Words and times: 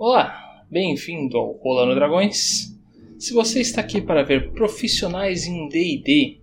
Olá, 0.00 0.64
bem-vindo 0.70 1.36
ao 1.36 1.54
Rolando 1.54 1.92
Dragões. 1.96 2.72
Se 3.18 3.32
você 3.32 3.60
está 3.60 3.80
aqui 3.80 4.00
para 4.00 4.22
ver 4.22 4.52
profissionais 4.52 5.44
em 5.44 5.68
D&D 5.68 6.38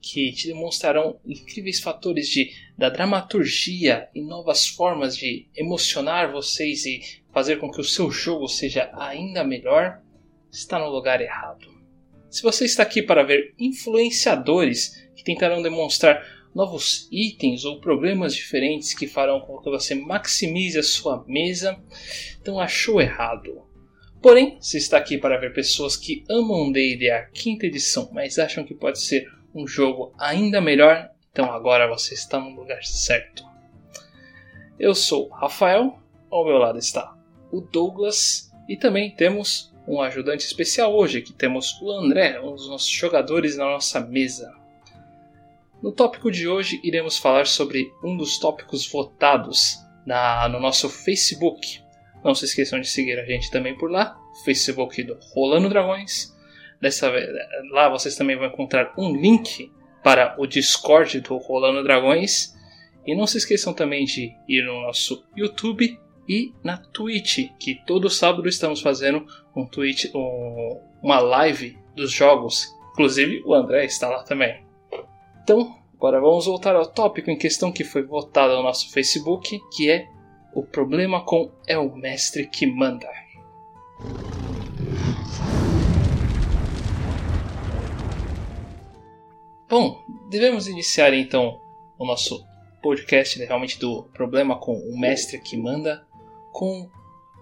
que 0.00 0.30
te 0.30 0.46
demonstrarão 0.46 1.18
incríveis 1.26 1.80
fatores 1.80 2.28
de, 2.28 2.52
da 2.78 2.88
dramaturgia 2.88 4.08
e 4.14 4.22
novas 4.22 4.68
formas 4.68 5.16
de 5.16 5.48
emocionar 5.56 6.30
vocês 6.30 6.86
e 6.86 7.00
fazer 7.32 7.56
com 7.56 7.68
que 7.68 7.80
o 7.80 7.84
seu 7.84 8.12
jogo 8.12 8.46
seja 8.46 8.88
ainda 8.94 9.42
melhor, 9.42 10.00
está 10.48 10.78
no 10.78 10.88
lugar 10.88 11.20
errado. 11.20 11.66
Se 12.30 12.44
você 12.44 12.64
está 12.64 12.84
aqui 12.84 13.02
para 13.02 13.24
ver 13.24 13.54
influenciadores 13.58 15.10
que 15.16 15.24
tentarão 15.24 15.60
demonstrar 15.60 16.24
novos 16.54 17.08
itens 17.10 17.64
ou 17.64 17.80
problemas 17.80 18.34
diferentes 18.34 18.94
que 18.94 19.06
farão 19.06 19.40
com 19.40 19.58
que 19.58 19.70
você 19.70 19.94
maximize 19.94 20.78
a 20.78 20.82
sua 20.82 21.24
mesa, 21.26 21.78
então 22.40 22.58
achou 22.58 23.00
errado. 23.00 23.62
Porém, 24.20 24.58
se 24.60 24.76
está 24.76 24.98
aqui 24.98 25.16
para 25.16 25.38
ver 25.38 25.54
pessoas 25.54 25.96
que 25.96 26.24
amam 26.28 26.70
D&D 26.70 27.10
a 27.10 27.24
quinta 27.26 27.66
edição, 27.66 28.10
mas 28.12 28.38
acham 28.38 28.64
que 28.64 28.74
pode 28.74 29.00
ser 29.00 29.26
um 29.54 29.66
jogo 29.66 30.12
ainda 30.18 30.60
melhor, 30.60 31.10
então 31.32 31.50
agora 31.50 31.88
você 31.88 32.14
está 32.14 32.38
no 32.38 32.54
lugar 32.54 32.84
certo. 32.84 33.44
Eu 34.78 34.94
sou 34.94 35.28
Rafael, 35.28 35.98
ao 36.30 36.44
meu 36.44 36.58
lado 36.58 36.78
está 36.78 37.16
o 37.50 37.60
Douglas 37.60 38.50
e 38.68 38.76
também 38.76 39.10
temos 39.10 39.72
um 39.86 40.00
ajudante 40.00 40.44
especial 40.44 40.94
hoje, 40.94 41.22
que 41.22 41.32
temos 41.32 41.80
o 41.80 41.90
André, 41.90 42.40
um 42.40 42.54
dos 42.54 42.68
nossos 42.68 42.88
jogadores 42.88 43.56
na 43.56 43.64
nossa 43.64 44.00
mesa. 44.00 44.59
No 45.82 45.92
tópico 45.92 46.30
de 46.30 46.46
hoje, 46.46 46.78
iremos 46.84 47.16
falar 47.16 47.46
sobre 47.46 47.90
um 48.04 48.14
dos 48.14 48.38
tópicos 48.38 48.86
votados 48.86 49.78
na, 50.04 50.46
no 50.46 50.60
nosso 50.60 50.90
Facebook. 50.90 51.80
Não 52.22 52.34
se 52.34 52.44
esqueçam 52.44 52.78
de 52.78 52.86
seguir 52.86 53.18
a 53.18 53.24
gente 53.24 53.50
também 53.50 53.74
por 53.74 53.90
lá, 53.90 54.18
Facebook 54.44 55.02
do 55.02 55.16
Rolando 55.32 55.70
Dragões. 55.70 56.36
Dessa 56.82 57.10
vez, 57.10 57.26
lá 57.70 57.88
vocês 57.88 58.14
também 58.14 58.36
vão 58.36 58.48
encontrar 58.48 58.92
um 58.98 59.16
link 59.16 59.72
para 60.02 60.34
o 60.38 60.46
Discord 60.46 61.18
do 61.20 61.38
Rolando 61.38 61.82
Dragões. 61.82 62.54
E 63.06 63.14
não 63.14 63.26
se 63.26 63.38
esqueçam 63.38 63.72
também 63.72 64.04
de 64.04 64.34
ir 64.46 64.62
no 64.62 64.82
nosso 64.82 65.24
YouTube 65.34 65.98
e 66.28 66.52
na 66.62 66.76
Twitch, 66.76 67.48
que 67.58 67.80
todo 67.86 68.10
sábado 68.10 68.46
estamos 68.46 68.82
fazendo 68.82 69.26
um 69.56 69.66
um, 70.14 70.80
uma 71.02 71.20
live 71.20 71.78
dos 71.96 72.12
jogos. 72.12 72.68
Inclusive 72.92 73.42
o 73.46 73.54
André 73.54 73.86
está 73.86 74.10
lá 74.10 74.22
também. 74.22 74.69
Então, 75.50 75.76
agora 75.96 76.20
vamos 76.20 76.46
voltar 76.46 76.76
ao 76.76 76.86
tópico 76.86 77.28
em 77.28 77.36
questão 77.36 77.72
que 77.72 77.82
foi 77.82 78.04
votado 78.04 78.54
no 78.54 78.62
nosso 78.62 78.88
Facebook, 78.92 79.60
que 79.72 79.90
é 79.90 80.08
o 80.54 80.62
problema 80.62 81.24
com 81.24 81.50
é 81.66 81.76
o 81.76 81.92
mestre 81.92 82.46
que 82.46 82.68
manda. 82.68 83.08
Bom, 89.68 90.00
devemos 90.30 90.68
iniciar 90.68 91.12
então 91.14 91.60
o 91.98 92.06
nosso 92.06 92.46
podcast 92.80 93.36
né, 93.40 93.44
realmente 93.44 93.76
do 93.80 94.04
problema 94.14 94.56
com 94.56 94.74
o 94.74 94.96
mestre 95.00 95.40
que 95.40 95.56
manda, 95.56 96.06
com 96.52 96.88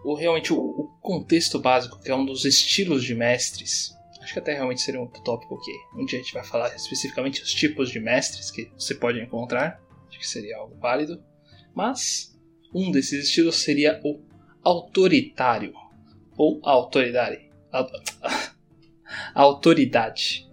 o 0.02 0.14
realmente 0.14 0.50
o, 0.50 0.56
o 0.56 0.90
contexto 1.02 1.58
básico, 1.58 2.00
que 2.00 2.10
é 2.10 2.14
um 2.14 2.24
dos 2.24 2.46
estilos 2.46 3.04
de 3.04 3.14
mestres 3.14 3.97
Acho 4.28 4.34
que 4.34 4.40
até 4.40 4.52
realmente 4.52 4.82
seria 4.82 5.00
um 5.00 5.06
tópico 5.06 5.58
que 5.58 5.72
um 5.96 6.04
dia 6.04 6.18
a 6.18 6.22
gente 6.22 6.34
vai 6.34 6.44
falar 6.44 6.76
especificamente 6.76 7.40
os 7.40 7.50
tipos 7.50 7.88
de 7.88 7.98
mestres 7.98 8.50
que 8.50 8.70
você 8.76 8.94
pode 8.94 9.18
encontrar. 9.18 9.82
Acho 10.06 10.18
que 10.18 10.28
seria 10.28 10.58
algo 10.58 10.76
válido. 10.76 11.24
Mas 11.74 12.38
um 12.74 12.90
desses 12.90 13.24
estilos 13.24 13.56
seria 13.56 13.98
o 14.04 14.20
autoritário 14.62 15.72
ou 16.36 16.60
autoridade. 16.62 17.48
Autoridade. 19.34 20.46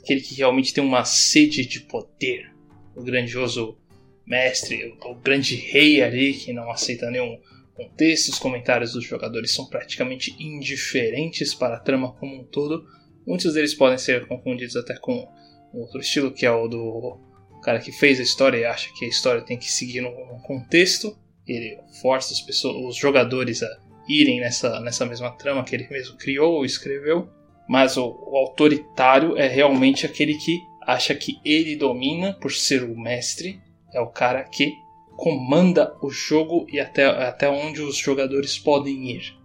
Aquele 0.00 0.20
que 0.20 0.34
realmente 0.34 0.74
tem 0.74 0.82
uma 0.82 1.04
sede 1.04 1.64
de 1.64 1.82
poder. 1.82 2.52
O 2.96 3.04
grandioso 3.04 3.78
mestre, 4.26 4.98
o 5.00 5.14
grande 5.14 5.54
rei 5.54 6.02
ali 6.02 6.34
que 6.34 6.52
não 6.52 6.72
aceita 6.72 7.08
nenhum 7.08 7.40
contexto. 7.76 8.30
Os 8.30 8.38
comentários 8.38 8.92
dos 8.92 9.04
jogadores 9.04 9.54
são 9.54 9.66
praticamente 9.66 10.34
indiferentes 10.38 11.54
para 11.54 11.76
a 11.76 11.80
trama 11.80 12.12
como 12.12 12.40
um 12.40 12.44
todo, 12.44 12.84
Muitos 13.26 13.54
deles 13.54 13.74
podem 13.74 13.98
ser 13.98 14.26
confundidos 14.28 14.76
até 14.76 14.96
com 14.96 15.28
outro 15.74 16.00
estilo, 16.00 16.30
que 16.30 16.46
é 16.46 16.50
o 16.50 16.68
do 16.68 17.18
cara 17.60 17.80
que 17.80 17.90
fez 17.90 18.20
a 18.20 18.22
história 18.22 18.58
e 18.58 18.64
acha 18.64 18.88
que 18.96 19.04
a 19.04 19.08
história 19.08 19.42
tem 19.42 19.58
que 19.58 19.70
seguir 19.70 20.04
um 20.06 20.38
contexto. 20.42 21.18
Ele 21.46 21.76
força 22.00 22.32
as 22.32 22.40
pessoas, 22.40 22.76
os 22.76 22.96
jogadores 22.96 23.62
a 23.64 23.68
irem 24.08 24.38
nessa, 24.38 24.78
nessa 24.80 25.04
mesma 25.04 25.32
trama 25.32 25.64
que 25.64 25.74
ele 25.74 25.88
mesmo 25.88 26.16
criou 26.16 26.54
ou 26.54 26.64
escreveu. 26.64 27.28
Mas 27.68 27.96
o, 27.96 28.06
o 28.06 28.36
autoritário 28.36 29.36
é 29.36 29.48
realmente 29.48 30.06
aquele 30.06 30.34
que 30.34 30.60
acha 30.82 31.12
que 31.16 31.40
ele 31.44 31.74
domina 31.74 32.32
por 32.34 32.52
ser 32.52 32.84
o 32.84 32.96
mestre. 32.96 33.60
É 33.92 34.00
o 34.00 34.06
cara 34.06 34.44
que 34.44 34.72
comanda 35.16 35.96
o 36.02 36.10
jogo 36.10 36.66
e 36.68 36.78
até, 36.78 37.06
até 37.06 37.48
onde 37.48 37.82
os 37.82 37.96
jogadores 37.96 38.58
podem 38.58 39.10
ir. 39.10 39.36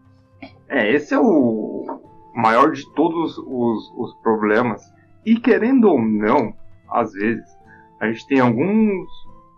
É, 0.68 0.94
esse 0.94 1.14
é 1.14 1.20
o, 1.20 2.02
maior 2.34 2.72
de 2.72 2.90
todos 2.94 3.38
os, 3.38 3.92
os 3.98 4.14
problemas. 4.22 4.81
E 5.26 5.40
querendo 5.40 5.90
ou 5.90 6.02
não, 6.02 6.54
às 6.90 7.12
vezes, 7.14 7.46
a 8.00 8.08
gente 8.08 8.28
tem 8.28 8.40
alguns 8.40 9.08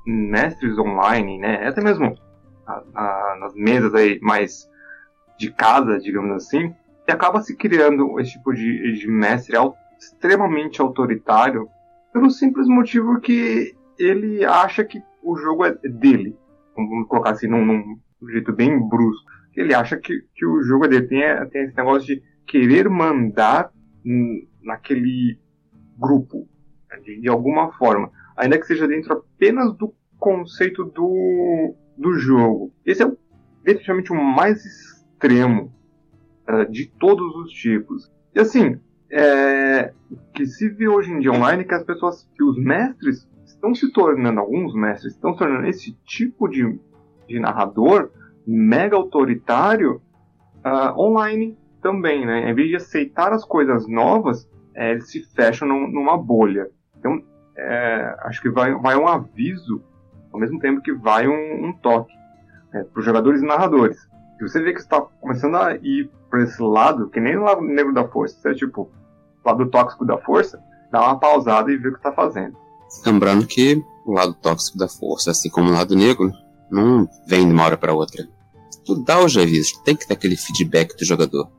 mestres 0.05 0.77
online, 0.77 1.37
né? 1.39 1.67
Até 1.67 1.81
mesmo 1.81 2.15
a, 2.67 2.83
a, 2.93 3.37
nas 3.39 3.53
mesas 3.55 3.93
aí 3.95 4.19
mais 4.21 4.69
de 5.37 5.51
casa, 5.51 5.99
digamos 5.99 6.35
assim, 6.35 6.73
e 7.07 7.11
acaba 7.11 7.41
se 7.41 7.55
criando 7.55 8.19
esse 8.19 8.33
tipo 8.33 8.53
de, 8.53 8.99
de 8.99 9.07
mestre 9.07 9.55
extremamente 9.99 10.81
autoritário 10.81 11.69
pelo 12.11 12.29
simples 12.29 12.67
motivo 12.67 13.19
que 13.19 13.75
ele 13.97 14.43
acha 14.43 14.83
que 14.83 15.01
o 15.23 15.35
jogo 15.37 15.65
é 15.65 15.71
dele. 15.71 16.35
Vamos 16.75 17.07
colocar 17.07 17.31
assim 17.31 17.47
num, 17.47 17.65
num 17.65 18.29
jeito 18.29 18.51
bem 18.53 18.77
brusco. 18.87 19.31
Ele 19.55 19.73
acha 19.73 19.97
que, 19.97 20.13
que 20.35 20.45
o 20.45 20.61
jogo 20.63 20.85
é 20.85 20.87
dele. 20.87 21.07
Tem, 21.07 21.21
tem 21.49 21.63
esse 21.63 21.77
negócio 21.77 22.07
de 22.07 22.23
querer 22.45 22.89
mandar 22.89 23.71
naquele 24.61 25.39
grupo, 25.97 26.47
né, 26.89 26.99
de, 26.99 27.21
de, 27.21 27.29
alguma 27.29 27.71
forma, 27.73 28.11
ainda 28.35 28.59
que 28.59 28.65
seja 28.65 28.87
dentro 28.87 29.13
apenas 29.13 29.73
do 29.75 29.93
conceito 30.19 30.83
do, 30.85 31.75
do 31.97 32.13
jogo. 32.15 32.73
Esse 32.85 33.03
é 33.03 33.11
definitivamente 33.63 34.11
o 34.11 34.15
mais 34.15 34.65
extremo 34.65 35.73
uh, 36.49 36.69
de 36.69 36.87
todos 36.99 37.35
os 37.35 37.51
tipos. 37.53 38.11
E 38.35 38.39
assim, 38.39 38.79
é, 39.11 39.93
que 40.33 40.45
se 40.45 40.69
vê 40.69 40.87
hoje 40.87 41.11
em 41.11 41.19
dia 41.19 41.31
online 41.31 41.63
é 41.63 41.65
que 41.65 41.73
as 41.73 41.83
pessoas, 41.83 42.27
que 42.35 42.43
os 42.43 42.57
mestres 42.57 43.27
estão 43.45 43.73
se 43.73 43.91
tornando, 43.91 44.39
alguns 44.39 44.73
mestres 44.73 45.13
estão 45.13 45.33
se 45.33 45.39
tornando 45.39 45.67
esse 45.67 45.93
tipo 46.05 46.47
de, 46.47 46.79
de 47.27 47.39
narrador 47.39 48.09
mega 48.45 48.95
autoritário 48.95 50.01
uh, 50.65 50.99
online 50.99 51.57
também, 51.81 52.25
né? 52.25 52.49
Em 52.49 52.53
vez 52.53 52.69
de 52.69 52.75
aceitar 52.75 53.33
as 53.33 53.43
coisas 53.43 53.87
novas, 53.87 54.49
é, 54.73 54.91
eles 54.91 55.09
se 55.11 55.23
fecham 55.35 55.67
num, 55.67 55.87
numa 55.87 56.17
bolha. 56.17 56.69
Então, 56.97 57.21
é, 57.55 58.15
acho 58.21 58.41
que 58.41 58.49
vai, 58.49 58.73
vai 58.75 58.95
um 58.95 59.07
aviso, 59.07 59.83
ao 60.31 60.39
mesmo 60.39 60.59
tempo 60.59 60.81
que 60.81 60.93
vai 60.93 61.27
um, 61.27 61.67
um 61.67 61.73
toque 61.73 62.13
né, 62.71 62.83
para 62.83 62.99
os 62.99 63.05
jogadores 63.05 63.41
e 63.41 63.45
narradores. 63.45 63.97
Se 64.37 64.47
você 64.47 64.61
vê 64.61 64.73
que 64.73 64.79
está 64.79 64.99
começando 65.01 65.55
a 65.55 65.75
ir 65.75 66.09
para 66.29 66.43
esse 66.43 66.61
lado, 66.61 67.09
que 67.09 67.19
nem 67.19 67.37
o 67.37 67.43
lado 67.43 67.61
negro 67.61 67.93
da 67.93 68.07
força, 68.07 68.35
você 68.39 68.49
é 68.49 68.53
tipo, 68.55 68.89
lado 69.45 69.69
tóxico 69.69 70.05
da 70.05 70.17
força, 70.17 70.59
dá 70.91 71.01
uma 71.01 71.19
pausada 71.19 71.71
e 71.71 71.77
vê 71.77 71.89
o 71.89 71.91
que 71.91 71.99
está 71.99 72.11
fazendo. 72.11 72.57
Lembrando 73.05 73.45
que 73.45 73.81
o 74.05 74.13
lado 74.13 74.33
tóxico 74.33 74.77
da 74.77 74.87
força, 74.87 75.31
assim 75.31 75.49
como 75.49 75.69
o 75.69 75.73
lado 75.73 75.95
negro, 75.95 76.31
não 76.69 77.07
vem 77.27 77.47
de 77.47 77.53
uma 77.53 77.63
hora 77.63 77.77
para 77.77 77.93
outra. 77.93 78.27
Tu 78.85 78.95
dá 79.03 79.23
os 79.23 79.37
avisos, 79.37 79.77
tem 79.83 79.95
que 79.95 80.07
ter 80.07 80.13
aquele 80.13 80.35
feedback 80.35 80.95
do 80.97 81.05
jogador. 81.05 81.49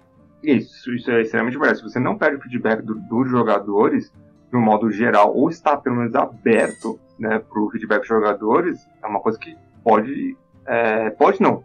Isso, 0.42 0.92
isso 0.92 1.10
é 1.10 1.22
extremamente 1.22 1.58
verdade. 1.58 1.78
Se 1.78 1.84
você 1.84 1.98
não 1.98 2.18
pede 2.18 2.36
o 2.36 2.40
feedback 2.40 2.82
do, 2.82 2.94
dos 2.94 3.30
jogadores, 3.30 4.12
um 4.52 4.60
modo 4.60 4.90
geral, 4.90 5.34
ou 5.34 5.48
está 5.48 5.76
pelo 5.76 5.96
menos 5.96 6.14
aberto 6.14 6.98
né, 7.18 7.38
para 7.38 7.60
o 7.60 7.70
feedback 7.70 8.00
dos 8.00 8.08
jogadores, 8.08 8.86
é 9.02 9.06
uma 9.06 9.20
coisa 9.20 9.38
que 9.38 9.56
pode. 9.82 10.36
É, 10.66 11.10
pode 11.10 11.40
não. 11.40 11.64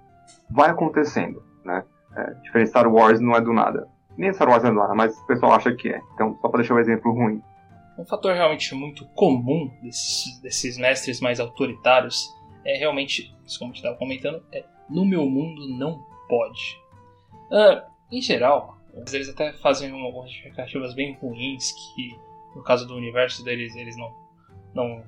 Vai 0.50 0.70
acontecendo. 0.70 1.44
Né? 1.64 1.84
É, 2.16 2.34
diferente 2.44 2.70
Star 2.70 2.92
Wars 2.92 3.20
não 3.20 3.36
é 3.36 3.42
do 3.42 3.54
nada. 3.54 3.88
Nem 4.18 4.34
Star 4.34 4.50
Wars 4.50 4.64
é 4.64 4.70
do 4.70 4.76
nada, 4.76 4.96
mas 4.96 5.18
o 5.18 5.28
pessoal 5.28 5.54
acha 5.54 5.74
que 5.74 5.90
é. 5.90 6.02
Então, 6.14 6.38
só 6.42 6.48
para 6.48 6.60
deixar 6.60 6.76
um 6.76 6.80
exemplo 6.80 7.12
ruim. 7.12 7.42
Um 8.00 8.06
fator 8.06 8.34
realmente 8.34 8.74
muito 8.74 9.06
comum 9.10 9.70
desses, 9.82 10.40
desses 10.42 10.78
mestres 10.78 11.20
mais 11.20 11.38
autoritários 11.38 12.34
é 12.64 12.78
realmente, 12.78 13.36
como 13.58 13.72
a 13.72 13.74
gente 13.74 13.84
estava 13.84 13.98
comentando, 13.98 14.42
é 14.54 14.64
no 14.90 15.04
meu 15.04 15.30
mundo 15.30 15.68
não 15.68 16.02
pode. 16.30 16.80
Uh, 17.52 17.82
em 18.10 18.22
geral, 18.22 18.78
eles 19.12 19.28
até 19.28 19.52
fazem 19.52 19.92
algumas 19.92 20.32
justificativas 20.32 20.94
bem 20.94 21.14
ruins 21.16 21.74
que, 21.74 22.18
no 22.56 22.64
caso 22.64 22.88
do 22.88 22.96
universo 22.96 23.44
deles, 23.44 23.76
eles 23.76 23.98
não, 23.98 24.16
não 24.74 25.04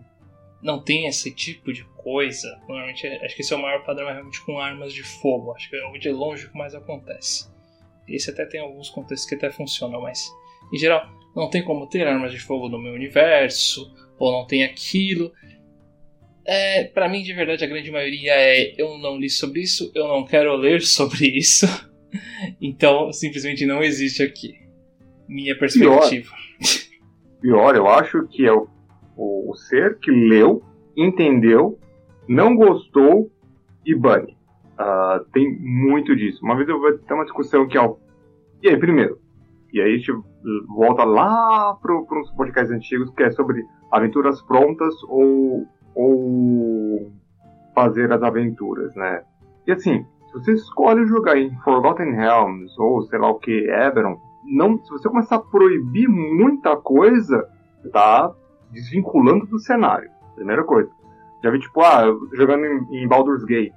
não 0.62 0.84
tem 0.84 1.08
esse 1.08 1.34
tipo 1.34 1.72
de 1.72 1.84
coisa. 2.04 2.56
Normalmente, 2.68 3.08
acho 3.08 3.36
que 3.36 3.42
esse 3.42 3.54
é 3.54 3.56
o 3.56 3.62
maior 3.62 3.84
padrão 3.84 4.10
é 4.10 4.14
realmente 4.14 4.46
com 4.46 4.60
armas 4.60 4.94
de 4.94 5.02
fogo. 5.02 5.54
Acho 5.54 5.70
que 5.70 5.76
é 5.76 5.88
o 5.88 5.98
de 5.98 6.12
longe 6.12 6.48
que 6.50 6.58
mais 6.58 6.76
acontece. 6.76 7.50
Esse 8.08 8.30
até 8.30 8.46
tem 8.46 8.60
alguns 8.62 8.90
contextos 8.90 9.28
que 9.28 9.36
até 9.36 9.50
funcionam, 9.50 10.02
mas 10.02 10.30
em 10.72 10.78
geral 10.78 11.10
não 11.36 11.50
tem 11.50 11.64
como 11.64 11.88
ter 11.88 12.08
armas 12.08 12.32
de 12.32 12.40
fogo 12.40 12.70
no 12.70 12.82
meu 12.82 12.94
universo, 12.94 13.94
ou 14.18 14.32
não 14.32 14.46
tem 14.46 14.64
aquilo. 14.64 15.32
É, 16.46 16.86
para 16.86 17.08
mim, 17.08 17.22
de 17.22 17.34
verdade, 17.34 17.64
a 17.64 17.68
grande 17.68 17.92
maioria 17.92 18.34
é 18.34 18.74
eu 18.78 18.98
não 18.98 19.18
li 19.18 19.30
sobre 19.30 19.62
isso, 19.62 19.92
eu 19.94 20.08
não 20.08 20.26
quero 20.26 20.56
ler 20.56 20.82
sobre 20.86 21.28
isso. 21.28 21.66
então, 22.60 23.12
simplesmente 23.12 23.66
não 23.66 23.84
existe 23.84 24.24
aqui. 24.24 24.60
Minha 25.28 25.58
perspectiva. 25.58 26.30
Pior, 27.42 27.42
pior 27.42 27.76
eu 27.76 27.88
acho 27.88 28.28
que 28.28 28.46
é 28.46 28.52
o, 28.52 28.68
o, 29.16 29.56
ser 29.56 29.98
que 30.00 30.12
leu, 30.12 30.62
entendeu, 30.98 31.80
não 32.28 32.56
gostou 32.56 33.32
e 33.86 33.96
bane. 33.96 34.36
Uh, 34.74 35.24
tem 35.32 35.58
muito 35.60 36.16
disso. 36.16 36.44
Uma 36.44 36.56
vez 36.56 36.68
eu 36.68 36.80
vou 36.80 36.98
ter 36.98 37.14
uma 37.14 37.24
discussão 37.24 37.68
que 37.68 37.78
é 37.78 37.82
o. 37.82 37.98
E 38.62 38.70
aí, 38.70 38.78
primeiro? 38.78 39.20
E 39.74 39.82
aí 39.82 39.94
a 39.94 39.98
gente 39.98 40.12
volta 40.68 41.04
lá 41.04 41.76
para 41.76 41.96
os 41.96 42.32
podcasts 42.32 42.72
antigos 42.72 43.10
que 43.12 43.24
é 43.24 43.32
sobre 43.32 43.66
aventuras 43.92 44.42
prontas 44.42 44.94
ou 45.08 45.66
ou 45.94 47.12
fazer 47.76 48.12
as 48.12 48.22
aventuras, 48.24 48.96
né? 48.96 49.24
E 49.68 49.72
assim, 49.72 50.06
se 50.28 50.34
você 50.34 50.54
escolhe 50.54 51.06
jogar 51.06 51.38
em 51.38 51.56
Forgotten 51.60 52.14
Realms 52.16 52.74
ou 52.80 53.02
sei 53.04 53.20
lá 53.20 53.30
o 53.30 53.40
que, 53.40 53.70
Eberron, 53.70 54.18
não, 54.46 54.82
se 54.84 54.90
você 54.90 55.08
começar 55.10 55.36
a 55.36 55.40
proibir 55.40 56.08
muita 56.08 56.76
coisa, 56.78 57.48
tá 57.92 58.34
desvinculando 58.72 59.46
do 59.46 59.60
cenário. 59.60 60.10
Primeira 60.36 60.64
coisa. 60.64 60.90
Já 61.44 61.52
vi 61.52 61.60
tipo, 61.60 61.82
ah, 61.82 62.06
jogando 62.34 62.66
em, 62.66 63.04
em 63.04 63.08
Baldur's 63.08 63.44
Gate. 63.44 63.74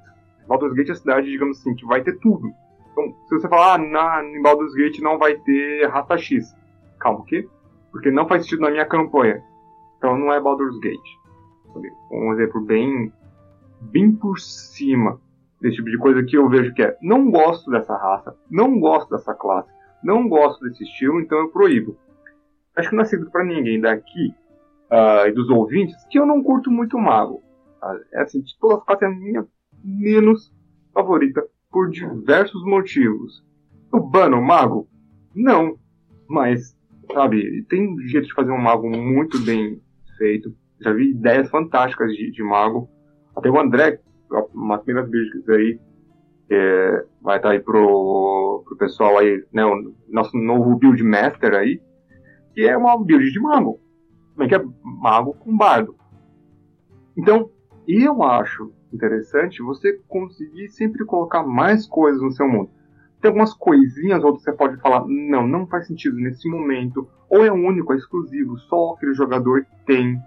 Baldur's 0.47 0.75
Gate 0.75 0.88
é 0.90 0.93
a 0.93 0.97
cidade, 0.97 1.31
digamos 1.31 1.58
assim, 1.58 1.75
que 1.75 1.87
vai 1.87 2.02
ter 2.02 2.19
tudo. 2.19 2.49
Então, 2.94 3.14
se 3.26 3.35
você 3.35 3.49
falar, 3.49 3.75
ah, 3.75 3.79
na, 3.79 4.25
em 4.25 4.41
Baldur's 4.41 4.75
Gate 4.75 5.00
não 5.00 5.19
vai 5.19 5.37
ter 5.37 5.87
rata 5.88 6.17
X. 6.17 6.56
Calma, 6.99 7.20
o 7.20 7.25
quê? 7.25 7.46
Porque 7.93 8.11
não 8.11 8.26
faz 8.26 8.43
sentido 8.43 8.62
na 8.62 8.70
minha 8.70 8.87
campanha. 8.87 9.43
Então 9.99 10.17
não 10.17 10.32
é 10.32 10.41
Baldur's 10.41 10.79
Gate 10.79 11.25
um 12.11 12.32
exemplo 12.32 12.61
bem, 12.61 13.12
bem 13.81 14.12
por 14.12 14.38
cima 14.38 15.20
desse 15.61 15.76
tipo 15.76 15.91
de 15.91 15.99
coisa 15.99 16.23
que 16.23 16.37
eu 16.37 16.49
vejo 16.49 16.75
que 16.75 16.82
é 16.82 16.96
não 17.00 17.31
gosto 17.31 17.70
dessa 17.70 17.96
raça, 17.96 18.37
não 18.50 18.79
gosto 18.79 19.11
dessa 19.11 19.35
classe, 19.35 19.70
não 20.02 20.29
gosto 20.29 20.62
desse 20.64 20.85
estilo, 20.85 21.20
então 21.20 21.38
eu 21.38 21.49
proíbo. 21.49 21.97
Acho 22.76 22.90
que 22.90 22.97
não 22.97 23.02
é 23.02 23.06
segredo 23.06 23.31
para 23.31 23.44
ninguém 23.44 23.81
daqui 23.81 24.35
uh, 24.90 25.26
e 25.26 25.32
dos 25.32 25.49
ouvintes 25.49 25.97
que 26.11 26.19
eu 26.19 26.26
não 26.26 26.43
curto 26.43 26.70
muito 26.70 26.99
mago. 26.99 27.43
Tá? 27.81 27.99
É 28.12 28.23
assim, 28.23 28.43
de 28.43 28.58
todas 28.58 28.79
as 28.79 28.85
classes 28.85 29.02
é 29.02 29.06
a 29.06 29.11
minha 29.11 29.47
menos 29.82 30.52
favorita 30.93 31.44
por 31.75 31.91
diversos 31.91 32.65
motivos. 32.65 33.44
Eu 33.93 34.00
bano 34.00 34.38
o 34.38 34.43
mago? 34.43 34.88
Não. 35.35 35.76
Mas, 36.29 36.75
sabe, 37.12 37.65
tem 37.69 37.99
jeito 38.06 38.29
de 38.29 38.35
fazer 38.35 38.53
um 38.53 38.62
mago 38.62 38.88
muito 38.88 39.38
bem 39.41 39.82
feito 40.17 40.55
já 40.81 40.93
vi 40.93 41.11
ideias 41.11 41.49
fantásticas 41.50 42.12
de, 42.12 42.31
de 42.31 42.43
mago. 42.43 42.88
Até 43.35 43.50
o 43.50 43.59
André, 43.59 44.00
umas 44.53 44.82
primeiras 44.82 45.11
builds 45.11 45.49
aí, 45.49 45.81
é, 46.50 47.05
vai 47.23 47.38
estar 47.38 47.49
tá 47.49 47.55
aí 47.55 47.61
pro, 47.61 48.62
pro 48.67 48.76
pessoal 48.76 49.19
aí, 49.19 49.43
né, 49.53 49.65
o 49.65 49.94
nosso 50.09 50.37
novo 50.37 50.76
build 50.76 51.03
master 51.03 51.55
aí, 51.55 51.81
que 52.55 52.62
é 52.67 52.76
uma 52.76 53.03
build 53.03 53.31
de 53.31 53.41
mago. 53.41 53.81
Também 54.35 54.49
que 54.49 54.55
é 54.55 54.65
mago 54.82 55.35
com 55.35 55.56
bardo. 55.56 55.97
Então, 57.17 57.50
eu 57.88 58.23
acho 58.23 58.73
interessante 58.94 59.62
você 59.62 60.00
conseguir 60.08 60.69
sempre 60.69 61.05
colocar 61.05 61.43
mais 61.43 61.87
coisas 61.87 62.23
no 62.23 62.32
seu 62.32 62.49
mundo. 62.49 62.70
Tem 63.20 63.29
algumas 63.29 63.55
coisinhas, 63.55 64.23
outras 64.23 64.44
você 64.44 64.52
pode 64.52 64.76
falar, 64.81 65.05
não, 65.06 65.46
não 65.46 65.67
faz 65.67 65.87
sentido 65.87 66.17
nesse 66.17 66.49
momento, 66.49 67.08
ou 67.29 67.44
é 67.44 67.50
único, 67.50 67.93
é 67.93 67.96
exclusivo, 67.96 68.58
só 68.58 68.93
aquele 68.93 69.14
jogador 69.14 69.67
tem 69.87 70.20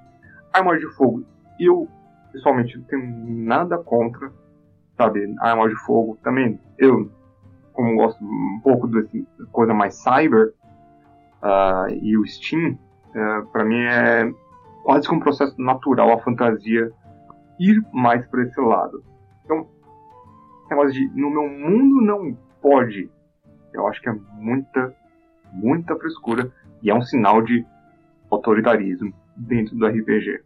Arma 0.54 0.78
de 0.78 0.88
fogo, 0.96 1.24
eu 1.60 1.88
pessoalmente 2.32 2.78
não 2.78 2.86
tenho 2.86 3.06
nada 3.46 3.78
contra, 3.78 4.32
sabe? 4.98 5.36
Arma 5.40 5.70
de 5.70 5.76
fogo 5.86 6.18
também, 6.24 6.60
eu, 6.80 7.12
como 7.74 7.96
gosto 7.96 8.24
um 8.24 8.60
pouco 8.64 8.88
dessa 8.88 9.12
coisa 9.52 9.74
mais 9.74 9.94
cyber, 9.96 10.54
uh, 11.44 11.94
e 12.02 12.18
o 12.18 12.26
Steam, 12.26 12.72
uh, 12.72 13.18
é, 13.18 13.42
para 13.52 13.64
mim 13.64 13.84
é 13.84 14.34
quase 14.84 15.08
que 15.08 15.14
um 15.14 15.20
processo 15.20 15.62
natural 15.62 16.12
a 16.14 16.20
fantasia 16.20 16.92
ir 17.60 17.82
mais 17.92 18.26
para 18.28 18.44
esse 18.44 18.60
lado. 18.60 19.04
Então, 19.44 19.68
negócio 20.70 20.94
de 20.94 21.08
no 21.10 21.30
meu 21.30 21.50
mundo 21.50 22.02
não 22.02 22.38
pode, 22.62 23.10
eu 23.74 23.88
acho 23.88 24.02
que 24.02 24.10
é 24.10 24.14
muita, 24.34 24.96
muita 25.54 25.96
frescura 25.96 26.52
e 26.82 26.90
é 26.90 26.96
um 26.96 27.02
sinal 27.02 27.42
de 27.42 27.66
autoritarismo 28.30 29.14
dentro 29.36 29.76
do 29.76 29.86
RPG. 29.86 30.42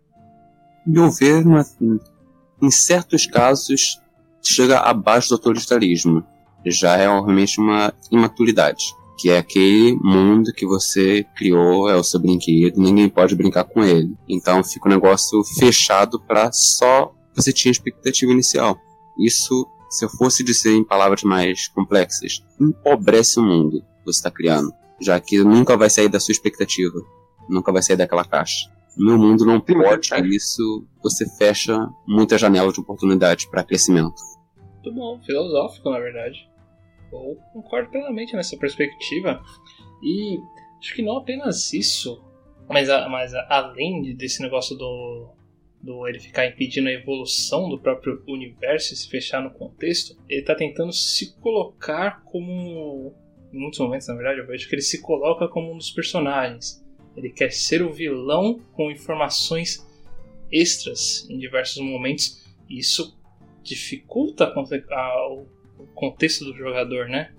Meu 0.85 1.09
ver, 1.11 1.43
em 2.61 2.71
certos 2.71 3.25
casos, 3.25 4.01
chega 4.41 4.79
abaixo 4.79 5.29
do 5.29 5.35
autoritarismo. 5.35 6.23
Já 6.65 6.95
é 6.95 7.07
realmente 7.07 7.59
uma 7.59 7.93
imaturidade. 8.11 8.95
Que 9.21 9.29
é 9.29 9.37
aquele 9.37 9.95
mundo 10.01 10.51
que 10.51 10.65
você 10.65 11.23
criou, 11.35 11.87
é 11.87 11.95
o 11.95 12.03
seu 12.03 12.19
brinquedo, 12.19 12.81
ninguém 12.81 13.07
pode 13.07 13.35
brincar 13.35 13.65
com 13.65 13.83
ele. 13.83 14.09
Então 14.27 14.63
fica 14.63 14.89
um 14.89 14.91
negócio 14.91 15.43
fechado 15.59 16.19
para 16.19 16.51
só 16.51 17.13
você 17.35 17.53
tinha 17.53 17.71
expectativa 17.71 18.31
inicial. 18.31 18.75
Isso, 19.19 19.67
se 19.91 20.03
eu 20.03 20.09
fosse 20.09 20.43
dizer 20.43 20.73
em 20.73 20.83
palavras 20.83 21.21
mais 21.21 21.67
complexas, 21.67 22.43
empobrece 22.59 23.39
o 23.39 23.43
mundo 23.43 23.81
que 23.81 24.05
você 24.05 24.17
está 24.17 24.31
criando. 24.31 24.71
Já 24.99 25.19
que 25.19 25.43
nunca 25.43 25.77
vai 25.77 25.89
sair 25.89 26.09
da 26.09 26.19
sua 26.19 26.31
expectativa. 26.31 26.99
Nunca 27.47 27.71
vai 27.71 27.83
sair 27.83 27.97
daquela 27.97 28.25
caixa. 28.25 28.71
Meu 28.97 29.19
mundo 29.19 29.45
não 29.45 29.59
pode 29.59 30.09
isso, 30.35 30.85
você 31.01 31.25
fecha 31.37 31.87
muitas 32.07 32.41
janelas 32.41 32.73
de 32.73 32.79
oportunidade 32.79 33.47
para 33.51 33.63
crescimento. 33.63 34.15
Muito 34.83 34.93
bom, 34.95 35.21
filosófico 35.23 35.91
na 35.91 35.99
verdade. 35.99 36.50
Eu 37.11 37.37
concordo 37.53 37.89
plenamente 37.89 38.35
nessa 38.35 38.57
perspectiva. 38.57 39.43
E 40.03 40.37
acho 40.79 40.95
que 40.95 41.01
não 41.01 41.17
apenas 41.17 41.73
isso, 41.73 42.23
mas, 42.67 42.89
a, 42.89 43.07
mas 43.09 43.33
a, 43.33 43.45
além 43.49 44.15
desse 44.15 44.41
negócio 44.41 44.75
do, 44.75 45.29
do 45.81 46.07
ele 46.07 46.19
ficar 46.19 46.47
impedindo 46.47 46.89
a 46.89 46.93
evolução 46.93 47.69
do 47.69 47.79
próprio 47.79 48.23
universo 48.27 48.93
e 48.93 48.97
se 48.97 49.09
fechar 49.09 49.41
no 49.41 49.51
contexto, 49.51 50.17
ele 50.29 50.41
está 50.41 50.55
tentando 50.55 50.93
se 50.93 51.33
colocar 51.37 52.23
como. 52.23 53.13
Em 53.53 53.59
muitos 53.59 53.79
momentos, 53.79 54.07
na 54.07 54.15
verdade, 54.15 54.39
eu 54.39 54.47
vejo 54.47 54.69
que 54.69 54.75
ele 54.75 54.81
se 54.81 55.01
coloca 55.01 55.47
como 55.47 55.73
um 55.73 55.77
dos 55.77 55.91
personagens. 55.91 56.81
Ele 57.17 57.29
quer 57.29 57.51
ser 57.51 57.81
o 57.81 57.91
vilão 57.91 58.59
com 58.71 58.89
informações 58.89 59.85
extras 60.49 61.27
em 61.29 61.37
diversos 61.37 61.83
momentos. 61.83 62.41
E 62.69 62.79
isso 62.79 63.19
dificulta 63.61 64.45
o 64.47 65.45
contexto 65.93 66.45
do 66.45 66.55
jogador, 66.55 67.07
né? 67.07 67.33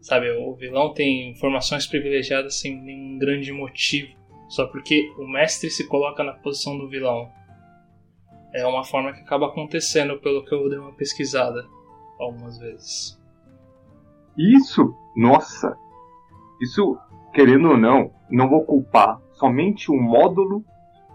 Sabe, 0.00 0.30
o 0.30 0.54
vilão 0.54 0.92
tem 0.92 1.30
informações 1.30 1.86
privilegiadas 1.86 2.60
sem 2.60 2.76
nenhum 2.82 3.18
grande 3.18 3.52
motivo, 3.52 4.12
só 4.48 4.66
porque 4.66 5.12
o 5.16 5.26
mestre 5.26 5.70
se 5.70 5.86
coloca 5.86 6.24
na 6.24 6.32
posição 6.32 6.76
do 6.76 6.88
vilão. 6.88 7.30
É 8.52 8.66
uma 8.66 8.84
forma 8.84 9.12
que 9.12 9.20
acaba 9.20 9.46
acontecendo, 9.46 10.18
pelo 10.18 10.44
que 10.44 10.54
eu 10.54 10.68
dei 10.68 10.78
uma 10.78 10.92
pesquisada 10.92 11.64
algumas 12.18 12.58
vezes. 12.58 13.18
Isso, 14.36 14.94
nossa, 15.16 15.76
isso 16.60 16.98
querendo 17.32 17.70
ou 17.70 17.78
não, 17.78 18.12
não 18.30 18.48
vou 18.48 18.64
culpar 18.64 19.20
somente 19.34 19.90
o 19.90 19.96
módulo 19.96 20.64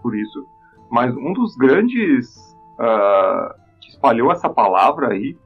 por 0.02 0.16
isso, 0.16 0.46
mas 0.90 1.14
um 1.16 1.32
dos 1.32 1.56
grandes 1.56 2.26
uh, 2.78 3.54
que 3.80 3.90
espalhou 3.90 4.32
essa 4.32 4.48
palavra 4.48 5.12
aí 5.12 5.36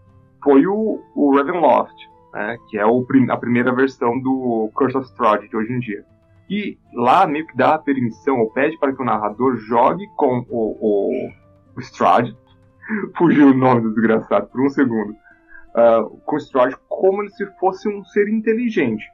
foi 0.43 0.67
o, 0.67 1.01
o 1.15 1.37
Ravenloft, 1.37 1.95
né, 2.33 2.57
que 2.69 2.79
é 2.79 2.87
o, 2.87 3.07
a 3.31 3.37
primeira 3.37 3.75
versão 3.75 4.19
do 4.21 4.71
Curse 4.75 4.97
of 4.97 5.07
Strahd 5.09 5.49
de 5.49 5.57
hoje 5.57 5.73
em 5.73 5.79
dia. 5.79 6.05
E 6.51 6.79
lá 6.93 7.27
meio 7.27 7.47
que 7.47 7.57
dá 7.57 7.75
a 7.75 7.79
permissão, 7.79 8.41
ou 8.41 8.51
pede 8.51 8.79
para 8.79 8.93
que 8.93 9.01
o 9.01 9.05
narrador 9.05 9.57
jogue 9.57 10.07
com 10.17 10.45
o, 10.49 10.77
o, 10.81 11.31
o 11.77 11.81
Strahd, 11.81 12.37
fugiu 13.17 13.49
o 13.49 13.55
nome 13.55 13.83
do 13.83 13.95
desgraçado 13.95 14.49
por 14.49 14.61
um 14.61 14.69
segundo, 14.69 15.13
uh, 15.13 16.09
com 16.25 16.37
o 16.37 16.39
Strahd 16.39 16.77
como 16.89 17.29
se 17.31 17.47
fosse 17.59 17.89
um 17.89 18.05
ser 18.05 18.29
inteligente. 18.29 19.05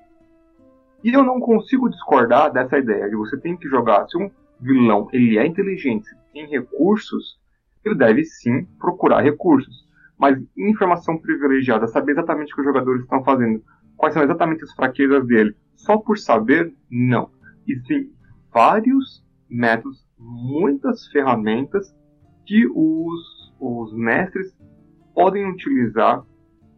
E 1.04 1.12
eu 1.12 1.22
não 1.22 1.38
consigo 1.38 1.88
discordar 1.88 2.52
dessa 2.52 2.78
ideia 2.78 3.08
de 3.08 3.14
você 3.14 3.36
tem 3.36 3.56
que 3.56 3.68
jogar. 3.68 4.08
Se 4.08 4.18
um 4.18 4.30
vilão 4.60 5.08
ele 5.12 5.38
é 5.38 5.46
inteligente, 5.46 6.08
tem 6.32 6.46
recursos, 6.48 7.38
ele 7.84 7.94
deve 7.94 8.24
sim 8.24 8.64
procurar 8.80 9.22
recursos. 9.22 9.87
Mas 10.18 10.38
informação 10.56 11.16
privilegiada, 11.18 11.86
saber 11.86 12.12
exatamente 12.12 12.52
o 12.52 12.56
que 12.56 12.62
os 12.62 12.66
jogadores 12.66 13.02
estão 13.02 13.22
fazendo, 13.22 13.62
quais 13.96 14.14
são 14.14 14.22
exatamente 14.22 14.64
as 14.64 14.72
fraquezas 14.72 15.26
dele, 15.26 15.56
só 15.76 15.96
por 15.96 16.18
saber, 16.18 16.74
não. 16.90 17.30
Existem 17.66 18.10
vários 18.52 19.24
métodos, 19.48 20.06
muitas 20.18 21.06
ferramentas 21.08 21.94
que 22.44 22.66
os, 22.74 23.54
os 23.60 23.94
mestres 23.94 24.56
podem 25.14 25.50
utilizar 25.50 26.24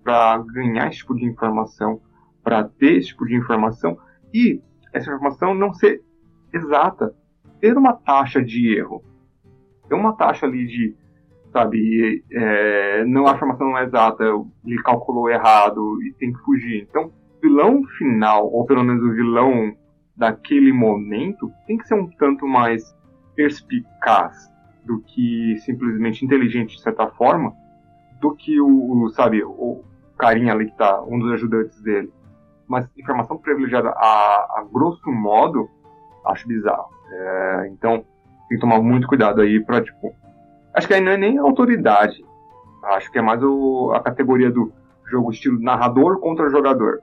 para 0.02 0.38
ganhar 0.38 0.88
esse 0.88 0.98
tipo 0.98 1.14
de 1.14 1.24
informação, 1.24 2.00
para 2.42 2.64
ter 2.64 2.96
esse 2.96 3.08
tipo 3.08 3.26
de 3.26 3.36
informação 3.36 3.98
e 4.32 4.60
essa 4.92 5.10
informação 5.10 5.54
não 5.54 5.72
ser 5.72 6.02
exata, 6.52 7.14
ter 7.60 7.76
uma 7.76 7.92
taxa 7.92 8.42
de 8.42 8.74
erro, 8.76 9.04
ter 9.88 9.94
uma 9.94 10.16
taxa 10.16 10.46
ali 10.46 10.66
de, 10.66 10.96
sabe, 11.52 12.24
é, 12.30 13.04
não 13.04 13.26
a 13.26 13.32
informação 13.32 13.68
não 13.68 13.78
é 13.78 13.84
exata, 13.84 14.24
ele 14.64 14.82
calculou 14.82 15.28
errado 15.28 16.02
e 16.02 16.12
tem 16.14 16.32
que 16.32 16.38
fugir. 16.40 16.86
Então, 16.88 17.06
o 17.06 17.40
vilão 17.40 17.82
final, 17.98 18.46
ou 18.52 18.64
pelo 18.64 18.84
menos 18.84 19.02
o 19.02 19.12
vilão 19.12 19.74
daquele 20.16 20.72
momento, 20.72 21.50
tem 21.66 21.78
que 21.78 21.86
ser 21.86 21.94
um 21.94 22.08
tanto 22.10 22.46
mais 22.46 22.94
perspicaz 23.34 24.50
do 24.84 25.00
que 25.00 25.56
simplesmente 25.60 26.24
inteligente 26.24 26.76
de 26.76 26.82
certa 26.82 27.08
forma, 27.08 27.52
do 28.20 28.34
que 28.34 28.60
o, 28.60 29.04
o 29.04 29.08
sabe, 29.10 29.42
o 29.42 29.82
carinha 30.18 30.52
ali 30.52 30.66
que 30.66 30.76
tá, 30.76 31.02
um 31.02 31.18
dos 31.18 31.32
ajudantes 31.32 31.80
dele. 31.80 32.12
Mas 32.68 32.86
informação 32.96 33.38
privilegiada 33.38 33.88
a, 33.90 34.58
a 34.58 34.66
grosso 34.70 35.10
modo, 35.10 35.68
acho 36.26 36.46
bizarro. 36.46 36.90
É, 37.10 37.68
então, 37.72 38.04
tem 38.48 38.58
que 38.58 38.60
tomar 38.60 38.80
muito 38.80 39.08
cuidado 39.08 39.40
aí 39.40 39.64
pra, 39.64 39.82
tipo. 39.82 40.14
Acho 40.74 40.86
que 40.86 40.94
aí 40.94 41.00
não 41.00 41.12
é 41.12 41.16
nem 41.16 41.38
autoridade. 41.38 42.24
Acho 42.82 43.10
que 43.10 43.18
é 43.18 43.22
mais 43.22 43.42
o, 43.42 43.92
a 43.92 44.00
categoria 44.00 44.50
do 44.50 44.72
jogo 45.10 45.30
estilo 45.30 45.60
narrador 45.60 46.20
contra 46.20 46.50
jogador. 46.50 47.00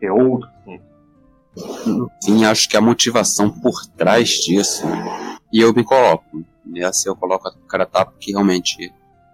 É 0.00 0.10
outro, 0.10 0.48
sim. 0.64 0.80
Sim, 2.22 2.44
acho 2.44 2.68
que 2.68 2.76
a 2.76 2.80
motivação 2.80 3.50
por 3.50 3.84
trás 3.96 4.28
disso. 4.30 4.86
E 5.52 5.60
eu 5.60 5.74
me 5.74 5.84
coloco. 5.84 6.44
E 6.72 6.82
assim 6.82 7.08
eu 7.08 7.16
coloco 7.16 7.48
a 7.48 7.52
cara 7.68 7.86
tapa 7.86 8.14
que 8.18 8.32
realmente, 8.32 8.92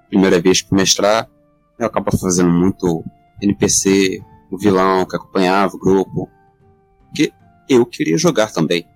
primeira 0.09 0.41
vez 0.41 0.63
que 0.63 0.75
mestrar, 0.75 1.29
eu 1.79 1.87
acabo 1.87 2.17
fazendo 2.17 2.51
muito 2.51 3.05
NPC, 3.41 4.23
o 4.51 4.59
vilão 4.59 5.05
que 5.05 5.17
acompanhava 5.17 5.77
o 5.77 5.79
grupo. 5.79 6.29
Que 7.15 7.33
eu 7.69 7.85
queria 7.85 8.17
jogar 8.17 8.53
também. 8.53 8.87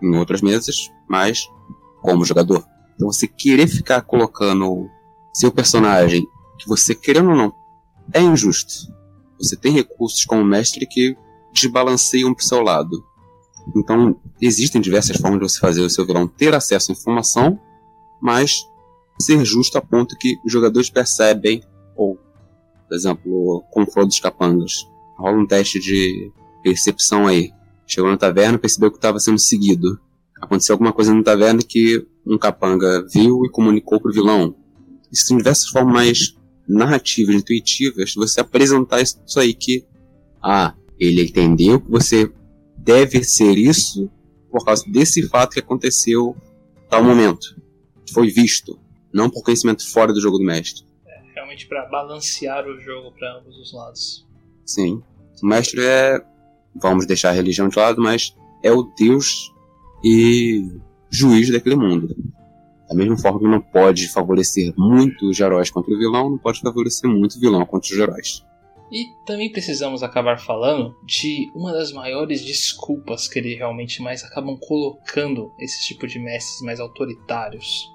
Em 0.00 0.16
outras 0.16 0.40
mesas, 0.40 0.90
mas 1.08 1.46
como 2.00 2.24
jogador. 2.24 2.64
Então 2.94 3.10
você 3.10 3.26
querer 3.26 3.66
ficar 3.66 4.02
colocando 4.02 4.88
seu 5.32 5.50
personagem, 5.50 6.26
que 6.58 6.68
você 6.68 6.94
querendo 6.94 7.30
ou 7.30 7.36
não, 7.36 7.54
é 8.12 8.20
injusto. 8.20 8.92
Você 9.38 9.56
tem 9.56 9.72
recursos 9.72 10.24
como 10.24 10.44
mestre 10.44 10.86
que 10.86 11.16
desbalanceiam 11.52 12.32
pro 12.32 12.44
seu 12.44 12.62
lado. 12.62 13.04
Então, 13.76 14.16
existem 14.40 14.80
diversas 14.80 15.16
formas 15.16 15.40
de 15.40 15.48
você 15.48 15.60
fazer 15.60 15.82
o 15.82 15.90
seu 15.90 16.04
vilão 16.04 16.26
ter 16.26 16.54
acesso 16.54 16.90
à 16.90 16.94
informação, 16.94 17.58
mas 18.20 18.66
ser 19.20 19.44
justo 19.44 19.78
a 19.78 19.80
ponto 19.80 20.16
que 20.16 20.36
os 20.44 20.52
jogadores 20.52 20.90
percebem, 20.90 21.62
ou, 21.96 22.18
por 22.88 22.94
exemplo, 22.94 23.64
como 23.70 23.90
falou 23.90 24.08
dos 24.08 24.18
capangas, 24.18 24.86
rola 25.16 25.38
um 25.38 25.46
teste 25.46 25.78
de 25.78 26.32
percepção 26.62 27.26
aí. 27.26 27.52
Chegou 27.86 28.10
na 28.10 28.16
taverna, 28.16 28.58
percebeu 28.58 28.90
que 28.90 28.96
estava 28.96 29.20
sendo 29.20 29.38
seguido. 29.38 30.00
Aconteceu 30.42 30.74
alguma 30.74 30.92
coisa 30.92 31.14
na 31.14 31.22
taverna 31.22 31.62
que 31.62 32.04
um 32.26 32.36
capanga 32.36 33.06
viu 33.06 33.44
e 33.46 33.48
comunicou 33.48 34.00
pro 34.00 34.12
vilão. 34.12 34.56
Existem 35.10 35.36
diversas 35.36 35.68
formas 35.68 35.94
mais 35.94 36.36
narrativas, 36.68 37.36
intuitivas, 37.36 38.10
de 38.10 38.16
você 38.16 38.40
apresentar 38.40 39.00
isso 39.00 39.38
aí 39.38 39.54
que, 39.54 39.86
ah, 40.42 40.74
ele 40.98 41.22
entendeu 41.22 41.80
que 41.80 41.88
você 41.88 42.28
deve 42.76 43.22
ser 43.22 43.56
isso 43.56 44.10
por 44.50 44.64
causa 44.64 44.84
desse 44.90 45.28
fato 45.28 45.52
que 45.52 45.60
aconteceu 45.60 46.36
tal 46.90 47.04
momento. 47.04 47.56
Foi 48.12 48.28
visto, 48.28 48.76
não 49.14 49.30
por 49.30 49.44
conhecimento 49.44 49.88
fora 49.92 50.12
do 50.12 50.20
jogo 50.20 50.38
do 50.38 50.44
mestre. 50.44 50.84
É, 51.06 51.22
realmente 51.36 51.68
para 51.68 51.86
balancear 51.86 52.66
o 52.66 52.80
jogo 52.80 53.12
para 53.12 53.38
ambos 53.38 53.56
os 53.58 53.72
lados. 53.72 54.26
Sim. 54.66 55.00
O 55.40 55.46
mestre 55.46 55.82
é, 55.84 56.20
vamos 56.74 57.06
deixar 57.06 57.28
a 57.30 57.32
religião 57.32 57.68
de 57.68 57.78
lado, 57.78 58.02
mas 58.02 58.34
é 58.60 58.72
o 58.72 58.82
Deus 58.98 59.52
e 60.02 60.80
juiz 61.10 61.50
daquele 61.50 61.76
mundo. 61.76 62.14
Da 62.88 62.94
mesma 62.94 63.16
forma 63.16 63.38
que 63.38 63.46
não 63.46 63.60
pode 63.60 64.08
favorecer 64.08 64.72
muito 64.76 65.30
os 65.30 65.40
heróis 65.40 65.70
contra 65.70 65.94
o 65.94 65.98
vilão, 65.98 66.30
não 66.30 66.38
pode 66.38 66.60
favorecer 66.60 67.08
muito 67.08 67.36
o 67.36 67.40
vilão 67.40 67.64
contra 67.64 67.92
os 67.92 67.98
heróis. 67.98 68.44
E 68.90 69.06
também 69.24 69.50
precisamos 69.50 70.02
acabar 70.02 70.38
falando 70.38 70.94
de 71.06 71.50
uma 71.54 71.72
das 71.72 71.92
maiores 71.92 72.44
desculpas 72.44 73.26
que 73.26 73.38
eles 73.38 73.56
realmente 73.56 74.02
mais 74.02 74.22
acabam 74.22 74.58
colocando 74.60 75.50
esse 75.58 75.86
tipo 75.86 76.06
de 76.06 76.18
mestres 76.18 76.60
mais 76.60 76.78
autoritários. 76.78 77.90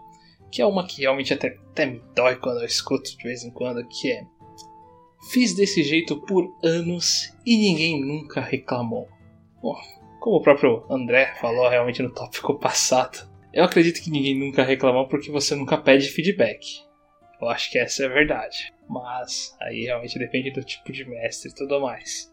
Que 0.52 0.62
é 0.62 0.66
uma 0.66 0.88
que 0.88 1.02
realmente 1.02 1.34
até, 1.34 1.50
até 1.72 1.86
me 1.86 2.02
dói 2.16 2.38
quando 2.38 2.62
eu 2.62 2.66
escuto 2.66 3.16
de 3.16 3.24
vez 3.24 3.44
em 3.44 3.52
quando, 3.52 3.86
que 3.88 4.12
é 4.12 4.26
Fiz 5.30 5.54
desse 5.54 5.84
jeito 5.84 6.16
por 6.22 6.56
anos 6.64 7.34
e 7.46 7.58
ninguém 7.58 8.00
nunca 8.00 8.40
reclamou. 8.40 9.10
Bom, 9.62 9.76
como 10.27 10.39
o 10.39 10.41
próprio 10.41 10.84
André 10.89 11.34
falou 11.39 11.69
realmente 11.69 12.03
no 12.03 12.13
tópico 12.13 12.53
passado, 12.60 13.25
eu 13.53 13.63
acredito 13.63 14.03
que 14.03 14.12
ninguém 14.12 14.38
nunca 14.38 14.62
reclamou 14.62 15.07
porque 15.07 15.31
você 15.31 15.55
nunca 15.55 15.77
pede 15.77 16.10
feedback. 16.10 16.81
Eu 17.41 17.48
acho 17.48 17.72
que 17.72 17.79
essa 17.79 18.03
é 18.03 18.07
a 18.07 18.10
verdade. 18.10 18.74
Mas 18.89 19.55
aí 19.62 19.86
realmente 19.86 20.19
depende 20.19 20.51
do 20.51 20.65
tipo 20.65 20.91
de 20.91 21.05
mestre 21.05 21.50
e 21.50 21.55
tudo 21.55 21.79
mais. 21.79 22.29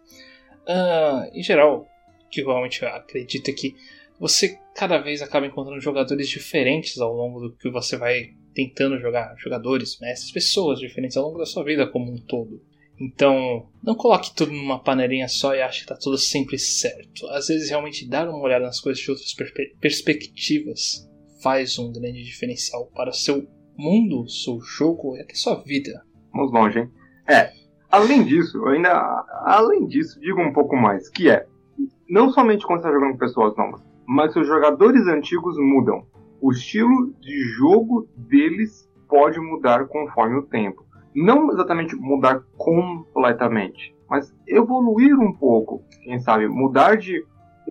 Uh, 0.67 1.31
em 1.33 1.43
geral, 1.43 1.87
o 2.25 2.29
que 2.29 2.41
eu 2.41 2.49
realmente 2.49 2.85
acredito 2.85 3.49
é 3.49 3.53
que 3.53 3.77
você 4.19 4.59
cada 4.75 4.99
vez 4.99 5.23
acaba 5.23 5.47
encontrando 5.47 5.81
jogadores 5.81 6.29
diferentes 6.29 6.99
ao 6.99 7.15
longo 7.15 7.39
do 7.39 7.57
que 7.57 7.71
você 7.71 7.97
vai 7.97 8.31
tentando 8.53 8.99
jogar. 8.99 9.37
Jogadores, 9.39 10.01
mestres, 10.01 10.33
pessoas 10.33 10.81
diferentes 10.81 11.17
ao 11.17 11.27
longo 11.27 11.39
da 11.39 11.47
sua 11.47 11.63
vida 11.63 11.87
como 11.87 12.11
um 12.11 12.17
todo. 12.17 12.61
Então, 12.99 13.69
não 13.83 13.95
coloque 13.95 14.35
tudo 14.35 14.53
numa 14.53 14.79
panelinha 14.79 15.29
só 15.29 15.55
e 15.55 15.61
ache 15.61 15.79
que 15.79 15.85
está 15.85 15.97
tudo 15.97 16.17
sempre 16.17 16.59
certo. 16.59 17.27
Às 17.29 17.49
vezes, 17.49 17.69
realmente 17.69 18.09
dar 18.09 18.29
uma 18.29 18.39
olhada 18.39 18.65
nas 18.65 18.81
coisas 18.81 19.03
de 19.03 19.11
outras 19.11 19.35
perspe 19.35 19.77
perspectivas 19.81 21.09
faz 21.43 21.79
um 21.79 21.93
grande 21.93 22.23
diferencial 22.23 22.87
para 22.95 23.11
o 23.11 23.15
seu 23.15 23.47
mundo, 23.77 24.29
seu 24.29 24.61
jogo 24.61 25.17
e 25.17 25.21
até 25.21 25.35
sua 25.35 25.57
vida. 25.57 26.05
Vamos 26.33 26.53
longe, 26.53 26.79
hein? 26.79 26.91
É. 27.29 27.51
Além 27.91 28.25
disso, 28.25 28.65
ainda. 28.67 28.91
Além 29.45 29.87
disso, 29.87 30.19
digo 30.21 30.41
um 30.41 30.53
pouco 30.53 30.77
mais, 30.77 31.09
que 31.09 31.29
é. 31.29 31.47
Não 32.09 32.31
somente 32.31 32.67
quando 32.67 32.83
você 32.83 32.89
está 32.89 32.99
jogando 32.99 33.13
com 33.13 33.19
pessoas 33.19 33.57
novas, 33.57 33.83
mas 34.07 34.35
os 34.37 34.47
jogadores 34.47 35.07
antigos 35.07 35.57
mudam. 35.59 36.07
O 36.41 36.53
estilo 36.53 37.13
de 37.21 37.39
jogo 37.57 38.09
deles 38.17 38.89
pode 39.09 39.39
mudar 39.41 39.87
conforme 39.87 40.39
o 40.39 40.43
tempo. 40.43 40.85
Não 41.15 41.53
exatamente 41.53 41.95
mudar 41.97 42.43
completamente, 42.57 43.95
mas 44.09 44.35
evoluir 44.47 45.19
um 45.19 45.33
pouco. 45.33 45.83
Quem 46.03 46.19
sabe, 46.19 46.49
mudar 46.49 46.97
de 46.97 47.25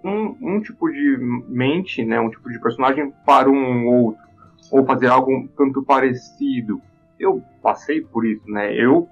um, 0.04 0.36
um 0.42 0.62
tipo 0.62 0.90
de 0.90 1.18
mente, 1.48 2.04
né, 2.04 2.20
um 2.20 2.30
tipo 2.30 2.50
de 2.50 2.60
personagem 2.60 3.14
para 3.26 3.50
um 3.50 3.88
outro 3.88 4.24
ou 4.72 4.86
fazer 4.86 5.08
algo 5.08 5.48
tanto 5.58 5.84
parecido. 5.84 6.82
Eu 7.20 7.44
passei 7.62 8.02
por 8.02 8.26
isso, 8.26 8.50
né? 8.50 8.74
Eu 8.74 9.08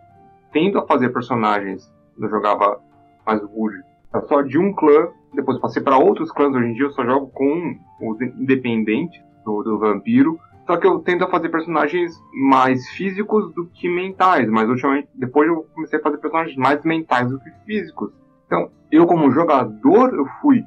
tendo 0.51 0.79
a 0.79 0.87
fazer 0.87 1.09
personagens, 1.09 1.91
eu 2.19 2.29
jogava 2.29 2.81
mais 3.25 3.41
Wood, 3.43 3.81
só 4.27 4.41
de 4.41 4.57
um 4.57 4.73
clã, 4.73 5.07
depois 5.33 5.59
passei 5.59 5.81
para 5.81 5.97
outros 5.97 6.31
clãs, 6.31 6.53
hoje 6.53 6.67
em 6.67 6.73
dia 6.73 6.85
eu 6.85 6.91
só 6.91 7.05
jogo 7.05 7.27
com 7.27 7.77
os 8.01 8.21
independentes 8.21 9.21
do, 9.45 9.63
do 9.63 9.79
vampiro, 9.79 10.37
só 10.71 10.77
que 10.77 10.87
eu 10.87 10.99
tento 10.99 11.27
fazer 11.27 11.49
personagens 11.49 12.17
mais 12.33 12.87
físicos 12.91 13.53
do 13.53 13.65
que 13.65 13.89
mentais, 13.89 14.47
mas 14.47 14.69
ultimamente, 14.69 15.09
depois 15.13 15.45
eu 15.49 15.65
comecei 15.75 15.99
a 15.99 16.01
fazer 16.01 16.17
personagens 16.19 16.55
mais 16.55 16.81
mentais 16.85 17.29
do 17.29 17.37
que 17.41 17.51
físicos. 17.65 18.13
Então, 18.45 18.69
eu 18.89 19.05
como 19.05 19.29
jogador, 19.31 20.13
eu 20.13 20.25
fui 20.39 20.63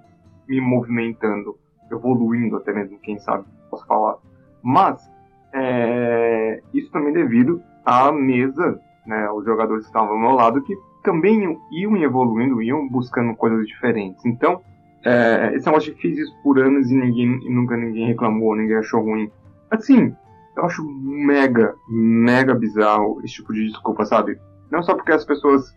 me 0.46 0.60
movimentando, 0.60 1.56
evoluindo 1.90 2.56
até 2.56 2.70
mesmo, 2.74 2.98
quem 2.98 3.18
sabe, 3.18 3.46
posso 3.70 3.86
falar. 3.86 4.16
Mas 4.62 5.10
é, 5.54 6.60
isso 6.74 6.90
também 6.90 7.14
devido 7.14 7.62
à 7.82 8.12
mesa, 8.12 8.78
né, 9.06 9.30
os 9.30 9.42
jogadores 9.46 9.84
que 9.84 9.88
estavam 9.88 10.16
ao 10.16 10.20
meu 10.20 10.32
lado 10.32 10.62
que 10.64 10.76
também 11.02 11.58
iam 11.72 11.96
evoluindo, 11.96 12.60
iam 12.60 12.86
buscando 12.90 13.34
coisas 13.34 13.66
diferentes. 13.66 14.22
Então, 14.26 14.60
é, 15.02 15.54
esse 15.54 15.64
negócio 15.64 15.94
de 15.94 15.98
fiz 15.98 16.18
isso 16.18 16.36
por 16.42 16.58
anos 16.58 16.90
e 16.90 16.94
ninguém 16.94 17.40
e 17.42 17.50
nunca 17.50 17.74
ninguém 17.74 18.08
reclamou, 18.08 18.54
ninguém 18.54 18.76
achou 18.76 19.00
ruim. 19.00 19.32
Assim, 19.70 20.14
eu 20.56 20.64
acho 20.64 20.84
mega, 20.84 21.74
mega 21.88 22.54
bizarro 22.54 23.20
esse 23.24 23.34
tipo 23.34 23.52
de 23.52 23.66
desculpa, 23.68 24.04
sabe? 24.04 24.38
Não 24.70 24.82
só 24.82 24.94
porque 24.94 25.12
as 25.12 25.24
pessoas 25.24 25.74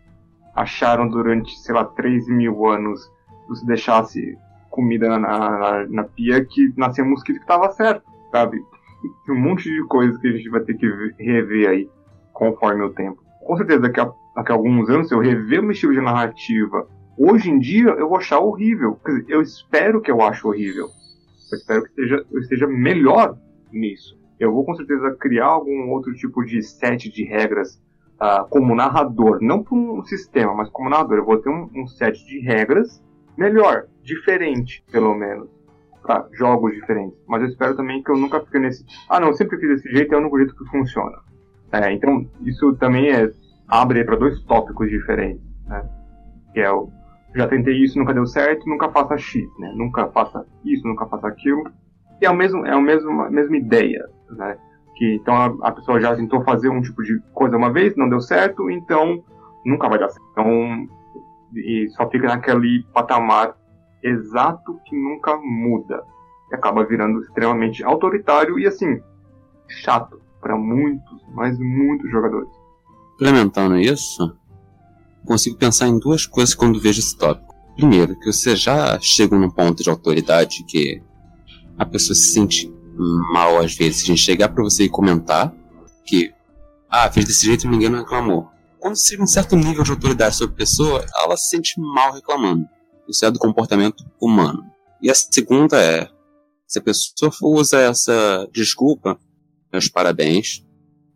acharam 0.56 1.08
durante, 1.08 1.58
sei 1.60 1.76
lá, 1.76 1.86
3 1.86 2.28
mil 2.30 2.66
anos, 2.68 3.12
se 3.54 3.66
deixasse 3.66 4.38
comida 4.70 5.08
na, 5.10 5.20
na, 5.20 5.88
na 5.88 6.04
pia, 6.04 6.44
que 6.44 6.74
nascia 6.76 7.04
mosquito 7.04 7.40
que 7.40 7.48
tava 7.48 7.72
certo, 7.72 8.04
sabe? 8.32 8.62
um 9.30 9.36
monte 9.36 9.64
de 9.64 9.84
coisas 9.88 10.18
que 10.20 10.28
a 10.28 10.32
gente 10.32 10.50
vai 10.50 10.62
ter 10.62 10.76
que 10.76 10.88
rever 11.20 11.70
aí 11.70 11.90
conforme 12.34 12.84
o 12.84 12.90
tempo. 12.90 13.22
Com 13.46 13.58
certeza, 13.58 13.80
daqui 13.80 14.00
a, 14.00 14.12
daqui 14.36 14.52
a 14.52 14.56
alguns 14.56 14.90
anos, 14.90 15.08
se 15.08 15.16
eu 15.16 15.20
rever 15.20 15.60
o 15.60 15.64
meu 15.64 15.72
estilo 15.72 15.94
de 15.94 16.02
narrativa, 16.02 16.88
hoje 17.18 17.50
em 17.50 17.60
dia 17.60 17.90
eu 17.90 18.10
vou 18.10 18.18
achar 18.18 18.40
horrível. 18.40 19.00
Dizer, 19.06 19.26
eu 19.28 19.42
espero 19.42 20.02
que 20.02 20.12
eu 20.12 20.22
ache 20.22 20.46
horrível. 20.46 20.88
Eu 21.52 21.58
espero 21.58 21.84
que 21.84 21.90
esteja, 21.90 22.26
eu 22.32 22.40
esteja 22.40 22.68
melhor 22.68 23.38
nisso. 23.72 24.18
eu 24.40 24.52
vou 24.52 24.64
com 24.64 24.76
certeza 24.76 25.16
criar 25.20 25.48
algum 25.48 25.90
outro 25.90 26.14
tipo 26.14 26.44
de 26.44 26.62
set 26.62 27.10
de 27.10 27.24
regras 27.24 27.82
uh, 28.22 28.48
como 28.50 28.76
narrador, 28.76 29.40
não 29.42 29.64
para 29.64 29.76
um 29.76 30.04
sistema, 30.04 30.54
mas 30.54 30.70
como 30.70 30.90
narrador. 30.90 31.18
Eu 31.18 31.26
vou 31.26 31.38
ter 31.38 31.50
um, 31.50 31.70
um 31.76 31.88
set 31.88 32.24
de 32.26 32.40
regras 32.40 33.04
melhor, 33.38 33.88
diferente, 34.04 34.84
pelo 34.92 35.16
menos, 35.16 35.50
para 36.02 36.28
jogos 36.34 36.74
diferentes. 36.74 37.18
Mas 37.28 37.42
eu 37.42 37.48
espero 37.50 37.76
também 37.76 38.02
que 38.04 38.12
eu 38.12 38.18
nunca 38.18 38.40
fique 38.42 38.60
nesse. 38.60 38.86
Ah, 39.10 39.20
não, 39.20 39.30
eu 39.30 39.34
sempre 39.34 39.58
fiz 39.60 39.70
desse 39.70 39.90
jeito, 39.92 40.14
é 40.14 40.18
o 40.18 40.22
único 40.22 40.38
jeito 40.38 40.56
que 40.56 40.66
funciona. 40.66 41.18
É, 41.72 41.92
então, 41.92 42.26
isso 42.42 42.74
também 42.76 43.12
é, 43.12 43.32
abre 43.68 44.04
para 44.04 44.16
dois 44.16 44.42
tópicos 44.44 44.90
diferentes, 44.90 45.44
né? 45.66 45.88
Que 46.54 46.62
é 46.62 46.72
o 46.72 46.90
já 47.36 47.48
tentei 47.48 47.76
isso, 47.84 48.00
nunca 48.00 48.14
deu 48.14 48.26
certo, 48.26 48.68
nunca 48.68 48.90
faça 48.90 49.18
X, 49.18 49.48
né? 49.60 49.72
Nunca 49.76 50.08
faça 50.08 50.46
isso, 50.66 50.88
nunca 50.88 51.06
faça 51.06 51.28
aquilo. 51.28 51.64
É, 52.22 52.30
o 52.30 52.36
mesmo, 52.36 52.66
é 52.66 52.76
o 52.76 52.82
mesmo, 52.82 53.22
a 53.22 53.30
mesma 53.30 53.58
ideia, 53.58 54.08
né? 54.32 54.58
Que, 54.96 55.16
então 55.16 55.36
a, 55.36 55.68
a, 55.68 55.72
pessoa 55.72 56.02
já 56.02 56.16
tentou 56.16 56.44
fazer 56.44 56.70
um 56.70 56.82
tipo 56.82 57.04
de 57.04 57.20
coisa 57.34 57.56
uma 57.56 57.72
vez, 57.72 57.96
não 57.96 58.10
deu 58.10 58.20
certo, 58.20 58.70
então 58.72 59.24
nunca 59.64 59.88
vai 59.88 60.00
dar 60.00 60.10
certo. 60.10 60.26
Então, 60.32 60.88
e 61.56 61.88
só 61.90 62.10
fica 62.10 62.28
naquele 62.28 62.84
patamar 62.94 63.56
exato 64.04 64.80
que 64.86 64.96
nunca 64.96 65.38
muda. 65.38 66.04
E 66.52 66.56
acaba 66.56 66.86
virando 66.86 67.22
extremamente 67.22 67.84
autoritário 67.84 68.58
e, 68.58 68.66
assim, 68.66 69.00
chato 69.68 70.20
para 70.42 70.56
muitos, 70.56 71.22
mas 71.34 71.58
muitos 71.60 72.10
jogadores. 72.10 72.50
Implementando 73.16 73.78
isso, 73.78 74.36
consigo 75.26 75.58
pensar 75.58 75.88
em 75.88 76.00
duas 76.00 76.26
coisas 76.26 76.56
quando 76.56 76.80
vejo 76.80 77.00
esse 77.00 77.18
tópico. 77.18 77.56
Primeiro, 77.76 78.18
que 78.20 78.32
você 78.32 78.56
já 78.56 79.00
chega 79.00 79.38
num 79.38 79.50
ponto 79.50 79.84
de 79.84 79.90
autoridade 79.90 80.64
que 80.64 81.04
a 81.78 81.86
pessoa 81.86 82.16
se 82.16 82.32
sente 82.32 82.72
mal 83.32 83.60
às 83.60 83.76
vezes. 83.76 84.04
A 84.04 84.08
gente 84.08 84.22
chegar 84.22 84.50
para 84.50 84.64
você 84.64 84.84
e 84.84 84.90
comentar 84.90 85.54
que, 86.06 86.34
ah, 86.90 87.12
fez 87.12 87.26
desse 87.26 87.46
jeito 87.46 87.68
e 87.68 87.70
ninguém 87.70 87.90
não 87.90 88.00
reclamou. 88.00 88.50
Quando 88.80 88.96
você 88.96 89.10
chega 89.10 89.24
um 89.24 89.28
certo 89.28 89.56
nível 89.56 89.84
de 89.84 89.92
autoridade 89.92 90.36
sobre 90.36 90.54
a 90.54 90.58
pessoa, 90.58 91.06
ela 91.24 91.36
se 91.36 91.50
sente 91.50 91.80
mal 91.80 92.14
reclamando. 92.14 92.68
Isso 93.08 93.26
é 93.26 93.32
do 93.32 93.40
comportamento 93.40 94.06
humano. 94.20 94.64
E 95.02 95.10
a 95.10 95.16
segunda 95.16 95.82
é, 95.82 96.10
se 96.68 96.80
a 96.80 96.82
pessoa 96.82 97.32
usa 97.42 97.80
essa 97.80 98.48
desculpa, 98.52 99.20
meus 99.72 99.88
parabéns, 99.88 100.66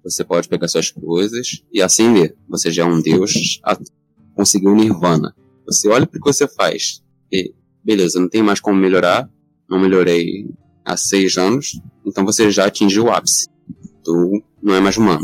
você 0.03 0.23
pode 0.23 0.47
pegar 0.47 0.67
suas 0.67 0.89
coisas 0.91 1.63
e 1.71 1.81
acender. 1.81 2.35
Você 2.49 2.71
já 2.71 2.83
é 2.83 2.85
um 2.85 3.01
deus, 3.01 3.59
conseguiu 4.35 4.75
nirvana. 4.75 5.35
Você 5.65 5.87
olha 5.87 6.07
para 6.07 6.17
o 6.17 6.21
que 6.21 6.33
você 6.33 6.47
faz 6.47 7.03
e, 7.31 7.53
beleza, 7.83 8.19
não 8.19 8.29
tem 8.29 8.41
mais 8.41 8.59
como 8.59 8.79
melhorar, 8.79 9.29
não 9.71 9.79
melhorei 9.79 10.45
há 10.83 10.97
seis 10.97 11.37
anos, 11.37 11.81
então 12.05 12.25
você 12.25 12.51
já 12.51 12.65
atingiu 12.65 13.05
o 13.05 13.09
ápice. 13.09 13.47
Tu 14.03 14.43
não 14.61 14.75
é 14.75 14.81
mais 14.81 14.97
humano. 14.97 15.23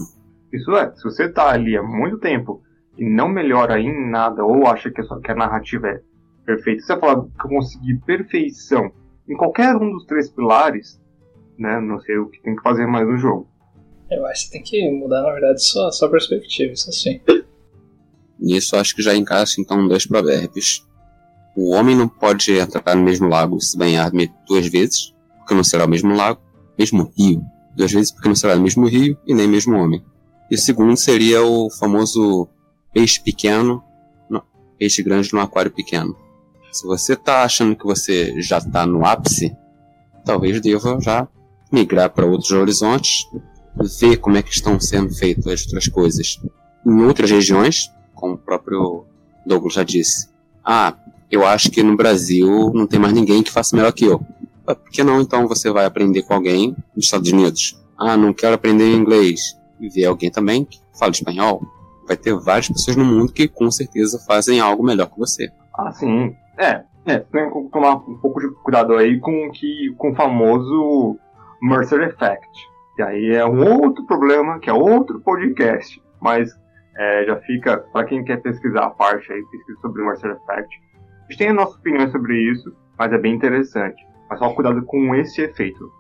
Isso 0.54 0.72
é, 0.72 0.90
se 0.96 1.04
você 1.04 1.28
tá 1.28 1.50
ali 1.50 1.76
há 1.76 1.84
muito 1.84 2.18
tempo 2.18 2.64
e 2.98 3.08
não 3.08 3.28
melhora 3.28 3.78
em 3.78 4.10
nada, 4.10 4.46
ou 4.46 4.66
acha 4.66 4.90
que 4.90 5.02
a, 5.02 5.04
sua, 5.04 5.20
que 5.20 5.30
a 5.30 5.36
narrativa 5.36 5.88
é 5.88 6.02
perfeita, 6.46 6.80
se 6.80 6.88
você 6.88 7.00
falar 7.00 7.16
que 7.16 7.46
eu 7.46 7.50
consegui 7.50 8.00
perfeição 8.06 8.90
em 9.28 9.36
qualquer 9.36 9.76
um 9.76 9.92
dos 9.92 10.06
três 10.06 10.32
pilares, 10.32 10.98
né, 11.60 11.82
não 11.82 12.00
sei 12.00 12.18
o 12.18 12.30
que 12.30 12.42
tem 12.42 12.56
que 12.56 12.64
fazer 12.64 12.88
mais 12.88 13.06
no 13.06 13.18
jogo. 13.18 13.50
Eu 14.10 14.26
acho 14.28 14.46
que 14.46 14.52
tem 14.52 14.64
que 14.64 14.90
mudar, 14.90 15.24
na 15.24 15.34
verdade, 15.34 15.62
sua, 15.62 15.92
sua 15.92 16.10
perspectiva, 16.10 16.72
isso 16.72 16.90
assim. 16.90 17.20
Nisso 18.40 18.78
acho 18.78 18.96
que 18.96 19.02
já 19.02 19.14
encaixa 19.14 19.60
então 19.60 19.86
dois 19.90 20.06
provérbios. 20.06 20.87
O 21.58 21.72
homem 21.74 21.96
não 21.96 22.08
pode 22.08 22.52
entrar 22.52 22.96
no 22.96 23.02
mesmo 23.02 23.28
lago 23.28 23.60
se 23.60 23.76
banhar 23.76 24.12
duas 24.48 24.68
vezes, 24.68 25.12
porque 25.40 25.56
não 25.56 25.64
será 25.64 25.86
o 25.86 25.90
mesmo 25.90 26.16
lago, 26.16 26.40
mesmo 26.78 27.12
rio. 27.18 27.44
Duas 27.76 27.92
vezes 27.92 28.12
porque 28.12 28.28
não 28.28 28.36
será 28.36 28.56
o 28.56 28.62
mesmo 28.62 28.86
rio 28.86 29.18
e 29.26 29.34
nem 29.34 29.48
mesmo 29.48 29.76
homem. 29.76 30.06
E 30.52 30.54
o 30.54 30.58
segundo 30.60 30.96
seria 30.96 31.44
o 31.44 31.68
famoso 31.72 32.48
peixe 32.94 33.20
pequeno, 33.20 33.84
não, 34.30 34.44
peixe 34.78 35.02
grande 35.02 35.34
no 35.34 35.40
aquário 35.40 35.72
pequeno. 35.72 36.16
Se 36.72 36.86
você 36.86 37.14
está 37.14 37.42
achando 37.42 37.76
que 37.76 37.86
você 37.86 38.40
já 38.40 38.60
está 38.60 38.86
no 38.86 39.04
ápice, 39.04 39.58
talvez 40.24 40.62
deva 40.62 41.00
já 41.02 41.28
migrar 41.72 42.12
para 42.12 42.28
outros 42.28 42.52
horizontes, 42.52 43.26
ver 44.00 44.18
como 44.18 44.38
é 44.38 44.44
que 44.44 44.54
estão 44.54 44.80
sendo 44.80 45.12
feitas 45.12 45.48
as 45.48 45.64
outras 45.64 45.88
coisas 45.88 46.40
em 46.86 47.02
outras 47.04 47.32
regiões, 47.32 47.92
como 48.14 48.36
o 48.36 48.38
próprio 48.38 49.06
Douglas 49.44 49.74
já 49.74 49.84
disse. 49.84 50.30
Ah, 50.64 50.96
eu 51.30 51.46
acho 51.46 51.70
que 51.70 51.84
no 51.84 51.96
Brasil 51.96 52.72
não 52.74 52.88
tem 52.88 53.00
mais 53.00 53.14
ninguém 53.14 53.44
que 53.44 53.52
faça 53.52 53.76
melhor 53.76 53.92
que 53.92 54.06
eu. 54.06 54.22
Por 54.66 54.90
que 54.92 55.04
não 55.04 55.22
então 55.22 55.48
você 55.48 55.72
vai 55.72 55.86
aprender 55.86 56.24
com 56.24 56.34
alguém 56.34 56.76
nos 56.96 57.06
Estados 57.06 57.32
Unidos? 57.32 57.82
Ah, 57.98 58.18
não 58.18 58.34
quero 58.34 58.56
aprender 58.56 58.94
inglês. 58.94 59.58
E 59.80 59.90
ver 59.90 60.06
alguém 60.06 60.32
também 60.32 60.66
que 60.66 60.80
fala 60.98 61.12
espanhol. 61.12 61.62
Vai 62.08 62.18
ter 62.18 62.34
várias 62.34 62.68
pessoas 62.68 62.98
no 62.98 63.06
mundo 63.06 63.32
que 63.32 63.48
com 63.48 63.70
certeza 63.70 64.20
fazem 64.26 64.60
algo 64.60 64.84
melhor 64.84 65.08
que 65.08 65.18
você. 65.18 65.50
Ah, 65.78 65.92
sim. 65.92 66.36
É, 66.58 66.84
é, 67.06 67.20
tem 67.20 67.50
que 67.50 67.70
tomar 67.72 67.96
um 67.96 68.18
pouco 68.18 68.40
de 68.40 68.50
cuidado 68.64 68.96
aí 68.96 69.20
com, 69.20 69.52
que, 69.52 69.94
com 69.98 70.12
o 70.12 70.16
famoso 70.16 71.18
Mercer 71.62 72.02
Effect. 72.02 72.48
E 72.98 73.02
aí 73.02 73.30
é 73.36 73.46
um 73.46 73.82
outro 73.82 74.06
problema, 74.06 74.60
que 74.60 74.70
é 74.70 74.74
outro 74.74 75.20
podcast. 75.22 76.02
Mas 76.20 76.50
é, 76.98 77.26
já 77.26 77.38
fica, 77.42 77.78
para 77.78 78.06
quem 78.06 78.24
quer 78.24 78.42
pesquisar 78.42 78.86
a 78.86 78.90
parte 78.90 79.32
aí, 79.32 79.42
pesquisa 79.52 79.80
sobre 79.82 80.02
o 80.02 80.08
Mercer 80.08 80.32
Effect. 80.32 80.87
A 81.28 81.32
gente 81.32 81.40
tem 81.40 81.50
a 81.50 81.54
nossa 81.54 81.78
opinião 81.78 82.10
sobre 82.10 82.42
isso, 82.52 82.74
mas 82.98 83.12
é 83.12 83.18
bem 83.18 83.36
interessante. 83.36 84.02
Mas 84.30 84.40
só 84.40 84.54
cuidado 84.54 84.84
com 84.86 85.14
esse 85.14 85.42
efeito. 85.42 85.92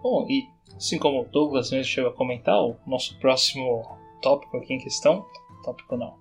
Bom, 0.00 0.24
e 0.28 0.46
assim 0.76 0.98
como 0.98 1.22
o 1.22 1.28
Douglas 1.28 1.72
mesmo 1.72 1.84
chegou 1.84 2.10
a 2.10 2.14
comentar, 2.14 2.60
o 2.60 2.76
nosso 2.86 3.18
próximo 3.18 3.82
tópico 4.20 4.56
aqui 4.56 4.74
em 4.74 4.78
questão, 4.78 5.26
tópico 5.64 5.96
não, 5.96 6.14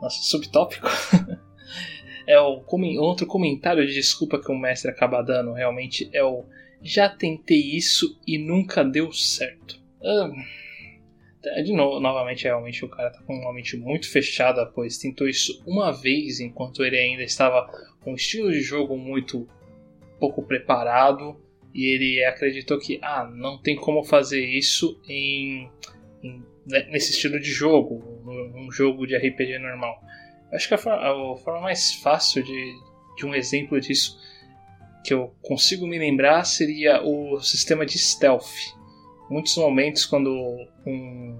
nosso 0.00 0.24
subtópico, 0.24 0.88
é 2.26 2.40
o 2.40 2.64
outro 3.00 3.26
comentário 3.26 3.86
de 3.86 3.94
desculpa 3.94 4.40
que 4.40 4.50
o 4.50 4.58
mestre 4.58 4.90
acaba 4.90 5.22
dando, 5.22 5.52
realmente 5.52 6.10
é 6.12 6.24
o 6.24 6.44
já 6.82 7.08
tentei 7.08 7.76
isso 7.76 8.20
e 8.26 8.38
nunca 8.38 8.84
deu 8.84 9.10
certo. 9.10 9.80
Ah, 10.04 10.30
de 11.62 11.72
novo, 11.72 12.00
novamente, 12.00 12.44
realmente 12.44 12.84
o 12.84 12.88
cara 12.88 13.10
tá 13.10 13.20
com 13.22 13.34
uma 13.34 13.52
mente 13.52 13.76
muito 13.76 14.10
fechada, 14.10 14.66
pois 14.66 14.98
tentou 14.98 15.28
isso 15.28 15.62
uma 15.66 15.92
vez 15.92 16.40
enquanto 16.40 16.84
ele 16.84 16.96
ainda 16.96 17.22
estava 17.22 17.66
com 18.00 18.12
um 18.12 18.14
estilo 18.14 18.50
de 18.50 18.60
jogo 18.60 18.96
muito 18.96 19.48
pouco 20.18 20.42
preparado 20.42 21.36
e 21.74 21.86
ele 21.92 22.24
acreditou 22.24 22.78
que 22.78 22.98
ah, 23.02 23.24
não 23.24 23.60
tem 23.60 23.76
como 23.76 24.04
fazer 24.04 24.44
isso 24.44 25.00
em, 25.08 25.68
em 26.22 26.42
nesse 26.66 27.12
estilo 27.12 27.38
de 27.38 27.50
jogo, 27.50 28.22
num 28.24 28.70
jogo 28.70 29.06
de 29.06 29.16
RPG 29.16 29.58
normal. 29.58 30.00
Acho 30.52 30.68
que 30.68 30.74
a 30.74 30.78
forma, 30.78 30.98
a 30.98 31.36
forma 31.36 31.60
mais 31.60 31.94
fácil 31.94 32.42
de, 32.42 32.74
de 33.16 33.26
um 33.26 33.34
exemplo 33.34 33.80
disso 33.80 34.18
que 35.04 35.12
eu 35.12 35.34
consigo 35.42 35.86
me 35.86 35.98
lembrar 35.98 36.44
seria 36.44 37.02
o 37.02 37.38
sistema 37.40 37.84
de 37.84 37.98
stealth. 37.98 38.74
Muitos 39.30 39.56
momentos 39.56 40.04
quando 40.04 40.30
um, 40.86 41.38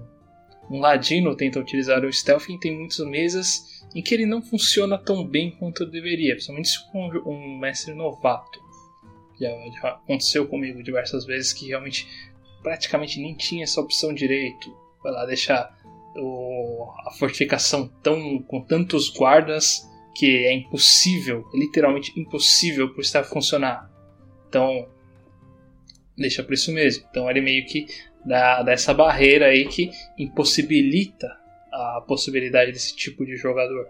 um 0.69 0.79
ladino 0.79 1.35
tenta 1.35 1.59
utilizar 1.59 2.03
o 2.03 2.11
stealth, 2.11 2.47
tem 2.59 2.77
muitas 2.77 2.99
mesas 3.07 3.85
em 3.93 4.01
que 4.01 4.13
ele 4.13 4.25
não 4.25 4.41
funciona 4.41 4.97
tão 4.97 5.25
bem 5.25 5.51
quanto 5.51 5.85
deveria, 5.85 6.33
principalmente 6.33 6.91
com 6.91 7.07
um 7.25 7.59
mestre 7.59 7.93
novato. 7.93 8.59
Já, 9.39 9.49
já 9.81 9.89
aconteceu 9.89 10.47
comigo 10.47 10.81
diversas 10.81 11.25
vezes 11.25 11.53
que 11.53 11.67
realmente 11.67 12.07
praticamente 12.63 13.19
nem 13.19 13.35
tinha 13.35 13.63
essa 13.63 13.79
opção 13.79 14.13
direito. 14.13 14.75
Vai 15.03 15.11
lá 15.11 15.25
deixar 15.25 15.77
o, 16.15 16.89
a 17.05 17.11
fortificação 17.11 17.87
tão 18.01 18.41
com 18.41 18.61
tantos 18.61 19.09
guardas 19.09 19.87
que 20.15 20.45
é 20.45 20.53
impossível, 20.53 21.45
literalmente 21.53 22.17
impossível 22.19 22.93
por 22.93 23.01
estar 23.01 23.23
funcionar. 23.23 23.91
Então, 24.47 24.87
deixa 26.17 26.43
por 26.43 26.53
isso 26.53 26.71
mesmo. 26.71 27.05
Então 27.09 27.29
ele 27.29 27.41
meio 27.41 27.65
que 27.65 27.87
dá, 28.25 28.63
dá 28.63 28.71
essa 28.71 28.93
barreira 28.93 29.47
aí 29.47 29.67
que 29.67 29.89
impossibilita 30.17 31.27
a 31.71 32.03
possibilidade 32.07 32.71
desse 32.71 32.95
tipo 32.95 33.25
de 33.25 33.35
jogador. 33.35 33.87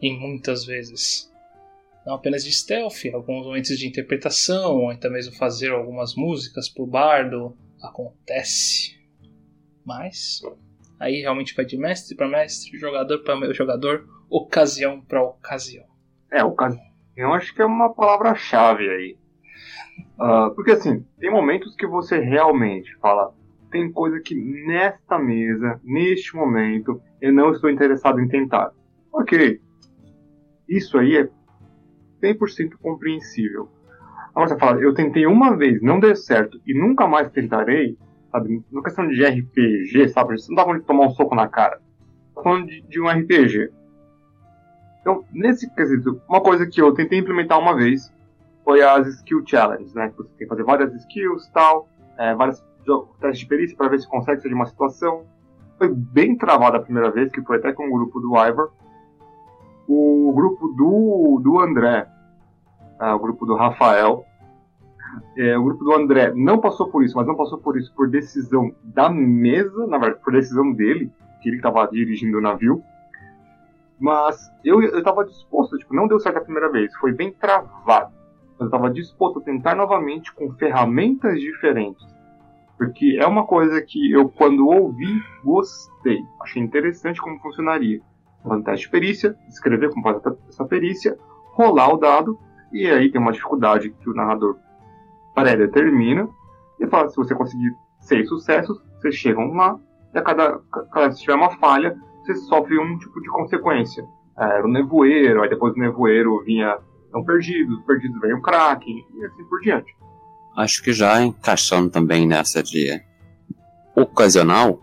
Em 0.00 0.18
muitas 0.18 0.64
vezes. 0.64 1.32
Não 2.04 2.14
apenas 2.14 2.44
de 2.44 2.52
stealth, 2.52 3.04
alguns 3.12 3.46
momentos 3.46 3.76
de 3.78 3.86
interpretação, 3.86 4.76
ou 4.76 4.90
até 4.90 5.08
mesmo 5.08 5.34
fazer 5.34 5.72
algumas 5.72 6.14
músicas 6.14 6.68
pro 6.68 6.86
bardo, 6.86 7.56
acontece. 7.82 8.96
Mas 9.84 10.40
aí 11.00 11.20
realmente 11.20 11.54
vai 11.54 11.64
de 11.64 11.76
mestre 11.76 12.16
para 12.16 12.28
mestre, 12.28 12.78
jogador 12.78 13.24
para 13.24 13.52
jogador, 13.52 14.06
ocasião 14.30 15.00
para 15.00 15.22
ocasião. 15.22 15.84
É, 16.30 16.44
ocasião 16.44 16.86
acho 17.34 17.54
que 17.54 17.62
é 17.62 17.64
uma 17.66 17.92
palavra-chave 17.92 18.88
aí. 18.88 19.18
Uh, 20.18 20.54
porque 20.54 20.72
assim, 20.72 21.04
tem 21.18 21.30
momentos 21.30 21.74
que 21.74 21.86
você 21.86 22.18
realmente 22.18 22.94
fala, 22.96 23.34
tem 23.70 23.90
coisa 23.92 24.20
que 24.20 24.34
nesta 24.34 25.18
mesa, 25.18 25.80
neste 25.84 26.34
momento, 26.34 27.00
eu 27.20 27.32
não 27.32 27.52
estou 27.52 27.70
interessado 27.70 28.20
em 28.20 28.28
tentar. 28.28 28.72
Ok, 29.12 29.60
isso 30.68 30.98
aí 30.98 31.16
é 31.16 31.28
100% 32.22 32.74
compreensível. 32.80 33.68
Agora 34.34 34.48
você 34.48 34.58
fala, 34.58 34.80
eu 34.80 34.92
tentei 34.92 35.26
uma 35.26 35.56
vez, 35.56 35.80
não 35.80 35.98
deu 35.98 36.14
certo 36.14 36.60
e 36.66 36.78
nunca 36.78 37.06
mais 37.06 37.30
tentarei, 37.30 37.96
sabe? 38.30 38.62
Na 38.70 38.82
questão 38.82 39.08
de 39.08 39.24
RPG, 39.24 40.08
sabe? 40.08 40.38
Você 40.38 40.52
não 40.52 40.62
falando 40.62 40.80
de 40.80 40.86
tomar 40.86 41.06
um 41.06 41.10
soco 41.10 41.34
na 41.34 41.48
cara. 41.48 41.80
Tá 42.34 42.42
falando 42.42 42.66
de, 42.66 42.82
de 42.82 43.00
um 43.00 43.08
RPG. 43.08 43.70
Então, 45.00 45.24
nesse 45.32 45.72
quesito, 45.74 46.20
uma 46.28 46.40
coisa 46.40 46.66
que 46.66 46.80
eu 46.80 46.92
tentei 46.92 47.18
implementar 47.18 47.58
uma 47.58 47.74
vez 47.74 48.12
foi 48.66 48.82
as 48.82 49.06
Skill 49.06 49.44
Challenges, 49.46 49.94
né? 49.94 50.12
Você 50.16 50.28
tem 50.30 50.38
que 50.38 50.46
fazer 50.46 50.64
várias 50.64 50.92
skills 50.92 51.48
tal, 51.54 51.88
é, 52.18 52.34
vários 52.34 52.60
testes 53.20 53.38
de 53.38 53.46
perícia 53.46 53.76
para 53.76 53.88
ver 53.88 54.00
se 54.00 54.08
consegue 54.08 54.40
sair 54.40 54.48
de 54.48 54.56
uma 54.56 54.66
situação. 54.66 55.24
Foi 55.78 55.88
bem 55.94 56.36
travada 56.36 56.78
a 56.78 56.82
primeira 56.82 57.12
vez, 57.12 57.30
que 57.30 57.40
foi 57.42 57.58
até 57.58 57.72
com 57.72 57.86
o 57.86 57.92
grupo 57.92 58.18
do 58.20 58.36
Ivor. 58.36 58.72
O 59.86 60.32
grupo 60.34 60.66
do, 60.68 61.40
do 61.44 61.60
André, 61.60 62.08
é, 63.00 63.12
o 63.12 63.20
grupo 63.20 63.46
do 63.46 63.54
Rafael, 63.54 64.24
é, 65.36 65.56
o 65.56 65.62
grupo 65.62 65.84
do 65.84 65.94
André 65.94 66.32
não 66.34 66.58
passou 66.58 66.90
por 66.90 67.04
isso, 67.04 67.16
mas 67.16 67.26
não 67.26 67.36
passou 67.36 67.58
por 67.58 67.78
isso 67.78 67.94
por 67.94 68.10
decisão 68.10 68.74
da 68.82 69.08
mesa, 69.08 69.86
na 69.86 69.96
verdade, 69.96 70.24
por 70.24 70.32
decisão 70.32 70.72
dele, 70.72 71.12
que 71.40 71.48
ele 71.48 71.58
estava 71.58 71.86
dirigindo 71.86 72.38
o 72.38 72.42
navio. 72.42 72.82
Mas 73.96 74.50
eu, 74.64 74.82
eu 74.82 75.04
tava 75.04 75.24
disposto, 75.24 75.78
tipo, 75.78 75.94
não 75.94 76.08
deu 76.08 76.18
certo 76.18 76.38
a 76.38 76.40
primeira 76.40 76.68
vez, 76.68 76.92
foi 76.96 77.12
bem 77.12 77.32
travado. 77.32 78.15
Eu 78.58 78.66
estava 78.66 78.90
disposto 78.90 79.38
a 79.38 79.42
tentar 79.42 79.74
novamente 79.74 80.32
com 80.34 80.52
ferramentas 80.54 81.38
diferentes. 81.40 82.04
Porque 82.78 83.16
é 83.18 83.26
uma 83.26 83.46
coisa 83.46 83.80
que 83.82 84.10
eu, 84.12 84.28
quando 84.28 84.68
ouvi, 84.68 85.22
gostei. 85.44 86.18
Achei 86.42 86.62
interessante 86.62 87.20
como 87.20 87.40
funcionaria. 87.40 88.00
Fazer 88.42 88.54
um 88.54 88.62
teste 88.62 88.86
de 88.86 88.92
perícia, 88.92 89.36
escrever 89.48 89.90
como 89.90 90.02
fazer 90.02 90.36
essa 90.48 90.64
perícia, 90.64 91.18
rolar 91.52 91.92
o 91.94 91.96
dado, 91.96 92.38
e 92.72 92.86
aí 92.86 93.10
tem 93.10 93.20
uma 93.20 93.32
dificuldade 93.32 93.90
que 93.90 94.10
o 94.10 94.14
narrador 94.14 94.58
pré-determina, 95.34 96.28
e 96.78 96.86
fala, 96.86 97.08
se 97.08 97.16
você 97.16 97.34
conseguir 97.34 97.74
seis 98.00 98.28
sucessos, 98.28 98.78
vocês 98.96 99.14
chegam 99.14 99.52
lá, 99.54 99.78
e 100.14 100.18
a 100.18 100.22
cada, 100.22 100.60
cada 100.92 101.08
que 101.10 101.16
tiver 101.16 101.34
uma 101.34 101.50
falha, 101.58 101.96
você 102.20 102.34
sofre 102.34 102.78
um 102.78 102.98
tipo 102.98 103.20
de 103.20 103.28
consequência. 103.28 104.04
É, 104.38 104.44
era 104.44 104.66
o 104.66 104.70
nevoeiro, 104.70 105.42
aí 105.42 105.48
depois 105.48 105.74
do 105.74 105.80
nevoeiro 105.80 106.42
vinha 106.44 106.76
estão 107.16 107.24
perdidos, 107.24 107.82
perdidos 107.84 108.20
vem 108.20 108.34
o 108.34 108.42
Kraken, 108.42 109.04
e 109.14 109.24
assim 109.24 109.44
por 109.44 109.60
diante. 109.60 109.94
Acho 110.56 110.82
que 110.82 110.92
já 110.92 111.22
encaixando 111.22 111.90
também 111.90 112.26
nessa 112.26 112.62
de 112.62 113.02
ocasional, 113.94 114.80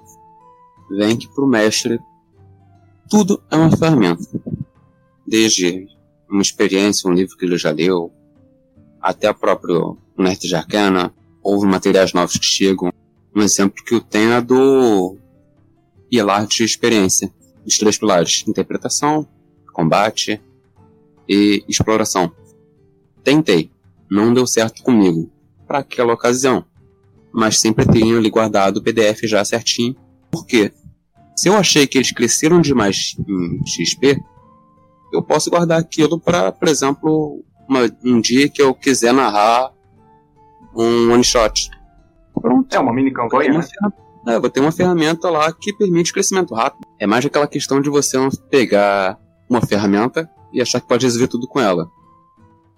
vem 0.89 1.17
que 1.17 1.27
pro 1.27 1.47
mestre 1.47 1.99
tudo 3.09 3.41
é 3.51 3.55
uma 3.55 3.75
ferramenta. 3.75 4.23
Desde 5.25 5.87
uma 6.29 6.41
experiência, 6.41 7.09
um 7.09 7.13
livro 7.13 7.37
que 7.37 7.45
ele 7.45 7.57
já 7.57 7.71
leu, 7.71 8.11
até 9.01 9.29
o 9.29 9.35
próprio 9.35 9.97
Nerd 10.17 10.39
de 10.39 10.55
Arcana, 10.55 11.13
houve 11.41 11.67
materiais 11.67 12.13
novos 12.13 12.37
que 12.37 12.45
chegam. 12.45 12.91
Um 13.35 13.41
exemplo 13.41 13.83
que 13.83 13.95
eu 13.95 14.01
tenho 14.01 14.31
é 14.31 14.41
do 14.41 15.17
pilar 16.09 16.47
de 16.47 16.63
experiência. 16.63 17.31
Os 17.65 17.77
três 17.77 17.97
pilares: 17.97 18.43
interpretação, 18.47 19.27
combate 19.71 20.41
e 21.27 21.63
exploração. 21.67 22.31
Tentei, 23.23 23.71
não 24.09 24.33
deu 24.33 24.45
certo 24.45 24.83
comigo, 24.83 25.31
para 25.67 25.79
aquela 25.79 26.13
ocasião, 26.13 26.65
mas 27.31 27.59
sempre 27.59 27.85
tenho 27.85 28.17
ali 28.17 28.29
guardado 28.29 28.77
o 28.77 28.81
PDF 28.83 29.21
já 29.23 29.43
certinho, 29.43 29.95
porque 30.29 30.71
se 31.35 31.49
eu 31.49 31.55
achei 31.55 31.87
que 31.87 31.97
eles 31.97 32.11
cresceram 32.11 32.61
demais 32.61 33.15
em 33.27 33.65
XP, 33.65 34.21
eu 35.11 35.21
posso 35.21 35.49
guardar 35.49 35.79
aquilo 35.79 36.19
para, 36.19 36.51
por 36.51 36.67
exemplo, 36.67 37.43
uma, 37.67 37.81
um 38.03 38.19
dia 38.19 38.49
que 38.49 38.61
eu 38.61 38.73
quiser 38.73 39.13
narrar 39.13 39.71
um 40.75 41.11
one 41.11 41.23
shot. 41.23 41.69
Pronto. 42.39 42.73
É 42.73 42.79
uma 42.79 42.93
mini 42.93 43.11
campanha, 43.11 43.59
né? 43.59 43.65
É, 44.27 44.39
vou 44.39 44.49
ter 44.49 44.59
uma 44.59 44.71
ferramenta 44.71 45.29
lá 45.29 45.51
que 45.51 45.73
permite 45.73 46.13
crescimento 46.13 46.53
rápido. 46.53 46.87
É 46.99 47.05
mais 47.05 47.25
aquela 47.25 47.47
questão 47.47 47.81
de 47.81 47.89
você 47.89 48.17
pegar 48.49 49.19
uma 49.49 49.61
ferramenta 49.61 50.29
e 50.53 50.61
achar 50.61 50.79
que 50.79 50.87
pode 50.87 51.05
resolver 51.05 51.27
tudo 51.27 51.47
com 51.47 51.59
ela. 51.59 51.91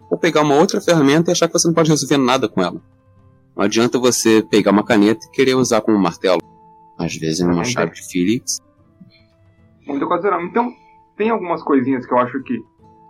Ou 0.10 0.18
pegar 0.18 0.42
uma 0.42 0.56
outra 0.56 0.80
ferramenta 0.80 1.32
e 1.32 1.34
achar 1.34 1.48
que 1.48 1.54
você 1.54 1.68
não 1.68 1.74
pode 1.74 1.90
resolver 1.90 2.18
nada 2.18 2.48
com 2.48 2.62
ela. 2.62 2.82
Não 3.56 3.64
adianta 3.64 4.00
você 4.00 4.42
pegar 4.42 4.72
uma 4.72 4.84
caneta 4.84 5.26
e 5.26 5.32
querer 5.32 5.56
usar 5.56 5.82
como 5.82 5.98
martelo. 5.98 6.42
Às 6.98 7.16
vezes 7.16 7.42
é 7.42 7.46
uma 7.46 7.64
chave 7.64 7.94
de 7.94 8.02
Phillips. 8.10 8.62
Muito 9.86 10.06
ocasional. 10.06 10.42
Então, 10.42 10.74
tem 11.18 11.30
algumas 11.30 11.62
coisinhas 11.62 12.06
que 12.06 12.14
eu 12.14 12.18
acho 12.18 12.42
que 12.44 12.64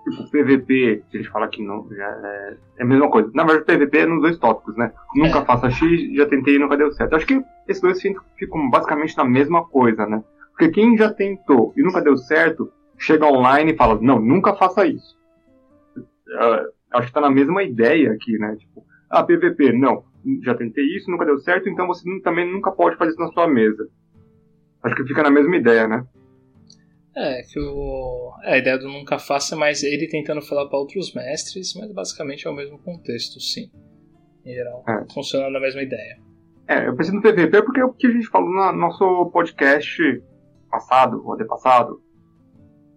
Tipo, 0.05 0.29
PVP, 0.29 1.03
que 1.09 1.17
eles 1.17 1.27
falam 1.27 1.49
que 1.49 1.63
não, 1.63 1.87
é, 1.91 2.57
é, 2.77 2.83
a 2.83 2.85
mesma 2.85 3.09
coisa. 3.09 3.31
Na 3.33 3.43
verdade, 3.43 3.65
PVP 3.65 3.97
é 3.97 4.05
nos 4.05 4.21
dois 4.21 4.37
tópicos, 4.37 4.77
né? 4.77 4.93
Nunca 5.15 5.39
é. 5.39 5.45
faça 5.45 5.71
X, 5.71 6.15
já 6.15 6.27
tentei 6.27 6.57
e 6.57 6.59
nunca 6.59 6.77
deu 6.77 6.91
certo. 6.91 7.15
Acho 7.15 7.25
que 7.25 7.41
esses 7.67 7.81
dois 7.81 7.99
ficam 7.99 8.69
basicamente 8.69 9.17
na 9.17 9.25
mesma 9.25 9.65
coisa, 9.65 10.05
né? 10.05 10.23
Porque 10.51 10.69
quem 10.69 10.95
já 10.95 11.11
tentou 11.11 11.73
e 11.75 11.81
nunca 11.81 12.01
deu 12.01 12.15
certo, 12.17 12.71
chega 12.97 13.25
online 13.25 13.73
e 13.73 13.77
fala, 13.77 13.99
não, 14.01 14.19
nunca 14.19 14.55
faça 14.55 14.85
isso. 14.85 15.15
Uh, 15.97 16.71
acho 16.91 17.07
que 17.07 17.13
tá 17.13 17.21
na 17.21 17.29
mesma 17.29 17.63
ideia 17.63 18.11
aqui, 18.11 18.37
né? 18.37 18.55
Tipo, 18.57 18.85
ah, 19.09 19.23
PVP, 19.23 19.73
não, 19.73 20.03
já 20.43 20.55
tentei 20.55 20.83
isso, 20.95 21.09
nunca 21.09 21.25
deu 21.25 21.37
certo, 21.39 21.69
então 21.69 21.87
você 21.87 22.03
também 22.21 22.51
nunca 22.51 22.71
pode 22.71 22.97
fazer 22.97 23.11
isso 23.11 23.19
na 23.19 23.31
sua 23.31 23.47
mesa. 23.47 23.87
Acho 24.83 24.95
que 24.95 25.05
fica 25.05 25.23
na 25.23 25.31
mesma 25.31 25.55
ideia, 25.55 25.87
né? 25.87 26.05
É, 27.15 27.41
que 27.43 27.59
o... 27.59 28.33
É, 28.43 28.55
a 28.55 28.57
ideia 28.57 28.77
do 28.77 28.89
nunca 28.89 29.17
faça 29.17 29.55
é 29.55 29.57
mais 29.57 29.83
ele 29.83 30.07
tentando 30.07 30.41
falar 30.41 30.67
para 30.67 30.77
outros 30.77 31.13
mestres, 31.13 31.73
mas 31.75 31.91
basicamente 31.91 32.45
é 32.45 32.49
o 32.49 32.55
mesmo 32.55 32.77
contexto, 32.79 33.39
sim. 33.39 33.71
Em 34.45 34.53
geral, 34.53 34.83
é. 34.87 35.13
funciona 35.13 35.49
na 35.49 35.59
mesma 35.59 35.81
ideia. 35.81 36.19
É, 36.67 36.87
eu 36.87 36.95
pensei 36.95 37.13
no 37.13 37.21
PVP 37.21 37.61
porque 37.63 37.79
é 37.79 37.85
o 37.85 37.93
que 37.93 38.07
a 38.07 38.11
gente 38.11 38.27
falou 38.27 38.49
no 38.49 38.71
nosso 38.73 39.29
podcast 39.31 40.21
passado, 40.69 41.23
ou 41.25 41.33
antepassado, 41.33 42.01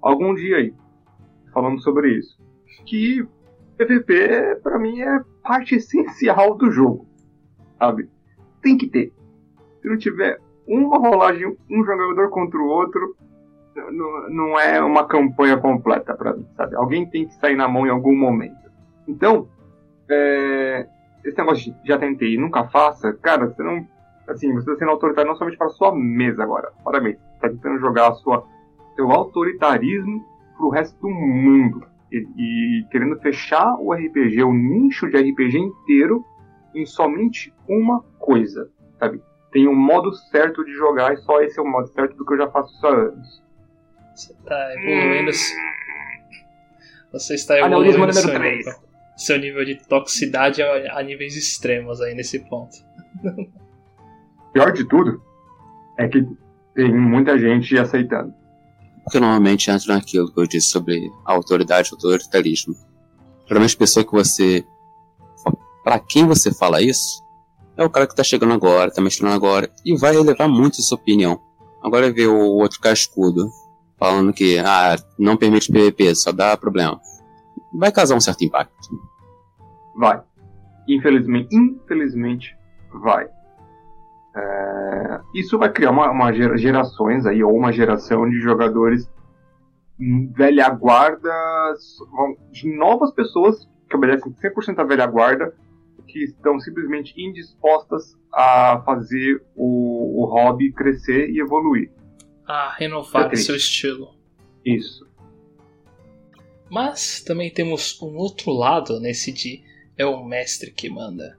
algum 0.00 0.34
dia 0.34 0.56
aí, 0.56 0.74
falando 1.52 1.80
sobre 1.80 2.18
isso. 2.18 2.38
Que 2.86 3.26
PVP, 3.76 4.60
para 4.62 4.78
mim, 4.78 5.00
é 5.00 5.20
parte 5.42 5.76
essencial 5.76 6.54
do 6.56 6.70
jogo, 6.70 7.06
sabe? 7.78 8.08
Tem 8.62 8.76
que 8.76 8.88
ter. 8.88 9.12
Se 9.80 9.88
não 9.88 9.96
tiver 9.96 10.40
uma 10.66 10.98
rolagem, 10.98 11.56
um 11.70 11.84
jogador 11.84 12.28
contra 12.30 12.58
o 12.58 12.66
outro, 12.66 13.16
não, 13.92 14.30
não 14.30 14.60
é 14.60 14.82
uma 14.82 15.06
campanha 15.06 15.56
completa 15.56 16.14
para 16.14 16.34
mim, 16.34 16.46
sabe? 16.56 16.74
Alguém 16.74 17.08
tem 17.08 17.26
que 17.26 17.34
sair 17.34 17.56
na 17.56 17.68
mão 17.68 17.86
em 17.86 17.90
algum 17.90 18.16
momento. 18.16 18.68
Então, 19.06 19.48
é, 20.10 20.86
esse 21.24 21.38
negócio 21.38 21.72
de 21.72 21.88
já 21.88 21.98
tentei 21.98 22.34
e 22.34 22.38
nunca 22.38 22.64
faça, 22.68 23.12
cara, 23.14 23.46
você 23.46 23.62
não. 23.62 23.86
Assim, 24.26 24.52
você 24.52 24.70
está 24.70 24.76
sendo 24.76 24.90
autoritário 24.90 25.30
não 25.30 25.38
somente 25.38 25.56
para 25.56 25.70
sua 25.70 25.94
mesa 25.94 26.42
agora. 26.42 26.70
Parabéns. 26.84 27.16
Você 27.16 27.34
está 27.36 27.48
tentando 27.48 27.78
jogar 27.78 28.08
a 28.08 28.14
sua, 28.14 28.46
seu 28.98 29.12
autoritarismo 29.12 30.26
pro 30.56 30.70
resto 30.70 30.98
do 31.00 31.08
mundo. 31.08 31.86
E, 32.10 32.26
e, 32.36 32.84
querendo 32.90 33.16
fechar 33.20 33.76
o 33.78 33.92
RPG, 33.92 34.42
o 34.42 34.52
nicho 34.52 35.08
de 35.08 35.16
RPG 35.16 35.56
inteiro, 35.56 36.24
em 36.74 36.84
somente 36.84 37.54
uma 37.68 38.00
coisa, 38.18 38.68
sabe? 38.98 39.22
Tem 39.52 39.68
um 39.68 39.74
modo 39.74 40.12
certo 40.12 40.64
de 40.64 40.72
jogar 40.72 41.14
e 41.14 41.18
só 41.18 41.40
esse 41.42 41.60
é 41.60 41.62
o 41.62 41.66
modo 41.66 41.86
certo 41.88 42.16
do 42.16 42.26
que 42.26 42.34
eu 42.34 42.38
já 42.38 42.50
faço 42.50 42.74
isso 42.74 42.86
há 42.86 42.90
anos. 42.90 43.42
Você 44.14 44.32
está 44.32 44.74
evoluindo. 44.74 45.30
Você 47.12 47.34
está 47.34 47.58
evoluindo 47.58 48.12
seu 48.12 48.38
nível, 48.38 48.72
seu 49.16 49.38
nível 49.38 49.64
de 49.64 49.88
toxicidade 49.88 50.62
a, 50.62 50.98
a 50.98 51.02
níveis 51.02 51.36
extremos 51.36 52.00
aí 52.00 52.14
nesse 52.14 52.40
ponto. 52.40 52.76
Pior 54.52 54.72
de 54.72 54.84
tudo 54.88 55.22
é 55.98 56.08
que 56.08 56.26
tem 56.74 56.92
muita 56.92 57.38
gente 57.38 57.78
aceitando. 57.78 58.37
Porque 59.08 59.20
normalmente 59.20 59.70
entra 59.70 59.94
naquilo 59.94 60.30
que 60.30 60.38
eu 60.38 60.46
disse 60.46 60.68
sobre 60.68 61.10
autoridade, 61.24 61.88
autoritarismo. 61.90 62.76
Geralmente 63.46 63.74
a 63.74 63.78
pessoa 63.78 64.04
que 64.04 64.12
você. 64.12 64.66
para 65.82 65.98
quem 65.98 66.26
você 66.26 66.52
fala 66.52 66.82
isso, 66.82 67.24
é 67.74 67.82
o 67.82 67.88
cara 67.88 68.06
que 68.06 68.14
tá 68.14 68.22
chegando 68.22 68.52
agora, 68.52 68.92
tá 68.92 69.00
mexendo 69.00 69.30
agora, 69.30 69.72
e 69.82 69.96
vai 69.96 70.14
elevar 70.14 70.46
muito 70.46 70.82
a 70.82 70.84
sua 70.84 70.98
opinião. 70.98 71.40
Agora 71.82 72.12
vê 72.12 72.26
o 72.26 72.36
outro 72.36 72.80
cascudo 72.80 73.48
falando 73.98 74.30
que 74.30 74.58
ah, 74.58 74.96
não 75.18 75.38
permite 75.38 75.72
PVP, 75.72 76.14
só 76.14 76.30
dá 76.30 76.54
problema. 76.54 77.00
Vai 77.72 77.90
causar 77.90 78.14
um 78.14 78.20
certo 78.20 78.44
impacto. 78.44 78.90
Vai. 79.96 80.20
Infelizmente, 80.86 81.48
infelizmente 81.56 82.54
vai. 82.92 83.26
É, 84.38 85.20
isso 85.34 85.58
vai 85.58 85.70
criar 85.72 85.90
uma, 85.90 86.10
uma 86.10 86.32
gerações 86.32 87.26
aí, 87.26 87.42
ou 87.42 87.54
uma 87.54 87.72
geração 87.72 88.28
de 88.28 88.40
jogadores 88.40 89.10
velha 90.32 90.68
guarda, 90.70 91.32
de 92.52 92.72
novas 92.76 93.12
pessoas 93.12 93.68
que 93.90 93.96
obedecem 93.96 94.32
100% 94.32 94.78
à 94.78 94.84
velha 94.84 95.06
guarda, 95.06 95.52
que 96.06 96.24
estão 96.24 96.60
simplesmente 96.60 97.12
indispostas 97.20 98.16
a 98.32 98.80
fazer 98.84 99.42
o, 99.56 100.22
o 100.22 100.26
hobby 100.26 100.72
crescer 100.72 101.30
e 101.30 101.40
evoluir 101.40 101.90
a 102.48 102.74
renovar 102.74 103.36
seu 103.36 103.54
estilo. 103.54 104.14
Isso. 104.64 105.06
Mas 106.70 107.20
também 107.20 107.52
temos 107.52 108.00
um 108.00 108.16
outro 108.16 108.50
lado 108.50 108.98
nesse 108.98 109.30
de 109.30 109.62
é 109.96 110.06
o 110.06 110.24
mestre 110.24 110.70
que 110.70 110.88
manda. 110.88 111.38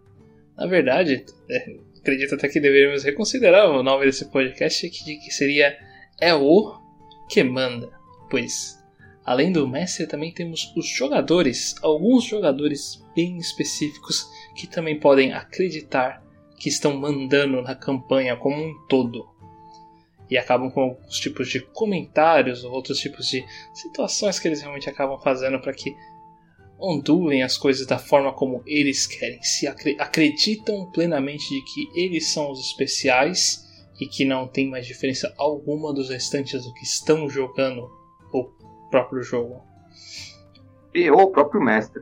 Na 0.55 0.67
verdade, 0.67 1.25
é, 1.49 1.77
acredito 2.09 2.35
até 2.35 2.47
que 2.47 2.59
deveríamos 2.59 3.03
reconsiderar 3.03 3.69
o 3.69 3.83
nome 3.83 4.05
desse 4.05 4.25
podcast, 4.25 4.89
que, 4.89 5.17
que 5.17 5.31
seria 5.31 5.77
É 6.19 6.33
o 6.33 6.79
que 7.29 7.43
Manda. 7.43 7.91
Pois, 8.29 8.83
além 9.23 9.51
do 9.51 9.67
mestre, 9.67 10.07
também 10.07 10.33
temos 10.33 10.73
os 10.75 10.87
jogadores, 10.87 11.75
alguns 11.83 12.23
jogadores 12.23 13.03
bem 13.15 13.37
específicos 13.37 14.27
que 14.55 14.67
também 14.67 14.99
podem 14.99 15.33
acreditar 15.33 16.23
que 16.57 16.69
estão 16.69 16.97
mandando 16.97 17.61
na 17.61 17.75
campanha 17.75 18.35
como 18.35 18.57
um 18.57 18.73
todo. 18.87 19.29
E 20.29 20.37
acabam 20.37 20.69
com 20.69 20.81
alguns 20.81 21.19
tipos 21.19 21.49
de 21.49 21.59
comentários 21.59 22.63
ou 22.63 22.71
outros 22.71 22.99
tipos 22.99 23.27
de 23.27 23.43
situações 23.73 24.39
que 24.39 24.47
eles 24.47 24.61
realmente 24.61 24.89
acabam 24.89 25.19
fazendo 25.19 25.59
para 25.59 25.73
que 25.73 25.95
ondulem 26.79 27.43
as 27.43 27.57
coisas 27.57 27.85
da 27.85 27.99
forma 27.99 28.33
como 28.33 28.63
eles 28.65 29.05
querem. 29.05 29.41
Se 29.43 29.67
acreditam 29.67 30.89
plenamente 30.91 31.47
de 31.49 31.61
que 31.61 31.99
eles 31.99 32.31
são 32.31 32.51
os 32.51 32.59
especiais 32.59 33.67
e 33.99 34.07
que 34.07 34.23
não 34.23 34.47
tem 34.47 34.69
mais 34.69 34.87
diferença 34.87 35.33
alguma 35.37 35.93
dos 35.93 36.09
restantes 36.09 36.63
do 36.63 36.73
que 36.73 36.83
estão 36.83 37.29
jogando 37.29 37.89
o 38.33 38.45
próprio 38.89 39.21
jogo. 39.21 39.63
E 40.93 41.09
o 41.11 41.27
próprio 41.29 41.61
mestre. 41.61 42.01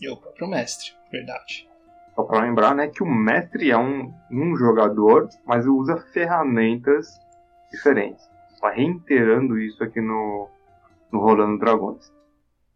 E 0.00 0.08
o 0.08 0.16
próprio 0.16 0.48
mestre, 0.48 0.92
verdade. 1.12 1.68
Só 2.14 2.22
para 2.24 2.42
lembrar, 2.42 2.74
né, 2.74 2.88
que 2.88 3.02
o 3.02 3.06
mestre 3.06 3.70
é 3.70 3.78
um, 3.78 4.12
um 4.30 4.56
jogador, 4.56 5.28
mas 5.46 5.66
usa 5.66 5.98
ferramentas 6.12 7.06
diferentes. 7.70 8.24
Está 8.54 8.70
reiterando 8.70 9.58
isso 9.58 9.84
aqui 9.84 10.00
no, 10.00 10.48
no 11.12 11.20
Rolando 11.20 11.58
Dragões. 11.58 12.12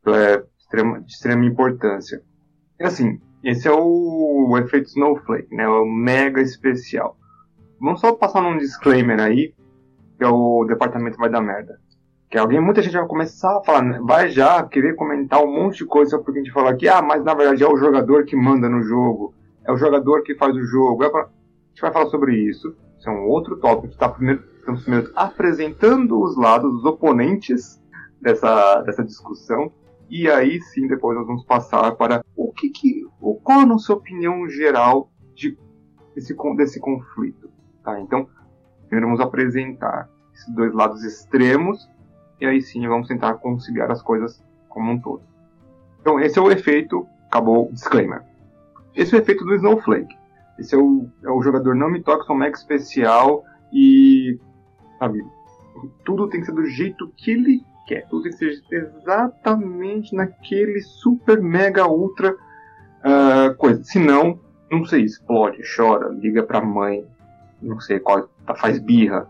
Então 0.00 0.14
é 0.14 0.44
extrema, 0.72 1.00
de 1.00 1.12
extrema 1.12 1.44
importância. 1.44 2.22
E 2.80 2.84
assim, 2.84 3.20
esse 3.44 3.68
é 3.68 3.72
o, 3.72 4.48
o 4.50 4.58
efeito 4.58 4.88
Snowflake, 4.88 5.54
né, 5.54 5.68
o 5.68 5.84
mega 5.84 6.40
especial. 6.40 7.16
Vamos 7.80 8.00
só 8.00 8.12
passar 8.12 8.40
num 8.40 8.56
disclaimer 8.56 9.20
aí, 9.20 9.54
que 10.16 10.24
é 10.24 10.28
o 10.28 10.64
departamento 10.64 11.18
vai 11.18 11.28
dar 11.28 11.42
merda. 11.42 11.78
Que 12.30 12.38
alguém, 12.38 12.60
muita 12.60 12.80
gente 12.80 12.96
vai 12.96 13.06
começar 13.06 13.58
a 13.58 13.62
falar, 13.62 13.82
né, 13.82 14.00
vai 14.02 14.30
já 14.30 14.62
querer 14.62 14.94
comentar 14.94 15.42
um 15.42 15.52
monte 15.52 15.78
de 15.78 15.84
coisa 15.84 16.18
porque 16.18 16.40
a 16.40 16.42
gente 16.42 16.52
fala 16.52 16.70
aqui, 16.70 16.88
ah, 16.88 17.02
mas 17.02 17.22
na 17.22 17.34
verdade 17.34 17.62
é 17.62 17.68
o 17.68 17.76
jogador 17.76 18.24
que 18.24 18.34
manda 18.34 18.68
no 18.68 18.82
jogo, 18.82 19.34
é 19.64 19.72
o 19.72 19.76
jogador 19.76 20.22
que 20.22 20.34
faz 20.34 20.54
o 20.56 20.64
jogo. 20.64 21.04
É 21.04 21.10
pra... 21.10 21.22
A 21.22 21.28
gente 21.68 21.82
vai 21.82 21.92
falar 21.92 22.06
sobre 22.06 22.34
isso. 22.34 22.74
Isso 22.98 23.08
é 23.08 23.12
um 23.12 23.26
outro 23.26 23.56
tópico. 23.56 23.96
Tá 23.96 24.08
primeiro, 24.08 24.42
estamos 24.58 24.82
primeiro 24.82 25.10
apresentando 25.14 26.20
os 26.20 26.36
lados, 26.36 26.72
os 26.74 26.84
oponentes 26.84 27.80
dessa, 28.20 28.82
dessa 28.82 29.04
discussão. 29.04 29.72
E 30.12 30.30
aí 30.30 30.60
sim, 30.60 30.86
depois 30.86 31.16
nós 31.16 31.26
vamos 31.26 31.42
passar 31.46 31.92
para 31.92 32.22
o 32.36 32.52
que, 32.52 32.68
que 32.68 33.02
qual 33.42 33.60
a 33.60 33.66
nossa 33.66 33.94
opinião 33.94 34.46
geral 34.46 35.10
de, 35.34 35.56
desse, 36.14 36.36
desse 36.54 36.78
conflito. 36.78 37.50
Tá? 37.82 37.98
Então, 37.98 38.28
primeiro 38.88 39.06
vamos 39.06 39.22
apresentar 39.22 40.10
esses 40.34 40.54
dois 40.54 40.70
lados 40.74 41.02
extremos 41.02 41.90
e 42.38 42.44
aí 42.44 42.60
sim 42.60 42.86
vamos 42.86 43.08
tentar 43.08 43.32
conciliar 43.38 43.90
as 43.90 44.02
coisas 44.02 44.44
como 44.68 44.92
um 44.92 45.00
todo. 45.00 45.22
Então 46.02 46.20
esse 46.20 46.38
é 46.38 46.42
o 46.42 46.50
efeito, 46.52 47.06
acabou 47.28 47.70
o 47.70 47.72
disclaimer. 47.72 48.22
Esse 48.94 49.14
é 49.14 49.18
o 49.18 49.22
efeito 49.22 49.46
do 49.46 49.54
Snowflake. 49.54 50.14
Esse 50.58 50.74
é 50.74 50.78
o, 50.78 51.08
é 51.24 51.30
o 51.30 51.40
jogador 51.40 51.74
não 51.74 51.90
me 51.90 52.02
toca, 52.02 52.24
sou 52.24 52.36
mega 52.36 52.54
especial 52.54 53.44
e 53.72 54.38
sabe, 54.98 55.24
tudo 56.04 56.28
tem 56.28 56.40
que 56.40 56.46
ser 56.46 56.52
do 56.52 56.66
jeito 56.66 57.10
que 57.16 57.30
ele 57.30 57.71
quer. 57.86 58.06
Tudo 58.08 58.30
ser 58.32 58.62
exatamente 58.70 60.14
naquele 60.14 60.80
super 60.80 61.40
mega 61.40 61.86
ultra 61.86 62.32
uh, 62.32 63.54
coisa. 63.56 63.82
Senão, 63.84 64.40
não 64.70 64.84
sei, 64.84 65.02
explode, 65.02 65.62
chora, 65.76 66.08
liga 66.08 66.42
pra 66.42 66.60
mãe, 66.60 67.04
não 67.60 67.80
sei 67.80 68.00
qual, 68.00 68.28
faz 68.56 68.78
birra, 68.78 69.28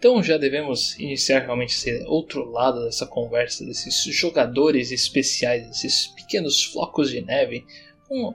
então 0.00 0.22
já 0.22 0.38
devemos 0.38 0.98
iniciar 0.98 1.40
realmente 1.40 1.74
esse 1.74 2.02
outro 2.06 2.50
lado 2.50 2.86
dessa 2.86 3.04
conversa, 3.06 3.66
desses 3.66 4.02
jogadores 4.02 4.90
especiais, 4.90 5.66
desses 5.66 6.06
pequenos 6.06 6.64
flocos 6.64 7.10
de 7.10 7.20
neve, 7.20 7.66
com 8.08 8.34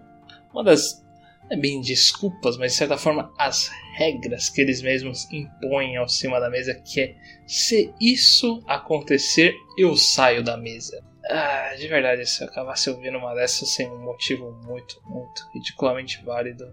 uma 0.54 0.64
das, 0.64 1.04
não 1.04 1.05
é 1.50 1.56
bem 1.56 1.82
desculpas, 1.82 2.58
mas 2.58 2.72
de 2.72 2.78
certa 2.78 2.98
forma 2.98 3.32
as 3.38 3.70
regras 3.96 4.50
que 4.50 4.62
eles 4.62 4.82
mesmos 4.82 5.32
impõem 5.32 5.98
ao 5.98 6.08
cima 6.08 6.40
da 6.40 6.50
mesa, 6.50 6.74
que 6.74 7.02
é 7.02 7.16
se 7.48 7.94
isso 8.02 8.64
acontecer, 8.68 9.56
eu 9.78 9.96
saio 9.96 10.44
da 10.44 10.58
mesa. 10.58 11.04
Ah, 11.30 11.74
de 11.78 11.88
verdade, 11.88 12.26
se 12.26 12.44
eu 12.44 12.48
acabasse 12.48 12.90
ouvindo 12.90 13.18
uma 13.18 13.34
dessas 13.34 13.70
sem 13.70 13.90
um 13.90 14.04
motivo 14.04 14.52
muito, 14.66 15.02
muito 15.06 15.48
ridiculamente 15.54 16.24
válido, 16.24 16.66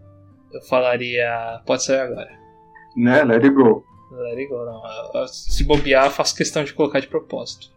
eu 0.53 0.61
falaria, 0.63 1.63
pode 1.67 1.85
sair 1.85 2.01
agora. 2.01 2.31
Né, 2.97 3.25
let 3.25 3.43
it 3.43 3.55
go. 3.55 3.85
Let 4.11 4.39
it 4.39 4.49
go, 4.49 4.65
não. 4.65 5.27
Se 5.27 5.65
bobear, 5.65 6.11
faço 6.11 6.37
questão 6.37 6.65
de 6.65 6.75
colocar 6.75 7.01
de 7.01 7.09
propósito. 7.09 7.69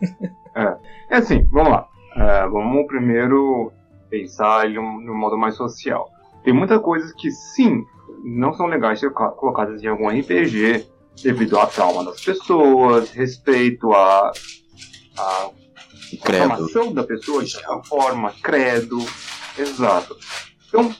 é. 0.56 1.14
é 1.14 1.16
assim, 1.16 1.42
vamos 1.50 1.72
lá. 1.72 1.88
É, 2.16 2.48
vamos 2.48 2.86
primeiro 2.86 3.70
pensar 4.08 4.70
de 4.70 4.78
um 4.78 5.16
modo 5.16 5.36
mais 5.36 5.56
social. 5.56 6.08
Tem 6.44 6.52
muitas 6.52 6.80
coisas 6.80 7.12
que, 7.12 7.30
sim, 7.30 7.84
não 8.24 8.52
são 8.52 8.66
legais 8.66 9.00
ser 9.00 9.10
colocadas 9.12 9.82
em 9.82 9.88
algum 9.88 10.08
RPG 10.08 10.86
devido 11.22 11.58
à 11.58 11.66
trauma 11.66 12.04
das 12.04 12.22
pessoas, 12.22 13.10
respeito 13.10 13.92
à, 13.92 14.30
à 15.18 15.50
formação 16.24 16.92
da 16.92 17.02
pessoa 17.02 17.44
de 17.44 17.56
alguma 17.64 17.84
forma, 17.84 18.34
credo, 18.42 18.98
exato. 19.58 20.16
Então, 20.68 20.94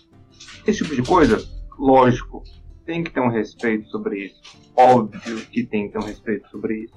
esse 0.66 0.82
tipo 0.82 0.96
de 0.96 1.02
coisa, 1.02 1.38
lógico, 1.78 2.42
tem 2.84 3.04
que 3.04 3.10
ter 3.10 3.20
um 3.20 3.30
respeito 3.30 3.88
sobre 3.88 4.26
isso. 4.26 4.40
Óbvio 4.74 5.38
que 5.46 5.64
tem 5.64 5.86
que 5.86 5.92
ter 5.92 5.98
um 5.98 6.06
respeito 6.06 6.48
sobre 6.48 6.84
isso. 6.84 6.94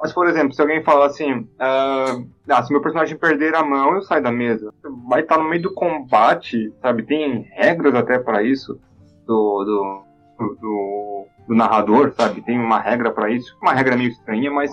Mas, 0.00 0.12
por 0.14 0.26
exemplo, 0.26 0.54
se 0.54 0.60
alguém 0.62 0.82
fala 0.82 1.06
assim, 1.06 1.32
uh, 1.40 2.26
ah, 2.48 2.62
se 2.62 2.72
meu 2.72 2.80
personagem 2.80 3.18
perder 3.18 3.54
a 3.54 3.62
mão, 3.62 3.94
eu 3.94 4.02
saio 4.02 4.22
da 4.22 4.32
mesa. 4.32 4.72
Vai 5.08 5.20
estar 5.20 5.36
no 5.36 5.48
meio 5.48 5.62
do 5.62 5.74
combate, 5.74 6.72
sabe? 6.80 7.02
Tem 7.02 7.46
regras 7.52 7.94
até 7.94 8.18
para 8.18 8.42
isso 8.42 8.80
do, 9.26 9.64
do, 9.64 10.02
do, 10.38 11.26
do, 11.46 11.54
narrador, 11.54 12.12
sabe? 12.14 12.40
Tem 12.40 12.58
uma 12.58 12.80
regra 12.80 13.10
para 13.10 13.30
isso. 13.30 13.54
Uma 13.60 13.74
regra 13.74 13.96
meio 13.96 14.08
estranha, 14.08 14.50
mas 14.50 14.70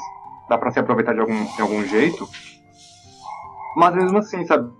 dá 0.48 0.58
para 0.58 0.72
se 0.72 0.80
aproveitar 0.80 1.14
de 1.14 1.20
algum, 1.20 1.46
de 1.46 1.62
algum 1.62 1.84
jeito. 1.84 2.26
Mas 3.76 3.96
mesmo 3.96 4.18
assim, 4.20 4.46
sabe? 4.46 4.72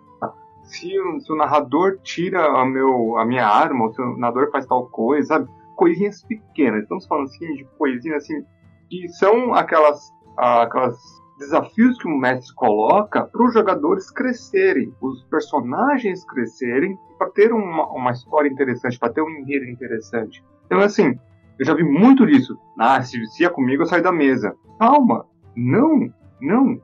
Se, 0.64 0.90
se 1.20 1.32
o 1.32 1.36
narrador 1.36 2.00
tira 2.04 2.46
a, 2.46 2.66
meu, 2.66 3.18
a 3.18 3.26
minha 3.26 3.46
arma, 3.46 3.86
ou 3.86 3.94
se 3.94 4.02
o 4.02 4.18
narrador 4.18 4.50
faz 4.50 4.66
tal 4.66 4.88
coisa, 4.88 5.28
sabe? 5.28 5.50
coisinhas 5.78 6.24
pequenas. 6.24 6.82
Estamos 6.82 7.06
falando 7.06 7.26
assim 7.26 7.54
de 7.54 7.64
coisinhas 7.78 8.24
assim 8.24 8.44
que 8.90 9.08
são 9.10 9.54
aquelas, 9.54 10.12
aquelas 10.38 10.98
desafios 11.38 11.98
que 11.98 12.08
o 12.08 12.18
mestre 12.18 12.54
coloca 12.56 13.26
para 13.26 13.46
os 13.46 13.54
jogadores 13.54 14.12
crescerem, 14.12 14.94
os 15.02 15.24
personagens 15.26 16.26
crescerem, 16.26 16.98
para 17.18 17.30
ter 17.32 17.54
uma, 17.54 17.88
uma 17.92 18.12
história 18.12 18.50
interessante, 18.50 19.00
para 19.00 19.14
ter 19.14 19.22
um 19.22 19.30
enredo 19.30 19.66
interessante. 19.66 20.44
Então, 20.66 20.80
assim, 20.80 21.18
eu 21.60 21.66
já 21.66 21.74
vi 21.74 21.84
muito 21.84 22.26
disso. 22.26 22.58
Ah, 22.78 23.02
se, 23.02 23.24
se 23.28 23.46
é 23.46 23.50
comigo, 23.50 23.84
eu 23.84 23.88
saio 23.88 24.04
da 24.04 24.12
mesa. 24.12 24.56
Calma, 24.80 25.26
não, 25.56 26.12
não. 26.42 26.80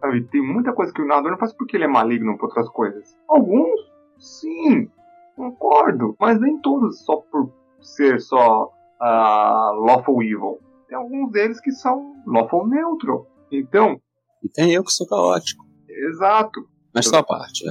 Sabe, 0.00 0.22
tem 0.24 0.42
muita 0.42 0.72
coisa 0.72 0.92
que 0.92 1.02
o 1.02 1.06
narrador 1.06 1.32
não 1.32 1.38
faz 1.38 1.52
porque 1.52 1.76
ele 1.76 1.84
é 1.84 1.88
maligno 1.88 2.36
por 2.38 2.46
outras 2.46 2.68
coisas. 2.68 3.16
Alguns, 3.28 3.80
sim, 4.18 4.88
concordo, 5.36 6.14
mas 6.20 6.40
nem 6.40 6.60
todos 6.60 7.04
só 7.04 7.16
por 7.16 7.50
ser 7.80 8.20
só 8.20 8.64
uh, 9.00 9.84
lawful 9.84 10.22
evil. 10.22 10.60
Tem 10.88 10.96
alguns 10.96 11.30
deles 11.30 11.60
que 11.60 11.70
são 11.70 12.14
lawful 12.26 12.66
neutro. 12.66 13.26
Então. 13.52 14.00
E 14.42 14.48
tem 14.48 14.72
eu 14.72 14.82
que 14.82 14.92
sou 14.92 15.06
caótico. 15.06 15.64
Exato. 15.88 16.66
Mas 16.94 17.06
só 17.06 17.18
a 17.18 17.22
parte. 17.22 17.64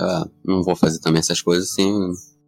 Não 0.46 0.64
vou 0.64 0.76
fazer 0.76 1.00
também 1.00 1.20
essas 1.20 1.42
coisas 1.42 1.74
sem 1.74 1.92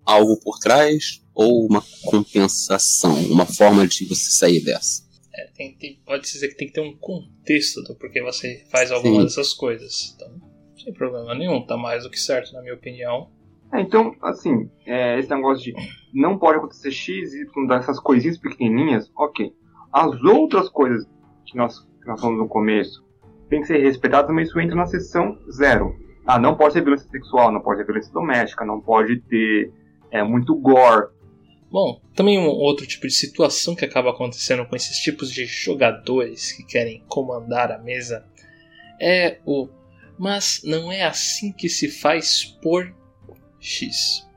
algo 0.05 0.39
por 0.41 0.59
trás 0.59 1.23
ou 1.33 1.65
uma 1.65 1.83
compensação, 2.05 3.15
uma 3.31 3.45
forma 3.45 3.87
de 3.87 4.05
você 4.05 4.31
sair 4.31 4.63
dessa. 4.63 5.07
É, 5.33 5.47
tem, 5.55 5.77
tem, 5.77 6.01
pode 6.05 6.23
dizer 6.23 6.49
que 6.49 6.55
tem 6.55 6.67
que 6.67 6.73
ter 6.73 6.81
um 6.81 6.97
contexto 6.97 7.81
do 7.83 7.95
porquê 7.95 8.21
você 8.21 8.65
faz 8.69 8.91
alguma 8.91 9.19
Sim. 9.19 9.23
dessas 9.23 9.53
coisas. 9.53 10.13
Então, 10.15 10.27
sem 10.77 10.93
problema 10.93 11.33
nenhum, 11.33 11.65
tá 11.65 11.77
mais 11.77 12.03
do 12.03 12.09
que 12.09 12.19
certo, 12.19 12.53
na 12.53 12.61
minha 12.61 12.73
opinião. 12.73 13.31
É, 13.73 13.81
então, 13.81 14.15
assim, 14.21 14.69
é, 14.85 15.19
esse 15.19 15.29
negócio 15.29 15.63
de 15.63 15.73
não 16.13 16.37
pode 16.37 16.57
acontecer 16.57 16.91
X, 16.91 17.33
Y, 17.33 17.67
dessas 17.67 17.99
coisinhas 17.99 18.37
pequenininhas, 18.37 19.09
ok. 19.15 19.53
As 19.91 20.21
outras 20.23 20.69
coisas 20.69 21.07
que 21.45 21.57
nós, 21.57 21.79
que 21.79 22.07
nós 22.07 22.19
falamos 22.19 22.41
no 22.41 22.47
começo 22.47 23.03
tem 23.49 23.61
que 23.61 23.67
ser 23.67 23.79
respeitadas, 23.79 24.33
mas 24.33 24.47
isso 24.47 24.59
entra 24.59 24.75
na 24.75 24.85
seção 24.85 25.37
zero. 25.51 25.95
Ah, 26.25 26.37
não 26.37 26.55
pode 26.55 26.75
ter 26.75 26.81
violência 26.81 27.09
sexual, 27.09 27.51
não 27.51 27.61
pode 27.61 27.79
ter 27.79 27.85
violência 27.85 28.13
doméstica, 28.13 28.63
não 28.63 28.79
pode 28.79 29.19
ter 29.21 29.71
é, 30.11 30.21
muito 30.23 30.55
gore. 30.55 31.07
Bom, 31.71 32.01
também 32.15 32.39
um 32.39 32.47
outro 32.47 32.85
tipo 32.85 33.07
de 33.07 33.13
situação 33.13 33.75
que 33.75 33.85
acaba 33.85 34.11
acontecendo 34.11 34.65
com 34.65 34.75
esses 34.75 34.97
tipos 34.97 35.31
de 35.31 35.45
jogadores 35.45 36.51
que 36.51 36.63
querem 36.63 37.03
comandar 37.07 37.71
a 37.71 37.77
mesa 37.77 38.25
é 38.99 39.39
o 39.45 39.69
mas 40.17 40.61
não 40.65 40.91
é 40.91 41.03
assim 41.03 41.53
que 41.53 41.69
se 41.69 41.89
faz 41.89 42.43
por 42.61 42.93
X. 43.57 44.27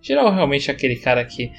Geral 0.00 0.32
realmente 0.32 0.70
é 0.70 0.72
aquele 0.72 0.96
cara 0.96 1.22
que 1.26 1.52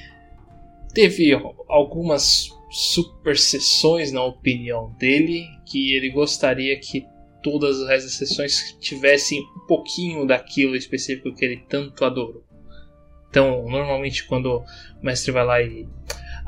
teve 0.92 1.30
algumas 1.68 2.50
superseções 2.70 4.12
na 4.12 4.24
opinião 4.24 4.94
dele 4.98 5.44
que 5.64 5.94
ele 5.94 6.10
gostaria 6.10 6.78
que 6.78 7.06
todas 7.42 7.80
as 7.82 8.12
sessões 8.12 8.76
tivessem 8.80 9.40
um 9.40 9.66
pouquinho 9.66 10.26
daquilo 10.26 10.74
específico 10.74 11.34
que 11.34 11.44
ele 11.44 11.62
tanto 11.68 12.04
adorou. 12.04 12.44
Então, 13.30 13.64
normalmente 13.68 14.24
quando 14.24 14.46
o 14.46 14.64
mestre 15.04 15.30
vai 15.30 15.44
lá 15.44 15.62
e 15.62 15.86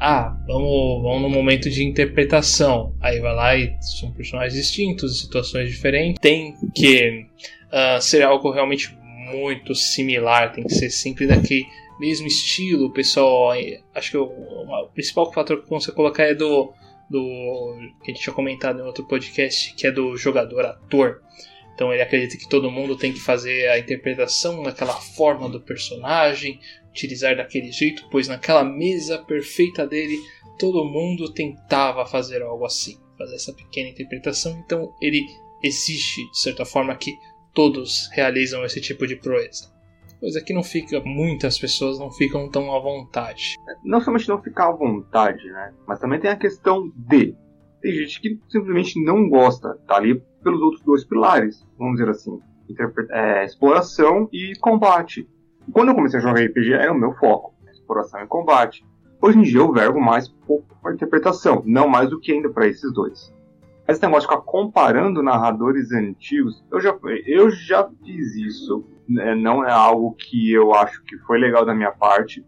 ah, 0.01 0.37
vamos, 0.47 1.03
vamos 1.03 1.23
no 1.23 1.29
momento 1.29 1.69
de 1.69 1.85
interpretação. 1.85 2.95
Aí 3.01 3.19
vai 3.19 3.35
lá 3.35 3.57
e 3.57 3.77
são 3.81 4.13
personagens 4.13 4.55
distintos, 4.55 5.21
situações 5.21 5.69
diferentes. 5.69 6.21
Tem 6.21 6.55
que 6.73 7.27
uh, 7.73 8.01
ser 8.01 8.23
algo 8.23 8.53
realmente 8.53 8.97
muito 9.33 9.75
similar, 9.75 10.53
tem 10.53 10.65
que 10.65 10.73
ser 10.73 10.91
sempre 10.91 11.27
daquele 11.27 11.67
mesmo 11.99 12.27
estilo. 12.27 12.87
O 12.87 12.93
pessoal, 12.93 13.53
acho 13.95 14.11
que 14.11 14.17
o, 14.17 14.25
o 14.25 14.89
principal 14.93 15.33
fator 15.33 15.63
que 15.63 15.71
você 15.71 15.93
colocar 15.93 16.25
é 16.25 16.35
do, 16.35 16.73
do 17.11 17.77
que 18.03 18.11
a 18.11 18.15
gente 18.15 18.23
tinha 18.23 18.35
comentado 18.35 18.81
em 18.81 18.83
outro 18.83 19.07
podcast, 19.07 19.75
que 19.75 19.87
é 19.87 19.91
do 19.91 20.17
jogador-ator. 20.17 21.21
Então 21.75 21.93
ele 21.93 22.03
acredita 22.03 22.37
que 22.37 22.49
todo 22.49 22.71
mundo 22.71 22.97
tem 22.97 23.13
que 23.13 23.21
fazer 23.21 23.69
a 23.69 23.79
interpretação 23.79 24.63
daquela 24.63 24.95
forma 24.95 25.49
do 25.49 25.61
personagem, 25.61 26.59
utilizar 26.91 27.37
daquele 27.37 27.71
jeito, 27.71 28.09
pois 28.11 28.27
naquela 28.27 28.65
mesa 28.65 29.19
perfeita 29.19 29.87
dele 29.87 30.19
todo 30.59 30.85
mundo 30.85 31.33
tentava 31.33 32.05
fazer 32.05 32.43
algo 32.43 32.65
assim, 32.65 32.99
fazer 33.17 33.37
essa 33.37 33.53
pequena 33.53 33.91
interpretação. 33.91 34.61
Então 34.65 34.93
ele 35.01 35.25
exige, 35.63 36.29
de 36.31 36.39
certa 36.41 36.65
forma, 36.65 36.95
que 36.97 37.17
todos 37.55 38.09
realizam 38.13 38.65
esse 38.65 38.81
tipo 38.81 39.07
de 39.07 39.17
proeza. 39.17 39.73
Coisa 40.21 40.41
que 40.41 40.53
não 40.53 40.65
fica, 40.65 41.01
muitas 41.05 41.59
pessoas 41.59 41.99
não 41.99 42.11
ficam 42.11 42.51
tão 42.51 42.75
à 42.75 42.81
vontade. 42.81 43.57
Não 43.85 44.01
somente 44.01 44.29
não 44.29 44.43
ficar 44.43 44.69
à 44.69 44.73
vontade, 44.73 45.49
né? 45.49 45.73
Mas 45.87 46.01
também 46.01 46.19
tem 46.19 46.31
a 46.31 46.37
questão 46.37 46.91
de. 46.97 47.37
Tem 47.81 47.93
gente 47.93 48.21
que 48.21 48.41
simplesmente 48.49 49.03
não 49.03 49.29
gosta, 49.29 49.79
tá 49.87 49.97
ali 49.97 50.21
pelos 50.43 50.61
outros 50.61 50.83
dois 50.83 51.05
pilares, 51.05 51.65
vamos 51.79 51.99
dizer 51.99 52.11
assim. 52.11 52.41
É, 53.11 53.45
exploração 53.45 54.29
e 54.33 54.55
combate. 54.61 55.29
Quando 55.73 55.91
eu 55.91 55.95
comecei 55.95 56.19
a 56.19 56.23
jogar 56.23 56.43
RPG, 56.43 56.73
era 56.73 56.93
o 56.93 56.99
meu 56.99 57.13
foco: 57.15 57.55
exploração 57.71 58.21
e 58.21 58.27
combate. 58.27 58.85
Hoje 59.23 59.39
em 59.39 59.43
dia 59.43 59.61
eu 59.61 59.73
vergo 59.73 60.01
mais 60.01 60.29
pouco 60.29 60.77
para 60.83 60.95
interpretação, 60.95 61.63
não 61.65 61.89
mais 61.89 62.11
do 62.11 62.19
que 62.19 62.33
ainda 62.33 62.51
para 62.51 62.67
esses 62.67 62.93
dois. 62.93 63.33
Esse 63.87 64.03
negócio 64.03 64.29
de 64.29 64.35
ficar 64.35 64.43
comparando 64.45 65.23
narradores 65.23 65.93
antigos, 65.93 66.63
eu 66.71 66.81
já, 66.81 66.97
eu 67.27 67.51
já 67.51 67.89
fiz 68.05 68.35
isso. 68.37 68.85
Né? 69.09 69.35
Não 69.35 69.65
é 69.65 69.73
algo 69.73 70.15
que 70.15 70.53
eu 70.53 70.75
acho 70.75 71.03
que 71.05 71.17
foi 71.19 71.39
legal 71.39 71.65
da 71.65 71.75
minha 71.75 71.93
parte. 71.93 72.45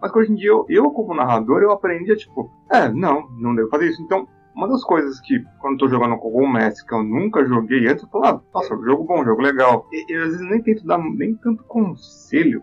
Mas 0.00 0.10
que 0.10 0.18
hoje 0.18 0.32
em 0.32 0.34
dia, 0.34 0.50
eu, 0.50 0.66
eu 0.68 0.90
como 0.90 1.14
narrador, 1.14 1.62
eu 1.62 1.70
aprendi 1.70 2.12
a 2.12 2.16
tipo, 2.16 2.50
é, 2.70 2.88
não, 2.88 3.28
não 3.38 3.54
devo 3.54 3.68
fazer 3.70 3.88
isso. 3.88 4.02
Então, 4.02 4.26
uma 4.54 4.68
das 4.68 4.82
coisas 4.84 5.20
que, 5.20 5.44
quando 5.60 5.74
eu 5.74 5.78
tô 5.78 5.88
jogando 5.88 6.16
com 6.18 6.28
algum 6.28 6.48
mestre 6.48 6.86
que 6.86 6.94
eu 6.94 7.02
nunca 7.02 7.44
joguei 7.46 7.86
antes, 7.86 8.02
eu 8.02 8.10
falo, 8.10 8.24
ah, 8.26 8.40
nossa, 8.52 8.76
jogo 8.84 9.04
bom, 9.04 9.24
jogo 9.24 9.40
legal. 9.40 9.86
E, 9.92 10.12
eu 10.12 10.24
às 10.24 10.30
vezes 10.30 10.50
nem 10.50 10.62
tento 10.62 10.84
dar 10.84 10.98
nem 10.98 11.34
tanto 11.36 11.62
conselho 11.64 12.62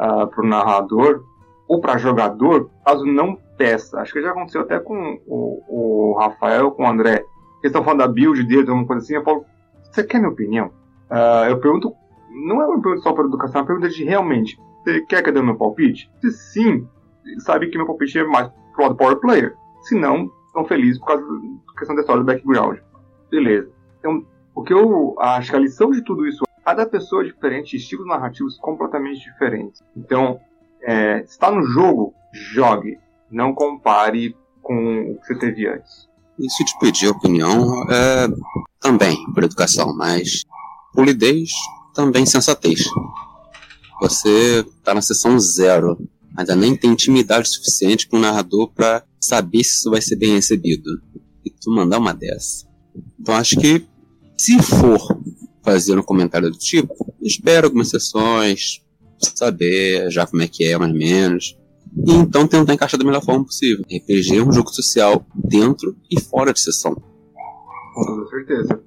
uh, 0.00 0.26
pro 0.28 0.46
narrador 0.46 1.24
ou 1.68 1.80
para 1.80 1.98
jogador, 1.98 2.70
caso 2.84 3.04
não 3.04 3.36
peça. 3.56 4.00
Acho 4.00 4.14
que 4.14 4.22
já 4.22 4.30
aconteceu 4.30 4.62
até 4.62 4.78
com 4.78 5.20
o, 5.26 5.62
o 5.68 6.18
Rafael, 6.18 6.70
com 6.72 6.84
o 6.84 6.88
André 6.88 7.24
eles 7.62 7.70
estão 7.70 7.84
falando 7.84 8.00
da 8.00 8.08
build 8.08 8.42
deles, 8.44 8.68
alguma 8.68 8.86
coisa 8.86 9.02
assim, 9.02 9.14
eu 9.14 9.22
falo, 9.22 9.46
você 9.84 10.02
quer 10.02 10.18
minha 10.18 10.30
opinião? 10.30 10.66
Uh, 11.08 11.48
eu 11.48 11.60
pergunto, 11.60 11.94
não 12.32 12.62
é 12.62 12.66
uma 12.66 12.80
pergunta 12.80 13.02
só 13.02 13.12
para 13.12 13.24
educação, 13.24 13.60
é 13.60 13.62
uma 13.62 13.66
pergunta 13.66 13.88
de 13.88 14.04
realmente, 14.04 14.58
você 14.82 15.00
quer 15.02 15.22
que 15.22 15.30
eu 15.30 15.34
dê 15.34 15.42
meu 15.42 15.56
palpite? 15.56 16.10
Se 16.20 16.30
sim, 16.32 16.88
sabe 17.38 17.68
que 17.68 17.76
meu 17.76 17.86
palpite 17.86 18.18
é 18.18 18.24
mais 18.24 18.50
pro 18.74 18.84
lado 18.84 18.96
power 18.96 19.16
player. 19.16 19.56
Se 19.82 19.98
não, 19.98 20.30
estão 20.46 20.64
felizes 20.64 20.98
por 20.98 21.06
causa 21.06 21.22
da 21.24 21.78
questão 21.78 21.94
da 21.94 22.02
história 22.02 22.22
do 22.22 22.26
background. 22.26 22.78
Beleza. 23.30 23.70
Então, 23.98 24.24
o 24.54 24.62
que 24.62 24.72
eu 24.72 25.16
acho 25.18 25.50
que 25.50 25.56
a 25.56 25.60
lição 25.60 25.90
de 25.90 26.02
tudo 26.02 26.26
isso 26.26 26.44
cada 26.64 26.86
pessoa 26.86 27.22
é 27.22 27.26
diferente, 27.26 27.76
estilos 27.76 28.06
narrativos 28.06 28.56
completamente 28.58 29.20
diferentes. 29.20 29.82
Então, 29.96 30.40
é, 30.82 31.22
está 31.22 31.50
no 31.50 31.62
jogo, 31.64 32.14
jogue. 32.32 32.98
Não 33.30 33.54
compare 33.54 34.36
com 34.60 35.12
o 35.12 35.20
que 35.20 35.26
você 35.26 35.38
teve 35.38 35.66
antes. 35.66 36.08
Se 36.38 36.64
te 36.64 36.78
pedir 36.78 37.08
opinião, 37.08 37.84
é 37.90 38.28
também 38.80 39.16
por 39.32 39.44
educação, 39.44 39.94
mas 39.96 40.44
polidez, 40.92 41.50
também 41.94 42.26
sensatez. 42.26 42.84
Você 44.00 44.64
tá 44.82 44.94
na 44.94 45.02
sessão 45.02 45.38
zero, 45.38 45.98
ainda 46.36 46.56
nem 46.56 46.76
tem 46.76 46.90
intimidade 46.90 47.48
suficiente 47.48 48.08
com 48.08 48.16
o 48.16 48.20
narrador 48.20 48.70
para 48.72 49.04
saber 49.20 49.62
se 49.64 49.76
isso 49.76 49.90
vai 49.90 50.00
ser 50.00 50.16
bem 50.16 50.34
recebido. 50.34 51.00
E 51.44 51.50
tu 51.50 51.70
mandar 51.70 51.98
uma 51.98 52.12
dessa. 52.12 52.66
Então 53.20 53.34
acho 53.34 53.56
que, 53.56 53.86
se 54.36 54.60
for 54.62 55.00
fazer 55.62 55.98
um 55.98 56.02
comentário 56.02 56.50
do 56.50 56.58
tipo, 56.58 57.14
espera 57.20 57.66
algumas 57.66 57.88
sessões, 57.88 58.82
saber 59.34 60.10
já 60.10 60.26
como 60.26 60.42
é 60.42 60.48
que 60.48 60.64
é, 60.64 60.76
mais 60.76 60.92
ou 60.92 60.98
menos 60.98 61.56
e 61.94 62.12
então 62.12 62.46
tentar 62.48 62.72
encaixar 62.72 62.98
da 62.98 63.04
melhor 63.04 63.22
forma 63.22 63.44
possível. 63.44 63.84
RPG 63.84 64.38
é 64.38 64.42
um 64.42 64.52
jogo 64.52 64.70
social 64.70 65.24
dentro 65.34 65.94
e 66.10 66.20
fora 66.20 66.52
de 66.52 66.60
sessão. 66.60 66.94
Com 67.94 68.04
toda 68.06 68.28
certeza. 68.28 68.81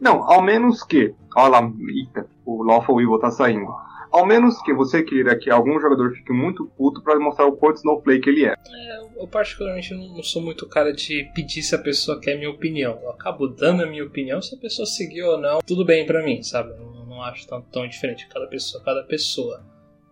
Não, 0.00 0.22
ao 0.22 0.42
menos 0.42 0.82
que. 0.82 1.14
Olha 1.36 1.60
lá, 1.60 1.72
eita, 1.94 2.28
o 2.44 2.62
Lawful 2.62 3.00
Evil 3.00 3.18
tá 3.18 3.30
saindo. 3.30 3.68
Ao 4.10 4.24
menos 4.24 4.60
que 4.62 4.72
você 4.72 5.02
queira 5.02 5.38
que 5.38 5.50
algum 5.50 5.78
jogador 5.78 6.12
fique 6.12 6.32
muito 6.32 6.66
puto 6.76 7.02
para 7.02 7.18
mostrar 7.20 7.46
o 7.46 7.56
quanto 7.56 7.76
Snowflake 7.76 8.28
ele 8.28 8.46
é. 8.46 8.54
é. 8.54 9.08
Eu 9.18 9.28
particularmente 9.28 9.92
não 9.94 10.22
sou 10.22 10.40
muito 10.40 10.66
cara 10.66 10.92
de 10.92 11.28
pedir 11.34 11.62
se 11.62 11.74
a 11.74 11.78
pessoa 11.78 12.20
quer 12.20 12.36
minha 12.36 12.50
opinião. 12.50 12.98
Eu 13.02 13.10
acabo 13.10 13.48
dando 13.48 13.82
a 13.82 13.86
minha 13.86 14.04
opinião, 14.04 14.40
se 14.40 14.54
a 14.54 14.58
pessoa 14.58 14.86
seguiu 14.86 15.26
ou 15.26 15.38
não, 15.38 15.58
tudo 15.66 15.84
bem 15.84 16.06
para 16.06 16.24
mim, 16.24 16.42
sabe? 16.42 16.70
Eu 16.70 17.04
não, 17.06 17.22
acho 17.22 17.46
tão, 17.46 17.60
tão 17.62 17.86
diferente. 17.86 18.28
Cada 18.28 18.46
pessoa, 18.46 18.82
cada 18.82 19.02
pessoa 19.02 19.62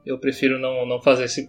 eu 0.04 0.18
prefiro 0.18 0.58
não, 0.58 0.84
não 0.84 1.00
fazer 1.00 1.24
esse. 1.24 1.48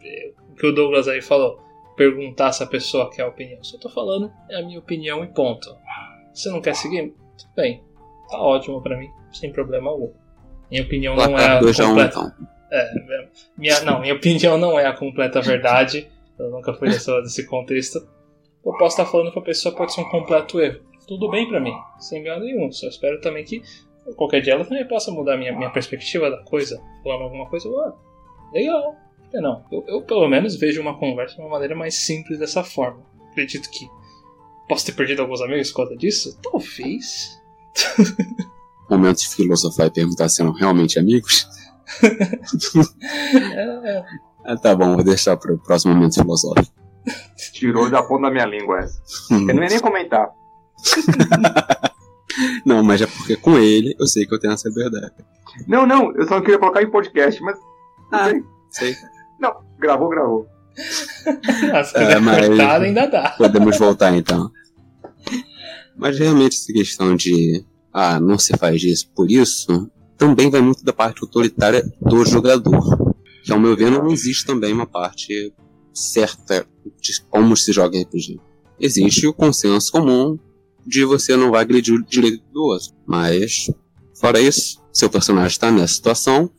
O 0.50 0.56
que 0.56 0.67
o 0.67 0.71
Douglas 0.71 1.08
aí 1.08 1.21
falou. 1.21 1.60
Perguntar 1.95 2.52
se 2.52 2.63
a 2.63 2.67
pessoa 2.67 3.10
quer 3.10 3.23
a 3.23 3.28
opinião. 3.28 3.63
Se 3.63 3.76
eu 3.76 3.80
tô 3.80 3.89
falando, 3.89 4.32
é 4.50 4.58
a 4.58 4.63
minha 4.63 4.80
opinião 4.80 5.23
e 5.23 5.28
ponto. 5.28 5.76
Se 6.32 6.47
não 6.50 6.62
quer 6.62 6.76
seguir, 6.76 7.12
tudo 7.38 7.52
bem. 7.56 7.84
Tá 8.30 8.38
ótimo 8.38 8.82
para 8.82 8.98
mim, 8.98 9.10
sem 9.32 9.52
problema 9.52 9.90
algum. 9.90 10.12
Minha 10.70 10.84
opinião 10.84 11.16
não 11.16 11.38
é 11.38 11.46
a 11.46 11.60
completa. 11.60 12.20
Então. 12.20 12.32
é, 12.72 13.28
minha, 13.58 13.80
não, 13.82 14.02
minha 14.02 14.13
opinião 14.13 14.58
não 14.58 14.80
é 14.80 14.86
a 14.86 14.94
completa 14.94 15.42
verdade. 15.42 16.10
Eu 16.38 16.50
nunca 16.50 16.74
fui 16.74 16.90
dessa, 16.90 17.20
desse 17.22 17.46
contexto. 17.46 18.00
Eu 18.66 18.74
posso 18.74 19.00
estar 19.00 19.06
falando 19.06 19.32
que 19.32 19.40
a 19.40 19.44
pessoa 19.44 19.74
pode 19.74 19.94
ser 19.94 20.02
um 20.02 20.10
completo 20.10 20.60
erro. 20.60 20.82
Tudo 21.08 21.30
bem 21.30 21.48
para 21.48 21.60
mim, 21.60 21.74
sem 22.00 22.22
medo 22.22 22.42
nenhum. 22.42 22.70
Só 22.72 22.88
espero 22.88 23.22
também 23.22 23.46
que 23.46 23.62
qualquer 24.16 24.42
dia 24.42 24.54
ela 24.54 24.66
também 24.66 24.86
possa 24.86 25.10
mudar 25.10 25.38
minha, 25.38 25.56
minha 25.56 25.70
perspectiva 25.70 26.30
da 26.30 26.44
coisa. 26.44 26.82
Falando 27.02 27.24
alguma 27.24 27.50
coisa, 27.50 27.70
ah, 27.70 27.94
Legal. 28.54 28.96
Não? 29.34 29.66
Eu, 29.72 29.84
eu, 29.88 30.02
pelo 30.02 30.28
menos 30.28 30.56
vejo 30.56 30.82
uma 30.82 30.98
conversa 30.98 31.36
de 31.36 31.42
uma 31.42 31.50
maneira 31.50 31.76
mais 31.76 31.96
simples 31.96 32.40
dessa 32.40 32.63
forma. 32.63 33.04
Acredito 33.32 33.70
que 33.70 33.88
posso 34.68 34.86
ter 34.86 34.94
perdido 34.94 35.22
alguns 35.22 35.42
amigos 35.42 35.70
por 35.72 35.78
causa 35.78 35.98
disso? 35.98 36.40
Talvez. 36.42 37.40
Momento 38.89 39.19
de 39.19 39.27
filosofar 39.27 39.88
e 39.88 39.91
perguntar 39.91 40.30
se 40.30 40.41
eram 40.41 40.53
realmente 40.53 40.99
amigos? 40.99 41.47
é. 42.03 44.03
Ah, 44.49 44.56
tá 44.56 44.73
bom, 44.73 44.95
vou 44.95 45.03
deixar 45.03 45.36
para 45.36 45.53
o 45.53 45.60
próximo 45.60 45.93
momento 45.93 46.13
filosófico. 46.13 46.73
Tirou 47.51 47.89
da 47.89 48.01
ponta 48.01 48.27
da 48.27 48.32
minha 48.32 48.45
língua 48.45 48.80
essa. 48.80 48.97
eu 49.30 49.53
não 49.53 49.62
ia 49.62 49.69
nem 49.69 49.80
comentar. 49.82 50.30
não, 52.65 52.82
mas 52.82 53.01
é 53.01 53.08
porque 53.08 53.36
com 53.36 53.58
ele 53.58 53.93
eu 53.99 54.08
sei 54.08 54.25
que 54.25 54.34
eu 54.34 54.39
tenho 54.39 54.53
essa 54.53 54.69
liberdade. 54.69 55.13
Não, 55.67 55.86
não, 55.86 56.15
eu 56.15 56.25
só 56.25 56.36
não 56.36 56.41
queria 56.41 56.60
colocar 56.60 56.82
em 56.82 56.89
podcast, 56.89 57.41
mas 57.41 57.58
ah, 58.13 58.30
sei. 58.69 58.95
Não, 59.38 59.53
gravou, 59.77 60.08
gravou. 60.08 60.47
As 61.73 61.93
é, 61.95 62.19
mas 62.19 62.60
ainda 62.60 63.08
dá. 63.08 63.29
Podemos 63.37 63.77
voltar 63.77 64.15
então. 64.15 64.52
Mas 65.98 66.17
realmente 66.19 66.56
essa 66.56 66.71
questão 66.71 67.15
de 67.15 67.65
ah, 67.91 68.19
não 68.19 68.37
se 68.37 68.56
faz 68.58 68.83
isso 68.83 69.10
por 69.15 69.31
isso, 69.31 69.89
também 70.17 70.50
vai 70.50 70.62
muito 70.62 70.83
da 70.83 70.93
parte 70.93 71.23
autoritária 71.23 71.83
do 72.02 72.25
jogador. 72.25 73.15
Que 73.43 73.52
ao 73.52 73.60
meu 73.60 73.75
ver 73.75 73.89
não 73.89 74.08
existe 74.12 74.45
também 74.45 74.73
uma 74.73 74.85
parte 74.85 75.54
certa 75.93 76.67
de 77.02 77.21
como 77.29 77.58
se 77.58 77.71
joga 77.71 78.00
RPG. 78.00 78.39
Existe 78.79 79.25
o 79.25 79.33
consenso 79.33 79.91
comum 79.91 80.37
de 80.85 81.04
você 81.04 81.35
não 81.35 81.52
vai 81.52 81.62
agredir 81.62 81.95
o 81.95 82.04
direito 82.04 82.43
do 82.54 82.63
outro. 82.63 82.93
Mas, 83.06 83.69
fora 84.15 84.39
isso, 84.39 84.81
seu 84.93 85.10
personagem 85.10 85.50
está 85.50 85.71
nessa 85.71 85.95
situação, 85.95 86.50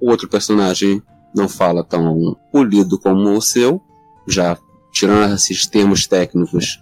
o 0.00 0.10
outro 0.10 0.28
personagem 0.28 1.02
não 1.34 1.48
fala 1.48 1.82
tão 1.82 2.36
polido 2.52 2.98
como 2.98 3.36
o 3.36 3.40
seu, 3.40 3.80
já 4.26 4.58
tirando 4.92 5.34
esses 5.34 5.66
termos 5.66 6.06
técnicos, 6.06 6.78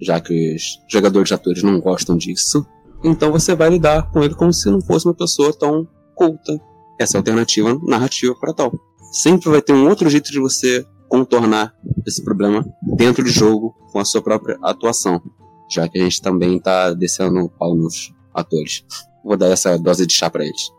já 0.00 0.20
que 0.20 0.54
os 0.54 0.80
jogadores 0.88 1.28
de 1.28 1.34
atores 1.34 1.62
não 1.62 1.80
gostam 1.80 2.16
disso. 2.16 2.66
Então 3.04 3.30
você 3.30 3.54
vai 3.54 3.70
lidar 3.70 4.10
com 4.10 4.22
ele 4.22 4.34
como 4.34 4.52
se 4.52 4.70
não 4.70 4.80
fosse 4.80 5.06
uma 5.06 5.14
pessoa 5.14 5.52
tão 5.52 5.86
culta. 6.14 6.60
Essa 6.98 7.16
é 7.16 7.18
a 7.18 7.20
alternativa 7.20 7.78
narrativa 7.86 8.34
para 8.34 8.52
tal. 8.52 8.72
Sempre 9.12 9.50
vai 9.50 9.62
ter 9.62 9.72
um 9.72 9.88
outro 9.88 10.10
jeito 10.10 10.30
de 10.30 10.40
você 10.40 10.84
contornar 11.08 11.74
esse 12.06 12.22
problema 12.22 12.64
dentro 12.82 13.24
de 13.24 13.30
jogo 13.30 13.74
com 13.92 13.98
a 13.98 14.04
sua 14.04 14.20
própria 14.20 14.58
atuação, 14.62 15.22
já 15.70 15.88
que 15.88 15.98
a 15.98 16.02
gente 16.02 16.20
também 16.20 16.56
está 16.56 16.92
descendo 16.92 17.40
o 17.40 17.48
pau 17.48 17.74
nos 17.74 18.12
atores. 18.34 18.84
Vou 19.24 19.36
dar 19.36 19.48
essa 19.48 19.78
dose 19.78 20.06
de 20.06 20.12
chá 20.12 20.28
para 20.28 20.44
eles. 20.44 20.70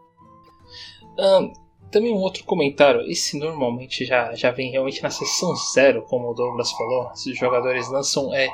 Um, 1.18 1.52
também 1.92 2.14
um 2.14 2.18
outro 2.18 2.44
comentário, 2.44 3.02
esse 3.10 3.38
normalmente 3.38 4.06
já, 4.06 4.34
já 4.36 4.52
vem 4.52 4.72
realmente 4.72 5.02
na 5.02 5.10
sessão 5.10 5.54
zero, 5.74 6.04
como 6.04 6.30
o 6.30 6.34
Douglas 6.34 6.72
falou, 6.72 7.10
se 7.16 7.32
os 7.32 7.38
jogadores 7.38 7.90
lançam 7.90 8.34
é 8.34 8.48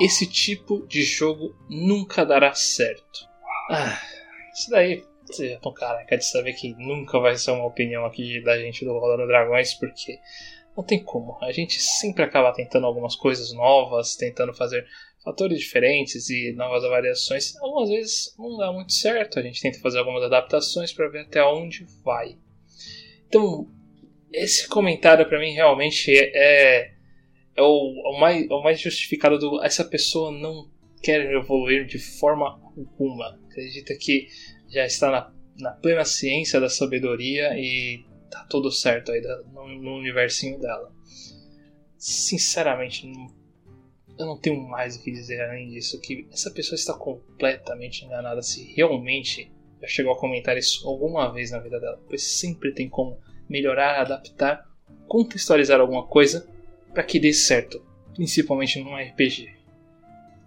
esse 0.00 0.26
tipo 0.26 0.86
de 0.86 1.02
jogo 1.02 1.54
nunca 1.68 2.24
dará 2.24 2.54
certo. 2.54 3.28
Ah, 3.70 4.00
isso 4.52 4.70
daí 4.70 5.04
você 5.24 5.50
já 5.50 5.58
tô 5.58 5.72
careca 5.72 6.16
de 6.16 6.24
saber 6.24 6.54
que 6.54 6.74
nunca 6.74 7.18
vai 7.20 7.36
ser 7.36 7.52
uma 7.52 7.66
opinião 7.66 8.04
aqui 8.04 8.42
da 8.42 8.58
gente 8.58 8.84
do 8.84 8.98
Rolando 8.98 9.26
Dragões, 9.26 9.74
porque 9.74 10.18
não 10.76 10.82
tem 10.82 11.02
como. 11.02 11.38
A 11.42 11.52
gente 11.52 11.80
sempre 11.80 12.24
acaba 12.24 12.52
tentando 12.52 12.86
algumas 12.86 13.14
coisas 13.14 13.52
novas, 13.52 14.16
tentando 14.16 14.54
fazer 14.54 14.86
fatores 15.22 15.58
diferentes 15.58 16.30
e 16.30 16.52
novas 16.52 16.82
variações. 16.82 17.54
Algumas 17.60 17.90
vezes 17.90 18.34
não 18.38 18.56
dá 18.56 18.72
muito 18.72 18.92
certo, 18.92 19.38
a 19.38 19.42
gente 19.42 19.60
tenta 19.60 19.78
fazer 19.80 19.98
algumas 19.98 20.24
adaptações 20.24 20.92
para 20.92 21.08
ver 21.08 21.20
até 21.20 21.44
onde 21.44 21.84
vai. 22.02 22.36
Então, 23.28 23.68
esse 24.32 24.66
comentário 24.66 25.28
para 25.28 25.38
mim 25.38 25.52
realmente 25.52 26.12
é, 26.16 26.94
é 27.60 27.62
o, 27.62 27.92
o, 28.16 28.18
mais, 28.18 28.48
o 28.50 28.62
mais 28.62 28.80
justificado 28.80 29.38
do 29.38 29.62
essa 29.62 29.84
pessoa 29.84 30.32
não 30.32 30.70
quer 31.02 31.30
evoluir 31.32 31.86
de 31.86 31.98
forma 31.98 32.46
alguma. 32.46 33.38
Acredita 33.50 33.94
que 33.96 34.28
já 34.68 34.86
está 34.86 35.10
na, 35.10 35.32
na 35.58 35.72
plena 35.72 36.04
ciência 36.04 36.58
da 36.58 36.68
sabedoria 36.68 37.52
e 37.58 38.04
tá 38.30 38.46
tudo 38.48 38.70
certo 38.70 39.12
aí 39.12 39.20
no, 39.52 39.68
no 39.68 39.96
universinho 39.96 40.58
dela. 40.58 40.90
Sinceramente, 41.98 43.06
não, 43.06 43.26
eu 44.18 44.26
não 44.26 44.38
tenho 44.38 44.60
mais 44.66 44.96
o 44.96 45.02
que 45.02 45.10
dizer 45.10 45.42
além 45.42 45.68
disso. 45.68 46.00
Que 46.00 46.26
essa 46.32 46.50
pessoa 46.50 46.76
está 46.76 46.94
completamente 46.94 48.06
enganada 48.06 48.40
se 48.42 48.72
realmente 48.74 49.52
já 49.82 49.86
chegou 49.86 50.12
a 50.12 50.18
comentar 50.18 50.56
isso 50.56 50.88
alguma 50.88 51.30
vez 51.30 51.50
na 51.50 51.58
vida 51.58 51.78
dela. 51.78 52.00
Pois 52.08 52.22
sempre 52.22 52.72
tem 52.72 52.88
como 52.88 53.18
melhorar, 53.48 54.00
adaptar, 54.00 54.64
contextualizar 55.06 55.78
alguma 55.78 56.06
coisa 56.06 56.49
para 56.92 57.02
que 57.02 57.20
dê 57.20 57.32
certo, 57.32 57.80
principalmente 58.14 58.82
num 58.82 58.96
RPG. 58.96 59.48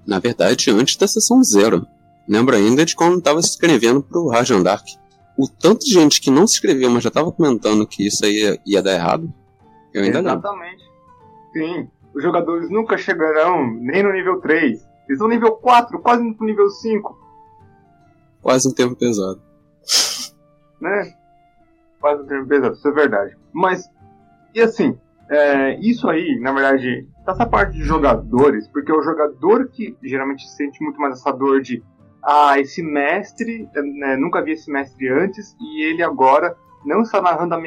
Na 0.05 0.19
verdade, 0.19 0.69
antes 0.69 0.95
da 0.95 1.07
sessão 1.07 1.43
zero. 1.43 1.85
Lembro 2.27 2.55
ainda 2.55 2.85
de 2.85 2.95
quando 2.95 3.17
estava 3.17 3.41
se 3.41 3.49
escrevendo 3.49 4.01
pro 4.01 4.27
Rajan 4.27 4.61
Dark. 4.61 4.85
O 5.37 5.47
tanto 5.47 5.85
de 5.85 5.93
gente 5.93 6.21
que 6.21 6.29
não 6.29 6.45
se 6.45 6.55
inscreveu, 6.55 6.89
mas 6.89 7.03
já 7.03 7.09
estava 7.09 7.31
comentando 7.31 7.87
que 7.87 8.05
isso 8.05 8.23
aí 8.25 8.35
ia, 8.35 8.59
ia 8.65 8.81
dar 8.81 8.93
errado. 8.93 9.33
Eu 9.93 10.03
ainda 10.03 10.19
Exatamente. 10.19 10.83
Lembro. 11.55 11.75
Sim. 11.75 11.89
Os 12.13 12.21
jogadores 12.21 12.69
nunca 12.69 12.97
chegarão 12.97 13.73
nem 13.73 14.03
no 14.03 14.13
nível 14.13 14.39
3. 14.39 14.63
Eles 14.63 14.83
estão 15.09 15.27
no 15.27 15.33
nível 15.33 15.53
4, 15.53 15.99
quase 15.99 16.23
no 16.23 16.35
nível 16.45 16.69
5. 16.69 17.17
Quase 18.41 18.67
um 18.67 18.73
tempo 18.73 18.95
pesado. 18.95 19.41
Né? 20.79 21.13
Quase 21.99 22.23
um 22.23 22.27
tempo 22.27 22.47
pesado, 22.47 22.75
isso 22.75 22.87
é 22.87 22.91
verdade. 22.91 23.37
Mas, 23.51 23.89
e 24.53 24.61
assim, 24.61 24.97
é, 25.29 25.79
isso 25.79 26.09
aí, 26.09 26.39
na 26.39 26.51
verdade, 26.51 27.07
essa 27.27 27.45
parte 27.45 27.73
de 27.73 27.83
jogadores, 27.83 28.67
porque 28.67 28.91
é 28.91 28.95
o 28.95 29.01
jogador 29.01 29.69
que 29.69 29.95
geralmente 30.03 30.47
sente 30.49 30.83
muito 30.83 30.99
mais 30.99 31.19
essa 31.19 31.31
dor 31.31 31.61
de 31.61 31.83
ah, 32.23 32.59
esse 32.59 32.81
mestre, 32.81 33.69
né, 33.75 34.15
nunca 34.15 34.41
vi 34.41 34.51
esse 34.51 34.71
mestre 34.71 35.09
antes, 35.09 35.55
e 35.59 35.83
ele 35.83 36.01
agora 36.01 36.55
não 36.85 37.01
está 37.01 37.21
narrando 37.21 37.55
a, 37.55 37.59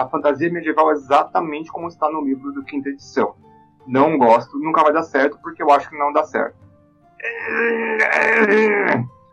a, 0.00 0.08
fantasia 0.08 0.50
medieval 0.50 0.90
exatamente 0.92 1.70
como 1.70 1.88
está 1.88 2.10
no 2.10 2.22
livro 2.22 2.52
do 2.52 2.64
quinta 2.64 2.88
edição. 2.88 3.34
Não 3.86 4.16
gosto, 4.18 4.58
nunca 4.58 4.82
vai 4.82 4.92
dar 4.92 5.02
certo, 5.02 5.38
porque 5.42 5.62
eu 5.62 5.70
acho 5.70 5.88
que 5.88 5.98
não 5.98 6.12
dá 6.12 6.24
certo. 6.24 6.56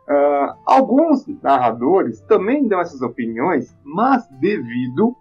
Uh, 0.09 0.55
alguns 0.65 1.25
narradores 1.41 2.21
também 2.21 2.67
dão 2.67 2.81
essas 2.81 3.01
opiniões, 3.01 3.77
mas 3.83 4.27
devido 4.39 5.15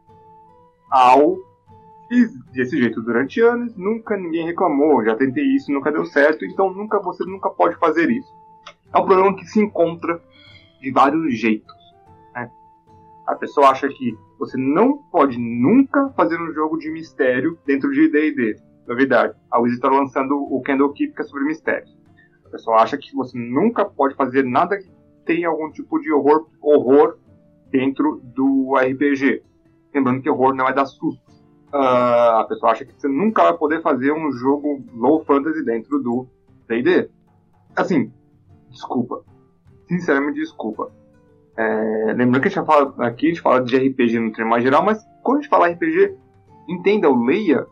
ao 0.90 1.36
fiz 2.10 2.30
desse 2.52 2.76
jeito 2.76 3.00
durante 3.00 3.40
anos, 3.40 3.74
nunca 3.76 4.16
ninguém 4.16 4.44
reclamou, 4.44 5.02
já 5.02 5.14
tentei 5.14 5.44
isso, 5.54 5.72
nunca 5.72 5.90
deu 5.90 6.04
certo, 6.04 6.44
então 6.44 6.70
nunca 6.70 7.00
você 7.00 7.24
nunca 7.24 7.48
pode 7.48 7.78
fazer 7.78 8.10
isso 8.10 8.40
é 8.92 8.98
um 8.98 9.06
problema 9.06 9.36
que 9.36 9.46
se 9.46 9.60
encontra 9.60 10.20
de 10.80 10.90
vários 10.90 11.38
jeitos. 11.38 11.74
Né? 12.34 12.50
A 13.26 13.34
pessoa 13.34 13.68
acha 13.68 13.88
que 13.88 14.16
você 14.38 14.56
não 14.58 14.98
pode 14.98 15.38
nunca 15.38 16.10
fazer 16.10 16.40
um 16.40 16.52
jogo 16.52 16.78
de 16.78 16.90
mistério 16.90 17.58
dentro 17.66 17.90
de 17.92 18.08
D&D. 18.08 18.56
Novidade, 18.86 19.34
a 19.50 19.60
Wizard 19.60 19.76
está 19.76 19.88
lançando 19.88 20.34
o 20.34 20.60
Candlekeep 20.62 21.14
que 21.14 21.22
é 21.22 21.24
sobre 21.24 21.44
mistérios. 21.44 21.96
A 22.46 22.50
pessoa 22.50 22.78
acha 22.78 22.98
que 22.98 23.14
você 23.14 23.38
nunca 23.38 23.84
pode 23.84 24.16
fazer 24.16 24.44
nada 24.44 24.76
que 24.76 24.90
tenha 25.24 25.48
algum 25.48 25.70
tipo 25.70 26.00
de 26.00 26.12
horror, 26.12 26.48
horror 26.60 27.18
dentro 27.70 28.20
do 28.34 28.74
RPG. 28.74 29.42
Lembrando 29.94 30.22
que 30.22 30.30
horror 30.30 30.54
não 30.54 30.66
é 30.66 30.72
dar 30.72 30.86
susto. 30.86 31.30
Uh, 31.72 32.38
a 32.40 32.46
pessoa 32.48 32.72
acha 32.72 32.84
que 32.84 32.92
você 32.92 33.06
nunca 33.08 33.44
vai 33.44 33.56
poder 33.56 33.80
fazer 33.80 34.12
um 34.12 34.32
jogo 34.32 34.84
low 34.92 35.24
fantasy 35.24 35.64
dentro 35.64 36.00
do 36.00 36.26
D&D. 36.68 37.08
Assim, 37.76 38.12
Desculpa. 38.70 39.24
Sinceramente, 39.88 40.38
desculpa. 40.38 40.90
É, 41.56 42.12
lembrando 42.14 42.40
que 42.40 42.48
a 42.48 42.50
gente 42.50 42.64
fala, 42.64 42.94
aqui 43.04 43.26
a 43.26 43.28
gente 43.30 43.40
fala 43.40 43.62
de 43.62 43.76
RPG 43.76 44.18
no 44.18 44.32
termo 44.32 44.50
mais 44.50 44.62
geral, 44.62 44.84
mas 44.84 45.04
quando 45.22 45.38
a 45.38 45.40
gente 45.42 45.50
fala 45.50 45.68
RPG, 45.68 46.16
entenda 46.68 47.08
ou 47.08 47.22
leia, 47.24 47.66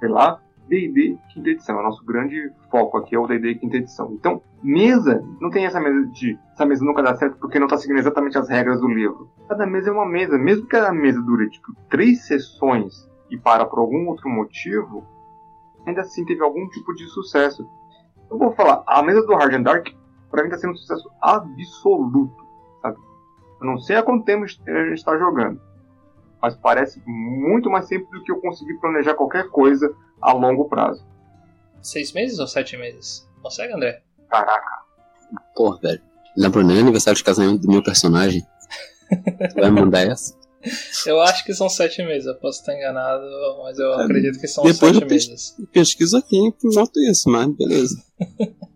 sei 0.00 0.08
lá, 0.08 0.40
D&D 0.66 1.18
quinta 1.32 1.50
edição. 1.50 1.76
É 1.76 1.80
o 1.80 1.82
nosso 1.82 2.04
grande 2.04 2.50
foco 2.70 2.96
aqui 2.96 3.14
é 3.14 3.18
o 3.18 3.26
D&D 3.26 3.56
quinta 3.56 3.76
edição. 3.76 4.12
Então, 4.14 4.42
mesa, 4.62 5.22
não 5.40 5.50
tem 5.50 5.66
essa 5.66 5.78
mesa 5.78 6.06
de 6.12 6.38
essa 6.52 6.64
mesa 6.64 6.84
nunca 6.84 7.02
dá 7.02 7.14
certo 7.14 7.36
porque 7.38 7.58
não 7.58 7.66
está 7.66 7.76
seguindo 7.76 7.98
exatamente 7.98 8.38
as 8.38 8.48
regras 8.48 8.80
do 8.80 8.88
livro. 8.88 9.28
Cada 9.48 9.66
mesa 9.66 9.90
é 9.90 9.92
uma 9.92 10.08
mesa. 10.08 10.38
Mesmo 10.38 10.66
que 10.66 10.76
a 10.76 10.92
mesa 10.92 11.20
dure, 11.20 11.50
tipo, 11.50 11.74
três 11.90 12.26
sessões 12.26 13.09
e 13.30 13.38
para 13.38 13.64
por 13.64 13.78
algum 13.78 14.08
outro 14.08 14.28
motivo, 14.28 15.06
ainda 15.86 16.02
assim 16.02 16.24
teve 16.24 16.42
algum 16.42 16.68
tipo 16.68 16.94
de 16.94 17.06
sucesso. 17.08 17.68
Eu 18.30 18.38
vou 18.38 18.52
falar, 18.52 18.82
a 18.86 19.02
mesa 19.02 19.22
do 19.22 19.34
Hard 19.34 19.54
and 19.54 19.62
Dark 19.62 19.88
para 20.30 20.42
mim 20.42 20.48
está 20.48 20.58
sendo 20.58 20.72
um 20.72 20.76
sucesso 20.76 21.10
absoluto, 21.20 22.46
sabe? 22.80 22.96
Eu 23.60 23.66
não 23.66 23.78
sei 23.78 23.96
há 23.96 24.02
quanto 24.02 24.24
tempo 24.24 24.44
a 24.44 24.46
gente 24.46 24.62
está 24.92 25.16
jogando, 25.18 25.60
mas 26.40 26.56
parece 26.56 27.02
muito 27.06 27.68
mais 27.68 27.86
simples 27.86 28.10
do 28.10 28.24
que 28.24 28.32
eu 28.32 28.40
conseguir 28.40 28.74
planejar 28.74 29.14
qualquer 29.14 29.48
coisa 29.48 29.94
a 30.20 30.32
longo 30.32 30.68
prazo. 30.68 31.04
Seis 31.82 32.12
meses 32.12 32.38
ou 32.38 32.46
sete 32.46 32.76
meses? 32.76 33.28
Consegue, 33.42 33.72
André? 33.72 34.02
Caraca. 34.28 34.80
Pô, 35.54 35.76
velho. 35.78 36.00
Lembro 36.36 36.62
nem 36.62 36.78
aniversário 36.78 37.16
de 37.16 37.24
casamento 37.24 37.62
do 37.62 37.70
meu 37.70 37.82
personagem. 37.82 38.46
vai 39.56 39.70
mandar 39.70 40.06
essa? 40.06 40.39
Eu 41.06 41.20
acho 41.22 41.44
que 41.44 41.54
são 41.54 41.68
sete 41.68 42.02
meses, 42.02 42.26
eu 42.26 42.34
posso 42.34 42.60
estar 42.60 42.74
enganado, 42.74 43.24
mas 43.62 43.78
eu 43.78 43.92
é, 43.94 44.04
acredito 44.04 44.38
que 44.38 44.46
são 44.46 44.64
sete 44.64 45.00
eu 45.00 45.06
meses. 45.06 45.56
Pesquisa 45.72 46.18
aqui 46.18 46.36
e 46.36 46.74
noto 46.74 47.00
isso, 47.00 47.30
mas 47.30 47.48
beleza. 47.48 47.96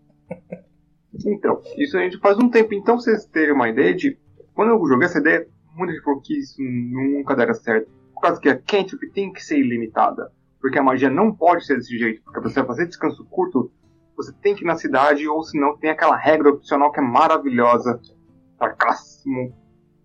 Então, 1.27 1.63
isso 1.77 1.97
a 1.97 2.03
gente 2.03 2.19
faz 2.19 2.37
um 2.39 2.49
tempo. 2.49 2.75
Então, 2.75 2.99
vocês 2.99 3.25
terem 3.27 3.55
uma 3.55 3.69
ideia 3.69 3.95
de. 3.95 4.19
Quando 4.53 4.71
eu 4.71 4.87
joguei 4.87 5.07
essa 5.07 5.19
ideia, 5.19 5.47
muita 5.75 5.93
gente 5.93 6.03
falou 6.03 6.21
que 6.21 6.39
isso 6.39 6.57
nunca 6.61 7.35
daria 7.35 7.55
certo. 7.55 7.91
Por 8.13 8.21
causa 8.21 8.41
que 8.41 8.49
a 8.49 8.61
cantrip 8.61 9.11
tem 9.13 9.33
que 9.33 9.43
ser 9.43 9.59
ilimitada. 9.59 10.31
Porque 10.61 10.79
a 10.79 10.83
magia 10.83 11.11
não 11.11 11.33
pode 11.33 11.65
ser 11.65 11.77
desse 11.77 11.97
jeito. 11.97 12.23
Porque 12.23 12.41
você 12.41 12.55
vai 12.55 12.67
fazer 12.67 12.87
descanso 12.87 13.25
curto, 13.27 13.71
você 14.17 14.33
tem 14.43 14.55
que 14.55 14.65
ir 14.65 14.67
na 14.67 14.77
cidade, 14.77 15.27
ou 15.29 15.43
senão 15.43 15.77
tem 15.77 15.91
aquela 15.91 16.17
regra 16.17 16.51
opcional 16.51 16.91
que 16.93 17.01
é 17.01 17.03
maravilhosa. 17.03 18.01
Sarcasmo 18.59 19.55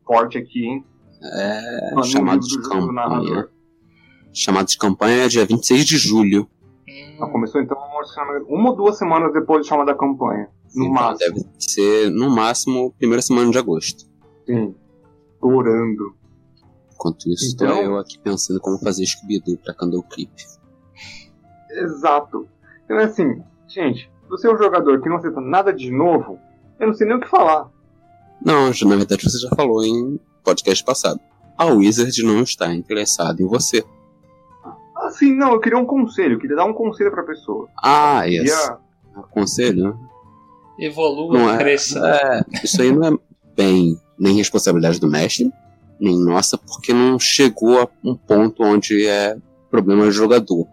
forte 0.06 0.38
aqui, 0.38 0.66
hein? 0.66 0.86
É. 1.22 2.04
Chamado 2.04 2.40
de 2.40 2.62
campanha. 2.62 3.50
Chamado 4.34 4.68
de 4.68 4.78
campanha 4.78 5.26
é 5.26 5.28
dia 5.28 5.46
26 5.46 5.86
de 5.86 5.98
julho. 5.98 6.48
Ela 7.18 7.30
começou 7.30 7.62
então 7.62 7.78
uma 8.48 8.70
ou 8.70 8.76
duas 8.76 8.98
semanas 8.98 9.34
depois 9.34 9.64
de 9.64 9.68
chamar 9.68 9.86
da 9.86 9.96
campanha. 9.96 10.50
No 10.74 10.86
então, 10.86 10.94
máximo. 10.94 11.34
Deve 11.34 11.46
ser, 11.58 12.12
no 12.12 12.30
máximo, 12.30 12.94
primeira 12.98 13.22
semana 13.22 13.52
de 13.52 13.58
agosto. 13.58 14.06
Sim. 14.46 14.76
Orando. 15.42 16.16
Enquanto 16.94 17.30
isso, 17.30 17.46
estou 17.46 17.68
então, 17.68 17.82
eu 17.82 17.98
aqui 17.98 18.20
pensando 18.20 18.60
como 18.60 18.78
fazer 18.80 19.06
Scooby-Doo 19.06 19.58
pra 19.58 19.74
Candle 19.74 20.04
Clip. 20.04 20.32
Exato. 21.72 22.48
Então 22.84 23.00
é 23.00 23.06
assim, 23.06 23.42
gente, 23.68 24.12
se 24.24 24.30
você 24.30 24.48
é 24.48 24.54
um 24.54 24.58
jogador 24.58 25.02
que 25.02 25.08
não 25.08 25.18
aceita 25.18 25.40
nada 25.40 25.72
de 25.72 25.92
novo, 25.92 26.40
eu 26.80 26.88
não 26.88 26.94
sei 26.94 27.08
nem 27.08 27.18
o 27.18 27.22
que 27.22 27.28
falar. 27.28 27.70
Não, 28.44 28.70
na 28.70 28.96
verdade 28.96 29.24
você 29.24 29.38
já 29.38 29.50
falou 29.56 29.84
em 29.84 30.20
podcast 30.44 30.84
passado. 30.84 31.20
A 31.58 31.66
Wizard 31.66 32.24
não 32.24 32.42
está 32.44 32.74
interessada 32.74 33.42
em 33.42 33.48
você. 33.48 33.84
Assim, 34.98 35.34
não, 35.36 35.54
eu 35.54 35.60
queria 35.60 35.78
um 35.78 35.86
conselho, 35.86 36.36
eu 36.36 36.40
queria 36.40 36.56
dar 36.56 36.66
um 36.66 36.74
conselho 36.74 37.12
pra 37.12 37.24
pessoa. 37.24 37.68
Ah, 37.82 38.28
isso. 38.28 38.44
Yes. 38.44 38.72
Conselho? 39.32 39.98
evolua, 40.80 41.38
não 41.38 41.50
é, 41.54 41.58
cresça. 41.58 42.00
É, 42.00 42.46
isso 42.64 42.82
aí 42.82 42.92
não 42.92 43.04
é 43.06 43.18
bem 43.56 44.00
nem 44.18 44.36
responsabilidade 44.36 44.98
do 45.00 45.08
mestre, 45.10 45.52
nem 46.00 46.18
nossa, 46.18 46.58
porque 46.58 46.94
não 46.94 47.20
chegou 47.20 47.82
a 47.82 47.88
um 48.04 48.16
ponto 48.16 48.64
onde 48.64 49.06
é 49.06 49.36
problema 49.70 50.06
do 50.06 50.12
jogador. 50.12 50.66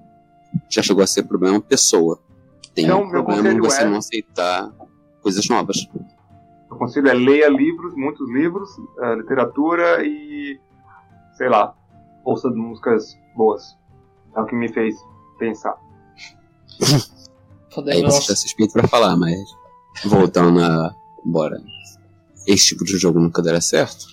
já 0.70 0.80
chegou 0.82 1.02
a 1.02 1.06
ser 1.06 1.24
problema 1.24 1.60
pessoa. 1.60 2.18
Tem 2.74 2.84
Então, 2.84 3.02
um 3.02 3.06
meu 3.10 3.24
problema 3.24 3.50
em 3.52 3.60
você 3.60 3.82
é- 3.82 3.84
não 3.84 3.96
aceitar 3.98 4.70
coisas 5.20 5.48
novas. 5.48 5.76
O 6.70 6.76
conselho 6.76 7.08
é 7.08 7.14
leia 7.14 7.48
livros, 7.48 7.94
muitos 7.94 8.28
livros, 8.30 8.70
eh, 8.98 9.14
literatura 9.14 10.04
e, 10.04 10.58
sei 11.36 11.48
lá, 11.48 11.74
ouça 12.24 12.48
músicas 12.50 13.16
boas. 13.36 13.76
É 14.34 14.40
o 14.40 14.46
que 14.46 14.54
me 14.54 14.68
fez 14.68 14.94
pensar. 15.38 15.76
Aí 17.88 18.02
você 18.02 18.28
tá 18.28 18.36
suspeito 18.36 18.72
pra 18.72 18.88
falar, 18.88 19.16
mas 19.16 19.38
voltando 20.04 20.60
a. 20.60 20.94
Bora. 21.24 21.60
Esse 22.46 22.66
tipo 22.66 22.84
de 22.84 22.96
jogo 22.96 23.18
nunca 23.18 23.42
dará 23.42 23.60
certo. 23.60 24.06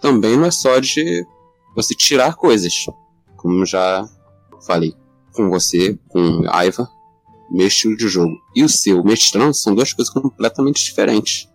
Também 0.00 0.36
não 0.36 0.46
é 0.46 0.50
só 0.50 0.78
de 0.78 1.26
você 1.74 1.94
tirar 1.94 2.34
coisas. 2.36 2.86
Como 3.36 3.66
já 3.66 4.08
falei 4.66 4.94
com 5.34 5.50
você, 5.50 5.98
com 6.08 6.42
Aiva, 6.48 6.88
meu 7.50 7.66
estilo 7.66 7.96
de 7.96 8.08
jogo 8.08 8.34
e 8.54 8.62
o 8.64 8.68
seu 8.68 9.02
mestrão 9.04 9.52
são 9.52 9.74
duas 9.74 9.92
coisas 9.92 10.12
completamente 10.12 10.82
diferentes. 10.82 11.48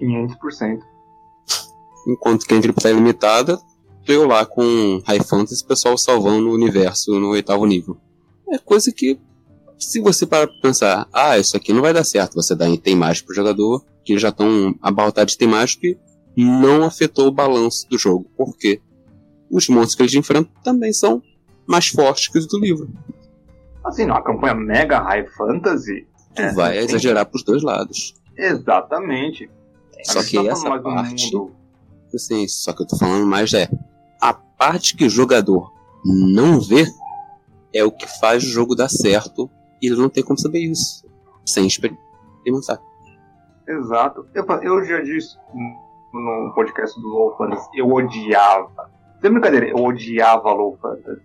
500%. 0.00 0.80
Enquanto 2.06 2.44
que 2.46 2.54
a 2.54 2.60
Tripta 2.60 2.88
é 2.88 2.92
limitada, 2.92 3.58
tô 4.04 4.12
eu 4.12 4.26
lá 4.26 4.44
com 4.44 5.00
High 5.06 5.22
Fantasy, 5.22 5.64
o 5.64 5.66
pessoal 5.66 5.96
salvando 5.96 6.48
o 6.48 6.54
universo 6.54 7.18
no 7.18 7.30
oitavo 7.30 7.64
nível. 7.64 7.96
É 8.50 8.58
coisa 8.58 8.92
que, 8.92 9.18
se 9.78 10.00
você 10.00 10.26
parar 10.26 10.46
pra 10.46 10.60
pensar, 10.60 11.08
ah, 11.12 11.38
isso 11.38 11.56
aqui 11.56 11.72
não 11.72 11.80
vai 11.80 11.92
dar 11.94 12.04
certo, 12.04 12.34
você 12.34 12.54
dá 12.54 12.68
item 12.68 12.96
mágico 12.96 13.28
pro 13.28 13.36
jogador, 13.36 13.82
que 14.04 14.18
já 14.18 14.28
estão 14.28 14.74
abarrotados 14.82 15.32
de 15.32 15.36
item 15.36 15.48
mágico 15.48 15.86
e 15.86 15.96
não 16.36 16.84
afetou 16.84 17.26
o 17.28 17.32
balanço 17.32 17.88
do 17.88 17.96
jogo. 17.98 18.26
Por 18.36 18.54
quê? 18.56 18.82
Os 19.50 19.68
monstros 19.68 19.94
que 19.94 20.02
eles 20.02 20.14
enfrentam 20.14 20.52
também 20.62 20.92
são 20.92 21.22
mais 21.66 21.88
fortes 21.88 22.28
que 22.28 22.38
os 22.38 22.46
do 22.46 22.58
livro. 22.58 22.88
Assim, 23.82 24.04
numa 24.04 24.22
campanha 24.22 24.54
mega 24.54 24.98
high 25.00 25.26
fantasy. 25.28 26.06
Tu 26.34 26.42
é, 26.42 26.52
vai 26.52 26.72
tem- 26.74 26.84
exagerar 26.84 27.24
pros 27.26 27.42
dois 27.44 27.62
lados. 27.62 28.14
Exatamente. 28.36 29.48
Só 30.02 30.18
A 30.18 30.22
gente 30.22 30.30
que 30.42 30.48
essa 30.48 30.78
parte- 30.80 31.34
mundo. 31.36 31.52
Assim, 32.14 32.46
só 32.46 32.72
que 32.72 32.82
eu 32.82 32.86
tô 32.86 32.96
falando 32.96 33.26
mais 33.26 33.52
é 33.54 33.68
a 34.20 34.32
parte 34.32 34.96
que 34.96 35.04
o 35.04 35.10
jogador 35.10 35.72
não 36.04 36.60
vê 36.60 36.86
é 37.74 37.82
o 37.82 37.90
que 37.90 38.06
faz 38.20 38.44
o 38.44 38.46
jogo 38.46 38.76
dar 38.76 38.88
certo 38.88 39.50
e 39.82 39.88
ele 39.88 39.96
não 39.96 40.08
tem 40.08 40.22
como 40.22 40.38
saber 40.38 40.60
isso 40.60 41.04
sem 41.44 41.66
experimentar. 41.66 42.78
Exato. 43.66 44.26
Eu, 44.34 44.44
eu 44.62 44.84
já 44.84 45.00
disse 45.00 45.36
no 46.12 46.52
podcast 46.54 47.00
do 47.00 47.08
Low 47.08 47.36
Fantasy, 47.36 47.68
eu 47.74 47.88
odiava. 47.90 48.90
Sem 49.20 49.30
brincadeira, 49.32 49.68
eu 49.68 49.76
odiava 49.82 50.52
Low 50.52 50.78
Fantasy. 50.80 51.20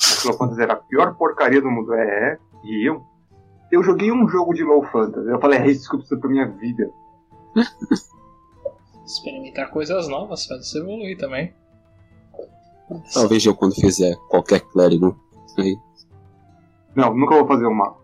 Acho 0.00 0.20
que 0.22 0.28
Low 0.28 0.36
Fantasy 0.36 0.62
era 0.62 0.74
a 0.74 0.76
pior 0.76 1.14
porcaria 1.16 1.60
do 1.60 1.70
mundo. 1.70 1.92
É, 1.94 2.32
é. 2.34 2.38
E 2.64 2.88
eu. 2.88 3.02
Eu 3.70 3.82
joguei 3.82 4.10
um 4.12 4.26
jogo 4.28 4.54
de 4.54 4.62
Low 4.62 4.82
Fantasy. 4.84 5.28
Eu 5.28 5.40
falei, 5.40 5.58
é 5.58 5.66
isso 5.70 5.88
que 5.88 5.96
eu 5.96 5.98
preciso 5.98 6.20
pra 6.20 6.30
minha 6.30 6.46
vida. 6.48 6.88
Experimentar 9.04 9.70
coisas 9.70 10.08
novas 10.08 10.44
faz 10.46 10.68
você 10.68 10.78
evoluir 10.78 11.16
também. 11.16 11.54
Talvez 13.12 13.44
eu 13.44 13.54
quando 13.54 13.74
fizer 13.74 14.16
qualquer 14.28 14.60
clérigo 14.60 15.18
aí, 15.58 15.76
Não, 16.94 17.14
nunca 17.14 17.34
vou 17.34 17.46
fazer 17.46 17.66
uma. 17.66 17.96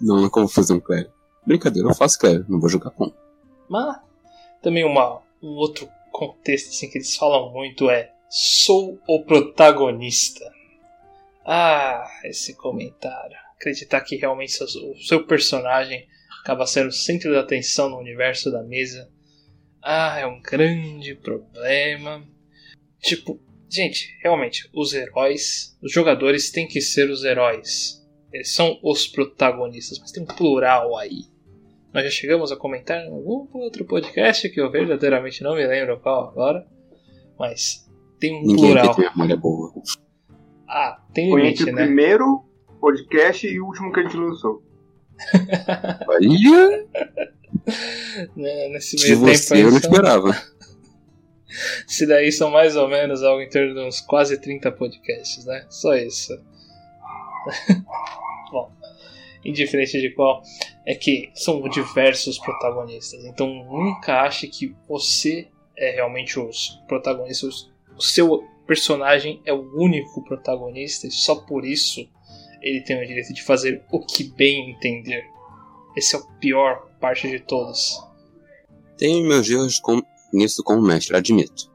não 0.00 0.22
nunca 0.22 0.40
vou 0.40 0.48
fazer 0.48 0.72
um 0.72 0.80
clérigo. 0.80 1.12
Brincadeira, 1.46 1.88
eu 1.88 1.94
faço 1.94 2.18
clérigo, 2.18 2.44
não 2.48 2.60
vou 2.60 2.68
jogar 2.68 2.90
com. 2.90 3.12
Mas 3.68 4.00
também 4.62 4.84
uma, 4.84 5.20
um 5.42 5.50
outro 5.50 5.88
contexto 6.12 6.68
assim, 6.68 6.90
que 6.90 6.98
eles 6.98 7.16
falam 7.16 7.52
muito 7.52 7.88
é 7.88 8.12
sou 8.28 8.98
o 9.08 9.24
protagonista. 9.24 10.44
Ah, 11.44 12.04
esse 12.24 12.54
comentário. 12.54 13.36
Acreditar 13.56 14.00
que 14.02 14.16
realmente 14.16 14.62
o 14.62 14.96
seu 15.02 15.24
personagem 15.26 16.06
acaba 16.42 16.66
sendo 16.66 16.88
o 16.88 16.92
centro 16.92 17.32
da 17.32 17.40
atenção 17.40 17.88
no 17.88 17.98
universo 17.98 18.50
da 18.50 18.62
mesa. 18.62 19.10
Ah, 19.82 20.18
é 20.18 20.26
um 20.26 20.40
grande 20.40 21.14
problema. 21.14 22.22
Tipo, 23.00 23.40
gente, 23.68 24.16
realmente, 24.22 24.68
os 24.74 24.92
heróis, 24.92 25.76
os 25.82 25.92
jogadores 25.92 26.50
têm 26.50 26.66
que 26.66 26.80
ser 26.80 27.10
os 27.10 27.24
heróis. 27.24 28.04
Eles 28.32 28.52
são 28.52 28.78
os 28.82 29.06
protagonistas, 29.06 29.98
mas 29.98 30.12
tem 30.12 30.22
um 30.22 30.26
plural 30.26 30.96
aí. 30.96 31.24
Nós 31.92 32.04
já 32.04 32.10
chegamos 32.10 32.52
a 32.52 32.56
comentar 32.56 33.02
em 33.02 33.08
algum 33.10 33.48
outro 33.58 33.84
podcast 33.84 34.48
que 34.50 34.60
eu 34.60 34.70
verdadeiramente 34.70 35.42
não 35.42 35.54
me 35.56 35.66
lembro 35.66 35.98
qual 36.00 36.28
agora. 36.28 36.66
Mas 37.38 37.88
tem 38.18 38.34
um 38.36 38.42
Ninguém 38.42 38.56
plural. 38.72 38.94
tem 38.94 39.08
memória 39.10 39.36
boa. 39.36 39.72
Ah, 40.68 41.02
tem 41.14 41.30
Foi 41.30 41.40
limite, 41.40 41.62
entre 41.62 41.72
o 41.72 41.76
né? 41.76 41.84
primeiro 41.86 42.44
podcast 42.80 43.46
e 43.46 43.58
o 43.58 43.64
último 43.66 43.92
que 43.92 44.00
a 44.00 44.02
gente 44.02 44.16
lançou. 44.16 44.62
Olha, 46.06 46.86
Né, 48.36 48.68
Nesse 48.68 48.96
de 48.96 49.04
meio 49.16 49.24
tempo 49.26 49.36
você 49.36 49.54
aí 49.54 49.60
eu 49.60 49.70
não 49.70 49.78
são- 49.80 49.90
esperava. 49.90 50.30
Se 51.86 52.06
daí 52.06 52.30
são 52.30 52.50
mais 52.50 52.76
ou 52.76 52.88
menos 52.88 53.22
algo 53.22 53.40
em 53.40 53.48
torno 53.48 53.74
de 53.74 53.80
uns 53.80 54.00
quase 54.00 54.38
30 54.40 54.70
podcasts, 54.70 55.44
né? 55.44 55.66
Só 55.68 55.94
isso. 55.96 56.32
Bom, 58.52 58.70
indiferente 59.44 60.00
de 60.00 60.10
qual, 60.10 60.42
é 60.86 60.94
que 60.94 61.30
são 61.34 61.60
diversos 61.68 62.38
protagonistas. 62.38 63.24
Então 63.24 63.46
nunca 63.64 64.20
ache 64.22 64.46
que 64.46 64.74
você 64.88 65.48
é 65.76 65.90
realmente 65.92 66.38
os 66.38 66.80
protagonistas. 66.86 67.70
O 67.96 68.02
seu 68.02 68.44
personagem 68.66 69.40
é 69.44 69.52
o 69.52 69.72
único 69.74 70.22
protagonista 70.24 71.06
e 71.06 71.10
só 71.10 71.34
por 71.36 71.64
isso 71.64 72.08
ele 72.62 72.82
tem 72.82 73.02
o 73.02 73.06
direito 73.06 73.32
de 73.32 73.42
fazer 73.42 73.82
o 73.90 74.00
que 74.00 74.24
bem 74.24 74.70
entender. 74.70 75.24
Esse 75.96 76.16
é 76.16 76.18
o 76.18 76.26
pior 76.38 76.88
parte 77.00 77.28
de 77.28 77.40
todos. 77.40 78.00
Tenho 78.96 79.26
meus 79.28 79.48
erros 79.48 79.78
com, 79.80 80.02
nisso 80.32 80.62
como 80.62 80.82
mestre, 80.82 81.16
admito. 81.16 81.70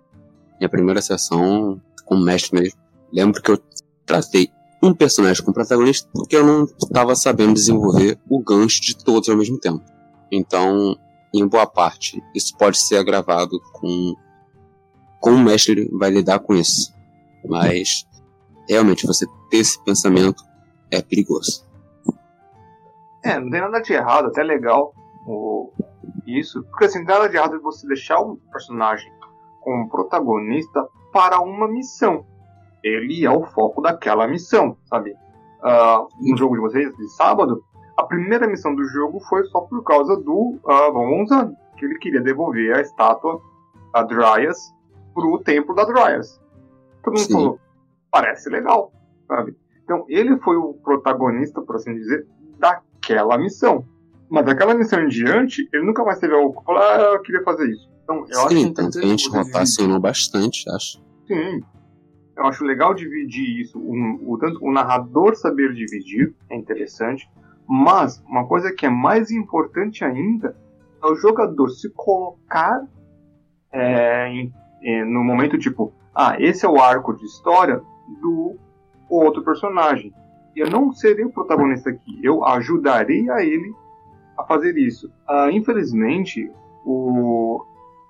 Minha 0.60 0.70
primeira 0.70 1.02
sessão 1.02 1.82
como 2.06 2.24
mestre 2.24 2.60
mesmo, 2.60 2.80
lembro 3.12 3.42
que 3.42 3.52
eu 3.52 3.58
tratei 4.06 4.50
um 4.82 4.94
personagem 4.94 5.42
como 5.42 5.54
protagonista 5.54 6.10
porque 6.14 6.36
eu 6.36 6.46
não 6.46 6.66
estava 6.66 7.16
sabendo 7.16 7.54
desenvolver 7.54 8.20
o 8.30 8.44
gancho 8.44 8.82
de 8.82 8.98
todos 8.98 9.30
ao 9.30 9.38
mesmo 9.38 9.58
tempo. 9.58 9.84
Então, 10.30 10.98
em 11.34 11.48
boa 11.48 11.66
parte, 11.66 12.22
isso 12.36 12.56
pode 12.58 12.78
ser 12.78 12.98
agravado 12.98 13.60
com 13.72 14.14
como 15.20 15.38
o 15.38 15.44
mestre 15.44 15.90
vai 15.94 16.12
lidar 16.12 16.40
com 16.40 16.54
isso. 16.54 16.94
Mas, 17.46 18.06
realmente, 18.68 19.08
você 19.08 19.26
ter 19.50 19.58
esse 19.58 19.82
pensamento 19.86 20.44
é 20.92 21.02
perigoso. 21.02 21.68
É, 23.24 23.40
não 23.40 23.50
tem 23.50 23.62
nada 23.62 23.82
de 23.82 23.94
errado, 23.94 24.28
até 24.28 24.44
legal 24.44 24.94
o, 25.26 25.72
isso. 26.26 26.64
Porque 26.64 26.86
assim, 26.86 27.00
não 27.00 27.06
tem 27.06 27.16
nada 27.16 27.30
de 27.30 27.38
errado 27.38 27.62
você 27.62 27.88
deixar 27.88 28.20
um 28.22 28.36
personagem 28.52 29.12
como 29.62 29.90
protagonista 29.90 30.88
para 31.12 31.40
uma 31.40 31.68
missão. 31.68 32.26
Ele 32.84 33.26
é 33.26 33.32
o 33.32 33.46
foco 33.46 33.82
daquela 33.82 34.28
missão, 34.28 34.78
sabe? 34.86 35.16
Ah, 35.62 36.06
no 36.20 36.38
jogo 36.38 36.56
de 36.56 36.62
vocês, 36.62 36.94
de 36.98 37.08
sábado, 37.16 37.64
a 37.96 38.04
primeira 38.04 38.48
missão 38.48 38.76
do 38.76 38.84
jogo 38.90 39.22
foi 39.22 39.46
só 39.46 39.62
por 39.62 39.82
causa 39.84 40.18
do 40.18 40.60
uh, 40.64 40.92
Von 40.92 41.26
Zan, 41.26 41.56
que 41.78 41.86
ele 41.86 41.98
queria 42.00 42.20
devolver 42.22 42.76
a 42.76 42.82
estátua 42.82 43.40
a 43.94 44.04
Dryas 44.04 44.74
pro 45.14 45.40
templo 45.40 45.74
da 45.74 45.86
Dryas. 45.86 46.42
Todo 47.04 47.14
mundo 47.14 47.26
Sim. 47.26 47.34
falou, 47.34 47.60
parece 48.12 48.50
legal, 48.50 48.92
sabe? 49.28 49.56
Então 49.84 50.06
ele 50.08 50.38
foi 50.40 50.56
o 50.58 50.74
protagonista, 50.74 51.62
por 51.62 51.76
assim 51.76 51.94
dizer, 51.94 52.26
daquela 52.58 53.38
missão. 53.38 53.86
Mas 54.30 54.46
daquela 54.46 54.74
missão 54.74 55.02
em 55.02 55.08
diante, 55.10 55.68
ele 55.72 55.86
nunca 55.86 56.04
mais 56.04 56.20
teve 56.20 56.34
algo 56.34 56.58
que 56.60 56.66
falar, 56.66 56.96
ah, 57.00 57.14
eu 57.14 57.22
queria 57.22 57.44
fazer 57.44 57.70
isso. 57.70 57.90
Então, 58.04 58.26
eu 58.30 58.40
acho 58.42 58.50
Sim, 58.50 58.74
tanto 58.74 59.00
que 59.00 59.06
a 59.06 59.08
gente 59.08 59.30
rotacionou 59.30 60.00
bastante, 60.00 60.70
acho. 60.70 61.02
Sim. 61.28 61.62
Eu 62.36 62.46
acho 62.46 62.64
legal 62.66 62.94
dividir 62.94 63.62
isso. 63.62 63.78
O, 63.80 64.34
o, 64.34 64.38
tanto 64.40 64.58
o 64.66 64.72
narrador 64.72 65.36
saber 65.36 65.72
dividir 65.74 66.34
é 66.50 66.56
interessante. 66.56 67.30
Mas 67.68 68.22
uma 68.28 68.46
coisa 68.48 68.74
que 68.74 68.86
é 68.86 68.90
mais 68.90 69.30
importante 69.32 70.04
ainda 70.04 70.58
é 71.02 71.06
o 71.08 71.16
jogador 71.16 71.70
se 71.70 71.90
colocar 71.92 72.82
é, 73.72 74.28
em- 74.30 74.54
é, 74.84 75.06
no 75.06 75.24
momento 75.24 75.58
tipo, 75.58 75.94
ah, 76.14 76.36
esse 76.40 76.66
é 76.66 76.70
o 76.70 76.80
arco 76.82 77.14
de 77.16 77.24
história 77.26 77.82
do 78.22 78.58
outro 79.16 79.44
personagem. 79.44 80.14
Eu 80.56 80.70
não 80.70 80.92
serei 80.92 81.26
o 81.26 81.32
protagonista 81.32 81.90
aqui. 81.90 82.20
Eu 82.24 82.46
ajudarei 82.46 83.30
a 83.30 83.44
ele 83.44 83.74
a 84.38 84.44
fazer 84.44 84.78
isso. 84.78 85.12
Ah, 85.28 85.50
infelizmente, 85.52 86.52
o, 86.86 87.64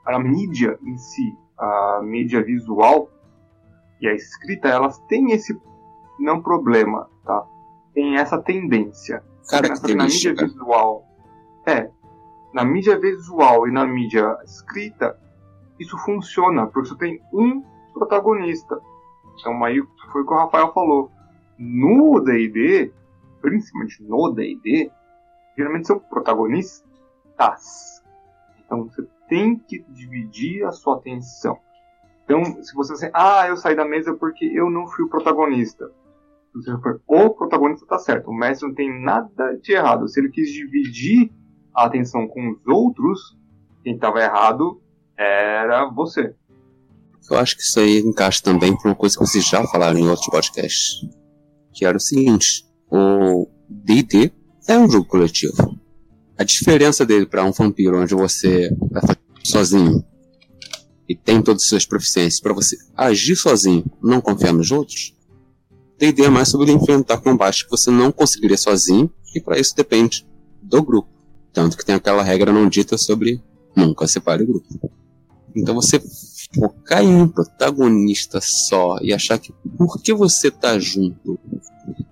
a 0.06 0.20
mídia 0.20 0.78
em 0.84 0.98
si, 0.98 1.38
a 1.58 2.02
mídia 2.04 2.44
visual 2.44 3.10
e 4.02 4.08
a 4.08 4.14
escrita, 4.14 4.68
elas 4.68 5.00
têm 5.08 5.32
esse 5.32 5.60
não 6.20 6.42
problema, 6.42 7.10
tá? 7.26 7.46
Tem 7.94 8.18
essa 8.18 8.38
tendência. 8.38 9.24
Que 9.50 9.56
na 9.56 9.62
mídia 9.62 10.34
Característica. 10.34 10.46
visual, 10.46 11.06
é, 11.66 11.90
na 12.54 12.64
mídia 12.64 13.00
visual 13.00 13.68
e 13.68 13.72
na 13.72 13.86
mídia 13.86 14.38
escrita, 14.44 15.20
isso 15.80 15.98
funciona, 16.00 16.68
porque 16.68 16.90
você 16.90 16.98
tem 16.98 17.22
um 17.34 17.64
protagonista. 17.94 18.80
Então 19.40 19.64
aí 19.64 19.82
foi 20.12 20.22
o 20.22 20.26
que 20.26 20.34
o 20.34 20.38
Rafael 20.38 20.74
falou. 20.74 21.12
No 21.58 22.20
D&D, 22.20 22.92
principalmente 23.42 24.04
no 24.04 24.32
D&D, 24.32 24.92
geralmente 25.58 25.88
são 25.88 26.00
protagonistas. 26.00 26.84
Então 28.66 28.86
você 28.86 29.08
tem 29.28 29.58
que 29.58 29.84
dividir 29.90 30.66
a 30.66 30.72
sua 30.72 30.96
atenção. 30.96 31.58
Então, 32.24 32.44
se 32.64 32.74
você 32.74 32.94
assim, 32.94 33.10
ah, 33.14 33.48
eu 33.48 33.58
saí 33.58 33.76
da 33.76 33.86
mesa 33.86 34.14
porque 34.14 34.46
eu 34.46 34.70
não 34.70 34.88
fui 34.88 35.06
o 35.06 35.10
protagonista. 35.10 35.92
Se 36.52 36.72
você 36.72 36.78
for 36.82 37.02
o 37.08 37.30
protagonista, 37.32 37.86
tá 37.86 37.98
certo. 37.98 38.30
O 38.30 38.34
mestre 38.34 38.68
não 38.68 38.76
tem 38.76 39.02
nada 39.02 39.58
de 39.58 39.74
errado. 39.74 40.08
Se 40.08 40.20
ele 40.20 40.30
quis 40.30 40.52
dividir 40.52 41.32
a 41.76 41.86
atenção 41.86 42.28
com 42.28 42.52
os 42.52 42.68
outros, 42.68 43.38
quem 43.84 43.96
estava 43.96 44.22
errado 44.22 44.82
era 45.18 45.86
você. 45.90 46.36
Eu 47.30 47.38
acho 47.38 47.56
que 47.56 47.64
isso 47.64 47.80
aí 47.80 48.00
encaixa 48.00 48.42
também 48.44 48.76
com 48.76 48.90
uma 48.90 48.96
coisa 48.96 49.18
que 49.18 49.26
vocês 49.26 49.48
já 49.48 49.66
falaram 49.68 50.00
em 50.00 50.08
outros 50.08 50.28
podcasts. 50.28 51.08
Que 51.74 51.86
era 51.86 51.98
o 51.98 52.00
seguinte: 52.00 52.66
o 52.92 53.48
DD 53.70 54.32
é 54.68 54.78
um 54.78 54.90
jogo 54.90 55.06
coletivo. 55.08 55.80
A 56.38 56.44
diferença 56.44 57.06
dele 57.06 57.26
para 57.26 57.44
um 57.44 57.52
vampiro, 57.52 58.02
onde 58.02 58.14
você 58.14 58.70
vai 58.92 59.02
fazer 59.02 59.20
sozinho 59.44 60.04
e 61.08 61.16
tem 61.16 61.42
todas 61.42 61.64
as 61.64 61.70
suas 61.70 61.86
proficiências 61.86 62.40
para 62.40 62.54
você 62.54 62.78
agir 62.96 63.36
sozinho, 63.36 63.86
não 64.02 64.22
confiar 64.22 64.54
nos 64.54 64.72
outros, 64.72 65.14
D&D 65.98 66.24
é 66.24 66.30
mais 66.30 66.50
sobre 66.50 66.72
enfrentar 66.72 67.18
combates 67.20 67.64
que 67.64 67.70
você 67.70 67.92
não 67.92 68.12
conseguiria 68.12 68.58
sozinho 68.58 69.12
e 69.36 69.40
para 69.40 69.60
isso 69.60 69.76
depende 69.76 70.28
do 70.62 70.82
grupo. 70.82 71.10
Tanto 71.52 71.78
que 71.78 71.86
tem 71.86 71.96
aquela 71.96 72.24
regra 72.24 72.52
não 72.52 72.68
dita 72.68 72.98
sobre 72.98 73.42
nunca 73.76 74.08
separe 74.08 74.44
o 74.44 74.48
grupo. 74.48 74.92
Então 75.56 75.76
você 75.76 76.02
focar 76.56 77.04
em 77.04 77.16
um 77.16 77.28
protagonista 77.28 78.40
só 78.42 78.98
e 79.02 79.14
achar 79.14 79.38
que 79.38 79.54
porque 79.78 80.14
você 80.14 80.52
tá 80.52 80.78
junto, 80.80 81.40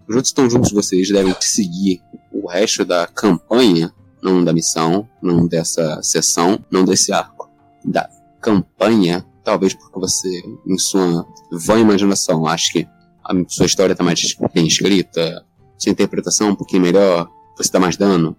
os 0.07 0.15
outros 0.15 0.29
estão 0.29 0.49
juntos 0.49 0.71
vocês 0.71 1.09
devem 1.09 1.33
te 1.33 1.45
seguir 1.45 2.01
o 2.31 2.47
resto 2.47 2.83
da 2.83 3.07
campanha, 3.07 3.93
não 4.21 4.43
da 4.43 4.53
missão, 4.53 5.07
não 5.21 5.47
dessa 5.47 6.01
sessão, 6.01 6.63
não 6.71 6.83
desse 6.83 7.11
arco, 7.11 7.49
da 7.83 8.09
campanha, 8.41 9.25
talvez 9.43 9.73
porque 9.73 9.99
você, 9.99 10.43
em 10.65 10.77
sua 10.77 11.25
vã 11.51 11.79
imaginação, 11.79 12.45
acha 12.47 12.71
que 12.71 12.87
a 13.23 13.33
sua 13.47 13.65
história 13.65 13.93
está 13.93 14.03
mais 14.03 14.35
bem 14.53 14.67
escrita, 14.67 15.45
sua 15.77 15.91
interpretação 15.91 16.49
um 16.49 16.55
pouquinho 16.55 16.81
melhor, 16.81 17.29
você 17.57 17.71
dá 17.71 17.79
mais 17.79 17.97
dano. 17.97 18.35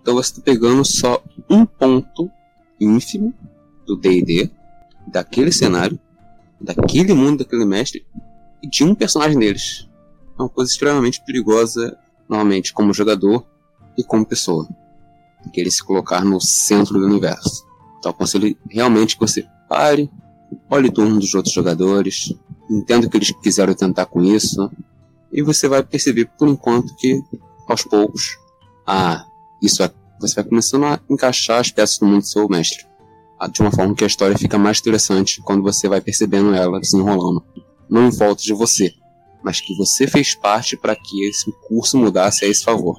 Então 0.00 0.14
você 0.14 0.32
está 0.32 0.42
pegando 0.42 0.84
só 0.84 1.22
um 1.48 1.64
ponto 1.64 2.30
ínfimo 2.80 3.32
do 3.86 3.96
D&D, 3.96 4.50
daquele 5.06 5.52
cenário, 5.52 5.98
daquele 6.60 7.12
mundo, 7.12 7.38
daquele 7.38 7.64
mestre, 7.64 8.06
e 8.62 8.68
de 8.68 8.84
um 8.84 8.94
personagem 8.94 9.38
deles. 9.38 9.88
É 10.38 10.42
uma 10.42 10.48
coisa 10.48 10.70
extremamente 10.70 11.22
perigosa, 11.24 11.98
normalmente, 12.28 12.72
como 12.72 12.94
jogador 12.94 13.46
e 13.98 14.04
como 14.04 14.24
pessoa. 14.24 14.68
Querer 15.52 15.70
se 15.70 15.82
colocar 15.84 16.24
no 16.24 16.40
centro 16.40 16.98
do 16.98 17.06
universo. 17.06 17.66
Então 17.98 18.10
aconselho 18.10 18.56
realmente 18.70 19.16
que 19.16 19.20
você 19.20 19.46
pare, 19.68 20.10
olhe 20.70 20.88
o 20.88 20.92
turno 20.92 21.18
dos 21.18 21.34
outros 21.34 21.54
jogadores, 21.54 22.34
entenda 22.70 23.06
o 23.06 23.10
que 23.10 23.16
eles 23.16 23.32
quiseram 23.42 23.74
tentar 23.74 24.06
com 24.06 24.22
isso, 24.22 24.70
e 25.32 25.42
você 25.42 25.68
vai 25.68 25.82
perceber 25.82 26.30
por 26.38 26.48
enquanto 26.48 26.94
que, 26.96 27.20
aos 27.66 27.82
poucos, 27.82 28.38
ah, 28.86 29.24
isso 29.62 29.82
é, 29.82 29.90
você 30.20 30.34
vai 30.36 30.44
começando 30.44 30.84
a 30.84 31.00
encaixar 31.08 31.60
as 31.60 31.70
peças 31.70 31.98
do 31.98 32.06
mundo 32.06 32.20
do 32.20 32.26
seu 32.26 32.48
mestre. 32.48 32.84
De 33.50 33.60
uma 33.60 33.72
forma 33.72 33.94
que 33.94 34.04
a 34.04 34.06
história 34.06 34.38
fica 34.38 34.58
mais 34.58 34.78
interessante 34.78 35.40
quando 35.42 35.62
você 35.62 35.88
vai 35.88 36.00
percebendo 36.00 36.54
ela 36.54 36.80
desenrolando. 36.80 37.44
Não 37.88 38.06
em 38.06 38.10
volta 38.10 38.42
de 38.42 38.52
você, 38.52 38.94
mas 39.42 39.60
que 39.60 39.74
você 39.76 40.06
fez 40.06 40.34
parte 40.34 40.76
para 40.76 40.94
que 40.94 41.24
esse 41.28 41.50
curso 41.66 41.98
mudasse 41.98 42.44
a 42.44 42.48
esse 42.48 42.64
favor. 42.64 42.96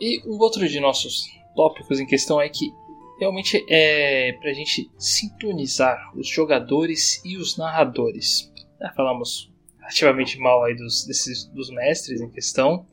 E 0.00 0.22
um 0.26 0.38
outro 0.38 0.68
de 0.68 0.80
nossos 0.80 1.26
tópicos 1.54 2.00
em 2.00 2.06
questão 2.06 2.40
é 2.40 2.48
que 2.48 2.72
realmente 3.18 3.64
é 3.68 4.32
para 4.40 4.50
a 4.50 4.54
gente 4.54 4.90
sintonizar 4.98 6.10
os 6.16 6.26
jogadores 6.26 7.20
e 7.24 7.36
os 7.36 7.56
narradores. 7.56 8.50
Já 8.80 8.92
falamos 8.94 9.50
ativamente 9.82 10.38
mal 10.38 10.64
aí 10.64 10.74
dos, 10.74 11.04
desses, 11.04 11.44
dos 11.46 11.70
mestres 11.70 12.20
em 12.20 12.30
questão, 12.30 12.86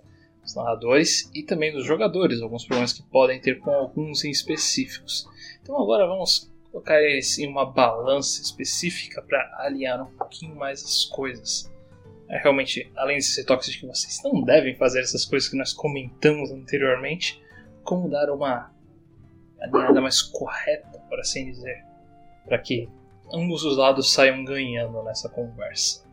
os 0.43 0.55
narradores 0.55 1.29
e 1.33 1.43
também 1.43 1.71
dos 1.71 1.85
jogadores, 1.85 2.41
alguns 2.41 2.65
problemas 2.65 2.91
que 2.91 3.03
podem 3.03 3.39
ter 3.39 3.59
com 3.59 3.71
alguns 3.71 4.25
em 4.25 4.31
específicos. 4.31 5.27
Então 5.67 5.83
agora 5.83 6.07
vamos 6.07 6.49
colocar 6.71 7.01
eles 7.01 7.37
em 7.37 7.45
uma 7.45 7.65
balança 7.65 8.41
específica 8.41 9.21
para 9.21 9.53
alinhar 9.59 10.01
um 10.01 10.09
pouquinho 10.15 10.55
mais 10.55 10.81
as 10.81 11.03
coisas. 11.03 11.69
É, 12.29 12.37
realmente, 12.37 12.89
além 12.95 13.17
de 13.17 13.25
ser 13.25 13.43
tóxico, 13.43 13.81
que 13.81 13.87
vocês 13.87 14.21
não 14.23 14.41
devem 14.43 14.77
fazer 14.77 15.01
essas 15.01 15.25
coisas 15.25 15.49
que 15.49 15.57
nós 15.57 15.73
comentamos 15.73 16.51
anteriormente, 16.51 17.43
como 17.83 18.09
dar 18.09 18.29
uma 18.29 18.71
alinhada 19.59 19.99
mais 19.99 20.21
correta, 20.21 20.99
por 21.09 21.19
assim 21.19 21.51
dizer, 21.51 21.83
para 22.45 22.59
que 22.59 22.87
ambos 23.33 23.65
os 23.65 23.75
lados 23.75 24.13
saiam 24.13 24.45
ganhando 24.45 25.03
nessa 25.03 25.27
conversa. 25.27 26.07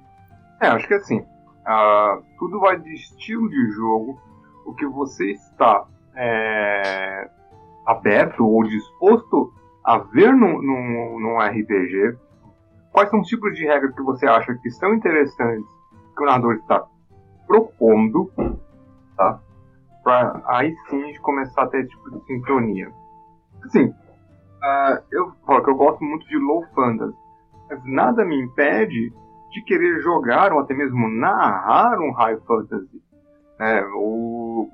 É, 0.61 0.67
acho 0.67 0.89
que 0.89 0.95
assim, 0.95 1.21
uh, 1.21 2.25
tudo 2.41 2.59
vai 2.59 2.77
de 2.81 2.93
estilo 2.93 3.49
de 3.49 3.71
jogo, 3.71 4.21
o 4.67 4.75
que 4.75 4.87
você 4.87 5.31
está 5.31 5.87
é, 6.17 7.31
aberto 7.87 8.47
ou 8.47 8.62
disposto 8.64 9.53
a 9.85 9.99
ver 9.99 10.32
num, 10.32 10.62
num, 10.62 11.20
num 11.20 11.39
RPG, 11.39 12.16
quais 12.93 13.11
são 13.11 13.20
os 13.20 13.28
tipos 13.28 13.55
de 13.55 13.66
regras 13.66 13.95
que 13.95 14.03
você 14.03 14.26
acha 14.26 14.55
que 14.55 14.70
são 14.70 14.95
interessantes 14.95 15.68
que 16.16 16.22
o 16.22 16.26
narrador 16.26 16.55
está 16.55 16.85
propondo, 17.47 18.30
tá? 19.16 19.41
Para 20.03 20.43
aí 20.47 20.74
sim 20.89 21.14
começar 21.20 21.64
a 21.64 21.66
ter 21.66 21.80
esse 21.80 21.91
tipo 21.91 22.11
de 22.11 22.24
sintonia. 22.26 22.91
Assim, 23.64 23.85
uh, 23.85 25.03
eu 25.11 25.32
falo 25.47 25.62
que 25.62 25.70
eu 25.70 25.76
gosto 25.76 26.05
muito 26.05 26.26
de 26.28 26.37
low 26.37 26.64
fantasy, 26.74 27.16
mas 27.68 27.85
nada 27.85 28.24
me 28.24 28.41
impede 28.41 29.12
de 29.51 29.62
querer 29.62 30.01
jogar 30.01 30.53
ou 30.53 30.61
até 30.61 30.74
mesmo 30.74 31.09
narrar 31.09 31.99
um 32.01 32.12
high 32.12 32.39
fantasy. 32.47 33.03
É, 33.59 33.85
ou 33.95 34.70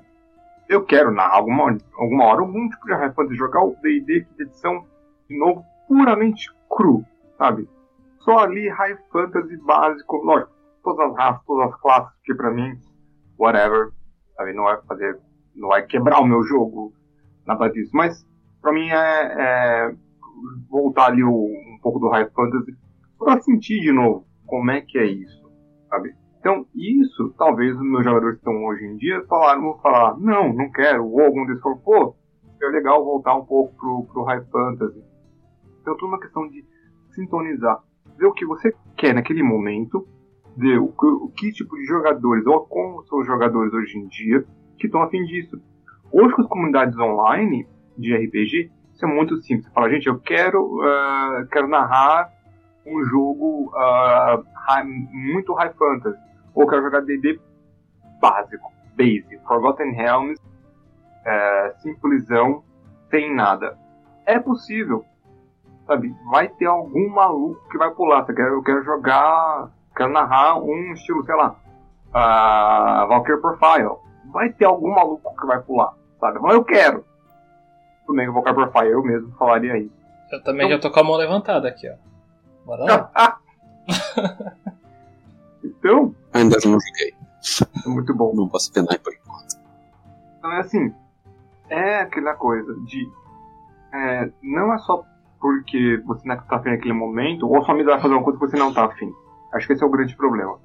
eu 0.71 0.85
quero 0.85 1.11
narrar 1.11 1.35
alguma, 1.35 1.77
alguma 1.95 2.25
hora 2.25 2.39
algum 2.39 2.69
tipo 2.69 2.85
de 2.85 3.13
fantasy, 3.13 3.35
jogar 3.35 3.61
o 3.61 3.75
D&D 3.81 4.25
que 4.37 4.43
edição 4.43 4.85
de 5.29 5.37
novo 5.37 5.65
puramente 5.85 6.49
cru, 6.69 7.05
sabe? 7.37 7.67
Só 8.19 8.39
ali 8.39 8.69
high 8.69 8.97
fantasy 9.11 9.57
básico, 9.57 10.17
lógico, 10.23 10.51
todas 10.81 11.11
as 11.11 11.17
raças, 11.17 11.45
todas 11.45 11.73
as 11.73 11.81
classes, 11.81 12.13
que 12.23 12.33
pra 12.33 12.51
mim, 12.51 12.79
whatever, 13.37 13.91
sabe? 14.37 14.53
Não 14.53 14.63
vai 14.63 14.81
fazer, 14.83 15.19
não 15.53 15.67
vai 15.67 15.85
quebrar 15.85 16.21
o 16.21 16.25
meu 16.25 16.41
jogo, 16.43 16.93
nada 17.45 17.67
disso, 17.67 17.91
mas 17.93 18.25
para 18.61 18.71
mim 18.71 18.87
é, 18.89 18.95
é, 18.95 19.95
voltar 20.69 21.07
ali 21.07 21.23
o, 21.23 21.29
um 21.29 21.79
pouco 21.81 21.99
do 21.99 22.07
High 22.07 22.29
Fantasy 22.29 22.77
para 23.19 23.41
sentir 23.41 23.81
de 23.81 23.91
novo 23.91 24.25
como 24.45 24.71
é 24.71 24.79
que 24.79 24.97
é 24.97 25.05
isso, 25.05 25.51
sabe? 25.89 26.15
Então, 26.41 26.65
isso, 26.73 27.31
talvez 27.37 27.75
os 27.75 27.83
meus 27.83 28.03
jogadores 28.03 28.39
que 28.39 28.49
estão 28.49 28.65
hoje 28.65 28.83
em 28.83 28.97
dia 28.97 29.23
falaram, 29.29 29.61
vão 29.61 29.77
falar, 29.77 30.17
não, 30.17 30.51
não 30.51 30.71
quero, 30.71 31.05
ou 31.05 31.21
algum 31.21 31.45
deles 31.45 31.61
falou, 31.61 31.77
pô, 31.77 32.15
é 32.59 32.65
legal 32.65 33.05
voltar 33.05 33.35
um 33.35 33.45
pouco 33.45 33.75
pro, 33.75 34.05
pro 34.11 34.23
High 34.23 34.43
Fantasy. 34.51 35.03
Então, 35.79 35.95
tudo 35.95 36.07
uma 36.07 36.19
questão 36.19 36.47
de 36.47 36.65
sintonizar, 37.11 37.79
ver 38.17 38.25
o 38.25 38.33
que 38.33 38.43
você 38.43 38.73
quer 38.97 39.13
naquele 39.13 39.43
momento, 39.43 40.07
ver 40.57 40.79
o, 40.79 40.91
o 40.97 41.31
que 41.31 41.51
tipo 41.51 41.75
de 41.75 41.85
jogadores, 41.85 42.43
ou 42.47 42.61
como 42.61 43.03
são 43.03 43.19
os 43.19 43.27
jogadores 43.27 43.71
hoje 43.71 43.99
em 43.99 44.07
dia, 44.07 44.43
que 44.79 44.87
estão 44.87 45.03
afim 45.03 45.23
disso. 45.25 45.61
Hoje, 46.11 46.33
com 46.33 46.41
as 46.41 46.47
comunidades 46.47 46.97
online, 46.97 47.67
de 47.95 48.15
RPG, 48.15 48.71
isso 48.91 49.05
é 49.05 49.07
muito 49.07 49.37
simples. 49.41 49.67
Você 49.67 49.73
fala, 49.73 49.91
gente, 49.91 50.07
eu 50.07 50.19
quero, 50.19 50.79
uh, 50.79 51.47
quero 51.51 51.67
narrar 51.67 52.31
um 52.85 53.03
jogo 53.03 53.69
uh, 53.69 54.43
high, 54.67 54.83
muito 54.83 55.53
high 55.53 55.73
fantasy, 55.73 56.30
ou 56.53 56.67
quero 56.67 56.83
jogar 56.83 57.01
D&D 57.01 57.39
básico, 58.19 58.71
basic, 58.95 59.39
Forgotten 59.47 59.91
Realms, 59.93 60.39
uh, 60.39 61.81
simplesão, 61.81 62.63
sem 63.09 63.33
nada. 63.33 63.77
É 64.25 64.39
possível, 64.39 65.03
sabe? 65.87 66.13
Vai 66.29 66.47
ter 66.47 66.65
algum 66.65 67.09
maluco 67.09 67.67
que 67.69 67.77
vai 67.77 67.91
pular. 67.91 68.25
Você 68.25 68.33
quer, 68.33 68.47
eu 68.47 68.63
quero 68.63 68.83
jogar, 68.83 69.69
quero 69.95 70.11
narrar 70.11 70.57
um 70.57 70.93
estilo, 70.93 71.23
sei 71.25 71.35
lá, 71.35 71.55
uh, 72.09 73.07
Valkyrie 73.07 73.41
Profile. 73.41 73.97
Vai 74.31 74.49
ter 74.51 74.65
algum 74.65 74.93
maluco 74.93 75.35
que 75.35 75.47
vai 75.47 75.61
pular, 75.61 75.93
sabe? 76.19 76.39
Mas 76.39 76.53
eu 76.53 76.63
quero 76.63 77.03
tudo 78.11 78.15
bem 78.15 78.31
que 78.31 78.37
eu 78.37 78.53
por 78.53 78.71
Fire, 78.71 78.91
eu 78.91 79.01
mesmo 79.01 79.31
falaria 79.37 79.77
isso. 79.77 79.95
Eu 80.31 80.43
também 80.43 80.65
então... 80.65 80.77
já 80.77 80.81
tô 80.81 80.91
com 80.91 80.99
a 80.99 81.03
mão 81.03 81.15
levantada 81.15 81.67
aqui, 81.67 81.89
ó. 81.89 81.95
Bora 82.65 82.83
lá. 82.83 83.39
então. 85.63 86.15
Ainda 86.33 86.57
não 86.65 86.79
joguei. 86.79 87.13
É 87.85 87.89
muito 87.89 88.13
bom. 88.13 88.33
Não 88.35 88.47
posso 88.47 88.71
penar 88.71 88.99
por 88.99 89.13
enquanto. 89.13 89.55
Então 90.37 90.51
é 90.51 90.59
assim. 90.59 90.93
É 91.69 91.99
aquela 92.01 92.33
coisa 92.35 92.73
de. 92.85 93.09
É, 93.93 94.31
não 94.41 94.73
é 94.73 94.77
só 94.79 95.03
porque 95.39 96.01
você 96.05 96.27
não 96.27 96.37
tá 96.37 96.57
afim 96.57 96.69
naquele 96.69 96.93
momento, 96.93 97.47
ou 97.47 97.57
a 97.57 97.63
sua 97.63 97.73
mesa 97.73 97.91
vai 97.91 98.01
fazer 98.01 98.13
uma 98.13 98.23
coisa 98.23 98.39
que 98.39 98.45
você 98.45 98.57
não 98.57 98.73
tá 98.73 98.85
afim. 98.85 99.11
Acho 99.53 99.67
que 99.67 99.73
esse 99.73 99.83
é 99.83 99.87
o 99.87 99.89
grande 99.89 100.15
problema. 100.15 100.59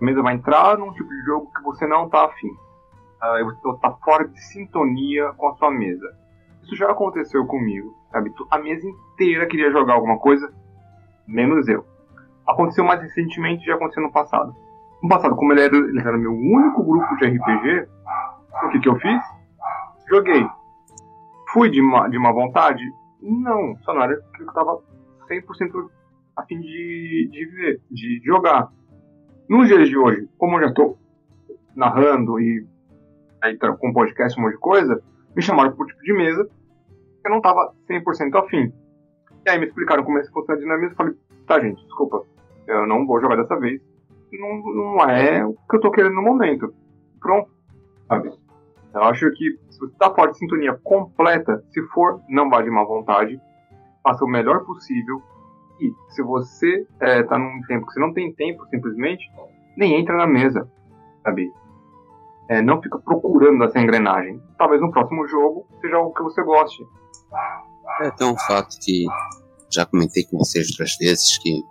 A 0.00 0.04
mesa 0.04 0.20
vai 0.20 0.34
entrar 0.34 0.76
num 0.76 0.92
tipo 0.92 1.08
de 1.08 1.22
jogo 1.24 1.50
que 1.54 1.62
você 1.62 1.86
não 1.86 2.08
tá 2.08 2.24
afim. 2.24 2.50
uh, 2.50 3.44
você 3.44 3.70
está 3.70 3.92
fora 4.04 4.26
de 4.26 4.40
sintonia 4.44 5.32
com 5.36 5.48
a 5.48 5.54
sua 5.54 5.70
mesa. 5.70 6.06
Isso 6.62 6.74
já 6.76 6.90
aconteceu 6.90 7.46
comigo, 7.46 7.94
sabe? 8.10 8.32
A 8.50 8.58
mesa 8.58 8.86
inteira 8.86 9.46
queria 9.46 9.70
jogar 9.70 9.94
alguma 9.94 10.18
coisa, 10.18 10.52
menos 11.26 11.68
eu. 11.68 11.84
Aconteceu 12.46 12.84
mais 12.84 13.00
recentemente, 13.00 13.66
já 13.66 13.74
aconteceu 13.74 14.02
no 14.02 14.12
passado. 14.12 14.54
No 15.02 15.08
passado, 15.08 15.36
como 15.36 15.52
ele 15.52 15.62
era, 15.62 15.76
ele 15.76 16.00
era 16.00 16.16
meu 16.16 16.32
único 16.32 16.82
grupo 16.82 17.16
de 17.16 17.26
RPG, 17.26 17.88
o 18.64 18.68
que, 18.70 18.80
que 18.80 18.88
eu 18.88 18.96
fiz? 18.96 19.22
Joguei. 20.08 20.46
Fui 21.52 21.70
de 21.70 21.82
má, 21.82 22.08
de 22.08 22.18
má 22.18 22.32
vontade? 22.32 22.82
Não, 23.20 23.76
só 23.82 23.92
não 23.92 24.02
era 24.02 24.16
que 24.34 24.42
eu 24.42 24.46
estava 24.46 24.78
100% 25.28 25.90
a 26.36 26.42
fim 26.44 26.60
de, 26.60 27.28
de 27.30 27.46
ver, 27.46 27.80
de 27.90 28.20
jogar. 28.24 28.70
Nos 29.48 29.68
dias 29.68 29.88
de 29.88 29.96
hoje, 29.96 30.28
como 30.38 30.56
eu 30.56 30.62
já 30.62 30.68
estou 30.68 30.98
narrando 31.74 32.40
e 32.40 32.66
aí, 33.42 33.56
com 33.58 33.92
podcast, 33.92 34.38
um 34.38 34.44
monte 34.44 34.54
de 34.54 34.58
coisa, 34.58 35.02
me 35.34 35.42
chamaram 35.42 35.72
para 35.72 35.84
o 35.84 35.86
tipo 35.86 36.02
de 36.02 36.12
mesa 36.12 36.48
eu 37.26 37.30
não 37.30 37.38
estava 37.38 37.74
100% 37.90 38.38
afim. 38.38 38.72
E 39.44 39.50
aí 39.50 39.58
me 39.58 39.66
explicaram 39.66 40.04
como 40.04 40.18
é 40.18 40.22
que 40.22 40.28
funciona 40.28 40.58
a 40.58 40.62
dinamismo 40.62 40.92
e 40.92 40.96
falei, 40.96 41.14
tá 41.46 41.60
gente, 41.60 41.82
desculpa, 41.84 42.24
eu 42.66 42.86
não 42.86 43.06
vou 43.06 43.20
jogar 43.20 43.36
dessa 43.36 43.58
vez. 43.58 43.80
Não, 44.32 44.56
não 44.74 45.00
é 45.08 45.44
o 45.44 45.54
que 45.68 45.76
eu 45.76 45.80
tô 45.80 45.90
querendo 45.90 46.14
no 46.14 46.22
momento. 46.22 46.74
Pronto, 47.20 47.50
sabe? 48.08 48.30
Eu 48.94 49.02
acho 49.02 49.30
que 49.32 49.58
se 49.70 49.78
você 49.78 49.94
tá 49.98 50.12
fora 50.14 50.32
de 50.32 50.38
sintonia 50.38 50.78
completa, 50.82 51.62
se 51.70 51.82
for, 51.88 52.20
não 52.28 52.48
vá 52.48 52.62
de 52.62 52.70
má 52.70 52.82
vontade, 52.84 53.40
faça 54.02 54.24
o 54.24 54.28
melhor 54.28 54.64
possível. 54.64 55.22
E 55.80 55.92
se 56.08 56.22
você 56.22 56.86
é, 57.00 57.22
tá 57.22 57.38
num 57.38 57.60
tempo 57.68 57.86
que 57.86 57.92
você 57.92 58.00
não 58.00 58.12
tem 58.12 58.32
tempo, 58.32 58.66
simplesmente, 58.68 59.30
nem 59.76 60.00
entra 60.00 60.16
na 60.16 60.26
mesa, 60.26 60.66
sabe? 61.22 61.52
É, 62.48 62.62
não 62.62 62.80
fica 62.80 62.98
procurando 62.98 63.62
essa 63.64 63.78
engrenagem. 63.78 64.40
Talvez 64.56 64.80
no 64.80 64.90
próximo 64.90 65.26
jogo 65.28 65.66
seja 65.80 65.96
algo 65.96 66.14
que 66.14 66.22
você 66.22 66.42
goste. 66.42 66.82
É 68.00 68.06
até 68.06 68.24
um 68.24 68.36
fato 68.36 68.78
que 68.82 69.04
já 69.70 69.84
comentei 69.84 70.24
com 70.24 70.38
vocês 70.38 70.70
outras 70.70 70.96
vezes 70.96 71.38
que 71.38 71.62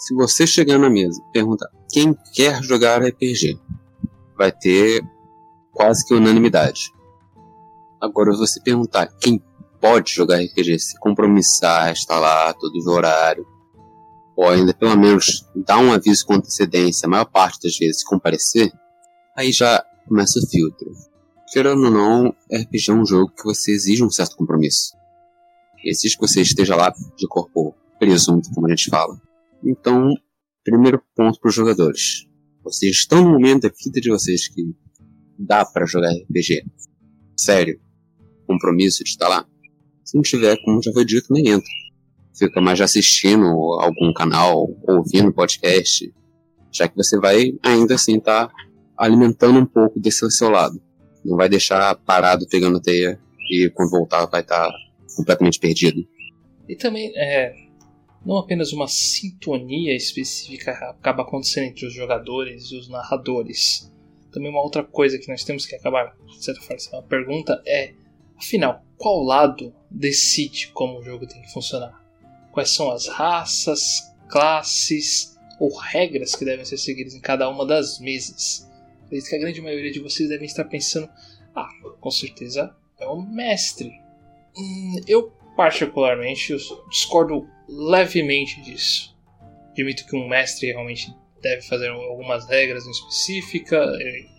se 0.00 0.14
você 0.14 0.46
chegar 0.46 0.78
na 0.78 0.88
mesa 0.88 1.20
e 1.20 1.30
perguntar 1.30 1.68
quem 1.90 2.16
quer 2.32 2.62
jogar 2.62 3.02
RPG, 3.02 3.60
vai 4.34 4.50
ter 4.50 5.04
quase 5.72 6.06
que 6.06 6.14
unanimidade. 6.14 6.90
Agora, 8.00 8.32
se 8.32 8.38
você 8.38 8.60
perguntar 8.62 9.08
quem 9.20 9.42
pode 9.78 10.10
jogar 10.10 10.40
RPG, 10.40 10.78
se 10.78 10.98
compromissar, 10.98 11.92
estar 11.92 12.18
lá 12.18 12.50
todo 12.54 12.74
o 12.74 12.90
horário, 12.90 13.46
ou 14.34 14.48
ainda 14.48 14.72
pelo 14.72 14.96
menos 14.96 15.46
dar 15.54 15.76
um 15.76 15.92
aviso 15.92 16.24
com 16.24 16.32
antecedência, 16.32 17.04
a 17.04 17.10
maior 17.10 17.26
parte 17.26 17.60
das 17.62 17.76
vezes 17.76 18.02
comparecer, 18.02 18.72
aí 19.36 19.52
já 19.52 19.84
começa 20.08 20.38
o 20.38 20.48
filtro. 20.48 20.92
Querendo 21.52 21.84
ou 21.84 21.90
não, 21.90 22.34
RPG 22.50 22.90
é 22.90 22.94
um 22.94 23.04
jogo 23.04 23.32
que 23.36 23.44
você 23.44 23.72
exige 23.72 24.02
um 24.02 24.10
certo 24.10 24.34
compromisso. 24.34 24.96
Exige 25.84 26.16
que 26.16 26.26
você 26.26 26.40
esteja 26.40 26.74
lá 26.74 26.90
de 26.90 27.28
corpo 27.28 27.74
presunto, 27.98 28.48
como 28.54 28.66
a 28.66 28.70
gente 28.70 28.88
fala. 28.88 29.20
Então, 29.64 30.14
primeiro 30.64 31.02
ponto 31.14 31.38
para 31.40 31.48
os 31.48 31.54
jogadores. 31.54 32.26
Vocês 32.62 32.96
estão 32.96 33.22
no 33.24 33.32
momento 33.32 33.62
da 33.62 33.68
vida 33.68 34.00
de 34.00 34.10
vocês 34.10 34.48
que 34.48 34.74
dá 35.38 35.64
para 35.64 35.86
jogar 35.86 36.10
RPG. 36.10 36.64
Sério. 37.36 37.80
Compromisso 38.46 39.02
de 39.04 39.10
estar 39.10 39.28
lá. 39.28 39.46
Se 40.04 40.16
não 40.16 40.22
tiver, 40.22 40.56
como 40.64 40.82
já 40.82 40.92
foi 40.92 41.04
dito, 41.04 41.32
nem 41.32 41.48
entra. 41.48 41.70
Fica 42.36 42.60
mais 42.60 42.80
assistindo 42.80 43.44
algum 43.80 44.12
canal, 44.12 44.68
ouvindo 44.88 45.32
podcast, 45.32 46.12
já 46.72 46.88
que 46.88 46.96
você 46.96 47.18
vai 47.18 47.52
ainda 47.62 47.94
assim 47.94 48.16
estar 48.16 48.48
tá 48.48 48.54
alimentando 48.96 49.58
um 49.58 49.66
pouco 49.66 50.00
desse 50.00 50.28
seu 50.30 50.50
lado. 50.50 50.80
Não 51.24 51.36
vai 51.36 51.48
deixar 51.48 51.94
parado 51.96 52.46
pegando 52.48 52.80
teia 52.80 53.20
e 53.50 53.70
quando 53.74 53.90
voltar 53.90 54.26
vai 54.26 54.40
estar 54.40 54.66
tá 54.66 54.74
completamente 55.16 55.58
perdido. 55.58 56.06
E 56.68 56.76
também, 56.76 57.12
é, 57.16 57.52
não 58.24 58.36
apenas 58.36 58.72
uma 58.72 58.86
sintonia 58.86 59.94
específica 59.96 60.72
acaba 60.72 61.22
acontecendo 61.22 61.64
entre 61.64 61.86
os 61.86 61.92
jogadores 61.92 62.70
e 62.70 62.76
os 62.76 62.88
narradores. 62.88 63.90
Também 64.30 64.50
uma 64.50 64.62
outra 64.62 64.84
coisa 64.84 65.18
que 65.18 65.28
nós 65.28 65.42
temos 65.42 65.66
que 65.66 65.74
acabar, 65.74 66.14
de 66.26 66.60
forma, 66.60 66.82
uma 66.92 67.02
pergunta 67.02 67.62
é, 67.66 67.92
afinal, 68.36 68.84
qual 68.96 69.22
lado 69.22 69.74
decide 69.90 70.68
como 70.68 70.98
o 70.98 71.02
jogo 71.02 71.26
tem 71.26 71.40
que 71.40 71.52
funcionar? 71.52 71.98
Quais 72.52 72.70
são 72.70 72.90
as 72.90 73.06
raças, 73.06 74.14
classes 74.28 75.38
ou 75.58 75.74
regras 75.74 76.34
que 76.34 76.44
devem 76.44 76.64
ser 76.64 76.76
seguidas 76.76 77.14
em 77.14 77.20
cada 77.20 77.48
uma 77.48 77.66
das 77.66 77.98
mesas? 77.98 78.68
Acredito 79.04 79.28
que 79.28 79.36
a 79.36 79.40
grande 79.40 79.60
maioria 79.60 79.90
de 79.90 80.00
vocês 80.00 80.28
devem 80.28 80.46
estar 80.46 80.64
pensando: 80.64 81.08
ah, 81.54 81.68
com 82.00 82.10
certeza 82.10 82.74
é 82.98 83.06
o 83.06 83.20
mestre. 83.20 83.90
Hum, 84.56 85.00
eu, 85.06 85.32
particularmente, 85.60 86.52
eu 86.52 86.58
discordo 86.88 87.46
levemente 87.68 88.62
disso. 88.62 89.14
Admito 89.72 90.06
que 90.06 90.16
um 90.16 90.26
mestre 90.26 90.68
realmente 90.68 91.14
deve 91.42 91.60
fazer 91.60 91.90
algumas 91.90 92.48
regras 92.48 92.86
em 92.86 92.90
específica, 92.90 93.86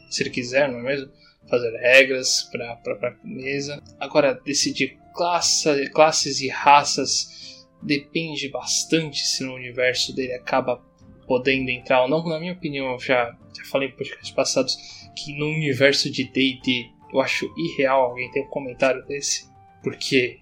se 0.09 0.23
ele 0.23 0.31
quiser, 0.31 0.67
não 0.67 0.79
é 0.79 0.81
mesmo? 0.81 1.11
Fazer 1.47 1.77
regras 1.77 2.49
para 2.51 3.09
a 3.09 3.15
mesa. 3.23 3.79
Agora, 3.99 4.33
decidir 4.43 4.97
classe, 5.13 5.91
classes 5.91 6.41
e 6.41 6.49
raças 6.49 7.67
depende 7.83 8.49
bastante 8.49 9.19
se 9.19 9.43
no 9.43 9.53
universo 9.53 10.15
dele 10.15 10.33
acaba 10.33 10.83
podendo 11.27 11.69
entrar 11.69 12.01
ou 12.01 12.09
não. 12.09 12.27
Na 12.27 12.39
minha 12.39 12.53
opinião, 12.53 12.93
eu 12.93 12.99
já, 12.99 13.37
já 13.55 13.63
falei 13.65 13.89
em 13.89 13.91
podcasts 13.91 14.31
passados 14.31 14.75
que 15.15 15.37
no 15.37 15.49
universo 15.49 16.11
de 16.11 16.23
D&D 16.23 16.89
eu 17.13 17.21
acho 17.21 17.45
irreal 17.55 18.05
alguém 18.05 18.31
ter 18.31 18.41
um 18.41 18.47
comentário 18.47 19.05
desse, 19.05 19.47
porque 19.83 20.41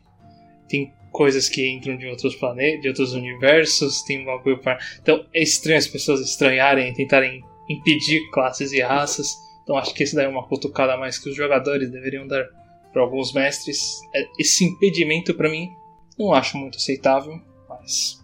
tem 0.70 0.94
coisas 1.12 1.50
que 1.50 1.68
entram 1.68 1.98
de 1.98 2.08
outros 2.08 2.36
planetas, 2.36 2.82
de 2.82 2.88
outros 2.88 3.14
universos, 3.14 4.04
tem 4.04 4.22
um 4.22 4.26
bagulho 4.26 4.60
para... 4.60 4.78
Então 5.02 5.26
é 5.34 5.42
estranho 5.42 5.80
as 5.80 5.88
pessoas 5.88 6.22
estranharem 6.22 6.94
tentarem 6.94 7.44
impedir 7.68 8.30
classes 8.32 8.72
e 8.72 8.80
raças. 8.80 9.36
Então 9.64 9.76
acho 9.76 9.94
que 9.94 10.04
esse 10.04 10.16
daí 10.16 10.26
é 10.26 10.30
uma 10.30 10.48
cutucada 10.48 10.94
a 10.94 10.98
mais 10.98 11.18
que 11.18 11.30
os 11.30 11.36
jogadores 11.36 11.92
deveriam 11.92 12.28
dar 12.28 12.46
para 12.94 13.02
alguns 13.02 13.34
mestres. 13.34 14.00
É, 14.14 14.26
esse 14.40 14.64
impedimento 14.64 15.34
para 15.34 15.50
mim 15.50 15.70
não 16.18 16.34
acho 16.34 16.58
muito 16.58 16.78
aceitável, 16.78 17.40
mas 17.68 18.20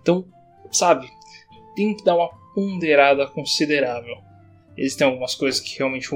então, 0.00 0.24
sabe, 0.70 1.10
tem 1.74 1.94
que 1.94 2.04
dar 2.04 2.16
uma 2.16 2.30
ponderada 2.54 3.26
considerável. 3.26 4.16
Existem 4.76 5.06
algumas 5.06 5.34
coisas 5.34 5.60
que 5.60 5.78
realmente 5.78 6.08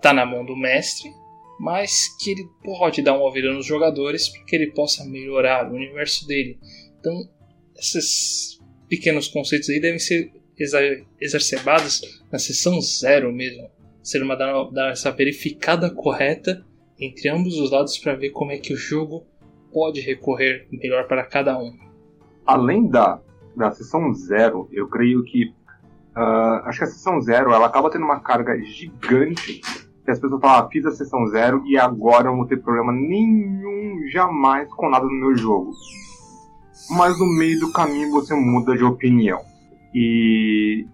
tá 0.00 0.12
na 0.12 0.24
mão 0.24 0.44
do 0.44 0.56
mestre, 0.56 1.12
mas 1.60 2.16
que 2.18 2.30
ele 2.30 2.48
pode 2.64 3.02
dar 3.02 3.12
uma 3.12 3.26
ouvida 3.26 3.52
nos 3.52 3.66
jogadores 3.66 4.30
para 4.30 4.42
que 4.44 4.56
ele 4.56 4.72
possa 4.72 5.04
melhorar 5.04 5.70
o 5.70 5.74
universo 5.74 6.26
dele. 6.26 6.58
Então, 6.98 7.28
esses 7.76 8.58
pequenos 8.88 9.28
conceitos 9.28 9.68
aí 9.68 9.78
devem 9.78 9.98
ser 9.98 10.32
exacerbados 11.20 12.00
na 12.32 12.38
sessão 12.38 12.80
zero 12.80 13.30
mesmo. 13.30 13.70
Ser 14.02 14.22
uma 14.22 14.34
dar 14.36 14.90
essa 14.90 15.10
verificada 15.10 15.90
correta 15.90 16.64
entre 16.98 17.28
ambos 17.28 17.58
os 17.58 17.70
lados 17.70 17.98
para 17.98 18.14
ver 18.14 18.30
como 18.30 18.52
é 18.52 18.56
que 18.56 18.72
o 18.72 18.76
jogo 18.76 19.26
pode 19.70 20.00
recorrer 20.00 20.66
melhor 20.72 21.06
para 21.06 21.24
cada 21.24 21.58
um. 21.58 21.76
Além 22.46 22.88
da 22.88 23.20
da 23.54 23.70
sessão 23.70 24.14
zero, 24.14 24.66
eu 24.72 24.88
creio 24.88 25.22
que. 25.24 25.52
Uh, 26.16 26.64
acho 26.64 26.78
que 26.78 26.84
a 26.84 26.88
sessão 26.88 27.20
zero 27.20 27.52
ela 27.52 27.66
acaba 27.66 27.90
tendo 27.90 28.04
uma 28.04 28.20
carga 28.20 28.58
gigante. 28.62 29.60
Que 30.04 30.10
as 30.10 30.18
pessoas 30.18 30.40
falam, 30.40 30.64
ah, 30.64 30.68
fiz 30.70 30.84
a 30.86 30.92
sessão 30.92 31.26
zero 31.28 31.62
e 31.66 31.78
agora 31.78 32.26
eu 32.26 32.30
não 32.30 32.38
vou 32.38 32.46
ter 32.46 32.56
problema 32.56 32.92
nenhum, 32.92 34.06
jamais 34.10 34.68
com 34.74 34.88
nada 34.88 35.04
no 35.04 35.12
meu 35.12 35.36
jogo. 35.36 35.72
Mas 36.96 37.18
no 37.18 37.26
meio 37.26 37.60
do 37.60 37.72
caminho 37.72 38.10
você 38.10 38.34
muda 38.34 38.76
de 38.76 38.84
opinião. 38.84 39.40
E 39.94 40.86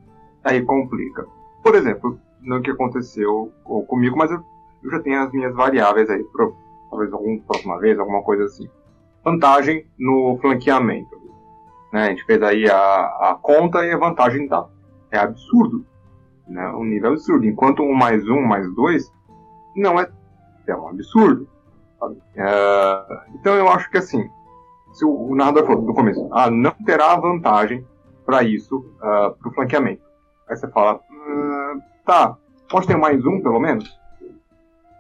aí 0.44 0.62
complica. 0.62 1.26
Por 1.62 1.74
exemplo, 1.74 2.18
não 2.42 2.62
que 2.62 2.70
aconteceu 2.70 3.52
comigo, 3.88 4.16
mas 4.16 4.30
eu, 4.30 4.42
eu 4.82 4.90
já 4.90 5.00
tenho 5.00 5.20
as 5.20 5.32
minhas 5.32 5.54
variáveis 5.54 6.08
aí, 6.08 6.22
pra, 6.24 6.48
talvez 6.90 7.12
alguma 7.12 7.38
próxima 7.40 7.78
vez, 7.78 7.98
alguma 7.98 8.22
coisa 8.22 8.44
assim. 8.44 8.68
Vantagem 9.24 9.86
no 9.98 10.38
flanqueamento. 10.40 11.16
Né? 11.92 12.06
A 12.06 12.08
gente 12.10 12.24
fez 12.24 12.42
aí 12.42 12.68
a, 12.68 12.76
a 12.76 13.38
conta 13.40 13.84
e 13.84 13.90
a 13.90 13.98
vantagem 13.98 14.48
tá. 14.48 14.66
É 15.10 15.18
absurdo. 15.18 15.84
Né? 16.46 16.68
Um 16.70 16.84
nível 16.84 17.12
absurdo. 17.12 17.46
Enquanto 17.46 17.82
um 17.82 17.94
mais 17.94 18.26
um 18.28 18.40
mais 18.42 18.72
dois 18.74 19.12
não 19.74 20.00
é, 20.00 20.08
um 20.68 20.88
absurdo. 20.88 21.48
É, 22.34 23.24
então 23.34 23.54
eu 23.54 23.68
acho 23.68 23.90
que 23.90 23.98
assim, 23.98 24.28
se 24.92 25.04
o, 25.04 25.10
o 25.10 25.34
narrador 25.34 25.66
falou 25.66 25.82
no 25.82 25.94
começo, 25.94 26.28
ah, 26.32 26.50
não 26.50 26.72
terá 26.84 27.16
vantagem 27.16 27.86
para 28.24 28.42
isso, 28.42 28.78
uh, 28.78 29.04
ah, 29.04 29.34
para 29.38 29.48
o 29.48 29.54
flanqueamento. 29.54 30.02
Aí 30.48 30.56
você 30.56 30.68
fala, 30.68 30.96
uh, 30.96 31.82
tá, 32.04 32.36
pode 32.68 32.86
ter 32.86 32.96
mais 32.96 33.24
um 33.24 33.40
pelo 33.40 33.60
menos? 33.60 33.98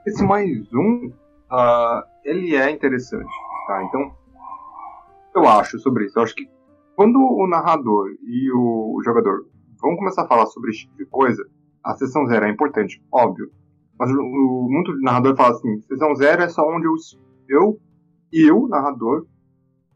Esse 0.06 0.24
mais 0.24 0.72
um, 0.72 1.12
uh, 1.50 2.02
ele 2.24 2.54
é 2.54 2.70
interessante, 2.70 3.32
tá? 3.66 3.82
Então, 3.84 4.12
eu 5.34 5.48
acho 5.48 5.78
sobre 5.78 6.06
isso. 6.06 6.18
Eu 6.18 6.22
acho 6.22 6.34
que 6.34 6.48
quando 6.94 7.18
o 7.18 7.46
narrador 7.46 8.10
e 8.22 8.50
o 8.52 9.00
jogador 9.04 9.46
vão 9.86 9.96
começar 9.96 10.24
a 10.24 10.28
falar 10.28 10.46
sobre 10.46 10.70
esse 10.70 10.80
tipo 10.80 10.96
de 10.96 11.06
coisa, 11.06 11.44
a 11.84 11.94
sessão 11.94 12.26
zero 12.26 12.46
é 12.46 12.50
importante, 12.50 13.02
óbvio. 13.12 13.50
Mas 13.98 14.10
o, 14.10 14.68
muito 14.68 14.98
narrador 15.00 15.36
fala 15.36 15.54
assim: 15.54 15.80
sessão 15.82 16.14
zero 16.14 16.42
é 16.42 16.48
só 16.48 16.62
onde 16.68 16.86
eu, 16.86 16.94
eu, 17.48 17.80
eu 18.32 18.68
narrador, 18.68 19.26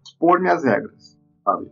expor 0.06 0.40
minhas 0.40 0.64
regras, 0.64 1.18
sabe? 1.44 1.70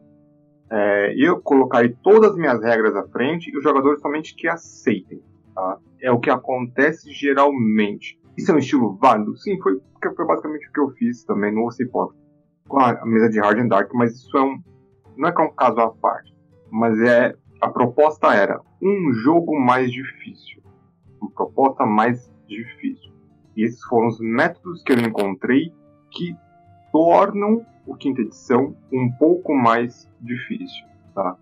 É, 0.71 1.15
eu 1.17 1.41
colocarei 1.41 1.97
todas 2.03 2.33
as 2.33 2.37
minhas 2.37 2.63
regras 2.63 2.95
à 2.95 3.07
frente 3.09 3.51
e 3.51 3.57
os 3.57 3.63
jogadores 3.63 4.01
somente 4.03 4.35
que 4.35 4.47
aceitem. 4.47 5.23
Tá? 5.55 5.79
É 6.03 6.11
o 6.13 6.21
que 6.21 6.29
acontece 6.29 7.11
geralmente. 7.13 8.21
Isso 8.37 8.51
é 8.51 8.55
um 8.55 8.59
estilo 8.59 8.97
válido? 8.97 9.35
Sim, 9.39 9.59
foi, 9.63 9.81
foi 10.15 10.27
basicamente 10.27 10.69
o 10.69 10.73
que 10.73 10.81
eu 10.81 10.91
fiz 10.91 11.25
também 11.25 11.55
no 11.55 11.67
Ocipop 11.67 12.15
com 12.69 12.79
a 12.79 13.05
mesa 13.07 13.31
de 13.31 13.41
Hard 13.41 13.59
and 13.59 13.69
Dark, 13.69 13.91
mas 13.95 14.15
isso 14.15 14.37
é 14.37 14.43
um. 14.43 14.63
Não 15.17 15.29
é 15.29 15.33
que 15.33 15.41
é 15.41 15.45
um 15.45 15.55
caso 15.55 15.81
à 15.81 15.91
parte, 15.91 16.33
mas 16.71 17.01
é. 17.01 17.35
A 17.61 17.69
proposta 17.69 18.33
era 18.35 18.61
um 18.81 19.13
jogo 19.13 19.59
mais 19.59 19.91
difícil. 19.91 20.63
Uma 21.21 21.31
proposta 21.31 21.85
mais 21.85 22.33
difícil. 22.47 23.13
E 23.57 23.65
esses 23.65 23.83
foram 23.85 24.07
os 24.07 24.21
métodos 24.21 24.83
que 24.83 24.93
eu 24.93 25.01
encontrei 25.01 25.73
que 26.13 26.37
tornam 26.93 27.67
o 27.85 27.97
quinta 27.97 28.21
edição 28.21 28.77
um 28.93 29.11
pouco 29.11 29.55
mais 29.55 30.09
difícil, 30.21 30.87
tá? 31.15 31.37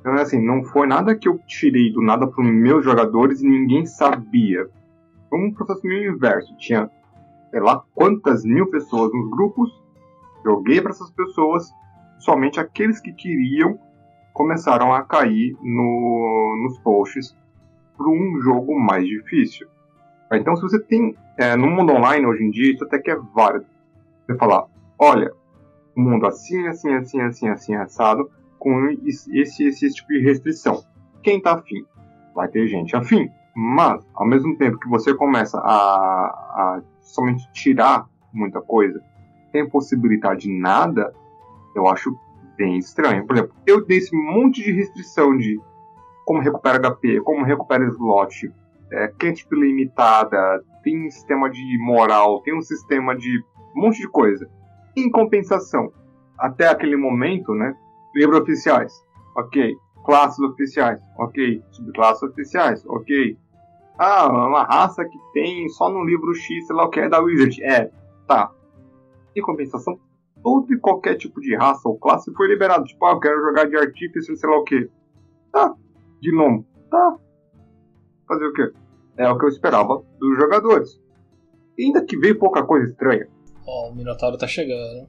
Então, 0.00 0.14
assim, 0.14 0.40
não 0.40 0.64
foi 0.64 0.86
nada 0.86 1.14
que 1.14 1.28
eu 1.28 1.38
tirei 1.46 1.92
do 1.92 2.00
nada 2.00 2.26
para 2.26 2.42
os 2.42 2.50
meus 2.50 2.84
jogadores 2.84 3.42
e 3.42 3.48
ninguém 3.48 3.84
sabia. 3.84 4.70
Foi 5.28 5.38
um 5.38 5.52
processo 5.52 5.86
meio 5.86 6.14
inverso. 6.14 6.56
Tinha, 6.56 6.88
sei 7.50 7.60
lá, 7.60 7.84
quantas 7.94 8.44
mil 8.44 8.70
pessoas 8.70 9.12
nos 9.12 9.30
grupos, 9.30 9.70
joguei 10.44 10.80
para 10.80 10.92
essas 10.92 11.10
pessoas, 11.10 11.70
somente 12.20 12.58
aqueles 12.58 13.00
que 13.00 13.12
queriam 13.12 13.78
começaram 14.38 14.94
a 14.94 15.02
cair 15.02 15.56
no, 15.60 16.62
nos 16.62 16.78
posts 16.78 17.36
para 17.96 18.08
um 18.08 18.40
jogo 18.40 18.78
mais 18.78 19.04
difícil. 19.04 19.66
Então, 20.32 20.54
se 20.54 20.62
você 20.62 20.78
tem, 20.78 21.16
é, 21.36 21.56
no 21.56 21.66
mundo 21.66 21.92
online 21.92 22.24
hoje 22.24 22.44
em 22.44 22.50
dia, 22.50 22.72
isso 22.72 22.84
até 22.84 23.00
que 23.00 23.10
é 23.10 23.16
válido. 23.34 23.66
Você 24.24 24.36
falar, 24.36 24.66
olha, 24.96 25.32
o 25.96 26.00
mundo 26.00 26.24
assim, 26.24 26.68
assim, 26.68 26.94
assim, 26.94 27.20
assim, 27.20 27.48
assim, 27.48 27.74
assado, 27.74 28.30
com 28.60 28.88
esse, 29.04 29.36
esse, 29.36 29.92
tipo 29.92 30.12
de 30.12 30.20
restrição. 30.20 30.84
Quem 31.20 31.42
tá 31.42 31.54
afim? 31.54 31.84
Vai 32.32 32.46
ter 32.46 32.68
gente 32.68 32.94
afim. 32.94 33.28
Mas, 33.56 34.06
ao 34.14 34.24
mesmo 34.24 34.56
tempo 34.56 34.78
que 34.78 34.88
você 34.88 35.12
começa 35.14 35.58
a, 35.58 35.66
a 35.66 36.82
somente 37.00 37.50
tirar 37.50 38.06
muita 38.32 38.60
coisa, 38.60 39.02
sem 39.50 39.68
possibilidade 39.68 40.42
de 40.42 40.52
nada, 40.52 41.12
eu 41.74 41.88
acho 41.88 42.16
bem 42.58 42.76
estranho. 42.76 43.24
Por 43.26 43.36
exemplo, 43.36 43.54
eu 43.64 43.86
dei 43.86 43.98
esse 43.98 44.14
monte 44.14 44.62
de 44.62 44.72
restrição 44.72 45.34
de 45.36 45.58
como 46.26 46.40
recupera 46.40 46.78
HP, 46.78 47.22
como 47.22 47.44
recupera 47.44 47.86
slot, 47.86 48.52
é, 48.90 49.08
cantrip 49.08 49.50
limitada, 49.52 50.62
tem 50.82 51.06
um 51.06 51.10
sistema 51.10 51.48
de 51.48 51.78
moral, 51.78 52.42
tem 52.42 52.54
um 52.54 52.60
sistema 52.60 53.16
de 53.16 53.42
um 53.74 53.82
monte 53.82 53.98
de 53.98 54.08
coisa. 54.08 54.50
Em 54.96 55.10
compensação, 55.10 55.92
até 56.36 56.68
aquele 56.68 56.96
momento, 56.96 57.54
né? 57.54 57.74
Livros 58.14 58.40
oficiais, 58.40 58.92
ok. 59.36 59.74
Classes 60.04 60.38
oficiais, 60.40 61.00
ok. 61.18 61.62
Subclasses 61.70 62.22
oficiais, 62.22 62.84
ok. 62.86 63.38
Ah, 63.98 64.28
uma 64.28 64.64
raça 64.64 65.04
que 65.04 65.18
tem 65.32 65.68
só 65.70 65.88
no 65.88 66.04
livro 66.04 66.34
X, 66.34 66.66
sei 66.66 66.76
lá 66.76 66.84
o 66.84 66.90
que, 66.90 67.00
é 67.00 67.08
da 67.08 67.20
Wizard. 67.20 67.62
É, 67.62 67.90
tá. 68.26 68.50
Em 69.34 69.42
compensação, 69.42 69.98
todo 70.48 70.72
e 70.72 70.78
qualquer 70.78 71.16
tipo 71.16 71.40
de 71.42 71.54
raça 71.54 71.86
ou 71.86 71.98
classe 71.98 72.32
foi 72.32 72.48
liberado. 72.48 72.84
Tipo, 72.84 73.04
ah, 73.04 73.12
eu 73.12 73.20
quero 73.20 73.40
jogar 73.42 73.68
de 73.68 73.76
artífice, 73.76 74.34
sei 74.34 74.48
lá 74.48 74.56
o 74.56 74.64
que. 74.64 74.88
Tá. 75.52 75.74
De 76.22 76.34
novo. 76.34 76.66
Tá. 76.90 77.16
Fazer 78.26 78.46
o 78.46 78.52
quê? 78.54 78.72
É 79.18 79.28
o 79.28 79.38
que 79.38 79.44
eu 79.44 79.50
esperava 79.50 80.02
dos 80.18 80.38
jogadores. 80.38 80.98
E 81.76 81.84
ainda 81.84 82.02
que 82.02 82.16
veio 82.16 82.38
pouca 82.38 82.62
coisa 82.62 82.90
estranha. 82.90 83.28
Ó, 83.66 83.88
oh, 83.88 83.92
o 83.92 83.94
Minotauro 83.94 84.38
tá 84.38 84.46
chegando. 84.46 85.06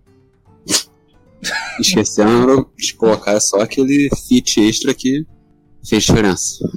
Esquecendo 1.79 2.69
de 2.77 2.93
colocar 2.95 3.39
só 3.39 3.61
aquele 3.61 4.09
feat 4.27 4.59
extra 4.59 4.93
que 4.93 5.25
fez 5.87 6.03
diferença. 6.03 6.69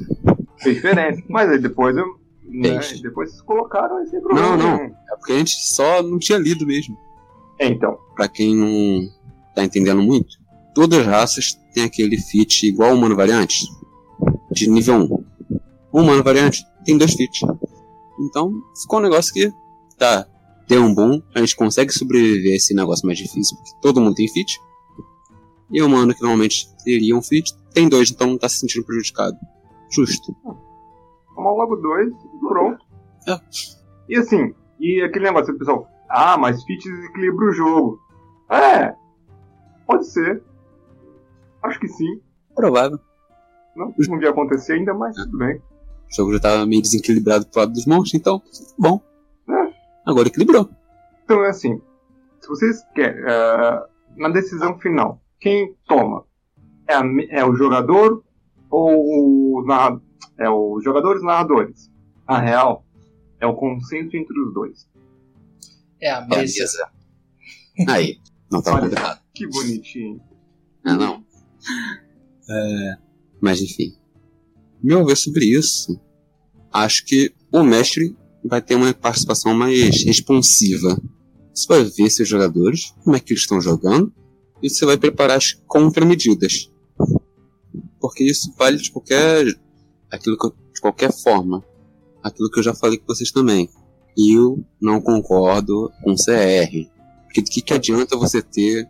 Fez 0.58 0.76
diferença. 0.76 1.20
Mas 1.28 1.50
aí 1.50 1.58
depois 1.58 1.96
eu. 1.96 2.22
Né, 2.44 2.78
depois 3.02 3.30
vocês 3.30 3.42
colocaram 3.42 4.02
esse 4.02 4.20
problema. 4.20 4.56
Não, 4.56 4.56
não. 4.56 4.84
É 4.84 5.16
porque 5.16 5.32
a 5.32 5.38
gente 5.38 5.52
só 5.52 6.02
não 6.02 6.18
tinha 6.18 6.38
lido 6.38 6.64
mesmo. 6.66 6.96
É, 7.62 7.68
então. 7.68 7.96
Pra 8.16 8.28
quem 8.28 8.56
não 8.56 9.08
tá 9.54 9.62
entendendo 9.62 10.02
muito, 10.02 10.36
todas 10.74 10.98
as 10.98 11.06
raças 11.06 11.54
têm 11.72 11.84
aquele 11.84 12.18
feat 12.18 12.66
igual 12.66 12.90
ao 12.90 12.96
humano 12.96 13.14
variante. 13.14 13.64
De 14.50 14.68
nível 14.68 14.96
1. 14.96 15.24
O 15.92 16.00
humano 16.00 16.24
variante 16.24 16.64
tem 16.84 16.98
dois 16.98 17.14
feats. 17.14 17.40
Então, 18.20 18.52
ficou 18.80 18.98
um 18.98 19.02
negócio 19.02 19.32
que 19.32 19.52
tá 19.96 20.26
ter 20.66 20.78
um 20.78 20.92
boom, 20.92 21.22
a 21.34 21.38
gente 21.40 21.54
consegue 21.54 21.92
sobreviver 21.92 22.52
a 22.52 22.56
esse 22.56 22.74
negócio 22.74 23.06
mais 23.06 23.18
difícil, 23.18 23.56
porque 23.56 23.70
todo 23.80 24.00
mundo 24.00 24.14
tem 24.14 24.26
fit. 24.26 24.58
E 25.70 25.80
o 25.80 25.86
humano 25.86 26.14
que 26.14 26.20
normalmente 26.20 26.66
teria 26.84 27.16
um 27.16 27.22
fit, 27.22 27.54
tem 27.72 27.88
dois, 27.88 28.10
então 28.10 28.26
não 28.26 28.38
tá 28.38 28.48
se 28.48 28.58
sentindo 28.58 28.84
prejudicado. 28.84 29.36
Justo. 29.90 30.34
Toma 31.34 31.50
logo 31.52 31.76
dois 31.76 32.12
pronto. 32.40 32.84
É. 33.28 33.38
E 34.08 34.16
assim, 34.16 34.52
e 34.80 35.00
aquele 35.02 35.26
negócio, 35.26 35.56
pessoal, 35.56 35.86
ah, 36.12 36.36
mas 36.36 36.62
fit 36.64 36.82
desequilibra 36.82 37.46
o 37.46 37.52
jogo. 37.52 38.00
É, 38.50 38.94
pode 39.86 40.06
ser. 40.06 40.42
Acho 41.62 41.80
que 41.80 41.88
sim. 41.88 42.20
Provável. 42.54 42.98
Não, 43.74 43.94
não 44.08 44.14
devia 44.16 44.30
acontecer 44.30 44.74
ainda, 44.74 44.92
mas 44.92 45.16
tudo 45.16 45.38
bem. 45.38 45.56
O 45.56 46.14
jogo 46.14 46.32
já 46.34 46.40
tava 46.40 46.66
meio 46.66 46.82
desequilibrado 46.82 47.46
pro 47.46 47.60
lado 47.60 47.72
dos 47.72 47.86
monstros, 47.86 48.14
então, 48.14 48.42
bom. 48.78 49.00
Agora 50.04 50.28
equilibrou. 50.28 50.68
Então 51.24 51.44
é 51.44 51.50
assim, 51.50 51.80
se 52.40 52.48
vocês 52.48 52.84
querem, 52.94 53.22
uh, 53.22 53.86
na 54.16 54.28
decisão 54.28 54.78
final, 54.78 55.22
quem 55.40 55.74
toma? 55.86 56.24
É, 56.88 56.94
a, 56.94 57.02
é 57.30 57.44
o 57.44 57.54
jogador 57.54 58.22
ou 58.68 59.60
os 59.60 59.66
é 60.38 60.50
os 60.50 60.82
jogadores 60.82 61.22
narradores? 61.22 61.90
A 62.26 62.38
real 62.38 62.84
é 63.40 63.46
o 63.46 63.54
consenso 63.54 64.16
entre 64.16 64.38
os 64.40 64.52
dois. 64.52 64.88
É 66.02 66.10
a 66.10 66.20
mesa. 66.20 66.34
É 66.36 67.84
a 67.84 67.86
mesa. 67.86 67.92
Aí, 67.92 68.18
não 68.50 68.60
tá 68.60 68.74
Olha, 68.74 68.92
errado. 68.92 69.22
Que 69.32 69.46
bonitinho. 69.46 70.20
É, 70.84 70.92
não. 70.92 71.24
É, 72.50 72.96
mas 73.40 73.62
enfim. 73.62 73.96
Meu 74.82 75.06
ver 75.06 75.16
sobre 75.16 75.46
isso, 75.46 75.98
acho 76.72 77.04
que 77.04 77.32
o 77.52 77.62
mestre 77.62 78.16
vai 78.44 78.60
ter 78.60 78.74
uma 78.74 78.92
participação 78.92 79.54
mais 79.54 80.02
responsiva. 80.04 81.00
Você 81.54 81.68
vai 81.68 81.84
ver 81.84 82.10
seus 82.10 82.28
jogadores, 82.28 82.92
como 83.04 83.14
é 83.14 83.20
que 83.20 83.32
eles 83.32 83.42
estão 83.42 83.60
jogando, 83.60 84.12
e 84.60 84.68
você 84.68 84.84
vai 84.84 84.96
preparar 84.96 85.36
as 85.36 85.52
contramedidas. 85.66 86.70
Porque 88.00 88.24
isso 88.24 88.52
vale 88.58 88.78
de 88.78 88.90
qualquer, 88.90 89.46
aquilo 90.10 90.36
que, 90.36 90.48
de 90.74 90.80
qualquer 90.80 91.12
forma. 91.12 91.64
Aquilo 92.22 92.50
que 92.50 92.58
eu 92.58 92.62
já 92.64 92.74
falei 92.74 92.98
com 92.98 93.06
vocês 93.06 93.30
também. 93.30 93.70
Eu 94.16 94.62
não 94.80 95.00
concordo 95.00 95.90
com 96.02 96.14
CR. 96.14 96.90
Porque 97.24 97.42
do 97.42 97.50
que, 97.50 97.62
que 97.62 97.74
adianta 97.74 98.16
você 98.16 98.42
ter 98.42 98.88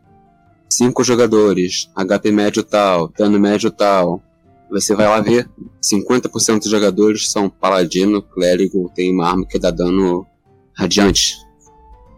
cinco 0.69 1.05
jogadores, 1.05 1.91
HP 1.95 2.33
médio 2.33 2.63
tal, 2.63 3.09
dano 3.09 3.39
médio 3.39 3.71
tal, 3.71 4.23
você 4.71 4.95
vai 4.95 5.07
lá 5.07 5.21
ver, 5.21 5.49
50% 5.83 6.61
dos 6.61 6.71
jogadores 6.71 7.31
são 7.31 7.51
paladino, 7.51 8.23
clérigo, 8.23 8.91
tem 8.95 9.13
uma 9.13 9.29
arma 9.29 9.47
que 9.47 9.59
dá 9.59 9.71
dano 9.71 10.27
radiante. 10.75 11.37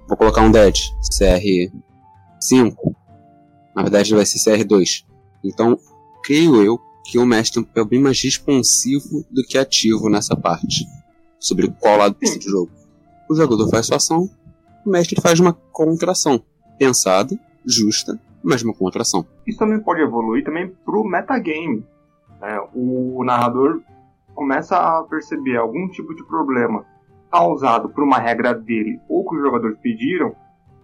Vou 0.06 0.16
colocar 0.16 0.42
um 0.42 0.52
dead, 0.52 0.76
CR5. 1.12 2.74
Na 3.74 3.82
verdade 3.82 4.14
vai 4.14 4.24
ser 4.24 4.38
CR2. 4.38 5.04
Então, 5.44 5.76
creio 6.22 6.62
eu 6.62 6.78
que 7.04 7.18
o 7.18 7.26
mestre 7.26 7.54
tem 7.54 7.62
um 7.62 7.66
papel 7.66 7.84
bem 7.86 8.00
mais 8.00 8.22
responsivo 8.22 9.26
do 9.30 9.42
que 9.42 9.58
ativo 9.58 10.08
nessa 10.08 10.36
parte. 10.36 10.86
Sobre 11.40 11.68
qual 11.80 11.98
lado 11.98 12.16
do 12.18 12.40
jogo. 12.40 12.70
O 13.28 13.34
jogador 13.34 13.68
faz 13.68 13.86
sua 13.86 13.96
ação, 13.96 14.28
o 14.84 14.90
mestre 14.90 15.20
faz 15.20 15.40
uma 15.40 15.52
contração. 15.52 16.42
Pensada, 16.78 17.38
justa, 17.64 18.18
mas 18.42 18.62
uma 18.62 18.74
contração. 18.74 19.24
Isso 19.46 19.58
também 19.58 19.80
pode 19.80 20.00
evoluir 20.00 20.44
também 20.44 20.68
pro 20.84 21.04
metagame 21.04 21.84
é, 22.44 22.60
o 22.74 23.24
narrador 23.24 23.80
começa 24.34 24.76
a 24.76 25.02
perceber 25.04 25.56
algum 25.56 25.88
tipo 25.88 26.14
de 26.14 26.22
problema 26.26 26.84
causado 27.32 27.88
por 27.88 28.04
uma 28.04 28.18
regra 28.18 28.52
dele 28.52 29.00
ou 29.08 29.26
que 29.26 29.34
os 29.34 29.42
jogadores 29.42 29.78
pediram 29.78 30.36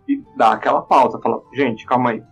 e 0.08 0.24
dá 0.36 0.52
aquela 0.52 0.80
pausa, 0.80 1.20
fala, 1.20 1.42
gente, 1.52 1.84
calma 1.84 2.10
aí, 2.10 2.22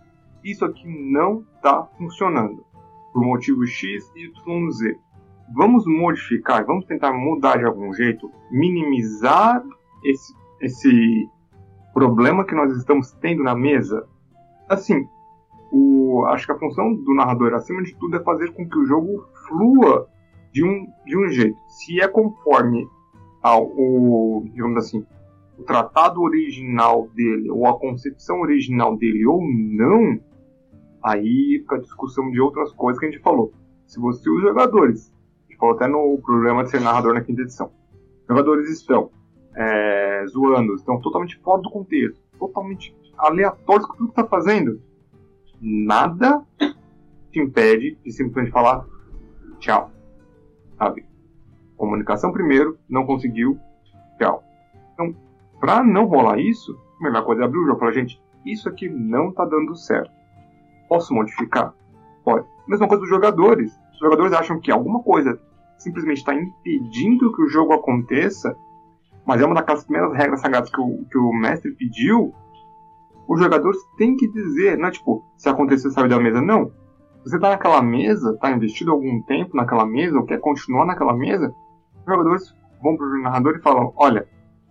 isso 0.43 0.65
aqui 0.65 0.83
não 1.11 1.45
está 1.55 1.83
funcionando 1.97 2.65
por 3.13 3.23
motivo 3.23 3.65
X, 3.67 4.11
Y, 4.15 4.71
Z. 4.71 4.97
Vamos 5.53 5.85
modificar, 5.85 6.65
vamos 6.65 6.85
tentar 6.85 7.13
mudar 7.13 7.57
de 7.57 7.65
algum 7.65 7.93
jeito, 7.93 8.31
minimizar 8.51 9.63
esse, 10.03 10.33
esse 10.61 11.29
problema 11.93 12.45
que 12.45 12.55
nós 12.55 12.75
estamos 12.75 13.11
tendo 13.13 13.43
na 13.43 13.55
mesa. 13.55 14.07
Assim, 14.67 15.07
o, 15.71 16.25
acho 16.27 16.45
que 16.45 16.51
a 16.51 16.59
função 16.59 16.93
do 16.93 17.13
narrador, 17.13 17.53
acima 17.53 17.83
de 17.83 17.95
tudo, 17.95 18.17
é 18.17 18.23
fazer 18.23 18.53
com 18.53 18.67
que 18.67 18.77
o 18.77 18.85
jogo 18.85 19.25
flua 19.47 20.07
de 20.51 20.63
um, 20.63 20.87
de 21.05 21.17
um 21.17 21.27
jeito. 21.29 21.57
Se 21.67 21.99
é 22.01 22.07
conforme 22.07 22.87
ah, 23.43 23.59
o, 23.59 24.43
digamos 24.53 24.77
assim, 24.77 25.05
o 25.57 25.63
tratado 25.63 26.21
original 26.21 27.09
dele, 27.13 27.49
ou 27.51 27.67
a 27.67 27.77
concepção 27.77 28.41
original 28.41 28.97
dele 28.97 29.25
ou 29.25 29.41
não, 29.41 30.19
aí 31.03 31.59
fica 31.61 31.75
a 31.75 31.81
discussão 31.81 32.29
de 32.31 32.39
outras 32.39 32.71
coisas 32.73 32.99
que 32.99 33.05
a 33.05 33.11
gente 33.11 33.21
falou. 33.21 33.53
Se 33.85 33.99
você, 33.99 34.29
os 34.29 34.41
jogadores, 34.41 35.13
a 35.47 35.51
gente 35.51 35.59
falou 35.59 35.75
até 35.75 35.87
no 35.87 36.19
problema 36.23 36.63
de 36.63 36.69
ser 36.69 36.81
narrador 36.81 37.13
na 37.13 37.21
quinta 37.21 37.41
edição, 37.41 37.71
jogadores 38.27 38.69
estão 38.69 39.11
é, 39.59 40.25
zoando, 40.27 40.73
estão 40.75 41.01
totalmente 41.01 41.37
fora 41.39 41.61
do 41.61 41.69
contexto, 41.69 42.17
totalmente 42.39 42.95
aleatórios 43.17 43.85
com 43.85 43.97
tudo 43.97 44.13
que 44.13 44.21
está 44.21 44.25
fazendo, 44.25 44.81
nada 45.59 46.41
te 47.29 47.39
impede 47.41 47.97
de 48.03 48.11
simplesmente 48.13 48.53
falar 48.53 48.85
tchau. 49.59 49.91
Sabe? 50.77 51.05
Comunicação 51.75 52.31
primeiro, 52.31 52.79
não 52.87 53.05
conseguiu, 53.05 53.59
tchau. 54.17 54.41
Então, 54.93 55.13
para 55.59 55.83
não 55.83 56.05
rolar 56.05 56.39
isso, 56.39 56.79
a 56.97 57.03
melhor 57.03 57.25
coisa 57.25 57.41
é 57.41 57.45
abrir 57.45 57.59
o 57.59 57.65
jogo 57.65 57.77
e 57.77 57.79
falar, 57.79 57.91
gente, 57.91 58.21
isso 58.45 58.69
aqui 58.69 58.87
não 58.87 59.29
tá 59.33 59.43
dando 59.43 59.75
certo. 59.75 60.11
Posso 60.87 61.13
modificar? 61.13 61.73
Pode. 62.23 62.47
Mesma 62.65 62.87
coisa 62.87 63.01
dos 63.01 63.09
jogadores. 63.09 63.77
Os 63.91 63.99
jogadores 63.99 64.31
acham 64.31 64.57
que 64.57 64.71
alguma 64.71 65.03
coisa 65.03 65.37
simplesmente 65.77 66.19
está 66.19 66.33
impedindo 66.33 67.33
que 67.33 67.41
o 67.41 67.49
jogo 67.49 67.73
aconteça, 67.73 68.55
mas 69.25 69.41
é 69.41 69.45
uma 69.45 69.55
daquelas 69.55 69.83
primeiras 69.83 70.15
regras 70.17 70.41
sagradas 70.41 70.69
que 70.69 70.81
o, 70.81 71.05
que 71.09 71.17
o 71.17 71.31
mestre 71.31 71.71
pediu. 71.71 72.33
Os 73.27 73.39
jogadores 73.39 73.77
têm 73.97 74.15
que 74.15 74.27
dizer, 74.27 74.77
não 74.77 74.87
é 74.87 74.91
tipo, 74.91 75.23
se 75.37 75.47
acontecer, 75.47 75.91
sair 75.91 76.09
da 76.09 76.19
mesa. 76.19 76.41
Não. 76.41 76.71
Você 77.23 77.35
está 77.35 77.49
naquela 77.49 77.81
mesa, 77.81 78.31
está 78.33 78.49
investido 78.49 78.91
algum 78.91 79.21
tempo 79.23 79.55
naquela 79.55 79.85
mesa, 79.85 80.17
ou 80.17 80.25
quer 80.25 80.39
continuar 80.39 80.85
naquela 80.85 81.13
mesa, 81.13 81.53
os 81.99 82.05
jogadores 82.05 82.55
vão 82.81 82.97
para 82.97 83.05
o 83.05 83.21
narrador 83.21 83.57
e 83.57 83.61
falam: 83.61 83.93
olha, 83.97 84.27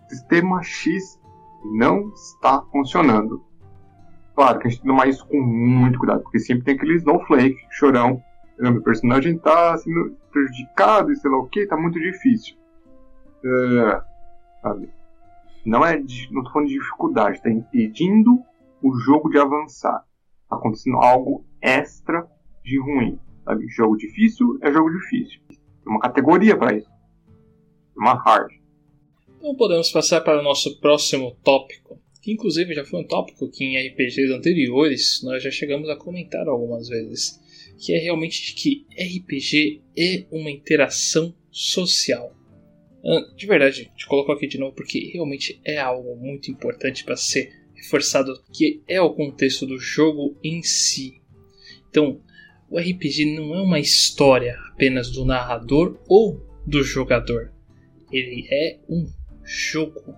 sistema 0.08 0.62
X 0.62 1.20
não 1.76 2.08
está 2.14 2.62
funcionando. 2.72 3.42
Claro 4.34 4.58
que 4.58 4.68
a 4.68 4.70
gente 4.70 4.80
tem 4.80 4.90
que 4.90 4.96
tomar 4.96 5.08
isso 5.08 5.26
com 5.26 5.40
muito 5.40 5.98
cuidado, 5.98 6.22
porque 6.22 6.38
sempre 6.38 6.64
tem 6.64 6.74
aquele 6.74 6.96
snowflake, 6.96 7.58
chorão. 7.70 8.22
Meu 8.58 8.82
personagem 8.82 9.36
está 9.36 9.76
sendo 9.78 10.16
prejudicado 10.32 11.12
e 11.12 11.16
sei 11.16 11.30
lá 11.30 11.38
o 11.38 11.46
que, 11.46 11.60
está 11.60 11.76
muito 11.76 11.98
difícil. 11.98 12.56
Uh, 13.44 14.07
sabe? 14.62 14.88
Não 15.64 15.84
é 15.84 15.98
de, 15.98 16.32
não 16.32 16.44
falando 16.50 16.68
de 16.68 16.74
dificuldade, 16.74 17.36
está 17.36 17.50
impedindo 17.50 18.42
o 18.82 18.96
jogo 18.98 19.28
de 19.28 19.38
avançar. 19.38 20.04
Está 20.42 20.56
acontecendo 20.56 20.96
algo 20.96 21.44
extra 21.60 22.26
de 22.64 22.80
ruim. 22.80 23.18
Sabe? 23.44 23.66
Jogo 23.68 23.96
difícil 23.96 24.58
é 24.62 24.72
jogo 24.72 24.90
difícil. 24.90 25.40
Tem 25.48 25.58
uma 25.86 26.00
categoria 26.00 26.56
para 26.56 26.76
isso. 26.76 26.90
Uma 27.96 28.14
hard. 28.14 28.52
Então 29.38 29.54
podemos 29.56 29.90
passar 29.90 30.20
para 30.20 30.40
o 30.40 30.42
nosso 30.42 30.80
próximo 30.80 31.36
tópico, 31.44 32.00
que 32.22 32.32
inclusive 32.32 32.74
já 32.74 32.84
foi 32.84 33.00
um 33.00 33.06
tópico 33.06 33.50
que 33.50 33.64
em 33.64 33.88
RPGs 33.88 34.32
anteriores 34.32 35.22
nós 35.22 35.42
já 35.42 35.50
chegamos 35.50 35.88
a 35.88 35.96
comentar 35.96 36.48
algumas 36.48 36.88
vezes, 36.88 37.40
que 37.78 37.92
é 37.92 37.98
realmente 37.98 38.54
que 38.54 38.84
RPG 38.92 39.82
é 39.96 40.26
uma 40.30 40.50
interação 40.50 41.32
social. 41.50 42.37
Ah, 43.04 43.34
de 43.36 43.46
verdade, 43.46 43.90
te 43.96 44.06
coloco 44.06 44.32
aqui 44.32 44.46
de 44.46 44.58
novo 44.58 44.74
porque 44.74 45.10
realmente 45.12 45.60
é 45.64 45.78
algo 45.78 46.16
muito 46.16 46.50
importante 46.50 47.04
para 47.04 47.16
ser 47.16 47.52
reforçado, 47.74 48.42
que 48.52 48.82
é 48.88 49.00
o 49.00 49.14
contexto 49.14 49.66
do 49.66 49.78
jogo 49.78 50.36
em 50.42 50.62
si. 50.62 51.20
Então, 51.88 52.20
o 52.68 52.78
RPG 52.78 53.36
não 53.36 53.54
é 53.54 53.62
uma 53.62 53.80
história 53.80 54.58
apenas 54.72 55.10
do 55.10 55.24
narrador 55.24 55.98
ou 56.08 56.44
do 56.66 56.82
jogador. 56.82 57.52
Ele 58.12 58.46
é 58.50 58.78
um 58.88 59.06
jogo. 59.42 60.14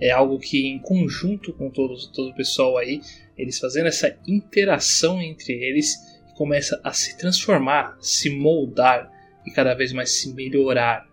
É 0.00 0.10
algo 0.10 0.38
que, 0.38 0.66
em 0.66 0.78
conjunto 0.78 1.52
com 1.52 1.68
todos, 1.68 2.06
todo 2.06 2.30
o 2.30 2.34
pessoal 2.34 2.78
aí, 2.78 3.02
eles 3.36 3.58
fazendo 3.58 3.86
essa 3.86 4.18
interação 4.26 5.20
entre 5.20 5.52
eles, 5.52 5.94
começa 6.36 6.80
a 6.82 6.92
se 6.92 7.18
transformar, 7.18 7.98
se 8.00 8.30
moldar 8.30 9.12
e 9.46 9.50
cada 9.50 9.74
vez 9.74 9.92
mais 9.92 10.10
se 10.10 10.32
melhorar. 10.32 11.06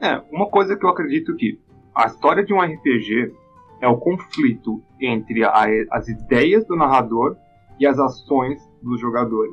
É, 0.00 0.22
uma 0.30 0.46
coisa 0.46 0.76
que 0.76 0.84
eu 0.84 0.90
acredito 0.90 1.34
que 1.34 1.58
a 1.94 2.06
história 2.06 2.44
de 2.44 2.52
um 2.54 2.60
RPG 2.60 3.34
é 3.80 3.88
o 3.88 3.96
conflito 3.96 4.82
entre 5.00 5.44
a, 5.44 5.66
as 5.90 6.08
ideias 6.08 6.64
do 6.66 6.76
narrador 6.76 7.36
e 7.78 7.86
as 7.86 7.98
ações 7.98 8.60
dos 8.82 9.00
jogadores. 9.00 9.52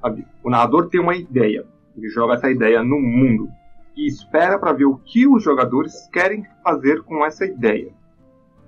Sabe? 0.00 0.26
O 0.42 0.50
narrador 0.50 0.88
tem 0.88 1.00
uma 1.00 1.16
ideia, 1.16 1.66
ele 1.96 2.08
joga 2.08 2.34
essa 2.34 2.50
ideia 2.50 2.82
no 2.82 3.00
mundo 3.00 3.48
e 3.96 4.06
espera 4.06 4.58
para 4.58 4.72
ver 4.72 4.84
o 4.84 4.96
que 4.96 5.26
os 5.26 5.42
jogadores 5.42 6.08
querem 6.12 6.46
fazer 6.62 7.02
com 7.02 7.24
essa 7.24 7.44
ideia. 7.44 7.92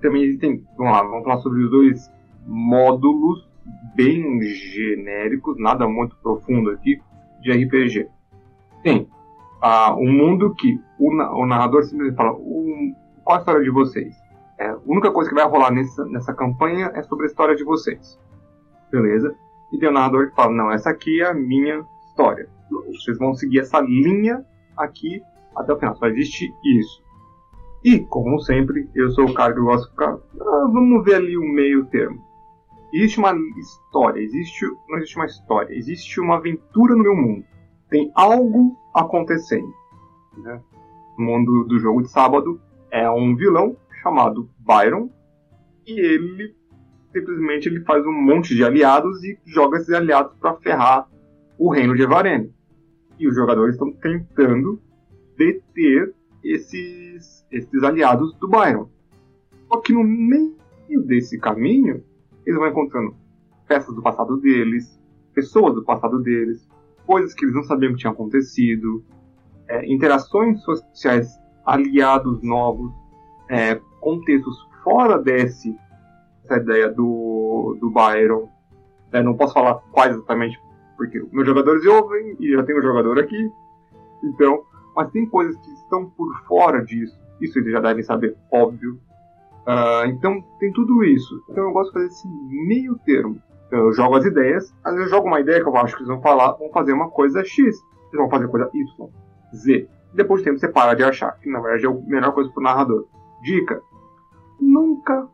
Também 0.01 0.23
existem, 0.23 0.63
vamos 0.77 0.91
lá, 0.93 1.03
vamos 1.03 1.23
falar 1.23 1.37
sobre 1.37 1.63
os 1.63 1.71
dois 1.71 2.11
módulos 2.45 3.47
bem 3.95 4.41
genéricos, 4.41 5.57
nada 5.57 5.87
muito 5.87 6.15
profundo 6.17 6.71
aqui, 6.71 6.99
de 7.41 7.51
RPG. 7.51 8.07
Tem 8.83 9.07
uh, 9.63 9.93
um 9.97 10.11
mundo 10.11 10.53
que 10.55 10.79
o, 10.99 11.09
o 11.09 11.45
narrador 11.45 11.83
simplesmente 11.83 12.15
fala: 12.15 12.33
um, 12.33 12.95
qual 13.23 13.37
a 13.37 13.39
história 13.39 13.63
de 13.63 13.69
vocês? 13.69 14.15
É, 14.57 14.69
a 14.69 14.77
única 14.85 15.11
coisa 15.11 15.29
que 15.29 15.35
vai 15.35 15.47
rolar 15.47 15.71
nessa, 15.71 16.05
nessa 16.05 16.33
campanha 16.33 16.91
é 16.93 17.01
sobre 17.03 17.25
a 17.25 17.27
história 17.27 17.55
de 17.55 17.63
vocês. 17.63 18.19
Beleza? 18.91 19.35
E 19.71 19.77
tem 19.77 19.89
o 19.89 19.93
narrador 19.93 20.29
que 20.29 20.35
fala: 20.35 20.51
não, 20.53 20.71
essa 20.71 20.89
aqui 20.89 21.21
é 21.21 21.25
a 21.25 21.33
minha 21.33 21.85
história. 22.07 22.49
Vocês 22.87 23.17
vão 23.17 23.33
seguir 23.33 23.59
essa 23.59 23.79
linha 23.79 24.45
aqui 24.77 25.21
até 25.55 25.73
o 25.73 25.79
final. 25.79 25.95
Só 25.95 26.07
existe 26.07 26.53
isso. 26.63 27.03
E, 27.83 27.99
como 27.99 28.39
sempre, 28.39 28.87
eu 28.93 29.09
sou 29.09 29.25
o 29.25 29.33
cara 29.33 29.53
que 29.53 29.59
gosta 29.59 29.85
de 29.85 29.91
ficar. 29.91 30.13
Ah, 30.13 30.67
vamos 30.71 31.03
ver 31.03 31.15
ali 31.15 31.35
o 31.35 31.43
meio 31.43 31.85
termo. 31.85 32.23
Existe 32.93 33.19
uma 33.19 33.33
história, 33.57 34.19
existe, 34.21 34.65
não 34.89 34.97
existe 34.97 35.15
uma 35.15 35.25
história, 35.25 35.73
existe 35.73 36.19
uma 36.19 36.35
aventura 36.35 36.93
no 36.93 37.03
meu 37.03 37.15
mundo. 37.15 37.45
Tem 37.91 38.11
algo 38.15 38.75
acontecendo. 38.95 39.71
Né? 40.37 40.59
No 41.19 41.25
mundo 41.25 41.65
do 41.65 41.77
jogo 41.77 42.01
de 42.01 42.09
sábado 42.09 42.59
é 42.89 43.07
um 43.11 43.35
vilão 43.35 43.77
chamado 44.01 44.49
Byron 44.59 45.09
e 45.85 45.99
ele 45.99 46.55
simplesmente 47.11 47.67
ele 47.67 47.81
faz 47.81 48.03
um 48.05 48.13
monte 48.13 48.55
de 48.55 48.63
aliados 48.63 49.23
e 49.23 49.37
joga 49.45 49.77
esses 49.77 49.93
aliados 49.93 50.33
para 50.39 50.55
ferrar 50.55 51.07
o 51.59 51.69
reino 51.69 51.95
de 51.95 52.01
Evarene 52.01 52.51
e 53.19 53.27
os 53.27 53.35
jogadores 53.35 53.75
estão 53.75 53.91
tentando 53.91 54.81
deter 55.37 56.13
esses, 56.43 57.45
esses 57.51 57.83
aliados 57.83 58.33
do 58.35 58.47
Byron. 58.47 58.89
Só 59.67 59.77
que 59.77 59.93
no 59.93 60.03
meio 60.03 60.55
desse 61.05 61.37
caminho, 61.37 62.03
eles 62.45 62.59
vão 62.59 62.67
encontrando 62.67 63.15
peças 63.67 63.93
do 63.93 64.01
passado 64.01 64.37
deles, 64.37 64.99
pessoas 65.33 65.75
do 65.75 65.83
passado 65.83 66.19
deles, 66.19 66.67
coisas 67.05 67.33
que 67.33 67.45
eles 67.45 67.55
não 67.55 67.63
sabiam 67.63 67.93
que 67.93 67.99
tinham 67.99 68.13
acontecido, 68.13 69.03
é, 69.67 69.85
interações 69.91 70.61
sociais, 70.61 71.39
aliados 71.65 72.41
novos, 72.43 72.91
é, 73.49 73.79
contextos 73.99 74.55
fora 74.83 75.17
desse 75.17 75.77
essa 76.43 76.57
ideia 76.57 76.89
do, 76.89 77.77
do 77.79 77.89
Byron. 77.89 78.49
É, 79.11 79.21
não 79.21 79.35
posso 79.35 79.53
falar 79.53 79.75
quais 79.91 80.15
exatamente 80.15 80.59
porque 81.01 81.19
meus 81.31 81.47
jogadores 81.47 81.83
ouvem 81.85 82.35
e 82.39 82.51
já 82.51 82.63
tem 82.63 82.77
um 82.77 82.81
jogador 82.81 83.17
aqui. 83.17 83.51
Então, 84.23 84.63
mas 84.95 85.09
tem 85.09 85.25
coisas 85.25 85.57
que 85.57 85.71
estão 85.71 86.09
por 86.11 86.31
fora 86.45 86.85
disso. 86.85 87.19
Isso 87.41 87.57
eles 87.57 87.71
já 87.71 87.79
devem 87.79 88.03
saber, 88.03 88.37
óbvio. 88.51 88.99
Uh, 89.61 90.05
então 90.09 90.43
tem 90.59 90.71
tudo 90.71 91.03
isso. 91.03 91.43
Então 91.49 91.63
eu 91.63 91.71
gosto 91.71 91.87
de 91.87 91.93
fazer 91.93 92.05
esse 92.05 92.27
meio 92.67 92.99
termo. 92.99 93.41
Eu 93.71 93.93
jogo 93.93 94.17
as 94.17 94.25
ideias, 94.25 94.73
às 94.83 94.93
vezes 94.93 95.09
eu 95.09 95.17
jogo 95.17 95.27
uma 95.27 95.39
ideia 95.39 95.61
que 95.61 95.67
eu 95.67 95.77
acho 95.77 95.95
que 95.95 96.01
eles 96.01 96.09
vão 96.09 96.21
falar, 96.21 96.51
vão 96.53 96.69
fazer 96.71 96.91
uma 96.91 97.09
coisa 97.09 97.43
X, 97.43 97.57
eles 97.57 97.81
vão 98.13 98.29
fazer 98.29 98.47
coisa 98.49 98.69
Y, 98.73 99.09
Z. 99.55 99.87
Depois 100.13 100.41
de 100.41 100.45
tempo 100.45 100.59
você 100.59 100.67
para 100.67 100.93
de 100.93 101.03
achar, 101.03 101.31
que 101.39 101.49
na 101.49 101.61
verdade 101.61 101.85
é 101.85 101.89
a 101.89 101.93
melhor 102.05 102.33
coisa 102.33 102.49
para 102.51 102.59
o 102.59 102.63
narrador. 102.63 103.07
Dica: 103.43 103.81
nunca 104.59 105.25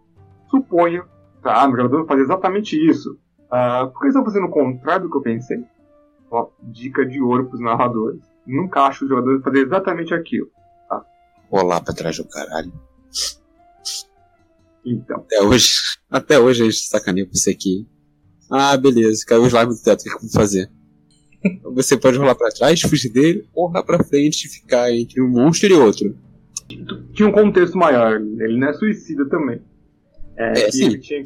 suponha, 0.50 1.04
tá? 1.42 1.68
Meu 1.68 1.78
jogador 1.78 1.98
vai 2.00 2.08
fazer 2.08 2.22
exatamente 2.22 2.76
isso. 2.76 3.18
Uh, 3.48 3.92
por 3.92 4.02
que 4.02 4.08
estão 4.08 4.24
fazendo 4.24 4.46
o 4.46 4.52
contrário 4.52 5.04
do 5.04 5.12
que 5.12 5.18
eu 5.18 5.22
pensei? 5.22 5.64
Ó, 6.30 6.50
dica 6.62 7.06
de 7.06 7.22
ouro 7.22 7.46
para 7.46 7.56
os 7.56 7.62
narradores. 7.62 8.22
Nunca 8.46 8.82
acho 8.82 9.06
o 9.06 9.08
jogador 9.08 9.42
fazer 9.42 9.66
exatamente 9.66 10.14
aquilo. 10.14 10.50
Tá? 10.88 11.04
Rolar 11.50 11.82
pra 11.82 11.94
trás 11.94 12.18
do 12.18 12.28
caralho. 12.28 12.72
Então. 14.86 15.18
Até 15.18 15.42
hoje, 15.42 15.82
até 16.12 16.40
hoje 16.40 16.62
a 16.62 16.66
gente 16.66 16.78
sacaneia 16.78 17.26
com 17.26 17.34
isso 17.34 17.50
aqui. 17.50 17.88
Ah, 18.50 18.78
beleza, 18.78 19.26
caiu 19.26 19.44
os 19.44 19.54
lábios 19.54 19.80
do 19.80 19.84
teto, 19.84 20.02
o 20.02 20.04
que 20.04 20.10
eu 20.10 20.20
vou 20.20 20.30
fazer? 20.30 20.70
Você 21.76 21.98
pode 21.98 22.18
rolar 22.18 22.36
para 22.36 22.50
trás, 22.50 22.82
fugir 22.82 23.12
dele, 23.12 23.48
ou 23.54 23.68
rolar 23.68 23.84
pra 23.84 24.04
frente 24.04 24.46
e 24.46 24.50
ficar 24.50 24.92
entre 24.92 25.22
um 25.22 25.30
monstro 25.30 25.70
e 25.70 25.74
outro. 25.74 26.16
Tinha 27.14 27.30
um 27.30 27.32
contexto 27.32 27.78
maior, 27.78 28.16
ele 28.16 28.58
não 28.58 28.68
é 28.68 28.74
suicida 28.74 29.28
também. 29.30 29.62
É, 30.38 30.64
é 30.64 30.72
sim. 30.72 30.98
Que... 31.00 31.24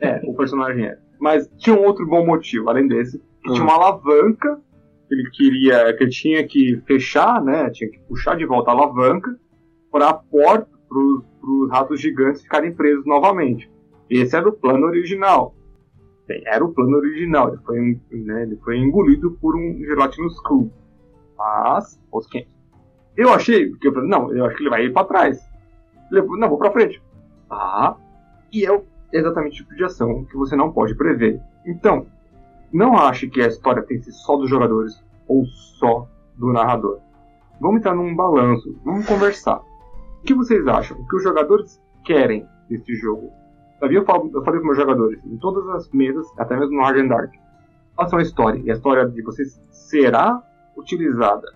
É, 0.00 0.20
o 0.24 0.34
personagem 0.34 0.86
é. 0.86 0.98
Mas 1.18 1.48
tinha 1.58 1.74
um 1.74 1.84
outro 1.84 2.06
bom 2.06 2.24
motivo, 2.24 2.68
além 2.68 2.86
desse, 2.86 3.18
que 3.18 3.52
tinha 3.52 3.62
uma 3.62 3.74
alavanca 3.74 4.60
que 5.08 5.14
ele 5.14 5.30
queria, 5.30 5.96
que 5.96 6.04
ele 6.04 6.10
tinha 6.10 6.46
que 6.46 6.80
fechar, 6.86 7.42
né? 7.42 7.70
Tinha 7.70 7.90
que 7.90 7.98
puxar 8.00 8.36
de 8.36 8.44
volta 8.44 8.70
a 8.70 8.74
alavanca 8.74 9.34
para 9.90 10.10
a 10.10 10.14
porta 10.14 10.68
para 10.88 10.98
os 10.98 11.70
ratos 11.70 12.00
gigantes 12.00 12.42
ficarem 12.42 12.74
presos 12.74 13.04
novamente. 13.06 13.70
Esse 14.08 14.36
era 14.36 14.48
o 14.48 14.52
plano 14.52 14.86
original. 14.86 15.54
Era 16.28 16.64
o 16.64 16.72
plano 16.72 16.96
original. 16.96 17.48
Ele 17.48 17.62
foi, 17.64 18.00
né, 18.12 18.42
ele 18.42 18.56
foi 18.56 18.78
engolido 18.78 19.32
por 19.40 19.56
um 19.56 19.78
Gelatinous 19.84 20.40
Crew. 20.40 20.70
Mas, 21.38 22.00
os 22.10 22.26
quem? 22.26 22.48
Eu 23.16 23.32
achei, 23.32 23.70
porque 23.70 23.88
eu 23.88 23.92
falei, 23.92 24.08
não, 24.08 24.32
eu 24.32 24.44
acho 24.44 24.56
que 24.56 24.62
ele 24.62 24.70
vai 24.70 24.84
ir 24.84 24.92
para 24.92 25.06
trás. 25.06 25.48
Ele, 26.10 26.22
não, 26.22 26.48
vou 26.48 26.58
para 26.58 26.72
frente. 26.72 27.02
Ah, 27.50 27.96
e 28.52 28.66
é 28.66 28.82
exatamente 29.12 29.62
o 29.62 29.64
tipo 29.64 29.74
de 29.76 29.84
ação 29.84 30.24
que 30.24 30.36
você 30.36 30.54
não 30.56 30.72
pode 30.72 30.94
prever. 30.94 31.40
Então, 31.66 32.06
não 32.72 32.96
ache 32.96 33.28
que 33.28 33.40
a 33.40 33.46
história 33.46 33.82
tem 33.82 33.98
que 33.98 34.04
ser 34.04 34.12
só 34.12 34.36
dos 34.36 34.50
jogadores 34.50 35.02
ou 35.26 35.46
só 35.46 36.08
do 36.36 36.52
narrador. 36.52 37.00
Vamos 37.60 37.78
entrar 37.78 37.94
num 37.94 38.14
balanço, 38.14 38.78
vamos 38.84 39.06
conversar. 39.06 39.60
O 40.20 40.22
que 40.24 40.34
vocês 40.34 40.66
acham? 40.66 40.98
O 40.98 41.06
que 41.06 41.16
os 41.16 41.22
jogadores 41.22 41.80
querem 42.04 42.46
desse 42.68 42.94
jogo? 42.96 43.32
Sabia? 43.80 43.98
Eu, 43.98 44.04
falei 44.04 44.60
com 44.60 44.66
meus 44.66 44.76
jogadores, 44.76 45.20
em 45.24 45.36
todas 45.36 45.68
as 45.70 45.90
mesas, 45.90 46.26
até 46.38 46.56
mesmo 46.56 46.76
no 46.76 46.82
Hard 46.82 46.98
and 46.98 47.08
Dark. 47.08 47.32
Façam 47.94 48.18
a 48.18 48.22
história, 48.22 48.60
e 48.64 48.70
a 48.70 48.74
história 48.74 49.06
de 49.06 49.22
vocês 49.22 49.60
será 49.70 50.42
utilizada. 50.76 51.46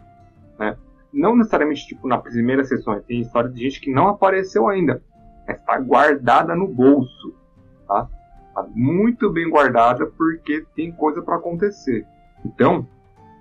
Né? 0.58 0.76
Não 1.12 1.36
necessariamente 1.36 1.86
tipo 1.86 2.06
nas 2.06 2.22
primeiras 2.22 2.68
sessões, 2.68 3.04
tem 3.04 3.20
história 3.20 3.50
de 3.50 3.60
gente 3.60 3.80
que 3.80 3.92
não 3.92 4.08
apareceu 4.08 4.68
ainda, 4.68 5.02
está 5.48 5.78
guardada 5.78 6.54
no 6.54 6.68
bolso. 6.68 7.34
Tá? 7.86 8.08
Tá 8.54 8.66
muito 8.74 9.30
bem 9.30 9.48
guardada 9.48 10.06
porque 10.06 10.64
tem 10.74 10.92
coisa 10.92 11.22
para 11.22 11.36
acontecer. 11.36 12.06
Então, 12.44 12.86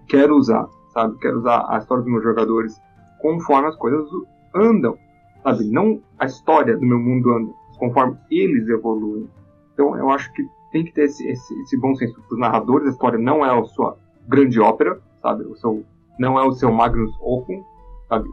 quero 0.07 0.35
usar, 0.35 0.67
sabe? 0.93 1.17
Quero 1.19 1.39
usar 1.39 1.65
a 1.69 1.77
história 1.77 2.03
dos 2.03 2.11
meus 2.11 2.23
jogadores 2.23 2.81
conforme 3.19 3.67
as 3.67 3.75
coisas 3.75 4.07
andam, 4.53 4.97
sabe? 5.43 5.69
Não 5.69 6.01
a 6.17 6.25
história 6.25 6.75
do 6.77 6.85
meu 6.85 6.99
mundo 6.99 7.31
anda, 7.31 7.51
conforme 7.79 8.17
eles 8.29 8.67
evoluem. 8.67 9.29
Então, 9.73 9.97
eu 9.97 10.09
acho 10.09 10.31
que 10.33 10.45
tem 10.71 10.85
que 10.85 10.93
ter 10.93 11.05
esse, 11.05 11.27
esse, 11.27 11.61
esse 11.61 11.79
bom 11.79 11.95
senso 11.95 12.13
para 12.13 12.33
os 12.33 12.39
narradores. 12.39 12.87
A 12.87 12.91
história 12.91 13.17
não 13.17 13.45
é 13.45 13.57
a 13.57 13.63
sua 13.65 13.97
grande 14.27 14.59
ópera, 14.59 15.01
sabe? 15.21 15.45
O 15.45 15.55
seu, 15.55 15.83
não 16.19 16.37
é 16.39 16.45
o 16.45 16.51
seu 16.51 16.71
Magnus 16.71 17.11
Opus, 17.21 17.63
sabe? 18.07 18.29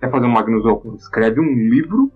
Quer 0.00 0.10
fazer 0.10 0.26
um 0.26 0.30
Magnus 0.30 0.64
Opus? 0.64 1.02
Escreve 1.02 1.40
um 1.40 1.52
livro 1.52 2.10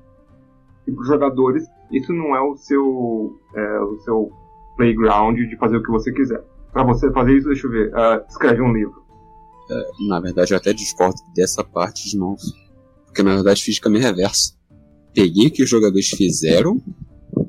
e 0.87 0.93
para 0.93 1.01
os 1.01 1.07
jogadores 1.07 1.65
isso 1.93 2.13
não 2.13 2.35
é 2.35 2.41
o 2.41 2.57
seu 2.57 3.39
é, 3.55 3.81
o 3.81 3.99
seu 4.01 4.33
playground 4.77 5.37
de 5.37 5.57
fazer 5.57 5.77
o 5.77 5.83
que 5.83 5.91
você 5.91 6.13
quiser. 6.13 6.43
Para 6.73 6.85
você 6.85 7.13
fazer 7.13 7.37
isso, 7.37 7.49
deixa 7.49 7.67
eu 7.67 7.71
ver, 7.71 7.93
uh, 7.93 8.25
escreve 8.29 8.63
um 8.63 8.73
livro. 8.73 9.03
É, 9.71 10.09
na 10.09 10.19
verdade, 10.21 10.55
eu 10.55 10.57
até 10.57 10.73
discordo 10.73 11.21
dessa 11.35 11.63
parte 11.63 12.09
de 12.09 12.17
novo, 12.17 12.41
porque 13.05 13.23
na 13.23 13.35
verdade 13.35 13.63
fiz 13.63 13.79
caminho 13.79 14.03
reverso. 14.03 14.59
Peguei 15.15 15.47
o 15.47 15.51
que 15.51 15.63
os 15.63 15.69
jogadores 15.69 16.09
fizeram 16.09 16.81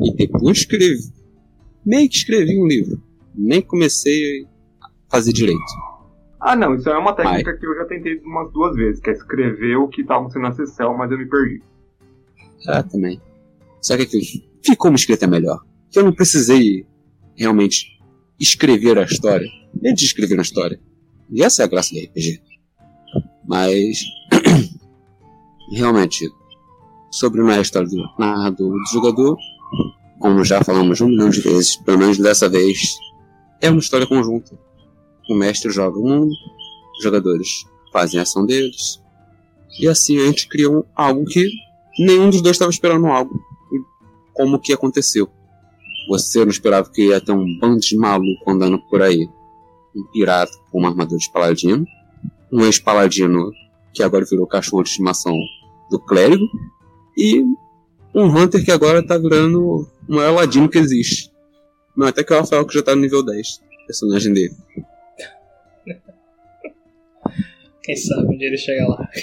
e 0.01 0.13
depois 0.15 0.59
escrevi. 0.59 1.01
Meio 1.85 2.09
que 2.09 2.17
escrevi 2.17 2.59
um 2.59 2.67
livro. 2.67 3.01
Nem 3.35 3.61
comecei 3.61 4.45
a 4.81 4.87
fazer 5.09 5.33
direito. 5.33 5.61
Ah, 6.39 6.55
não, 6.55 6.75
isso 6.75 6.89
é 6.89 6.97
uma 6.97 7.13
técnica 7.13 7.51
mas... 7.51 7.59
que 7.59 7.65
eu 7.65 7.75
já 7.75 7.85
tentei 7.85 8.19
umas 8.19 8.51
duas 8.51 8.75
vezes, 8.75 9.01
que 9.01 9.09
é 9.09 9.13
escrever 9.13 9.77
o 9.77 9.87
que 9.87 10.01
estava 10.01 10.29
sendo 10.29 10.43
na 10.43 10.51
sessão, 10.51 10.95
mas 10.97 11.09
eu 11.09 11.17
me 11.17 11.25
perdi. 11.25 11.61
Ah, 12.67 12.83
também. 12.83 13.21
Só 13.81 13.95
que 13.95 14.05
ficou 14.63 14.91
uma 14.91 14.97
escrita 14.97 15.25
melhor. 15.25 15.59
Que 15.89 15.99
eu 15.99 16.03
não 16.03 16.13
precisei 16.13 16.85
realmente 17.35 17.85
escrever 18.39 18.97
a 18.97 19.03
história. 19.03 19.47
Eles 19.81 20.01
escreveram 20.01 20.41
a 20.41 20.43
história. 20.43 20.79
E 21.29 21.43
essa 21.43 21.63
é 21.63 21.65
a 21.65 21.67
graça 21.67 21.93
do 21.93 22.01
RPG. 22.01 22.41
Mas. 23.47 24.03
realmente, 25.71 26.29
sobre 27.13 27.41
a 27.41 27.61
história 27.61 27.87
do 27.87 27.97
narrador 28.17 28.71
do 28.71 28.91
jogador, 28.91 29.37
como 30.19 30.43
já 30.43 30.63
falamos 30.63 30.99
um 30.99 31.07
milhão 31.07 31.29
de 31.29 31.41
vezes, 31.41 31.75
pelo 31.77 31.99
menos 31.99 32.17
dessa 32.17 32.49
vez, 32.49 32.97
é 33.61 33.69
uma 33.69 33.79
história 33.79 34.07
conjunta. 34.07 34.57
O 35.29 35.35
mestre 35.35 35.71
joga 35.71 35.97
o 35.99 36.03
mundo, 36.03 36.31
os 36.97 37.03
jogadores 37.03 37.65
fazem 37.91 38.19
a 38.19 38.23
ação 38.23 38.45
deles, 38.45 38.99
e 39.79 39.87
assim 39.87 40.17
a 40.17 40.25
gente 40.25 40.47
cria 40.47 40.69
um, 40.69 40.83
algo 40.95 41.23
que 41.25 41.47
nenhum 41.99 42.29
dos 42.29 42.41
dois 42.41 42.55
estava 42.55 42.71
esperando 42.71 43.05
algo 43.05 43.39
como 44.33 44.59
que 44.59 44.73
aconteceu. 44.73 45.29
Você 46.09 46.39
não 46.39 46.49
esperava 46.49 46.89
que 46.89 47.09
ia 47.09 47.21
ter 47.21 47.31
um 47.31 47.45
bando 47.59 47.79
de 47.79 47.95
maluco 47.95 48.49
andando 48.49 48.79
por 48.89 49.01
aí. 49.01 49.29
Um 49.95 50.03
pirata 50.11 50.51
com 50.71 50.79
uma 50.79 50.89
armadura 50.89 51.19
de 51.19 51.31
paladino. 51.31 51.85
Um 52.51 52.65
ex-paladino 52.65 53.51
que 53.93 54.01
agora 54.01 54.25
virou 54.25 54.47
cachorro 54.47 54.83
de 54.83 54.89
estimação 54.89 55.37
do 55.89 55.99
clérigo. 55.99 56.45
E 57.17 57.41
um 58.13 58.25
Hunter 58.25 58.63
que 58.63 58.71
agora 58.71 59.05
tá 59.05 59.17
virando 59.17 59.87
o 60.07 60.07
maior 60.07 60.35
ladino 60.35 60.69
que 60.69 60.77
existe. 60.77 61.31
Não, 61.95 62.07
até 62.07 62.23
que 62.23 62.33
o 62.33 62.37
Rafael 62.37 62.65
que 62.65 62.73
já 62.73 62.83
tá 62.83 62.95
no 62.95 63.01
nível 63.01 63.23
10. 63.23 63.61
Personagem 63.87 64.33
dele. 64.33 64.55
Quem 67.83 67.95
sabe 67.95 68.33
onde 68.33 68.45
ele 68.45 68.57
chega 68.57 68.87
lá. 68.87 69.09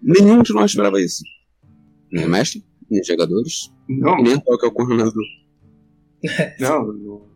Nenhum 0.00 0.42
de 0.42 0.52
nós 0.52 0.70
esperava 0.70 1.00
isso. 1.00 1.22
Nem 2.10 2.24
o 2.24 2.28
mestre, 2.28 2.64
nem 2.90 3.00
os 3.00 3.06
jogadores, 3.06 3.72
não. 3.88 4.16
nem 4.16 4.34
o 4.34 4.58
que 4.58 4.64
é 4.64 4.68
o 4.68 4.72
coordenador. 4.72 5.22
não, 6.58 6.92
não. 6.92 7.28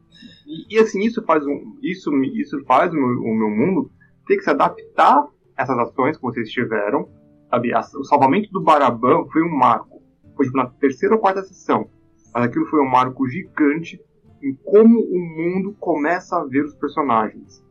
E, 0.46 0.74
e, 0.74 0.78
assim, 0.78 1.04
isso 1.04 1.22
faz, 1.22 1.46
um, 1.46 1.78
isso, 1.82 2.10
isso 2.34 2.58
faz 2.64 2.92
o 2.92 2.96
meu, 2.96 3.04
o 3.04 3.36
meu 3.36 3.50
mundo 3.50 3.92
ter 4.26 4.36
que 4.36 4.42
se 4.42 4.50
adaptar 4.50 5.28
essas 5.62 5.78
ações 5.78 6.16
que 6.16 6.22
vocês 6.22 6.50
tiveram. 6.50 7.08
Sabe? 7.50 7.72
O 7.74 8.04
salvamento 8.04 8.50
do 8.50 8.62
Baraban 8.62 9.26
foi 9.30 9.42
um 9.42 9.56
marco. 9.56 10.02
Foi 10.36 10.46
tipo, 10.46 10.56
na 10.56 10.66
terceira 10.66 11.14
ou 11.14 11.20
quarta 11.20 11.42
sessão. 11.42 11.88
Mas 12.34 12.44
aquilo 12.44 12.66
foi 12.66 12.80
um 12.80 12.88
marco 12.88 13.28
gigante 13.28 14.00
em 14.42 14.54
como 14.64 14.98
o 14.98 15.18
mundo 15.18 15.76
começa 15.78 16.36
a 16.36 16.44
ver 16.44 16.64
os 16.64 16.74
personagens. 16.74 17.64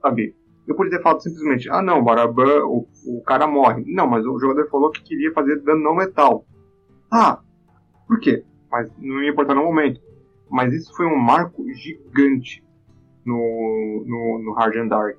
Sabe? 0.00 0.36
Eu 0.66 0.74
poderia 0.74 0.98
ter 0.98 1.02
falado 1.02 1.20
simplesmente, 1.20 1.68
ah 1.68 1.82
não, 1.82 2.02
Baraban, 2.02 2.64
o, 2.64 2.86
o 3.06 3.22
cara 3.22 3.46
morre. 3.46 3.84
Não, 3.86 4.06
mas 4.06 4.24
o 4.24 4.38
jogador 4.38 4.68
falou 4.70 4.90
que 4.90 5.02
queria 5.02 5.32
fazer 5.32 5.60
dano 5.60 5.82
não 5.82 5.96
letal. 5.96 6.46
Ah, 7.12 7.40
por 8.06 8.18
quê? 8.20 8.44
Mas 8.70 8.90
não 8.98 9.22
ia 9.22 9.30
importar 9.30 9.54
no 9.54 9.64
momento. 9.64 10.00
Mas 10.50 10.72
isso 10.72 10.94
foi 10.96 11.06
um 11.06 11.18
marco 11.18 11.64
gigante 11.72 12.64
no, 13.24 14.04
no, 14.06 14.42
no 14.42 14.52
Hard 14.54 14.76
and 14.76 14.88
Dark. 14.88 15.16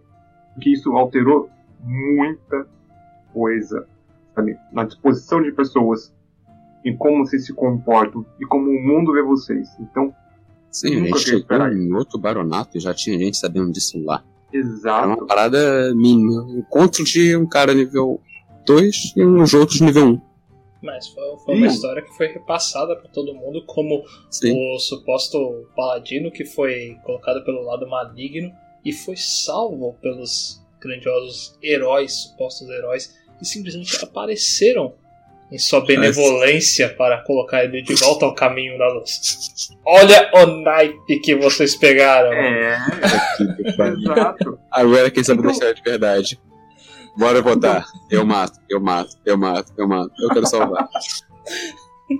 Que 0.61 0.73
isso 0.73 0.91
alterou 0.93 1.49
muita 1.85 2.67
coisa. 3.33 3.87
Sabe? 4.33 4.57
Na 4.73 4.83
disposição 4.83 5.41
de 5.41 5.51
pessoas, 5.51 6.13
em 6.83 6.95
como 6.95 7.25
vocês 7.25 7.45
se 7.45 7.53
comportam 7.53 8.25
e 8.39 8.45
como 8.45 8.69
o 8.69 8.83
mundo 8.83 9.13
vê 9.13 9.21
vocês. 9.21 9.69
Então, 9.79 10.13
Sim, 10.69 11.01
a 11.01 11.05
gente 11.05 11.19
chegou 11.19 11.67
em 11.67 11.93
outro 11.93 12.19
baronato 12.19 12.77
e 12.77 12.81
já 12.81 12.93
tinha 12.93 13.17
gente 13.17 13.37
sabendo 13.37 13.71
disso 13.71 13.97
lá. 14.03 14.23
Exato. 14.51 15.03
É 15.03 15.07
uma 15.07 15.25
parada 15.25 15.93
mínima. 15.95 16.45
Encontro 16.51 17.03
de 17.03 17.35
um 17.35 17.47
cara 17.47 17.73
nível 17.73 18.21
2 18.65 19.13
e 19.15 19.25
uns 19.25 19.53
outros 19.53 19.81
nível 19.81 20.05
1. 20.05 20.21
Mas 20.81 21.07
foi, 21.07 21.23
foi 21.43 21.55
uma 21.55 21.67
história 21.67 22.01
que 22.01 22.15
foi 22.15 22.27
repassada 22.27 22.95
para 22.95 23.09
todo 23.09 23.33
mundo 23.33 23.63
como 23.65 24.03
Sim. 24.29 24.53
o 24.75 24.79
suposto 24.79 25.67
paladino 25.75 26.31
que 26.31 26.45
foi 26.45 26.95
colocado 27.03 27.43
pelo 27.43 27.63
lado 27.63 27.87
maligno 27.87 28.51
e 28.83 28.93
foi 28.93 29.15
salvo 29.17 29.95
pelos 30.01 30.63
grandiosos 30.79 31.57
heróis, 31.61 32.13
supostos 32.23 32.69
heróis, 32.69 33.15
que 33.37 33.45
simplesmente 33.45 34.03
apareceram 34.03 34.93
em 35.51 35.57
sua 35.57 35.81
benevolência 35.81 36.89
para 36.89 37.21
colocar 37.23 37.63
ele 37.63 37.81
de 37.81 37.93
volta 37.95 38.25
ao 38.25 38.33
caminho 38.33 38.77
da 38.77 38.87
luz. 38.87 39.69
Olha 39.85 40.31
o 40.33 40.45
naipe 40.63 41.19
que 41.19 41.35
vocês 41.35 41.75
pegaram. 41.75 42.33
É, 42.33 42.77
exato. 43.93 44.59
Agora 44.71 45.11
quem 45.11 45.23
sabe 45.23 45.43
deixar 45.43 45.73
de 45.73 45.81
verdade. 45.81 46.39
Bora 47.17 47.41
votar. 47.41 47.85
Eu 48.09 48.25
mato, 48.25 48.59
eu 48.69 48.81
mato, 48.81 49.17
eu 49.25 49.37
mato, 49.37 49.71
eu 49.77 49.87
mato. 49.87 50.11
Eu 50.19 50.29
quero 50.29 50.47
salvar. 50.47 50.89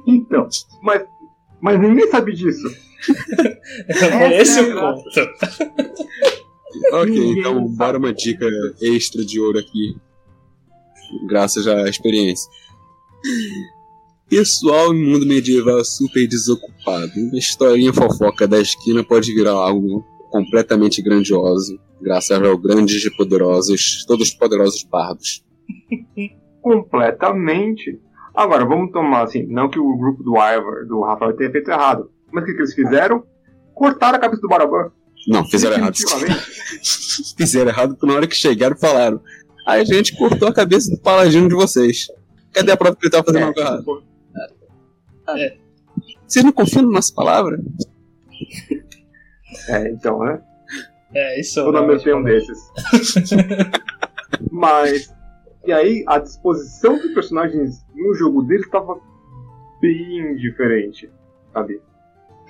Então, 0.07 0.47
mas, 0.81 1.03
mas 1.59 1.79
ninguém 1.79 2.09
sabe 2.09 2.33
disso. 2.33 2.67
é 4.21 4.41
esse 4.41 4.61
o 4.61 4.79
ponto. 4.79 5.03
Ok, 6.91 7.39
então 7.39 7.67
bora 7.67 7.97
uma 7.97 8.13
dica 8.13 8.45
extra 8.81 9.25
de 9.25 9.39
ouro 9.39 9.59
aqui. 9.59 9.95
Graças 11.27 11.67
à 11.67 11.87
experiência. 11.87 12.49
Pessoal 14.27 14.93
em 14.93 15.05
mundo 15.05 15.25
medieval 15.25 15.83
super 15.85 16.27
desocupado. 16.27 17.11
Uma 17.15 17.37
historinha 17.37 17.93
fofoca 17.93 18.47
da 18.47 18.59
esquina 18.59 19.03
pode 19.03 19.33
virar 19.33 19.51
algo 19.51 20.03
completamente 20.29 21.01
grandioso, 21.01 21.79
graças 22.01 22.41
aos 22.41 22.61
grandes 22.61 23.05
e 23.05 23.15
poderosos, 23.15 24.03
todos 24.05 24.31
poderosos 24.31 24.83
bardos. 24.83 25.43
completamente. 26.65 28.01
Agora, 28.33 28.65
vamos 28.65 28.91
tomar 28.91 29.21
assim, 29.21 29.45
não 29.45 29.69
que 29.69 29.79
o 29.79 29.97
grupo 29.97 30.23
do 30.23 30.35
Ivor, 30.35 30.87
do 30.87 31.01
Rafael 31.03 31.35
tenha 31.35 31.51
feito 31.51 31.69
errado, 31.69 32.09
mas 32.31 32.43
o 32.43 32.47
que, 32.47 32.53
que 32.53 32.59
eles 32.59 32.73
fizeram? 32.73 33.23
Cortaram 33.75 34.17
a 34.17 34.21
cabeça 34.21 34.41
do 34.41 34.47
Baraban. 34.47 34.91
Não, 35.27 35.45
fizeram 35.45 35.75
errado. 35.77 35.95
fizeram 37.37 37.69
errado 37.69 37.89
porque 37.95 38.05
na 38.05 38.13
hora 38.13 38.27
que 38.27 38.35
chegaram 38.35 38.75
falaram: 38.77 39.21
A 39.65 39.83
gente 39.83 40.15
cortou 40.15 40.47
a 40.47 40.53
cabeça 40.53 40.91
do 40.91 40.97
paladino 40.99 41.47
de 41.49 41.55
vocês. 41.55 42.07
Cadê 42.51 42.71
a 42.71 42.77
prova 42.77 42.95
que 42.95 43.05
ele 43.05 43.11
tava 43.11 43.23
fazendo 43.25 43.41
É, 43.41 43.45
algo 43.47 43.59
errado? 43.59 43.79
tipo, 43.79 44.03
Vocês 46.27 46.45
não 46.45 46.51
confiam 46.51 46.83
na 46.83 46.91
nossa 46.91 47.13
palavra? 47.13 47.59
é, 49.69 49.89
então, 49.89 50.19
né? 50.23 50.41
É, 51.13 51.39
isso 51.39 51.55
Todo 51.63 51.71
realmente 51.73 52.03
tem 52.03 52.13
um 52.15 52.23
desses. 52.23 52.59
Mas. 54.51 55.13
E 55.65 55.71
aí, 55.71 56.03
a 56.07 56.19
disposição 56.19 56.97
dos 56.99 57.11
personagens 57.13 57.83
no 57.95 58.13
jogo 58.13 58.43
dele 58.43 58.63
estava 58.63 58.99
bem 59.81 60.35
diferente, 60.35 61.09
sabe? 61.53 61.81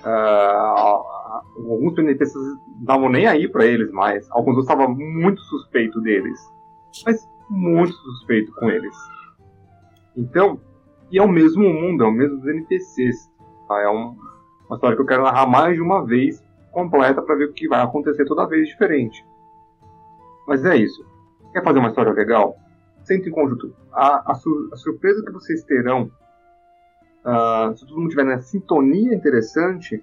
Ah, 0.04 1.42
alguns 1.56 1.96
NPCs 1.98 2.34
não 2.34 2.80
estavam 2.80 3.08
nem 3.08 3.26
aí 3.26 3.48
pra 3.48 3.64
eles 3.64 3.90
mais. 3.90 4.26
Alguns 4.30 4.54
eu 4.56 4.60
estava 4.62 4.86
muito 4.88 5.40
suspeito 5.42 6.00
deles. 6.00 6.38
Mas 7.04 7.28
muito 7.50 7.92
suspeito 7.92 8.52
com 8.54 8.68
eles. 8.70 8.94
Então, 10.16 10.60
e 11.10 11.18
é 11.18 11.22
o 11.22 11.28
mesmo 11.28 11.62
mundo, 11.62 12.04
é 12.04 12.06
o 12.06 12.12
mesmo 12.12 12.38
dos 12.38 12.46
NPCs. 12.48 13.30
tá? 13.68 13.80
É 13.80 13.88
um- 13.88 14.16
uma 14.68 14.74
história 14.76 14.96
que 14.96 15.02
eu 15.02 15.06
quero 15.06 15.22
narrar 15.24 15.46
mais 15.46 15.74
de 15.74 15.80
uma 15.82 16.04
vez 16.04 16.42
completa 16.72 17.20
para 17.22 17.34
ver 17.36 17.46
o 17.46 17.52
que 17.52 17.68
vai 17.68 17.80
acontecer 17.82 18.24
toda 18.24 18.46
vez 18.46 18.68
diferente. 18.68 19.24
Mas 20.46 20.64
é 20.64 20.76
isso. 20.76 21.04
Quer 21.52 21.62
fazer 21.64 21.78
uma 21.78 21.88
história 21.88 22.12
legal? 22.12 22.56
Sente 23.02 23.28
em 23.28 23.32
conjunto. 23.32 23.74
A, 23.92 24.30
a, 24.30 24.32
a 24.32 24.76
surpresa 24.76 25.24
que 25.24 25.32
vocês 25.32 25.62
terão, 25.64 26.10
ah, 27.26 27.74
se 27.76 27.84
todo 27.84 27.98
mundo 27.98 28.10
tiver 28.10 28.24
na 28.24 28.40
sintonia 28.40 29.12
interessante, 29.12 30.00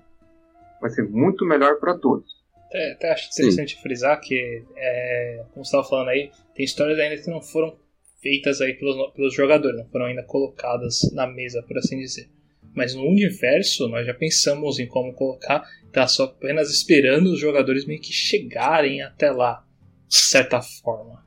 vai 0.81 0.89
ser 0.89 1.03
muito 1.09 1.45
melhor 1.45 1.79
para 1.79 1.97
todos. 1.97 2.43
Até, 2.67 2.91
até 2.91 3.11
acho 3.13 3.29
interessante 3.31 3.81
frisar 3.81 4.19
que, 4.19 4.61
é, 4.75 5.45
como 5.53 5.63
você 5.63 5.69
estava 5.69 5.87
falando 5.87 6.09
aí, 6.09 6.31
tem 6.53 6.65
histórias 6.65 6.99
ainda 6.99 7.21
que 7.21 7.29
não 7.29 7.41
foram 7.41 7.77
feitas 8.21 8.59
aí 8.59 8.73
pelos, 8.73 9.13
pelos 9.13 9.33
jogadores, 9.33 9.77
não 9.77 9.87
foram 9.87 10.07
ainda 10.07 10.23
colocadas 10.23 10.99
na 11.13 11.25
mesa, 11.25 11.63
por 11.63 11.77
assim 11.77 11.97
dizer. 11.97 12.29
Mas 12.75 12.93
no 12.93 13.03
universo, 13.03 13.87
nós 13.87 14.05
já 14.05 14.13
pensamos 14.13 14.77
em 14.79 14.87
como 14.87 15.13
colocar, 15.13 15.63
tá 15.93 16.05
só 16.07 16.25
apenas 16.25 16.71
esperando 16.71 17.27
os 17.27 17.39
jogadores 17.39 17.85
meio 17.85 18.01
que 18.01 18.11
chegarem 18.11 19.01
até 19.01 19.31
lá, 19.31 19.65
de 20.09 20.17
certa 20.17 20.61
forma. 20.61 21.23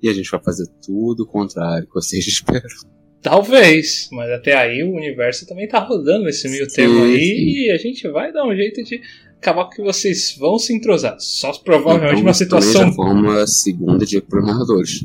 E 0.00 0.08
a 0.08 0.12
gente 0.12 0.30
vai 0.30 0.42
fazer 0.42 0.68
tudo 0.84 1.24
o 1.24 1.26
contrário 1.26 1.86
que 1.88 1.94
vocês 1.94 2.26
esperam. 2.28 3.01
Talvez, 3.22 4.08
mas 4.10 4.28
até 4.30 4.56
aí 4.56 4.82
o 4.82 4.94
universo 4.94 5.46
também 5.46 5.68
tá 5.68 5.78
rodando 5.78 6.28
esse 6.28 6.48
meio 6.48 6.68
Sim, 6.68 6.76
termo 6.76 7.04
aí 7.04 7.18
sim. 7.18 7.66
e 7.66 7.70
a 7.70 7.76
gente 7.78 8.08
vai 8.08 8.32
dar 8.32 8.44
um 8.44 8.54
jeito 8.54 8.82
de 8.82 9.00
acabar 9.36 9.66
com 9.66 9.70
que 9.70 9.82
vocês 9.82 10.36
vão 10.36 10.58
se 10.58 10.74
entrosar. 10.74 11.16
Só 11.20 11.52
provavelmente 11.58 12.14
Então, 12.14 12.22
uma 12.24 12.34
situação 12.34 12.88
já 12.88 12.92
forma 12.92 13.40
a 13.40 13.46
segunda 13.46 14.04
os 14.04 14.44
narradores. 14.44 15.04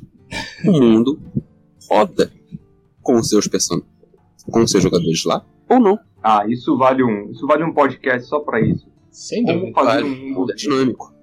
O 0.65 0.72
mundo 0.72 1.19
roda 1.89 2.31
com 3.02 3.15
os 3.18 3.30
seus 3.30 3.48
person... 3.48 3.81
com 4.52 4.61
os 4.61 4.72
seus 4.72 4.84
jogadores 4.84 5.23
lá 5.23 5.45
ou 5.69 5.80
não. 5.80 5.99
Ah, 6.23 6.44
isso 6.49 6.76
vale 6.77 7.03
um, 7.03 7.31
isso 7.31 7.45
vale 7.45 7.64
um 7.64 7.73
podcast 7.73 8.27
só 8.27 8.39
para 8.39 8.60
isso. 8.60 8.88
Sem 9.11 9.44
Como 9.45 9.60
dúvida. 9.60 9.73
fazer 9.76 10.03
um 10.03 10.34
mundo 10.34 10.52
é 10.52 10.56
dinâmico. 10.56 11.14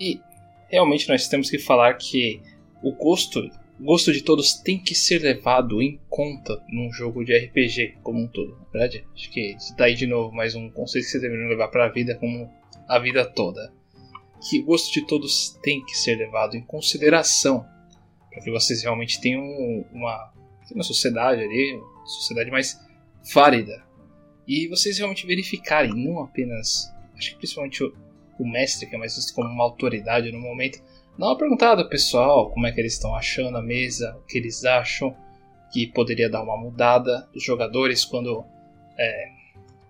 E 0.00 0.20
realmente 0.68 1.08
nós 1.08 1.28
temos 1.28 1.48
que 1.48 1.58
falar 1.58 1.94
que 1.94 2.40
o 2.82 2.92
gosto, 2.92 3.40
o 3.40 3.50
gosto 3.80 4.12
de 4.12 4.22
todos 4.22 4.54
tem 4.54 4.78
que 4.78 4.94
ser 4.94 5.18
levado 5.20 5.82
em 5.82 6.00
conta 6.08 6.62
num 6.68 6.92
jogo 6.92 7.24
de 7.24 7.36
RPG 7.36 7.98
como 8.02 8.20
um 8.20 8.28
todo, 8.28 8.56
na 8.56 8.70
verdade? 8.70 9.06
Acho 9.14 9.30
que 9.30 9.56
daí 9.76 9.94
de 9.94 10.06
novo 10.06 10.34
mais 10.34 10.54
um 10.54 10.70
conceito 10.70 11.04
que 11.04 11.10
vocês 11.10 11.22
deveriam 11.22 11.48
levar 11.48 11.68
para 11.68 11.86
a 11.86 11.88
vida 11.88 12.14
como 12.16 12.50
a 12.88 12.98
vida 12.98 13.24
toda. 13.24 13.72
Que 14.48 14.60
o 14.60 14.64
gosto 14.64 14.92
de 14.92 15.06
todos 15.06 15.58
tem 15.62 15.84
que 15.84 15.96
ser 15.96 16.16
levado 16.16 16.56
em 16.56 16.62
consideração 16.62 17.66
para 18.30 18.42
que 18.42 18.50
vocês 18.50 18.82
realmente 18.82 19.20
tenham 19.20 19.42
uma, 19.92 20.32
uma 20.72 20.84
sociedade 20.84 21.42
ali, 21.42 21.74
uma 21.74 22.06
sociedade 22.06 22.50
mais 22.50 22.78
válida. 23.32 23.84
E 24.46 24.68
vocês 24.68 24.98
realmente 24.98 25.26
verificarem, 25.26 25.94
não 25.94 26.20
apenas, 26.20 26.92
acho 27.16 27.30
que 27.30 27.36
principalmente 27.36 27.82
o, 27.82 27.94
o 28.38 28.46
mestre, 28.46 28.86
que 28.88 28.94
é 28.94 28.98
mais 28.98 29.14
visto 29.16 29.32
como 29.34 29.48
uma 29.48 29.64
autoridade 29.64 30.30
no 30.30 30.40
momento, 30.40 30.82
dá 31.18 31.26
uma 31.26 31.38
perguntada 31.38 31.88
pessoal 31.88 32.50
como 32.50 32.66
é 32.66 32.72
que 32.72 32.80
eles 32.80 32.94
estão 32.94 33.14
achando 33.14 33.56
a 33.56 33.62
mesa, 33.62 34.16
o 34.18 34.26
que 34.26 34.38
eles 34.38 34.64
acham 34.64 35.14
que 35.72 35.86
poderia 35.88 36.30
dar 36.30 36.42
uma 36.42 36.56
mudada. 36.56 37.28
Os 37.34 37.42
jogadores, 37.42 38.04
quando 38.04 38.44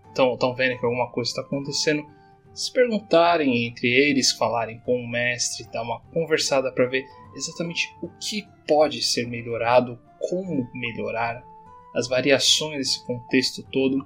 estão 0.08 0.54
vendo 0.54 0.78
que 0.78 0.86
alguma 0.86 1.10
coisa 1.10 1.30
está 1.30 1.42
acontecendo, 1.42 2.04
se 2.52 2.72
perguntarem 2.72 3.66
entre 3.66 3.88
eles, 3.88 4.32
falarem 4.32 4.78
com 4.80 4.96
o 4.96 5.08
mestre, 5.08 5.68
dar 5.72 5.82
uma 5.82 6.00
conversada 6.12 6.70
para 6.72 6.86
ver 6.86 7.04
exatamente 7.34 7.88
o 8.00 8.08
que 8.20 8.46
pode 8.66 9.02
ser 9.02 9.26
melhorado, 9.26 9.98
como 10.20 10.70
melhorar, 10.72 11.42
as 11.94 12.08
variações 12.08 12.78
desse 12.78 13.06
contexto 13.06 13.62
todo, 13.70 14.04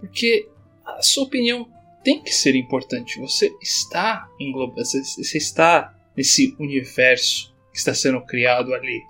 porque 0.00 0.48
a 0.84 1.00
sua 1.02 1.24
opinião 1.24 1.68
tem 2.04 2.22
que 2.22 2.32
ser 2.32 2.54
importante. 2.54 3.18
Você 3.20 3.56
está 3.62 4.28
englobado, 4.38 4.84
você 4.84 5.38
está 5.38 5.95
nesse 6.16 6.56
universo 6.58 7.54
que 7.72 7.78
está 7.78 7.94
sendo 7.94 8.20
criado 8.22 8.72
ali. 8.72 9.02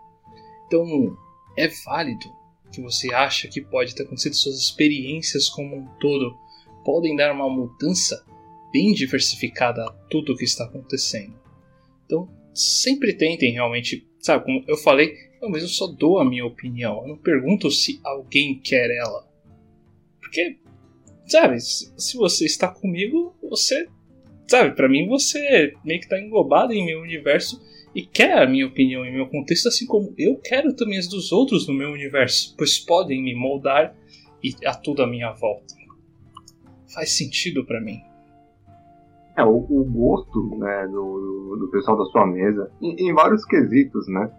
Então 0.67 1.17
é 1.57 1.69
válido 1.85 2.27
que 2.73 2.81
você 2.81 3.15
acha 3.15 3.49
que 3.49 3.61
pode 3.61 3.95
ter 3.95 4.03
acontecido, 4.03 4.35
suas 4.35 4.59
experiências 4.59 5.49
como 5.49 5.77
um 5.77 5.87
todo 6.01 6.37
podem 6.85 7.17
dar 7.17 7.33
uma 7.33 7.49
mudança 7.49 8.25
bem 8.73 8.93
diversificada 8.93 9.85
a 9.85 9.93
tudo 10.11 10.33
o 10.33 10.37
que 10.37 10.45
está 10.45 10.65
acontecendo. 10.65 11.35
Então 12.05 12.29
sempre 12.53 13.13
tentem 13.15 13.53
realmente, 13.53 14.07
sabe, 14.21 14.45
como 14.45 14.65
eu 14.67 14.77
falei, 14.77 15.15
eu 15.41 15.51
mesmo 15.51 15.69
só 15.69 15.87
dou 15.87 16.19
a 16.19 16.25
minha 16.25 16.45
opinião, 16.45 17.03
eu 17.03 17.09
não 17.09 17.17
pergunto 17.17 17.71
se 17.71 18.01
alguém 18.03 18.59
quer 18.59 18.91
ela. 18.91 19.29
Porque 20.21 20.59
sabe, 21.27 21.61
se 21.61 22.17
você 22.17 22.47
está 22.47 22.69
comigo, 22.69 23.35
você, 23.43 23.89
sabe, 24.47 24.75
pra 24.75 24.89
mim 24.89 25.07
você 25.09 25.75
meio 25.85 26.01
que 26.01 26.09
tá 26.09 26.19
englobado 26.21 26.73
em 26.73 26.85
meu 26.85 27.01
universo 27.01 27.61
e 27.95 28.03
quer 28.03 28.39
a 28.43 28.47
minha 28.47 28.67
opinião 28.67 29.05
em 29.05 29.13
meu 29.15 29.27
contexto, 29.27 29.69
assim 29.69 29.87
como 29.87 30.13
eu 30.19 30.37
quero 30.37 30.75
também 30.75 30.99
as 30.99 31.09
dos 31.09 31.33
outros 31.33 31.67
no 31.67 31.75
meu 31.75 31.91
universo, 31.91 32.55
pois 32.57 32.79
podem 32.79 33.23
me 33.23 33.35
moldar 33.35 33.95
e 34.43 34.55
a 34.67 34.75
tudo 34.75 35.03
à 35.03 35.07
minha 35.07 35.33
volta. 35.33 35.75
Faz 36.93 37.17
sentido 37.17 37.65
pra 37.65 37.81
mim. 37.81 38.01
É, 39.37 39.45
o, 39.45 39.57
o 39.69 39.85
gosto 39.85 40.57
né, 40.59 40.87
do, 40.89 41.57
do, 41.61 41.69
pessoal 41.71 41.99
da 41.99 42.05
sua 42.07 42.27
mesa, 42.27 42.71
em, 42.81 43.09
em 43.09 43.13
vários 43.15 43.45
quesitos, 43.45 44.07
né? 44.09 44.31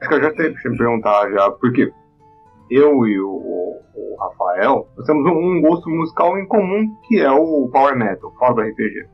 Acho 0.00 0.08
que 0.08 0.14
eu 0.16 0.22
já 0.22 0.34
sei 0.34 0.46
eu 0.48 0.76
perguntar 0.76 1.30
já, 1.30 1.50
porque 1.52 1.92
eu 2.70 3.06
e 3.06 3.20
o, 3.20 3.28
o- 3.28 3.80
o 3.94 4.16
Rafael, 4.18 4.88
nós 4.96 5.06
temos 5.06 5.24
um, 5.26 5.56
um 5.56 5.60
gosto 5.60 5.88
musical 5.90 6.36
em 6.38 6.46
comum, 6.48 6.88
que 7.06 7.20
é 7.20 7.30
o 7.30 7.68
Power 7.68 7.96
Metal, 7.96 8.32
fora 8.38 8.54
do 8.54 8.60
RPG. 8.62 9.06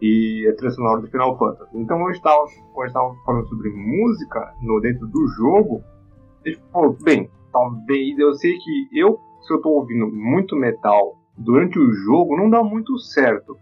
E 0.00 0.46
a 0.48 0.56
trilha 0.56 0.72
sonora 0.72 1.00
do 1.00 1.08
Final 1.08 1.38
Fantasy. 1.38 1.78
Então, 1.78 2.10
estava 2.10 2.46
quando 2.74 2.92
tava 2.92 3.14
falando 3.24 3.48
sobre 3.48 3.70
música 3.70 4.52
no, 4.60 4.80
dentro 4.80 5.06
do 5.06 5.26
jogo, 5.28 5.82
gente 6.44 6.62
falou, 6.72 6.96
bem, 7.02 7.30
talvez 7.52 8.18
eu 8.18 8.34
sei 8.34 8.56
que 8.58 8.88
eu, 8.92 9.18
se 9.42 9.52
eu 9.52 9.60
tô 9.60 9.70
ouvindo 9.70 10.06
muito 10.06 10.56
metal 10.56 11.16
durante 11.36 11.78
o 11.78 11.92
jogo, 11.92 12.36
não 12.36 12.50
dá 12.50 12.62
muito 12.62 12.98
certo. 12.98 13.58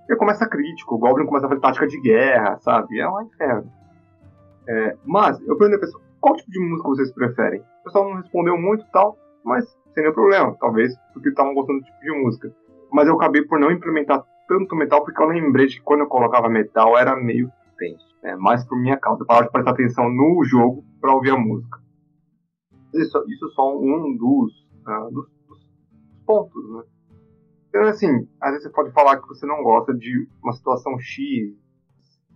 Porque 0.00 0.16
começa 0.16 0.48
crítico, 0.48 0.94
o 0.94 0.98
Goblin 0.98 1.26
começa 1.26 1.46
a 1.46 1.48
fazer 1.48 1.60
tática 1.60 1.86
de 1.86 2.00
guerra, 2.00 2.58
sabe? 2.58 3.00
É 3.00 3.08
um 3.08 3.22
inferno. 3.22 3.70
É, 4.66 4.96
mas, 5.04 5.40
eu 5.40 5.56
perguntei 5.56 5.76
a 5.76 5.80
pessoa, 5.80 6.02
qual 6.20 6.36
tipo 6.36 6.50
de 6.50 6.60
música 6.60 6.88
vocês 6.88 7.12
preferem? 7.12 7.60
O 7.60 7.84
pessoal 7.84 8.08
não 8.08 8.16
respondeu 8.16 8.56
muito 8.56 8.84
tal, 8.92 9.16
mas 9.44 9.64
sem 9.92 10.02
nenhum 10.02 10.14
problema. 10.14 10.56
Talvez 10.60 10.94
porque 11.12 11.30
estavam 11.30 11.54
gostando 11.54 11.80
do 11.80 11.84
tipo 11.84 12.00
de 12.00 12.22
música. 12.22 12.54
Mas 12.92 13.08
eu 13.08 13.14
acabei 13.14 13.42
por 13.42 13.58
não 13.58 13.70
implementar 13.70 14.22
tanto 14.46 14.76
metal, 14.76 15.04
porque 15.04 15.22
eu 15.22 15.26
lembrei 15.26 15.66
de 15.66 15.76
que 15.76 15.82
quando 15.82 16.00
eu 16.00 16.08
colocava 16.08 16.48
metal 16.48 16.96
era 16.96 17.16
meio 17.16 17.50
tenso. 17.76 18.14
É, 18.22 18.34
mais 18.36 18.64
por 18.66 18.80
minha 18.80 18.96
causa. 18.96 19.22
Eu 19.22 19.26
parava 19.26 19.46
de 19.46 19.52
prestar 19.52 19.72
atenção 19.72 20.08
no 20.08 20.42
jogo 20.44 20.84
pra 21.00 21.14
ouvir 21.14 21.30
a 21.30 21.36
música. 21.36 21.78
Isso, 22.94 23.24
isso 23.28 23.46
é 23.46 23.50
só 23.54 23.76
um 23.76 24.16
dos, 24.16 24.68
ah, 24.86 25.08
dos, 25.10 25.26
dos 25.46 25.58
pontos, 26.24 26.70
né? 26.70 26.82
Então, 27.68 27.82
assim, 27.82 28.28
às 28.40 28.50
vezes 28.52 28.62
você 28.62 28.70
pode 28.70 28.92
falar 28.92 29.20
que 29.20 29.26
você 29.26 29.44
não 29.44 29.62
gosta 29.62 29.92
de 29.92 30.28
uma 30.42 30.52
situação 30.52 30.96
X, 30.98 31.52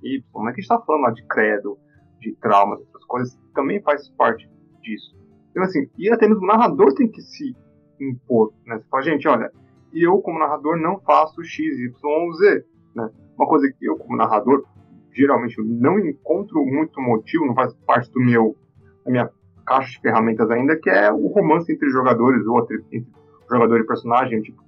Y, 0.02 0.24
mas 0.34 0.54
que 0.54 0.60
a 0.60 0.62
gente 0.62 0.68
tá 0.68 0.80
falando 0.80 1.02
lá 1.02 1.10
de 1.12 1.24
credo, 1.26 1.78
de 2.18 2.34
traumas, 2.36 2.80
outras 2.80 3.04
coisas, 3.04 3.40
também 3.54 3.80
faz 3.80 4.08
parte 4.10 4.50
disso. 4.82 5.16
Então, 5.50 5.62
assim, 5.62 5.88
e 5.96 6.10
até 6.10 6.28
mesmo 6.28 6.42
o 6.42 6.46
narrador 6.46 6.92
tem 6.92 7.08
que 7.08 7.22
se 7.22 7.56
impor, 8.00 8.52
né? 8.66 8.78
Você 8.78 8.88
fala, 8.88 9.02
gente, 9.02 9.28
olha, 9.28 9.52
eu 9.92 10.20
como 10.20 10.38
narrador 10.38 10.76
não 10.76 11.00
faço 11.00 11.42
X, 11.42 11.78
Y 11.78 12.32
Z, 12.34 12.64
né? 12.94 13.10
Uma 13.36 13.46
coisa 13.46 13.70
que 13.72 13.84
eu 13.84 13.96
como 13.96 14.16
narrador, 14.16 14.64
geralmente 15.12 15.56
não 15.62 15.98
encontro 15.98 16.64
muito 16.64 17.00
motivo, 17.00 17.46
não 17.46 17.54
faz 17.54 17.74
parte 17.86 18.10
do 18.12 18.20
meu, 18.20 18.56
da 19.04 19.10
minha 19.10 19.30
caixa 19.66 19.90
de 19.92 20.00
ferramentas 20.00 20.50
ainda, 20.50 20.76
que 20.76 20.90
é 20.90 21.12
o 21.12 21.28
romance 21.28 21.72
entre 21.72 21.88
jogadores, 21.90 22.46
ou 22.46 22.60
entre, 22.60 22.84
entre 22.92 23.12
jogador 23.50 23.80
e 23.80 23.86
personagem, 23.86 24.42
tipo, 24.42 24.62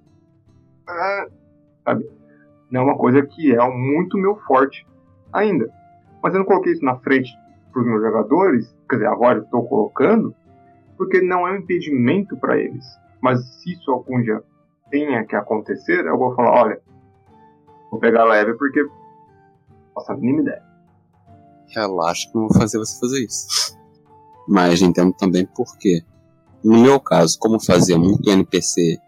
ah, 0.89 1.27
sabe? 1.85 2.09
Não 2.71 2.83
é 2.83 2.85
uma 2.85 2.97
coisa 2.97 3.23
que 3.23 3.55
é 3.55 3.69
muito 3.69 4.17
meu 4.17 4.37
forte 4.37 4.87
ainda. 5.33 5.69
Mas 6.23 6.35
eu 6.35 6.41
não 6.41 6.47
coloquei 6.47 6.73
isso 6.73 6.85
na 6.85 6.97
frente 6.97 7.31
para 7.73 7.81
os 7.81 7.87
meus 7.87 8.03
jogadores, 8.03 8.77
quer 8.89 8.97
dizer, 8.97 9.09
agora 9.09 9.41
estou 9.41 9.67
colocando, 9.67 10.35
porque 10.97 11.21
não 11.21 11.47
é 11.47 11.53
um 11.53 11.57
impedimento 11.57 12.37
para 12.37 12.59
eles. 12.59 12.85
Mas 13.23 13.45
se 13.57 13.73
isso 13.73 13.91
algum 13.91 14.21
dia 14.23 14.43
tenha 14.91 15.25
que 15.25 15.37
acontecer, 15.37 16.05
eu 16.05 16.19
vou 16.19 16.35
falar, 16.35 16.63
olha, 16.63 16.81
vou 17.91 18.01
pegar 18.01 18.25
leve 18.25 18.55
porque 18.55 18.85
faço 19.95 20.13
a 20.13 20.17
mínima 20.17 20.43
ideia. 20.43 20.63
Relaxa 21.69 22.29
que 22.29 22.35
não 22.35 22.49
vou 22.49 22.59
fazer 22.59 22.79
você 22.79 22.99
fazer 22.99 23.25
isso. 23.25 23.79
Mas 24.49 24.83
entendo 24.83 25.13
também 25.13 25.47
porque, 25.55 26.03
no 26.65 26.79
meu 26.79 26.99
caso, 26.99 27.39
como 27.39 27.61
fazia 27.61 27.97
muito 27.97 28.29
NPC 28.29 28.99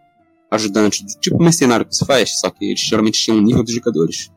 ajudante, 0.50 1.04
do 1.04 1.12
tipo 1.18 1.42
mercenário 1.42 1.86
que 1.86 1.94
você 1.94 2.04
faz, 2.04 2.38
só 2.38 2.50
que 2.50 2.66
eles 2.66 2.80
geralmente 2.80 3.20
tinham 3.20 3.38
um 3.38 3.42
nível 3.42 3.64
dos 3.64 3.74
jogadores. 3.74 4.30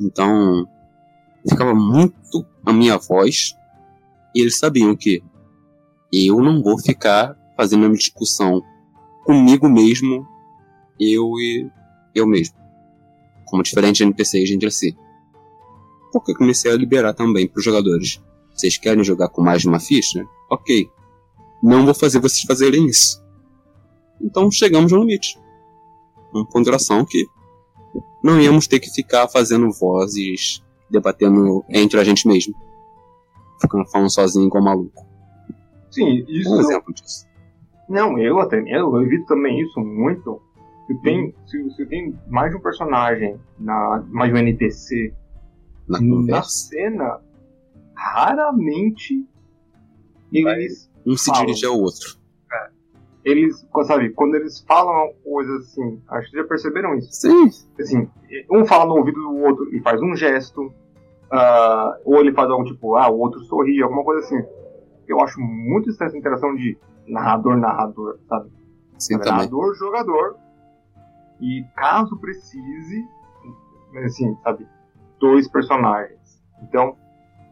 Então, 0.00 0.66
ficava 1.48 1.74
muito 1.74 2.46
a 2.64 2.72
minha 2.72 2.96
voz 2.96 3.54
e 4.34 4.40
eles 4.40 4.58
sabiam 4.58 4.96
que 4.96 5.22
eu 6.12 6.40
não 6.40 6.62
vou 6.62 6.78
ficar 6.78 7.36
fazendo 7.56 7.86
uma 7.86 7.94
discussão 7.94 8.62
comigo 9.24 9.68
mesmo, 9.68 10.26
eu 10.98 11.38
e 11.38 11.70
eu 12.14 12.26
mesmo. 12.26 12.56
Como 13.46 13.62
diferente 13.62 13.96
de 13.96 14.02
NPCs 14.04 14.50
entre 14.50 14.70
si. 14.70 14.96
Porque 16.12 16.34
comecei 16.34 16.70
a 16.70 16.76
liberar 16.76 17.14
também 17.14 17.46
para 17.46 17.58
os 17.58 17.64
jogadores. 17.64 18.22
Vocês 18.54 18.76
querem 18.76 19.04
jogar 19.04 19.28
com 19.28 19.42
mais 19.42 19.62
de 19.62 19.68
uma 19.68 19.78
ficha? 19.78 20.24
Ok. 20.50 20.90
Não 21.62 21.84
vou 21.84 21.94
fazer 21.94 22.18
vocês 22.18 22.42
fazerem 22.42 22.86
isso. 22.86 23.22
Então 24.20 24.50
chegamos 24.50 24.92
no 24.92 25.00
limite. 25.00 25.38
Uma 26.32 26.46
ponderação 26.46 27.04
que 27.04 27.26
não 28.22 28.40
íamos 28.40 28.66
ter 28.66 28.80
que 28.80 28.90
ficar 28.90 29.28
fazendo 29.28 29.70
vozes, 29.70 30.62
debatendo 30.90 31.64
entre 31.68 32.00
a 32.00 32.04
gente 32.04 32.26
mesmo. 32.26 32.54
Ficando 33.60 33.88
falando 33.88 34.10
sozinho 34.10 34.46
igual 34.46 34.62
maluco. 34.62 35.06
Sim, 35.90 36.24
isso. 36.28 36.50
Um 36.50 36.60
exemplo 36.60 36.92
disso. 36.94 37.26
Não, 37.88 38.18
eu 38.18 38.38
até 38.38 38.62
eu 38.66 39.00
evito 39.02 39.26
também 39.26 39.60
isso 39.60 39.80
muito. 39.80 40.40
Se 40.88 41.02
tem, 41.02 41.34
se, 41.46 41.70
se 41.72 41.86
tem 41.86 42.18
mais 42.28 42.50
de 42.50 42.56
um 42.56 42.60
personagem, 42.60 43.38
na, 43.60 44.02
mais 44.08 44.32
de 44.32 44.38
um 44.38 44.40
NPC 44.40 45.14
Na 45.86 46.00
na 46.00 46.42
cena, 46.42 47.20
raramente 47.94 49.28
eles, 50.32 50.90
Um 51.06 51.16
se 51.16 51.30
dirige 51.32 51.66
ao 51.66 51.78
outro. 51.78 52.18
eles, 53.22 53.66
sabe, 53.84 54.10
quando 54.10 54.34
eles 54.34 54.60
falam 54.66 55.12
coisas 55.22 55.66
assim, 55.66 56.00
acho 56.08 56.30
que 56.30 56.38
já 56.38 56.44
perceberam 56.44 56.94
isso. 56.94 57.12
Sim. 57.12 57.50
Assim, 57.78 58.08
um 58.50 58.64
fala 58.64 58.86
no 58.86 58.96
ouvido 58.96 59.20
do 59.20 59.36
outro 59.38 59.74
e 59.74 59.80
faz 59.82 60.00
um 60.00 60.16
gesto, 60.16 60.72
ah, 61.30 61.98
ou 62.02 62.18
ele 62.20 62.32
faz 62.32 62.48
algo 62.50 62.64
tipo, 62.64 62.96
ah, 62.96 63.10
o 63.10 63.18
outro 63.18 63.40
sorri, 63.44 63.82
alguma 63.82 64.04
coisa 64.04 64.24
assim. 64.26 64.42
Eu 65.06 65.20
acho 65.20 65.38
muito 65.38 65.90
estranha 65.90 66.08
essa 66.08 66.18
interação 66.18 66.54
de 66.54 66.78
narrador-narrador, 67.06 68.18
sabe? 68.26 68.50
Sim, 68.98 69.18
também. 69.18 69.32
Narrador-jogador. 69.32 70.36
E 71.40 71.64
caso 71.76 72.16
precise, 72.18 73.04
assim, 74.04 74.36
sabe, 74.42 74.66
dois 75.20 75.48
personagens. 75.48 76.18
Então, 76.62 76.96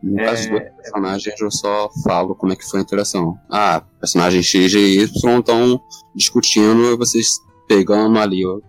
No 0.02 0.20
É, 0.20 0.24
caso 0.26 0.50
do 0.50 0.60
personagem, 0.60 1.34
eu 1.40 1.50
só 1.50 1.88
falo 2.04 2.34
como 2.34 2.52
é 2.52 2.56
que 2.56 2.68
foi 2.68 2.80
a 2.80 2.82
interação. 2.82 3.38
Ah, 3.50 3.82
personagem 3.98 4.42
X 4.42 4.72
e 4.74 5.00
Y 5.00 5.38
estão 5.38 5.80
discutindo 6.14 6.92
e 6.92 6.96
vocês 6.96 7.40
pegando 7.66 8.18
ali 8.18 8.44
o, 8.46 8.62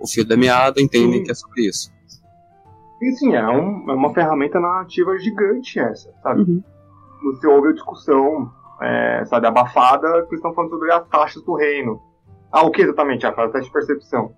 o 0.00 0.06
fio 0.06 0.24
da 0.24 0.36
meada 0.36 0.80
entendem 0.80 1.18
Sim. 1.18 1.24
que 1.24 1.30
é 1.32 1.34
sobre 1.34 1.68
isso. 1.68 1.92
e 3.02 3.12
sim, 3.12 3.34
é, 3.34 3.46
um- 3.48 3.90
é 3.90 3.94
uma 3.94 4.12
ferramenta 4.14 4.58
narrativa 4.60 5.18
gigante 5.18 5.78
essa, 5.78 6.12
sabe? 6.22 6.42
Uhum. 6.42 6.62
Você 7.24 7.46
ouve 7.46 7.68
a 7.68 7.72
discussão, 7.72 8.50
é, 8.80 9.24
sabe, 9.26 9.46
abafada, 9.48 10.08
que 10.22 10.28
eles 10.28 10.38
estão 10.38 10.54
falando 10.54 10.70
sobre 10.70 10.92
as 10.92 11.06
taxas 11.08 11.42
do 11.42 11.54
reino. 11.54 12.00
Ah, 12.52 12.62
o 12.64 12.70
que 12.70 12.82
exatamente? 12.82 13.26
Ah, 13.26 13.30
a 13.30 13.48
taxa 13.48 13.60
de 13.60 13.70
percepção. 13.72 14.32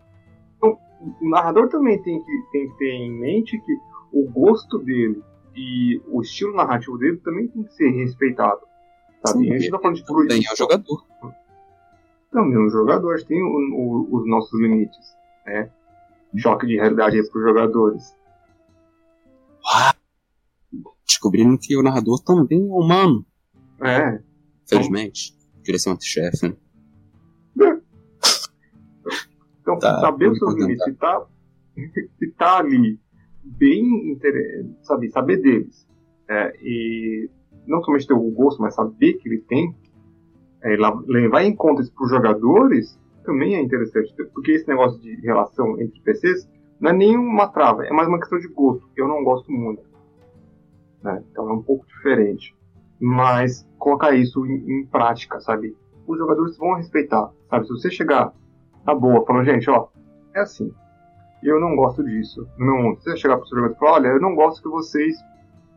O 1.01 1.29
narrador 1.29 1.69
também 1.69 2.01
tem 2.03 2.23
que, 2.23 2.43
tem 2.53 2.69
que 2.71 2.77
ter 2.79 2.91
em 2.93 3.11
mente 3.19 3.59
que 3.61 3.73
o 4.13 4.29
gosto 4.31 4.79
dele 4.79 5.23
e 5.57 6.01
o 6.09 6.21
estilo 6.21 6.55
narrativo 6.55 6.99
dele 6.99 7.17
também 7.19 7.49
tem 7.49 7.63
que 7.65 7.75
ser 7.75 7.91
respeitado. 7.91 8.61
Sabe? 9.25 9.45
Sim, 9.45 9.53
a 9.53 9.59
gente 9.59 9.71
tá 9.71 9.79
falando 9.79 9.97
de 9.97 10.05
Também 10.05 10.23
é 10.23 10.25
o 10.25 10.29
fruição. 10.45 10.57
jogador. 10.57 11.07
Também 12.31 12.67
os 12.67 12.73
jogadores 12.73 13.25
têm 13.25 13.43
o- 13.43 13.47
o- 13.75 14.17
os 14.17 14.29
nossos 14.29 14.59
limites. 14.61 15.17
Né? 15.47 15.71
Choque 16.37 16.67
de 16.67 16.77
realidade 16.77 17.17
aí 17.19 17.29
pros 17.31 17.43
jogadores. 17.43 18.15
Descobrindo 21.07 21.59
que 21.59 21.77
o 21.77 21.83
narrador 21.83 22.21
também 22.23 22.61
é 22.61 22.73
humano. 22.73 23.25
É, 23.83 24.21
Felizmente. 24.69 25.37
Queria 25.65 25.79
ser 25.79 25.91
um 25.91 26.01
chefe, 26.01 26.49
né? 26.49 26.57
Então, 29.77 29.93
Tá, 29.93 30.01
saber 30.01 30.31
os 30.31 30.39
seus 30.39 30.55
limites 30.55 30.87
e 30.87 30.93
tá, 30.95 31.27
e 31.77 32.27
tá 32.37 32.59
ali 32.59 32.99
bem 33.43 34.19
sabe, 34.83 35.11
saber 35.11 35.39
deles. 35.39 35.87
É, 36.29 36.53
e 36.63 37.29
não 37.67 37.83
somente 37.83 38.07
ter 38.07 38.15
o 38.15 38.31
gosto, 38.31 38.61
mas 38.63 38.75
saber 38.75 39.15
que 39.15 39.29
ele 39.29 39.41
tem, 39.43 39.75
é, 40.63 40.77
levar 41.07 41.43
em 41.43 41.55
conta 41.55 41.83
isso 41.83 41.93
para 41.93 42.05
os 42.05 42.11
jogadores 42.11 42.99
também 43.25 43.57
é 43.57 43.63
interessante. 43.63 44.15
Porque 44.33 44.53
esse 44.53 44.69
negócio 44.69 45.01
de 45.01 45.15
relação 45.21 45.81
entre 45.81 46.01
PCs 46.01 46.49
não 46.81 46.91
é 46.91 46.95
nenhuma 46.95 47.49
trava, 47.49 47.85
é 47.85 47.93
mais 47.93 48.09
uma 48.09 48.19
questão 48.19 48.39
de 48.39 48.49
gosto, 48.49 48.89
que 48.95 49.01
eu 49.01 49.09
não 49.09 49.23
gosto 49.25 49.51
muito. 49.51 49.83
né? 51.03 51.23
Então 51.31 51.49
é 51.49 51.53
um 51.53 51.63
pouco 51.63 51.87
diferente. 51.87 52.57
Mas 53.01 53.67
colocar 53.79 54.13
isso 54.15 54.45
em, 54.47 54.81
em 54.81 54.87
prática, 54.87 55.41
sabe? 55.41 55.75
Os 56.07 56.19
jogadores 56.19 56.57
vão 56.59 56.75
respeitar, 56.75 57.31
sabe? 57.49 57.67
Se 57.67 57.73
você 57.73 57.91
chegar 57.91 58.33
na 58.87 58.95
boa, 58.95 59.25
falando, 59.27 59.45
gente, 59.45 59.69
ó, 59.71 59.89
é 60.35 60.41
assim. 60.41 60.73
Eu 61.43 61.59
não 61.59 61.75
gosto 61.75 62.05
disso. 62.05 62.47
No 62.59 62.67
meu 62.67 62.77
mundo. 62.83 63.01
Você 63.01 63.17
chegar 63.17 63.37
para 63.37 63.45
os 63.45 63.51
jogadores 63.51 63.77
e 63.77 63.81
falar, 63.81 63.93
olha, 63.93 64.09
eu 64.09 64.21
não 64.21 64.35
gosto 64.35 64.63
que 64.63 64.69
vocês 64.69 65.17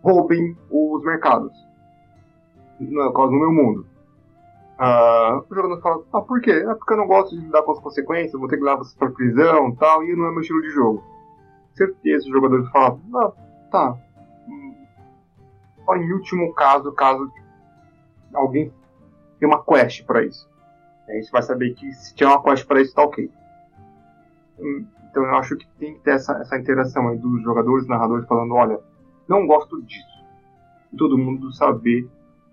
roubem 0.04 0.58
os 0.70 1.04
mercados. 1.04 1.54
No 2.80 3.14
caso, 3.14 3.32
no 3.32 3.40
meu 3.40 3.52
mundo. 3.52 3.86
Ah, 4.78 5.42
o 5.50 5.56
jogador 5.56 5.82
fala, 5.82 6.04
ah, 6.12 6.22
por 6.22 6.42
quê? 6.42 6.52
É 6.52 6.76
porque 6.76 6.94
eu 6.94 6.98
não 6.98 7.08
gosto 7.08 7.36
de 7.36 7.46
lidar 7.46 7.62
com 7.62 7.72
as 7.72 7.80
consequências, 7.80 8.34
vou 8.34 8.50
ter 8.50 8.58
que 8.58 8.64
levar 8.64 8.78
vocês 8.78 8.96
pra 8.96 9.10
prisão 9.12 9.70
e 9.70 9.76
tal, 9.78 10.04
e 10.04 10.16
não 10.16 10.26
é 10.28 10.32
meu 10.32 10.42
estilo 10.42 10.62
de 10.62 10.70
jogo. 10.72 11.04
Certeza, 11.76 12.26
os 12.26 12.32
jogadores 12.32 12.70
falam, 12.70 13.00
ah, 13.16 13.32
tá. 13.72 13.98
Hum, 14.50 14.76
Só 15.86 15.96
em 15.96 16.12
último 16.12 16.54
caso, 16.54 16.92
caso 16.92 17.32
alguém 18.34 18.74
tenha 19.40 19.52
uma 19.52 19.64
quest 19.64 20.06
pra 20.06 20.26
isso. 20.26 20.50
A 21.08 21.12
gente 21.14 21.32
vai 21.32 21.42
saber 21.42 21.74
que 21.74 21.92
se 21.94 22.16
tiver 22.16 22.30
uma 22.30 22.42
quest 22.42 22.66
pra 22.66 22.82
isso, 22.82 22.96
tá 22.96 23.04
ok. 23.04 23.30
Hum, 24.60 24.86
Então 25.10 25.24
eu 25.24 25.36
acho 25.36 25.56
que 25.58 25.68
tem 25.78 25.94
que 25.96 26.00
ter 26.02 26.12
essa, 26.16 26.34
essa 26.38 26.58
interação 26.58 27.08
aí 27.10 27.18
dos 27.18 27.42
jogadores 27.44 27.88
narradores 27.88 28.28
falando, 28.28 28.54
olha, 28.56 28.80
não 29.28 29.46
gosto 29.46 29.82
disso. 29.84 30.24
E 30.92 30.98
todo 30.98 31.18
mundo 31.18 31.52
saber 31.54 32.08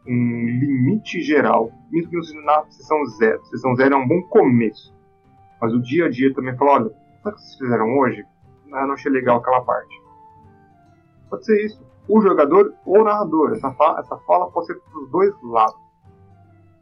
um 0.07 0.45
limite 0.47 1.23
geral, 1.23 1.71
mesmo 1.91 2.11
que 2.11 2.17
não 2.17 2.23
seja 2.23 2.41
na 2.43 2.65
sessão 2.71 3.05
zero. 3.19 3.45
Sessão 3.47 3.75
zero 3.77 3.95
é 3.95 3.99
um 3.99 4.09
bom 4.09 4.23
começo. 4.25 4.95
Mas 5.61 5.73
o 5.73 5.81
dia 5.81 6.07
a 6.07 6.11
dia 6.11 6.33
também 6.35 6.57
fala, 6.57 6.71
olha, 6.73 6.87
o 6.87 6.91
que 6.91 7.39
vocês 7.39 7.55
fizeram 7.59 7.99
hoje? 7.99 8.25
Ah, 8.73 8.87
não 8.87 8.95
achei 8.95 9.11
legal 9.13 9.39
aquela 9.39 9.63
parte. 9.63 9.95
Pode 11.29 11.45
ser 11.45 11.65
isso. 11.67 11.85
O 12.09 12.21
jogador 12.21 12.75
ou 12.87 13.01
o 13.01 13.05
narrador. 13.05 13.53
Essa 13.53 13.71
fala, 13.73 14.01
essa 14.01 14.17
fala 14.19 14.51
pode 14.51 14.67
ser 14.67 14.75
pros 14.81 15.11
dois 15.11 15.35
lados. 15.43 15.77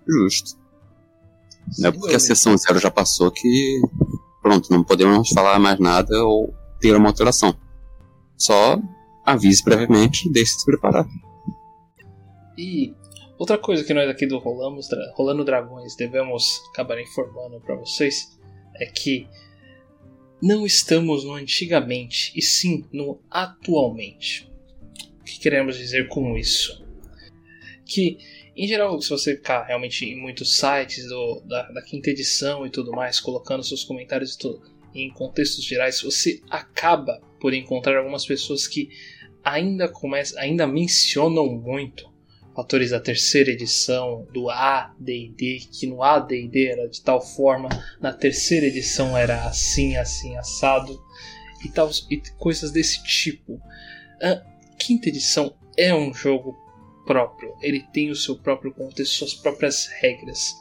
Justo. 0.07 0.59
Não 1.79 1.89
é 1.89 1.93
porque 1.93 2.15
a 2.15 2.21
sessão 2.21 2.57
zero 2.57 2.79
já 2.79 2.91
passou 2.91 3.31
que. 3.31 3.81
Pronto, 4.41 4.71
não 4.71 4.83
podemos 4.83 5.29
falar 5.31 5.59
mais 5.59 5.79
nada 5.79 6.25
ou 6.25 6.55
ter 6.81 6.97
uma 6.97 7.09
alteração. 7.09 7.55
Só 8.37 8.81
avise 9.25 9.63
previamente 9.63 10.29
e 10.29 10.33
deixe-se 10.33 10.65
preparar. 10.65 11.07
E 12.57 12.95
outra 13.39 13.59
coisa 13.59 13.85
que 13.85 13.93
nós 13.93 14.09
aqui 14.09 14.27
do 14.27 14.39
Rolamos, 14.39 14.89
Rolando 15.15 15.45
Dragões 15.45 15.95
devemos 15.97 16.63
acabar 16.71 17.01
informando 17.01 17.61
para 17.61 17.77
vocês 17.77 18.39
é 18.77 18.87
que 18.87 19.29
não 20.41 20.65
estamos 20.65 21.25
no 21.25 21.35
antigamente, 21.35 22.33
e 22.35 22.41
sim 22.41 22.85
no 22.93 23.21
atualmente. 23.31 24.51
O 25.21 25.25
que 25.25 25.41
queremos 25.41 25.77
dizer 25.77 26.09
com 26.09 26.37
isso? 26.37 26.85
Que, 27.85 28.19
em 28.65 28.67
geral, 28.67 29.01
se 29.01 29.11
você 29.11 29.37
ficar 29.37 29.65
realmente 29.65 30.05
em 30.05 30.21
muitos 30.21 30.57
sites 30.57 31.09
do- 31.09 31.41
da, 31.47 31.63
da 31.71 31.83
quinta 31.83 32.11
edição 32.11 32.67
e 32.67 32.71
tudo 32.71 32.91
mais, 32.93 33.21
colocando 33.21 33.63
seus 33.63 33.85
comentários 33.85 34.35
e 34.35 34.39
tudo, 34.39 34.63
em 34.95 35.11
contextos 35.11 35.65
gerais, 35.65 36.01
você 36.03 36.41
acaba 36.51 37.21
por 37.41 37.55
encontrar 37.55 37.99
algumas 37.99 38.27
pessoas 38.27 38.67
que 38.67 38.89
ainda, 39.45 39.89
começam, 39.89 40.41
ainda 40.41 40.67
mencionam 40.67 41.47
muito 41.47 42.09
fatores 42.55 42.91
da 42.91 42.99
terceira 42.99 43.51
edição 43.53 44.27
do 44.33 44.51
AD&D, 44.51 45.61
que 45.71 45.87
no 45.87 46.03
AD&D 46.03 46.67
era 46.67 46.89
de 46.89 47.01
tal 47.01 47.21
forma, 47.21 47.69
na 48.01 48.13
terceira 48.13 48.67
edição 48.67 49.17
era 49.17 49.45
assim, 49.45 49.97
assim, 49.97 50.37
assado, 50.37 51.01
e, 51.65 51.69
tal, 51.69 51.89
e 52.11 52.21
coisas 52.37 52.73
desse 52.73 53.03
tipo. 53.05 53.61
A 54.21 54.43
quinta 54.77 55.09
edição 55.09 55.55
é 55.77 55.95
um 55.95 56.13
jogo 56.13 56.57
próprio. 57.09 57.57
Ele 57.63 57.81
tem 57.91 58.11
o 58.11 58.15
seu 58.15 58.37
próprio 58.37 58.71
contexto, 58.71 59.15
suas 59.15 59.33
próprias 59.33 59.87
regras. 59.87 60.55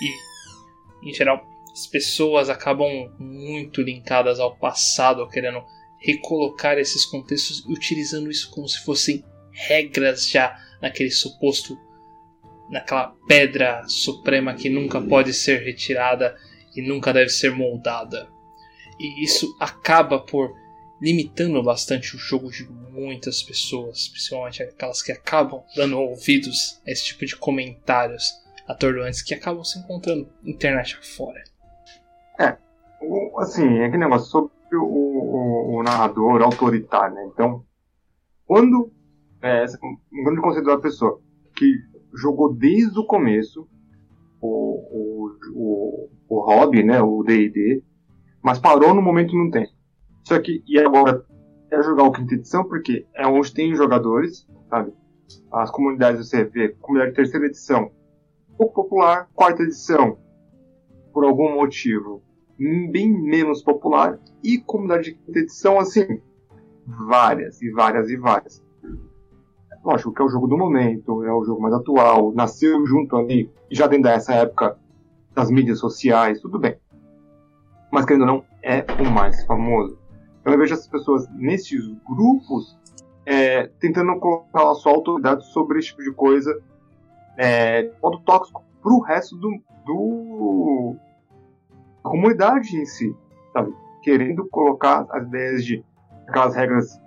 E, 0.00 1.10
em 1.10 1.12
geral, 1.12 1.44
as 1.72 1.88
pessoas 1.88 2.48
acabam 2.48 3.12
muito 3.18 3.82
linkadas 3.82 4.38
ao 4.38 4.56
passado, 4.56 5.28
querendo 5.28 5.64
recolocar 5.98 6.78
esses 6.78 7.04
contextos 7.04 7.64
e 7.68 7.72
utilizando 7.72 8.30
isso 8.30 8.48
como 8.52 8.68
se 8.68 8.84
fossem 8.84 9.24
regras 9.50 10.28
já 10.28 10.56
naquele 10.80 11.10
suposto 11.10 11.76
naquela 12.70 13.16
pedra 13.26 13.82
suprema 13.88 14.54
que 14.54 14.70
nunca 14.70 15.00
pode 15.00 15.34
ser 15.34 15.64
retirada 15.64 16.36
e 16.76 16.80
nunca 16.80 17.12
deve 17.12 17.28
ser 17.28 17.50
moldada. 17.50 18.30
E 18.98 19.24
isso 19.24 19.56
acaba 19.58 20.20
por 20.20 20.54
limitando 21.00 21.62
bastante 21.62 22.14
o 22.14 22.18
jogo 22.18 22.50
de 22.50 22.68
muitas 22.68 23.42
pessoas, 23.42 24.08
principalmente 24.08 24.62
aquelas 24.62 25.02
que 25.02 25.12
acabam 25.12 25.62
dando 25.74 25.98
ouvidos 25.98 26.80
a 26.86 26.90
esse 26.90 27.06
tipo 27.06 27.24
de 27.24 27.36
comentários 27.36 28.32
atordoantes 28.68 29.22
que 29.22 29.34
acabam 29.34 29.64
se 29.64 29.78
encontrando 29.78 30.28
internet 30.44 30.96
afora. 31.00 31.42
É, 32.38 32.56
assim, 33.38 33.78
é 33.78 33.86
aquele 33.86 34.04
negócio 34.04 34.30
sobre 34.30 34.52
o, 34.76 34.84
o, 34.84 35.78
o 35.78 35.82
narrador 35.82 36.42
autoritário, 36.42 37.14
né? 37.14 37.30
Então, 37.32 37.64
quando 38.46 38.92
é, 39.42 39.64
um 40.12 40.24
grande 40.24 40.40
conceito 40.40 40.66
da 40.66 40.78
pessoa 40.78 41.20
que 41.56 41.72
jogou 42.14 42.54
desde 42.54 42.98
o 42.98 43.06
começo 43.06 43.68
o, 44.40 44.48
o, 44.48 45.30
o, 45.54 46.10
o 46.28 46.40
hobby, 46.40 46.82
né, 46.82 47.00
o 47.00 47.22
D&D, 47.22 47.82
mas 48.42 48.58
parou 48.58 48.94
no 48.94 49.02
momento 49.02 49.36
não 49.36 49.50
tem. 49.50 49.68
Só 50.24 50.38
que, 50.40 50.62
e 50.66 50.78
agora, 50.78 51.24
é 51.70 51.82
jogar 51.82 52.04
o 52.04 52.12
quinta 52.12 52.34
edição, 52.34 52.64
porque 52.64 53.06
é 53.14 53.26
onde 53.26 53.52
tem 53.54 53.74
jogadores, 53.74 54.46
sabe? 54.68 54.92
As 55.52 55.70
comunidades 55.70 56.28
você 56.28 56.44
vê, 56.44 56.70
comunidade 56.80 57.12
de 57.12 57.16
terceira 57.16 57.46
edição, 57.46 57.90
pouco 58.56 58.82
popular, 58.82 59.28
quarta 59.34 59.62
edição, 59.62 60.18
por 61.12 61.24
algum 61.24 61.54
motivo, 61.54 62.22
bem 62.58 63.08
menos 63.08 63.62
popular, 63.62 64.18
e 64.42 64.58
comunidade 64.58 65.04
de 65.04 65.14
quinta 65.14 65.38
edição, 65.38 65.78
assim, 65.78 66.20
várias 67.08 67.62
e 67.62 67.70
várias 67.70 68.08
e 68.10 68.16
várias. 68.16 68.62
Lógico 69.84 70.12
que 70.12 70.20
é 70.20 70.24
o 70.24 70.28
jogo 70.28 70.46
do 70.46 70.58
momento, 70.58 71.24
é 71.24 71.32
o 71.32 71.44
jogo 71.44 71.62
mais 71.62 71.74
atual, 71.74 72.32
nasceu 72.34 72.84
junto 72.86 73.16
ali, 73.16 73.50
já 73.70 73.86
dentro 73.86 74.10
dessa 74.10 74.34
época 74.34 74.78
das 75.34 75.50
mídias 75.50 75.78
sociais, 75.78 76.40
tudo 76.40 76.58
bem. 76.58 76.76
Mas 77.90 78.04
querendo 78.04 78.22
ou 78.22 78.26
não, 78.26 78.44
é 78.62 78.84
o 79.00 79.10
mais 79.10 79.44
famoso. 79.46 79.99
Eu 80.44 80.58
vejo 80.58 80.74
essas 80.74 80.86
pessoas 80.86 81.28
nesses 81.30 81.86
grupos 82.08 82.78
é, 83.26 83.66
tentando 83.78 84.18
colocar 84.18 84.70
a 84.70 84.74
sua 84.74 84.92
autoridade 84.92 85.44
sobre 85.46 85.78
esse 85.78 85.88
tipo 85.88 86.02
de 86.02 86.12
coisa 86.12 86.58
é, 87.36 87.82
de 87.82 87.92
modo 88.02 88.20
tóxico 88.20 88.64
pro 88.82 89.00
resto 89.00 89.36
do, 89.36 89.50
do 89.84 90.96
da 92.02 92.10
comunidade 92.10 92.76
em 92.76 92.86
si, 92.86 93.14
sabe? 93.52 93.74
Querendo 94.02 94.48
colocar 94.48 95.06
as 95.10 95.26
ideias 95.26 95.64
de 95.64 95.84
aquelas 96.26 96.54
regras 96.54 97.00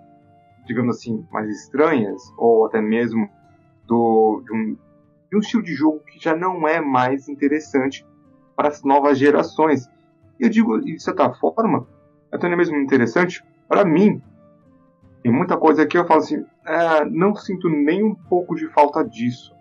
digamos 0.65 0.97
assim, 0.97 1.25
mais 1.31 1.49
estranhas, 1.49 2.21
ou 2.37 2.65
até 2.65 2.81
mesmo 2.81 3.29
do, 3.85 4.41
de, 4.45 4.53
um, 4.53 4.77
de 5.29 5.37
um 5.37 5.39
estilo 5.39 5.63
de 5.63 5.73
jogo 5.73 5.99
que 5.99 6.19
já 6.19 6.35
não 6.35 6.67
é 6.67 6.79
mais 6.79 7.27
interessante 7.27 8.05
para 8.55 8.69
as 8.69 8.83
novas 8.83 9.17
gerações. 9.17 9.89
Eu 10.39 10.49
digo, 10.49 10.79
de 10.79 10.99
certa 10.99 11.33
forma, 11.33 11.87
até 12.33 12.53
mesmo 12.55 12.77
interessante 12.77 13.43
para 13.67 13.85
mim. 13.85 14.21
Tem 15.21 15.31
muita 15.31 15.55
coisa 15.55 15.83
aqui 15.83 15.97
eu 15.97 16.05
falo 16.05 16.19
assim, 16.19 16.43
é, 16.65 17.05
não 17.05 17.35
sinto 17.35 17.69
nem 17.69 18.03
um 18.03 18.15
pouco 18.15 18.55
de 18.55 18.67
falta 18.69 19.03
disso, 19.03 19.55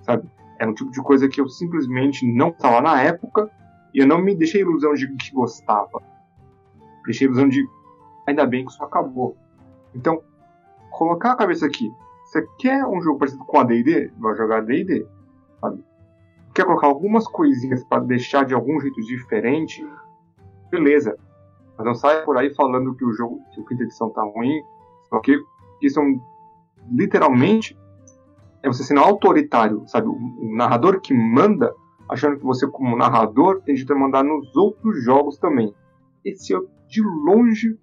sabe? 0.00 0.28
É 0.58 0.66
um 0.66 0.74
tipo 0.74 0.90
de 0.90 1.00
coisa 1.02 1.28
que 1.28 1.40
eu 1.40 1.48
simplesmente 1.48 2.26
não 2.26 2.48
estava 2.48 2.80
na 2.80 3.00
época 3.00 3.50
e 3.94 4.00
eu 4.00 4.06
não 4.06 4.20
me 4.20 4.34
deixei 4.34 4.62
ilusão 4.62 4.94
de 4.94 5.06
que 5.14 5.32
gostava. 5.32 6.02
Deixei 7.04 7.26
ilusão 7.26 7.48
de 7.48 7.64
ainda 8.26 8.44
bem 8.44 8.64
que 8.64 8.72
isso 8.72 8.82
acabou. 8.82 9.36
Então, 9.94 10.20
colocar 10.90 11.32
a 11.32 11.36
cabeça 11.36 11.66
aqui. 11.66 11.92
Você 12.24 12.46
quer 12.58 12.84
um 12.84 13.00
jogo 13.00 13.18
parecido 13.18 13.44
com 13.44 13.58
a 13.58 13.64
D&D? 13.64 14.12
Vai 14.18 14.34
jogar 14.34 14.62
D&D, 14.62 15.06
sabe? 15.60 15.82
Quer 16.54 16.64
colocar 16.64 16.88
algumas 16.88 17.26
coisinhas 17.26 17.84
para 17.84 18.02
deixar 18.02 18.44
de 18.44 18.52
algum 18.52 18.80
jeito 18.80 19.00
diferente? 19.00 19.86
Beleza. 20.70 21.16
Mas 21.78 21.86
não 21.86 21.94
saia 21.94 22.24
por 22.24 22.36
aí 22.36 22.52
falando 22.54 22.94
que 22.96 23.04
o 23.04 23.12
jogo, 23.12 23.40
que 23.54 23.60
o 23.60 23.64
quinta 23.64 23.84
edição 23.84 24.10
tá 24.10 24.22
ruim, 24.22 24.60
só 25.08 25.20
que 25.20 25.38
isso 25.80 26.00
é 26.00 26.02
um, 26.02 26.20
literalmente 26.90 27.78
é 28.62 28.68
você 28.68 28.82
sendo 28.82 29.00
autoritário, 29.00 29.84
sabe? 29.86 30.08
O, 30.08 30.56
narrador 30.56 31.00
que 31.00 31.14
manda, 31.14 31.72
achando 32.10 32.36
que 32.36 32.44
você 32.44 32.66
como 32.66 32.96
narrador 32.96 33.62
tem 33.62 33.74
de 33.76 33.94
mandar 33.94 34.24
nos 34.24 34.54
outros 34.56 35.04
jogos 35.04 35.38
também. 35.38 35.72
Esse 36.24 36.54
é 36.54 36.58
de 36.88 37.00
longe 37.00 37.78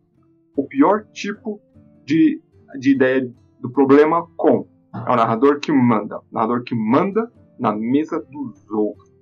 o 0.57 0.67
pior 0.67 1.05
tipo 1.13 1.61
de, 2.03 2.41
de 2.77 2.91
ideia 2.91 3.31
do 3.61 3.69
problema 3.71 4.27
com. 4.35 4.67
É 4.93 5.11
o 5.11 5.15
narrador 5.15 5.59
que 5.59 5.71
manda. 5.71 6.19
O 6.19 6.25
narrador 6.33 6.63
que 6.63 6.75
manda 6.75 7.31
na 7.57 7.73
mesa 7.73 8.19
dos 8.19 8.69
outros. 8.69 9.13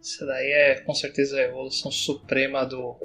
Isso 0.00 0.26
daí 0.26 0.50
é 0.50 0.80
com 0.80 0.94
certeza 0.94 1.36
a 1.36 1.42
evolução 1.42 1.90
suprema 1.92 2.64
do, 2.64 2.96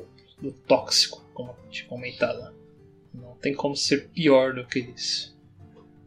do 0.42 0.52
tóxico, 0.52 1.26
como 1.34 1.52
a 1.52 1.66
gente 1.66 1.86
comentado. 1.86 2.54
Não 3.14 3.36
tem 3.36 3.54
como 3.54 3.76
ser 3.76 4.10
pior 4.10 4.54
do 4.54 4.66
que 4.66 4.80
isso. 4.80 5.36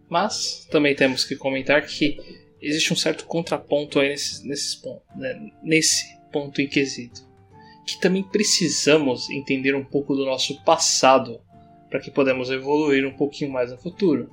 Mas 0.09 0.67
também 0.71 0.95
temos 0.95 1.25
que 1.25 1.37
comentar 1.37 1.87
que 1.87 2.19
existe 2.61 2.93
um 2.93 2.97
certo 2.97 3.25
contraponto 3.25 4.01
aí 4.01 4.09
nesse, 4.09 4.47
nesse, 4.47 4.81
ponto, 4.83 5.03
né, 5.17 5.51
nesse 5.63 6.19
ponto 6.33 6.61
inquisito. 6.61 7.29
Que 7.87 8.01
também 8.01 8.23
precisamos 8.23 9.31
entender 9.31 9.75
um 9.75 9.85
pouco 9.85 10.15
do 10.15 10.25
nosso 10.25 10.63
passado 10.65 11.41
para 11.89 12.01
que 12.01 12.11
podemos 12.11 12.51
evoluir 12.51 13.07
um 13.07 13.17
pouquinho 13.17 13.51
mais 13.51 13.71
no 13.71 13.79
futuro. 13.79 14.31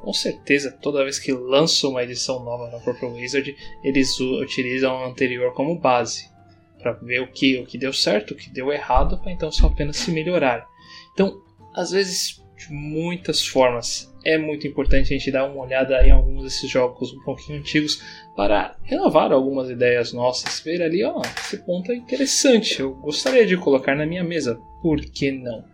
Com 0.00 0.12
certeza, 0.12 0.70
toda 0.70 1.02
vez 1.02 1.18
que 1.18 1.32
lançam 1.32 1.90
uma 1.90 2.04
edição 2.04 2.44
nova 2.44 2.70
na 2.70 2.78
própria 2.78 3.08
Wizard, 3.08 3.56
eles 3.82 4.18
utilizam 4.20 4.96
a 4.96 5.08
anterior 5.08 5.52
como 5.54 5.78
base, 5.78 6.30
para 6.78 6.92
ver 6.92 7.20
o 7.20 7.26
que, 7.26 7.58
o 7.58 7.66
que 7.66 7.76
deu 7.76 7.92
certo, 7.92 8.32
o 8.32 8.36
que 8.36 8.50
deu 8.50 8.72
errado, 8.72 9.18
para 9.18 9.32
então 9.32 9.50
só 9.50 9.66
apenas 9.66 9.96
se 9.96 10.10
melhorar. 10.10 10.66
Então, 11.12 11.42
às 11.74 11.90
vezes, 11.90 12.42
de 12.56 12.72
muitas 12.72 13.46
formas, 13.46 14.14
é 14.24 14.38
muito 14.38 14.66
importante 14.66 15.12
a 15.12 15.18
gente 15.18 15.30
dar 15.30 15.44
uma 15.44 15.64
olhada 15.64 16.06
em 16.06 16.10
alguns 16.10 16.44
desses 16.44 16.70
jogos 16.70 17.12
um 17.12 17.20
pouquinho 17.22 17.58
antigos 17.58 18.02
para 18.36 18.76
renovar 18.82 19.32
algumas 19.32 19.70
ideias 19.70 20.12
nossas, 20.12 20.60
ver 20.60 20.82
ali, 20.82 21.04
ó, 21.04 21.20
esse 21.38 21.58
ponto 21.58 21.92
é 21.92 21.96
interessante, 21.96 22.80
eu 22.80 22.94
gostaria 22.94 23.46
de 23.46 23.56
colocar 23.56 23.94
na 23.94 24.06
minha 24.06 24.24
mesa, 24.24 24.60
por 24.82 25.00
que 25.00 25.30
não? 25.30 25.64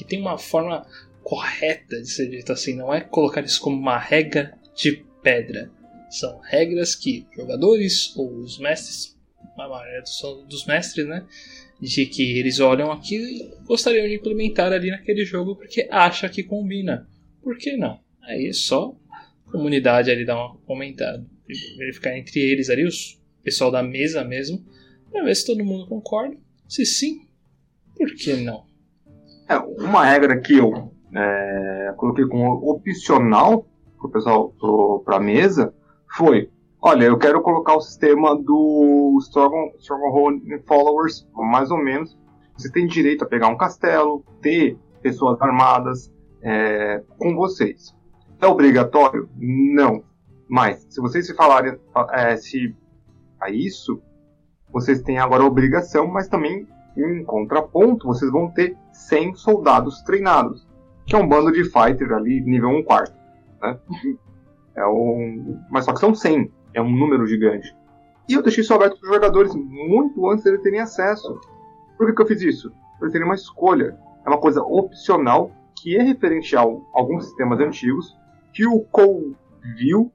que 0.00 0.04
tem 0.04 0.18
uma 0.18 0.38
forma 0.38 0.86
correta 1.22 2.00
de 2.00 2.08
ser 2.08 2.28
dito 2.30 2.52
assim, 2.52 2.74
não 2.74 2.92
é 2.92 3.02
colocar 3.02 3.44
isso 3.44 3.60
como 3.60 3.76
uma 3.76 3.98
regra 3.98 4.58
de 4.74 5.04
pedra. 5.22 5.70
São 6.08 6.40
regras 6.40 6.94
que 6.94 7.26
jogadores 7.36 8.16
ou 8.16 8.38
os 8.38 8.58
mestres, 8.58 9.16
a 9.64 9.68
maioria 9.68 10.02
dos, 10.48 10.66
mestres, 10.66 11.06
né, 11.06 11.26
de 11.80 12.06
que 12.06 12.38
eles 12.38 12.60
olham 12.60 12.90
aquilo 12.92 13.24
e 13.24 13.54
gostariam 13.64 14.06
de 14.06 14.14
implementar 14.14 14.72
ali 14.72 14.90
naquele 14.90 15.24
jogo 15.24 15.56
porque 15.56 15.88
acha 15.90 16.28
que 16.28 16.42
combina. 16.42 17.08
Por 17.42 17.56
que 17.56 17.76
não? 17.76 18.00
Aí 18.22 18.48
é 18.48 18.52
só 18.52 18.94
a 19.46 19.50
comunidade 19.50 20.10
ali 20.10 20.24
dar 20.24 20.36
uma 20.36 20.56
comentada, 20.66 21.24
verificar 21.78 22.16
entre 22.16 22.40
eles 22.40 22.68
ali, 22.68 22.84
os 22.84 23.20
pessoal 23.42 23.70
da 23.70 23.82
mesa 23.82 24.22
mesmo, 24.24 24.64
para 25.10 25.24
ver 25.24 25.34
se 25.34 25.46
todo 25.46 25.64
mundo 25.64 25.86
concorda. 25.86 26.36
Se 26.68 26.84
sim, 26.84 27.26
por 27.96 28.14
que 28.14 28.34
não? 28.36 28.64
É, 29.48 29.56
uma 29.56 30.04
regra 30.04 30.40
que 30.40 30.54
eu 30.54 30.94
é, 31.14 31.92
coloquei 31.96 32.24
como 32.26 32.70
opcional 32.70 33.66
para 33.98 34.06
o 34.06 34.10
pessoal, 34.10 35.02
para 35.04 35.16
a 35.16 35.20
mesa, 35.20 35.74
foi: 36.16 36.50
olha, 36.80 37.04
eu 37.04 37.18
quero 37.18 37.42
colocar 37.42 37.74
o 37.74 37.80
sistema 37.80 38.36
do 38.36 39.18
Stronghold, 39.20 39.74
Stronghold 39.78 40.42
Followers, 40.66 41.28
mais 41.34 41.70
ou 41.70 41.78
menos. 41.78 42.18
Você 42.56 42.70
tem 42.70 42.86
direito 42.86 43.24
a 43.24 43.28
pegar 43.28 43.48
um 43.48 43.56
castelo, 43.56 44.24
ter 44.40 44.78
pessoas 45.02 45.40
armadas 45.40 46.12
é, 46.42 47.02
com 47.18 47.34
vocês. 47.34 47.94
É 48.40 48.46
obrigatório? 48.46 49.28
Não. 49.36 50.02
Mas, 50.48 50.86
se 50.90 51.00
vocês 51.00 51.26
se 51.26 51.34
falarem 51.34 51.78
é, 52.12 52.36
se 52.36 52.74
a 53.40 53.50
isso, 53.50 54.02
vocês 54.72 55.02
têm 55.02 55.18
agora 55.18 55.42
a 55.42 55.46
obrigação, 55.46 56.06
mas 56.06 56.28
também 56.28 56.66
em 56.96 57.24
contraponto, 57.24 58.06
vocês 58.06 58.30
vão 58.30 58.50
ter 58.50 58.76
100 58.92 59.34
soldados 59.34 60.02
treinados, 60.02 60.66
que 61.06 61.14
é 61.14 61.18
um 61.18 61.28
bando 61.28 61.52
de 61.52 61.64
fighter 61.64 62.12
ali, 62.12 62.40
nível 62.40 62.70
1 62.70 62.84
quarto. 62.84 63.16
Né? 63.62 63.78
É 64.72 64.86
um... 64.86 65.60
Mas 65.68 65.84
só 65.84 65.92
que 65.92 65.98
são 65.98 66.14
100, 66.14 66.50
é 66.74 66.80
um 66.80 66.90
número 66.90 67.26
gigante. 67.26 67.74
E 68.28 68.34
eu 68.34 68.42
deixei 68.42 68.62
isso 68.62 68.74
aberto 68.74 68.98
para 69.00 69.08
os 69.08 69.14
jogadores 69.14 69.54
muito 69.54 70.28
antes 70.28 70.44
deles 70.44 70.62
terem 70.62 70.80
acesso. 70.80 71.40
Por 71.96 72.06
que, 72.06 72.14
que 72.14 72.22
eu 72.22 72.26
fiz 72.26 72.42
isso? 72.42 72.70
Para 72.70 73.06
eles 73.06 73.12
terem 73.12 73.26
uma 73.26 73.34
escolha. 73.34 73.98
É 74.24 74.28
uma 74.28 74.38
coisa 74.38 74.62
opcional 74.62 75.50
que 75.76 75.96
é 75.96 76.02
referente 76.02 76.54
a 76.56 76.60
alguns 76.60 77.24
sistemas 77.24 77.58
antigos 77.58 78.16
que 78.52 78.66
o 78.66 78.80
Cole 78.80 79.36
viu 79.76 80.12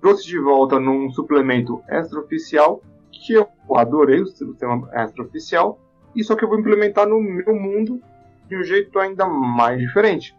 trouxe 0.00 0.26
de 0.26 0.38
volta 0.38 0.78
num 0.78 1.10
suplemento 1.10 1.82
extraoficial, 1.88 2.80
que 3.10 3.32
eu 3.32 3.48
adorei 3.74 4.20
o 4.20 4.26
sistema 4.26 4.88
extraoficial, 4.94 5.80
e 6.14 6.22
só 6.22 6.36
que 6.36 6.44
eu 6.44 6.48
vou 6.48 6.60
implementar 6.60 7.08
no 7.08 7.20
meu 7.20 7.54
mundo 7.54 8.00
de 8.46 8.56
um 8.56 8.62
jeito 8.62 8.98
ainda 8.98 9.26
mais 9.26 9.80
diferente. 9.80 10.36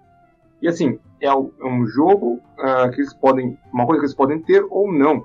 E 0.61 0.67
assim, 0.67 0.99
é 1.19 1.33
um 1.35 1.85
jogo 1.85 2.39
uh, 2.57 2.89
que 2.91 3.01
eles 3.01 3.13
podem. 3.13 3.57
Uma 3.73 3.85
coisa 3.85 3.99
que 3.99 4.05
eles 4.05 4.15
podem 4.15 4.39
ter 4.39 4.65
ou 4.69 4.91
não. 4.91 5.23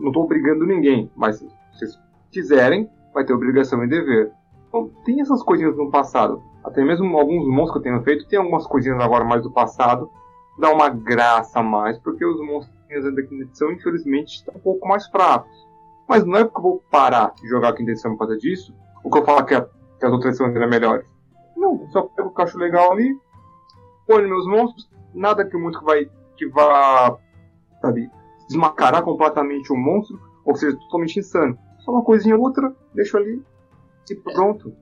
Não 0.00 0.08
estou 0.08 0.24
obrigando 0.24 0.66
ninguém, 0.66 1.10
mas 1.16 1.36
se 1.38 1.48
vocês 1.72 1.98
quiserem, 2.30 2.90
vai 3.12 3.24
ter 3.24 3.32
obrigação 3.32 3.82
e 3.84 3.88
dever. 3.88 4.32
Então, 4.68 4.90
tem 5.04 5.20
essas 5.20 5.42
coisinhas 5.42 5.76
no 5.76 5.90
passado. 5.90 6.42
Até 6.64 6.84
mesmo 6.84 7.16
alguns 7.16 7.46
monstros 7.46 7.72
que 7.72 7.78
eu 7.78 7.82
tenho 7.82 8.02
feito, 8.02 8.28
tem 8.28 8.38
algumas 8.38 8.66
coisinhas 8.66 9.00
agora 9.00 9.24
mais 9.24 9.42
do 9.42 9.50
passado. 9.50 10.10
Dá 10.58 10.70
uma 10.70 10.88
graça 10.88 11.60
a 11.60 11.62
mais, 11.62 11.98
porque 11.98 12.24
os 12.24 12.40
monstros 12.40 12.76
da 12.88 13.22
quinta 13.22 13.44
edição, 13.44 13.72
infelizmente, 13.72 14.36
estão 14.36 14.54
um 14.54 14.60
pouco 14.60 14.86
mais 14.86 15.06
fracos. 15.08 15.66
Mas 16.08 16.24
não 16.24 16.36
é 16.36 16.44
porque 16.44 16.58
eu 16.58 16.62
vou 16.62 16.82
parar 16.90 17.34
de 17.34 17.48
jogar 17.48 17.70
a 17.70 17.72
quinta 17.72 17.90
edição 17.90 18.12
por 18.12 18.26
causa 18.26 18.36
disso, 18.36 18.74
ou 19.02 19.10
que 19.10 19.18
eu 19.18 19.24
falo 19.24 19.44
que, 19.44 19.54
a, 19.54 19.62
que 19.62 20.06
as 20.06 20.12
outras 20.12 20.34
edições 20.34 20.54
eram 20.54 20.68
melhores. 20.68 21.06
Não, 21.56 21.86
só 21.90 22.02
pego 22.02 22.28
o 22.28 22.34
que 22.34 22.40
eu 22.40 22.44
acho 22.44 22.58
legal 22.58 22.92
ali, 22.92 23.16
põe 24.06 24.26
meus 24.26 24.46
monstros, 24.46 24.88
nada 25.14 25.44
que 25.44 25.56
muito 25.56 25.78
que 25.78 25.84
vai, 25.84 26.08
que 26.36 26.46
vá, 26.48 27.16
sabe, 27.80 28.10
desmascarar 28.48 29.02
completamente 29.02 29.72
o 29.72 29.76
monstro, 29.76 30.18
ou 30.44 30.54
seja, 30.54 30.76
totalmente 30.76 31.18
insano. 31.18 31.58
Só 31.80 31.92
uma 31.92 32.04
coisinha 32.04 32.36
ou 32.36 32.42
outra, 32.42 32.74
deixo 32.94 33.16
ali 33.16 33.42
e 34.10 34.14
pronto. 34.14 34.74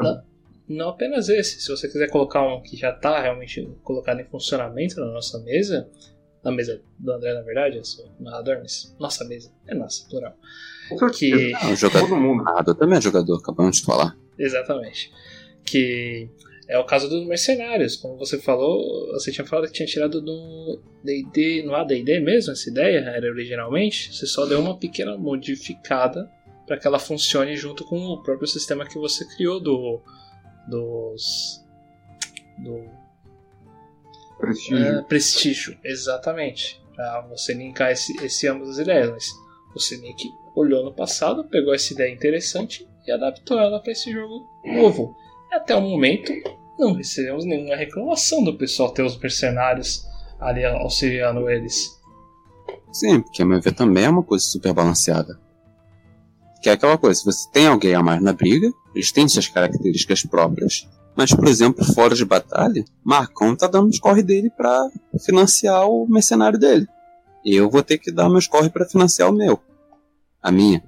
Não, 0.00 0.22
não 0.68 0.88
apenas 0.90 1.28
esse, 1.28 1.60
se 1.60 1.70
você 1.70 1.88
quiser 1.88 2.10
colocar 2.10 2.42
um 2.42 2.62
que 2.62 2.76
já 2.76 2.90
está 2.90 3.20
realmente 3.20 3.68
colocado 3.82 4.20
em 4.20 4.24
funcionamento 4.24 5.00
na 5.00 5.06
nossa 5.06 5.38
mesa, 5.40 5.88
na 6.44 6.52
mesa 6.52 6.80
do 6.98 7.12
André, 7.12 7.34
na 7.34 7.42
verdade, 7.42 7.76
eu 7.76 7.84
sou 7.84 8.08
narrador, 8.20 8.58
mas 8.60 8.94
nossa 8.98 9.24
mesa 9.24 9.50
é 9.66 9.74
nossa, 9.74 10.08
plural. 10.08 10.34
Que... 11.14 11.52
Não, 11.52 11.76
jogador, 11.76 12.08
Todo 12.08 12.16
mundo. 12.16 12.44
narrador 12.44 12.74
também 12.74 12.98
é 12.98 13.00
jogador, 13.00 13.38
acabamos 13.38 13.78
de 13.78 13.84
falar. 13.84 14.16
Exatamente. 14.38 15.12
Que 15.64 16.30
é 16.68 16.78
o 16.78 16.84
caso 16.84 17.08
dos 17.08 17.26
mercenários, 17.26 17.96
como 17.96 18.18
você 18.18 18.38
falou, 18.38 19.10
você 19.12 19.32
tinha 19.32 19.46
falado 19.46 19.66
que 19.66 19.72
tinha 19.72 19.86
tirado 19.86 20.20
do 20.20 20.82
D&D, 21.02 21.62
no 21.62 21.74
AD&D 21.74 22.20
mesmo 22.20 22.52
essa 22.52 22.68
ideia, 22.68 22.98
era 22.98 23.26
originalmente, 23.26 24.14
você 24.14 24.26
só 24.26 24.44
deu 24.44 24.60
uma 24.60 24.76
pequena 24.76 25.16
modificada 25.16 26.30
para 26.66 26.78
que 26.78 26.86
ela 26.86 26.98
funcione 26.98 27.56
junto 27.56 27.84
com 27.84 27.98
o 27.98 28.22
próprio 28.22 28.46
sistema 28.46 28.86
que 28.86 28.98
você 28.98 29.24
criou 29.34 29.58
do 29.58 30.02
dos 30.68 31.64
do 32.58 32.84
prestígio, 34.38 34.76
é, 34.76 35.02
prestígio 35.02 35.78
exatamente, 35.82 36.82
para 36.94 37.22
você 37.22 37.54
linkar 37.54 37.92
esse, 37.92 38.12
esse 38.22 38.46
ambas 38.46 38.68
as 38.68 38.78
ideias, 38.78 39.08
mas 39.08 39.32
você 39.72 39.96
meio 39.96 40.14
que 40.16 40.28
olhou 40.54 40.84
no 40.84 40.92
passado, 40.92 41.44
pegou 41.44 41.74
essa 41.74 41.94
ideia 41.94 42.12
interessante 42.12 42.86
e 43.06 43.10
adaptou 43.10 43.58
ela 43.58 43.80
para 43.80 43.92
esse 43.92 44.12
jogo 44.12 44.46
novo. 44.66 45.16
Até 45.52 45.74
o 45.74 45.80
momento, 45.80 46.32
não 46.78 46.92
recebemos 46.92 47.44
nenhuma 47.44 47.76
reclamação 47.76 48.44
do 48.44 48.56
pessoal 48.56 48.90
ter 48.90 49.02
os 49.02 49.18
mercenários 49.18 50.06
ali 50.38 50.64
auxiliando 50.64 51.50
eles. 51.50 51.98
Sim, 52.92 53.20
porque 53.20 53.42
a 53.42 53.46
meu 53.46 53.60
ver 53.60 53.74
também 53.74 54.04
é 54.04 54.10
uma 54.10 54.22
coisa 54.22 54.44
super 54.44 54.72
balanceada. 54.72 55.38
Que 56.62 56.68
é 56.68 56.72
aquela 56.72 56.98
coisa, 56.98 57.18
se 57.18 57.24
você 57.24 57.48
tem 57.50 57.66
alguém 57.66 57.94
a 57.94 58.02
mais 58.02 58.22
na 58.22 58.32
briga, 58.32 58.70
eles 58.94 59.12
têm 59.12 59.28
suas 59.28 59.48
características 59.48 60.24
próprias. 60.24 60.88
Mas, 61.16 61.34
por 61.34 61.48
exemplo, 61.48 61.84
fora 61.84 62.14
de 62.14 62.24
batalha, 62.24 62.84
Marcão 63.04 63.56
tá 63.56 63.66
dando 63.66 63.88
os 63.88 63.98
corre 63.98 64.22
dele 64.22 64.50
para 64.50 64.88
financiar 65.24 65.88
o 65.88 66.06
mercenário 66.08 66.58
dele. 66.58 66.86
Eu 67.44 67.68
vou 67.68 67.82
ter 67.82 67.98
que 67.98 68.12
dar 68.12 68.28
meus 68.28 68.46
corre 68.46 68.70
para 68.70 68.86
financiar 68.86 69.28
o 69.28 69.32
meu. 69.32 69.60
A 70.42 70.52
minha. 70.52 70.82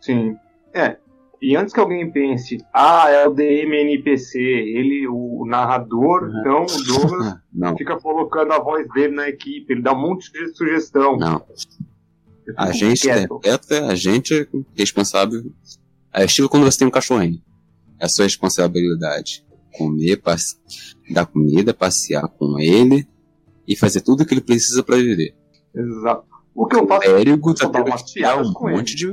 Sim. 0.00 0.36
É, 0.72 0.96
e 1.44 1.54
antes 1.56 1.74
que 1.74 1.80
alguém 1.80 2.10
pense, 2.10 2.56
ah, 2.72 3.10
é 3.10 3.28
o 3.28 3.34
DMNPC, 3.34 4.38
ele, 4.40 5.06
o 5.06 5.44
narrador, 5.46 6.22
uhum. 6.22 6.40
então 6.40 6.62
o 6.62 6.84
Douglas 6.84 7.36
Não. 7.52 7.76
fica 7.76 8.00
colocando 8.00 8.50
a 8.52 8.58
voz 8.58 8.88
dele 8.94 9.14
na 9.14 9.28
equipe, 9.28 9.70
ele 9.70 9.82
dá 9.82 9.92
um 9.92 10.00
monte 10.00 10.32
de 10.32 10.56
sugestão. 10.56 11.18
Não. 11.18 11.44
A 12.56 12.72
gente 12.72 13.06
interpreta, 13.06 13.88
a 13.88 13.94
gente 13.94 14.32
é 14.34 14.46
responsável. 14.74 15.42
É 16.14 16.24
estilo 16.24 16.48
quando 16.48 16.64
você 16.64 16.78
tem 16.78 16.88
um 16.88 16.90
cachorrinho. 16.90 17.42
É 18.00 18.06
a 18.06 18.08
sua 18.08 18.24
responsabilidade. 18.24 19.44
Comer, 19.76 20.16
passe... 20.16 20.56
dar 21.10 21.26
comida, 21.26 21.74
passear 21.74 22.26
com 22.26 22.58
ele 22.58 23.06
e 23.68 23.76
fazer 23.76 24.00
tudo 24.00 24.22
o 24.22 24.26
que 24.26 24.32
ele 24.32 24.40
precisa 24.40 24.82
para 24.82 24.96
viver. 24.96 25.34
Exato. 25.74 26.24
O 26.54 26.66
que 26.66 26.76
eu 26.76 26.86
faço 26.86 27.02
é 27.04 27.24
tá 27.54 27.96
que 27.96 28.04
tirar 28.06 28.40
um 28.40 28.50
monte 28.50 28.96
de 28.96 29.08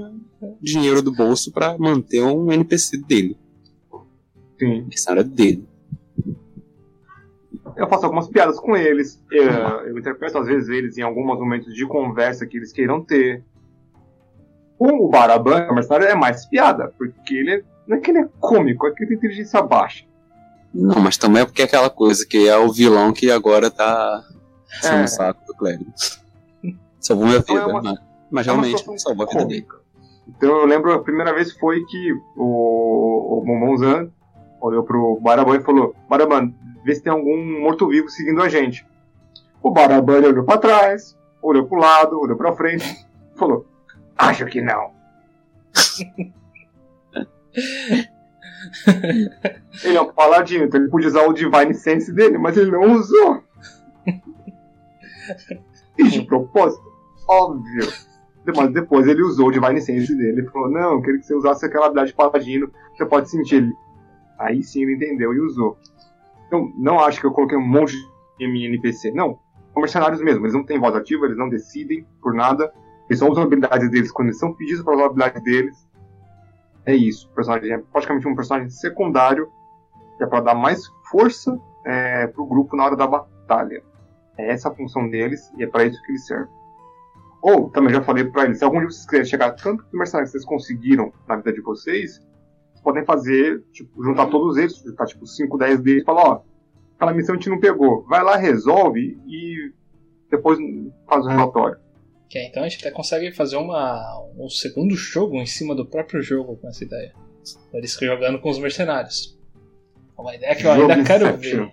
dinheiro 0.62 1.02
do 1.02 1.14
bolso 1.14 1.52
para 1.52 1.78
manter 1.78 2.22
um 2.24 2.52
NPC 2.52 2.98
dele. 2.98 3.38
Sim. 4.60 4.88
Essa 4.92 5.12
era 5.12 5.24
dele. 5.24 5.68
Eu 7.76 7.88
faço 7.88 8.06
algumas 8.06 8.28
piadas 8.28 8.60
com 8.60 8.76
eles. 8.76 9.24
Eu, 9.32 9.44
eu 9.44 9.98
interpreto 9.98 10.38
às 10.38 10.48
vezes 10.48 10.70
eles 10.70 10.98
em 10.98 11.02
alguns 11.02 11.26
momentos 11.26 11.74
de 11.74 11.86
conversa 11.88 12.46
que 12.46 12.58
eles 12.58 12.72
queiram 12.72 13.04
ter. 13.04 13.44
Com 14.78 15.06
o 15.06 15.10
Baraban, 15.10 15.68
o 15.70 15.76
mercenário 15.76 16.08
é 16.08 16.16
mais 16.16 16.46
piada, 16.48 16.92
porque 16.98 17.36
ele 17.36 17.52
é, 17.56 17.64
não 17.88 17.98
é 17.98 18.00
que 18.00 18.10
ele 18.10 18.20
é 18.20 18.28
cômico, 18.40 18.88
é 18.88 18.92
que 18.92 19.04
ele 19.04 19.10
tem 19.10 19.18
inteligência 19.18 19.62
baixa. 19.62 20.06
Não, 20.74 21.00
mas 21.00 21.18
também 21.18 21.44
é 21.44 21.46
porque 21.46 21.62
é 21.62 21.66
aquela 21.66 21.90
coisa 21.90 22.26
que 22.26 22.48
é 22.48 22.58
o 22.58 22.72
vilão 22.72 23.14
que 23.14 23.30
agora 23.30 23.70
tá 23.70 24.24
sendo 24.82 25.04
é. 25.04 25.08
saco 25.08 25.46
do 25.46 25.54
clérigo. 25.54 25.92
Salvou 27.00 27.26
minha 27.26 27.40
vida, 27.40 27.54
então 27.54 27.70
é 27.70 27.80
uma, 27.80 28.02
mas, 28.30 28.48
é 28.48 28.52
realmente 28.52 29.00
salvou 29.00 29.28
a 29.28 29.30
vida 29.30 29.46
dele. 29.46 29.68
Então 30.28 30.58
eu 30.58 30.66
lembro 30.66 30.94
a 30.94 31.04
primeira 31.04 31.34
vez 31.34 31.52
foi 31.54 31.84
que 31.86 32.14
o, 32.36 33.40
o 33.40 33.46
Momonzan 33.46 34.12
olhou 34.60 34.84
pro 34.84 35.20
Baraban 35.20 35.58
e 35.58 35.64
falou: 35.64 35.96
Baraban, 36.10 36.54
vê 36.84 36.96
se 36.96 37.04
tem 37.04 37.12
algum 37.12 37.62
morto-vivo 37.62 38.10
seguindo 38.10 38.42
a 38.42 38.50
gente. 38.50 38.86
O 39.62 39.72
Baraban 39.72 40.22
olhou 40.22 40.44
para 40.44 40.60
trás, 40.60 41.18
olhou 41.42 41.68
pro 41.68 41.80
lado, 41.80 42.20
olhou 42.20 42.38
pra 42.38 42.54
frente, 42.54 43.08
falou: 43.36 43.66
Acho 44.18 44.46
que 44.46 44.62
não. 44.62 44.92
ele 49.84 49.98
é 49.98 50.02
um 50.02 50.14
paladino, 50.14 50.66
então 50.66 50.80
ele 50.80 50.90
podia 50.90 51.08
usar 51.08 51.28
o 51.28 51.34
Divine 51.34 51.74
Sense 51.74 52.14
dele, 52.14 52.38
mas 52.38 52.58
ele 52.58 52.72
não 52.72 52.94
usou. 52.94 53.44
E 55.98 56.04
de 56.04 56.22
propósito, 56.24 56.84
óbvio. 57.28 57.88
Mas 58.46 58.74
depois 58.74 59.08
ele 59.08 59.22
usou 59.22 59.50
o 59.50 59.52
Divine 59.52 59.82
Sense 59.82 60.16
dele 60.16 60.42
e 60.42 60.48
falou: 60.48 60.70
Não, 60.70 60.94
eu 60.94 61.02
queria 61.02 61.20
que 61.20 61.26
você 61.26 61.36
usasse 61.36 61.66
aquela 61.66 61.86
habilidade 61.86 62.12
de 62.12 62.16
paladino, 62.16 62.72
você 62.96 63.06
pode 63.06 63.30
sentir 63.30 63.58
ele. 63.58 63.74
Aí 64.40 64.64
sim 64.64 64.82
ele 64.82 64.96
entendeu 64.96 65.34
e 65.34 65.40
usou. 65.40 65.78
Então, 66.48 66.72
não 66.78 67.00
acho 67.00 67.20
que 67.20 67.26
eu 67.26 67.32
coloquei 67.32 67.58
um 67.58 67.66
monte 67.66 67.96
de 68.38 68.46
NPC. 68.46 69.12
Não. 69.12 69.40
São 69.72 69.82
mercenários 69.82 70.22
mesmo. 70.22 70.44
Eles 70.44 70.54
não 70.54 70.66
têm 70.66 70.80
voz 70.80 70.96
ativa, 70.96 71.26
eles 71.26 71.38
não 71.38 71.48
decidem 71.48 72.06
por 72.22 72.34
nada. 72.34 72.74
Eles 73.08 73.20
só 73.20 73.30
usam 73.30 73.44
habilidades 73.44 73.90
deles 73.90 74.12
quando 74.12 74.30
eles 74.30 74.40
são 74.40 74.54
pedidos 74.54 74.84
para 74.84 74.96
usar 74.96 75.04
a 75.04 75.06
habilidade 75.06 75.44
deles. 75.44 75.88
É 76.86 76.96
isso. 76.96 77.30
O 77.32 77.36
personagem 77.36 77.72
é 77.72 77.78
praticamente 77.78 78.28
um 78.28 78.36
personagem 78.36 78.70
secundário 78.70 79.50
que 80.18 80.24
é 80.24 80.28
para 80.28 80.42
dar 80.42 80.56
mais 80.56 80.88
força 81.10 81.58
é, 81.86 82.28
pro 82.28 82.46
grupo 82.46 82.76
na 82.76 82.86
hora 82.86 82.96
da 82.96 83.08
batalha. 83.08 83.84
É 84.38 84.52
essa 84.52 84.70
a 84.70 84.76
função 84.76 85.10
deles 85.10 85.52
e 85.58 85.64
é 85.64 85.68
para 85.68 85.86
isso 85.86 86.02
que 86.04 86.12
eles 86.12 86.26
servem. 86.26 86.61
Ou, 87.42 87.70
também 87.72 87.94
já 87.94 88.04
falei 88.04 88.26
para 88.26 88.46
eles, 88.46 88.60
se 88.60 88.64
algum 88.64 88.80
dia 88.80 88.90
vocês 88.90 89.06
quiserem 89.06 89.26
chegar 89.26 89.52
tanto 89.52 89.84
de 89.84 89.98
mercenários 89.98 90.32
que 90.32 90.38
vocês 90.38 90.46
conseguiram 90.46 91.12
na 91.28 91.38
vida 91.38 91.54
de 91.54 91.62
vocês, 91.62 92.20
vocês 92.20 92.82
podem 92.84 93.04
fazer, 93.04 93.64
tipo, 93.72 94.04
juntar 94.04 94.28
todos 94.28 94.58
eles, 94.58 94.78
juntar 94.78 95.06
tipo 95.08 95.26
5, 95.26 95.58
10 95.58 95.80
deles 95.82 96.04
e 96.04 96.06
falar, 96.06 96.24
ó, 96.24 96.42
aquela 96.96 97.14
missão 97.14 97.34
a 97.34 97.38
gente 97.38 97.50
não 97.50 97.60
pegou. 97.60 98.06
Vai 98.08 98.24
lá, 98.24 98.38
resolve 98.38 99.20
e 99.26 99.74
depois 100.30 100.60
faz 101.08 101.26
o 101.26 101.30
relatório. 101.30 101.80
Okay, 102.26 102.46
então 102.46 102.64
a 102.64 102.70
gente 102.70 102.80
até 102.80 102.96
consegue 102.96 103.32
fazer 103.32 103.58
uma, 103.58 104.24
um 104.38 104.48
segundo 104.48 104.96
jogo 104.96 105.36
em 105.36 105.46
cima 105.46 105.76
do 105.76 105.86
próprio 105.86 106.22
jogo 106.22 106.56
com 106.56 106.68
essa 106.70 106.84
ideia. 106.84 107.14
Eles 107.74 107.98
jogando 108.00 108.40
com 108.40 108.50
os 108.50 108.60
mercenários. 108.60 109.38
É 110.18 110.22
uma 110.22 110.36
ideia 110.36 110.56
que 110.56 110.64
eu 110.64 110.72
ainda 110.72 111.04
quero 111.04 111.38
ver. 111.38 111.72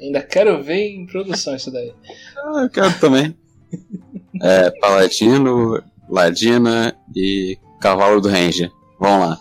Ainda 0.00 0.22
quero 0.22 0.62
ver 0.62 0.90
em 0.90 1.06
produção 1.06 1.56
isso 1.56 1.72
daí. 1.72 1.92
Ah, 2.36 2.62
eu 2.62 2.70
quero 2.70 3.00
também. 3.00 3.36
é, 4.42 4.70
Paladino, 4.80 5.82
Ladina 6.08 6.96
e 7.14 7.58
Cavalo 7.80 8.20
do 8.20 8.28
Ranger. 8.28 8.70
Vamos 8.98 9.28
lá. 9.28 9.38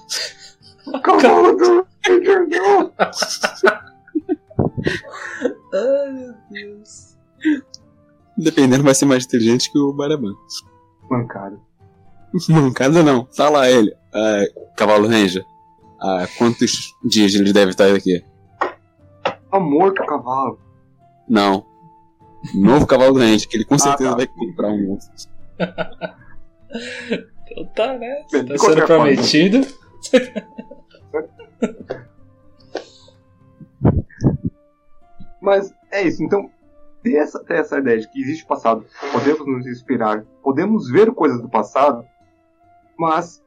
Cavalo 1.01 1.55
do 1.57 1.87
Ranger, 2.05 2.47
não! 2.49 2.91
Ai, 5.73 6.11
meu 6.11 6.33
Deus. 6.49 7.17
Dependendo, 8.37 8.83
vai 8.83 8.93
ser 8.93 9.05
mais 9.05 9.25
inteligente 9.25 9.71
que 9.71 9.79
o 9.79 9.93
Baraban. 9.93 10.33
Mancado. 11.09 11.59
Mancado 12.49 13.03
não. 13.03 13.25
Tá 13.25 13.49
lá 13.49 13.69
ele. 13.69 13.91
Uh, 13.91 14.73
Cavalo 14.75 15.07
Ranger. 15.07 15.43
Uh, 15.99 16.27
quantos 16.37 16.93
dias 17.03 17.33
ele 17.33 17.51
deve 17.51 17.71
estar 17.71 17.91
aqui? 17.93 18.23
Tá 19.51 19.59
morto 19.59 20.03
o 20.03 20.05
cavalo. 20.05 20.59
Não. 21.27 21.65
Novo 22.53 22.85
cavalo 22.85 23.13
do 23.13 23.19
Ranger, 23.19 23.47
que 23.47 23.57
ele 23.57 23.65
com 23.65 23.75
ah, 23.75 23.79
certeza 23.79 24.09
ah, 24.09 24.13
tá. 24.13 24.17
vai 24.17 24.27
comprar 24.27 24.69
um 24.69 24.91
outro. 24.91 25.07
então 27.47 27.65
tá, 27.75 27.97
né? 27.97 28.23
Você 28.27 28.43
tá 28.43 28.57
sendo 28.57 28.85
prometido. 28.85 29.61
Mas 35.41 35.73
é 35.91 36.03
isso, 36.03 36.23
então 36.23 36.51
ter 37.03 37.15
essa, 37.15 37.43
ter 37.43 37.55
essa 37.55 37.79
ideia 37.79 37.99
de 37.99 38.09
que 38.09 38.21
existe 38.21 38.45
passado, 38.45 38.85
podemos 39.13 39.47
nos 39.47 39.65
inspirar, 39.65 40.25
podemos 40.43 40.91
ver 40.91 41.13
coisas 41.13 41.41
do 41.41 41.49
passado, 41.49 42.03
mas 42.97 43.41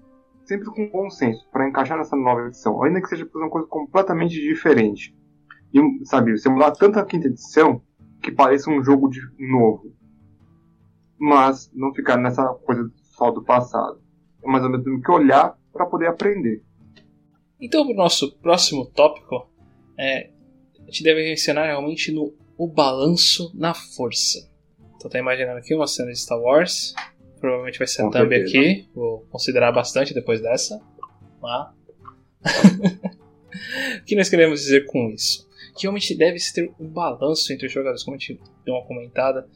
sempre 0.44 0.66
com 0.66 0.88
bom 0.90 1.10
senso, 1.10 1.46
para 1.50 1.68
encaixar 1.68 1.98
nessa 1.98 2.16
nova 2.16 2.46
edição, 2.46 2.82
ainda 2.82 3.00
que 3.00 3.08
seja 3.08 3.28
uma 3.34 3.50
coisa 3.50 3.66
completamente 3.68 4.34
diferente. 4.34 5.14
E, 5.74 6.06
sabe, 6.06 6.36
você 6.36 6.48
mudar 6.48 6.72
tanto 6.72 6.98
a 6.98 7.04
quinta 7.04 7.28
edição 7.28 7.82
que 8.20 8.30
pareça 8.30 8.70
um 8.70 8.82
jogo 8.84 9.08
de 9.08 9.20
novo, 9.38 9.94
mas 11.18 11.70
não 11.74 11.94
ficar 11.94 12.16
nessa 12.16 12.46
coisa 12.64 12.90
só 13.16 13.30
do 13.30 13.42
passado. 13.42 14.00
É 14.42 14.48
mais 14.48 14.64
ou 14.64 14.70
menos 14.70 15.02
que 15.04 15.10
olhar 15.10 15.58
para 15.72 15.86
poder 15.86 16.06
aprender. 16.06 16.62
Então, 17.60 17.84
para 17.84 17.92
o 17.92 17.96
nosso 17.96 18.32
próximo 18.38 18.86
tópico, 18.86 19.48
é, 19.98 20.30
a 20.80 20.84
gente 20.86 21.02
deve 21.02 21.22
mencionar 21.22 21.66
realmente 21.66 22.10
no 22.10 22.34
o 22.56 22.66
balanço 22.66 23.50
na 23.54 23.72
força. 23.72 24.50
Então, 24.96 25.10
tá 25.10 25.18
imaginando 25.18 25.58
aqui 25.58 25.74
uma 25.74 25.86
cena 25.86 26.10
de 26.12 26.18
Star 26.18 26.38
Wars. 26.38 26.94
Provavelmente 27.38 27.78
vai 27.78 27.88
ser 27.88 28.02
a 28.02 28.10
thumb 28.10 28.34
aqui. 28.34 28.86
Vou 28.94 29.20
considerar 29.30 29.72
bastante 29.72 30.12
depois 30.12 30.42
dessa. 30.42 30.78
Ah. 31.42 31.72
o 34.00 34.04
que 34.04 34.14
nós 34.14 34.28
queremos 34.28 34.60
dizer 34.60 34.84
com 34.86 35.08
isso? 35.10 35.48
Que 35.74 35.82
realmente 35.82 36.16
deve-se 36.16 36.54
ter 36.54 36.72
um 36.78 36.88
balanço 36.88 37.52
entre 37.52 37.66
os 37.66 37.72
jogadores. 37.72 38.02
Como 38.02 38.16
a 38.16 38.18
gente 38.18 38.40
deu 38.64 38.74
uma 38.74 38.86
comentada, 38.86 39.48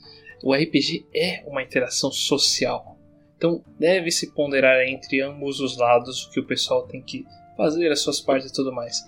o 0.42 0.54
RPG 0.54 1.06
é 1.14 1.42
uma 1.46 1.62
interação 1.62 2.10
social. 2.10 2.98
Então 3.36 3.64
deve-se 3.78 4.32
ponderar 4.32 4.86
entre 4.86 5.20
ambos 5.20 5.60
os 5.60 5.76
lados 5.76 6.24
o 6.24 6.30
que 6.30 6.40
o 6.40 6.46
pessoal 6.46 6.86
tem 6.86 7.02
que 7.02 7.24
fazer, 7.56 7.90
as 7.90 8.00
suas 8.00 8.20
partes 8.20 8.50
e 8.50 8.52
tudo 8.52 8.72
mais. 8.72 9.02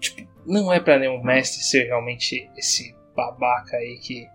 Tipo, 0.00 0.28
não 0.46 0.72
é 0.72 0.78
para 0.78 0.98
nenhum 0.98 1.22
mestre 1.22 1.62
ser 1.62 1.84
realmente 1.86 2.48
esse 2.56 2.94
babaca 3.14 3.76
aí 3.76 3.98
que 3.98 4.28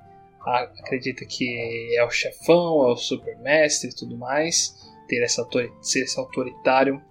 acredita 0.44 1.26
que 1.26 1.96
é 1.96 2.04
o 2.04 2.10
chefão, 2.10 2.88
é 2.88 2.92
o 2.92 2.98
supermestre 2.98 3.90
e 3.90 3.96
tudo 3.96 4.18
mais, 4.18 4.76
ter 5.08 5.22
essa 5.22 5.48
ser 5.82 6.04
esse 6.04 6.20
autoritário. 6.20 7.02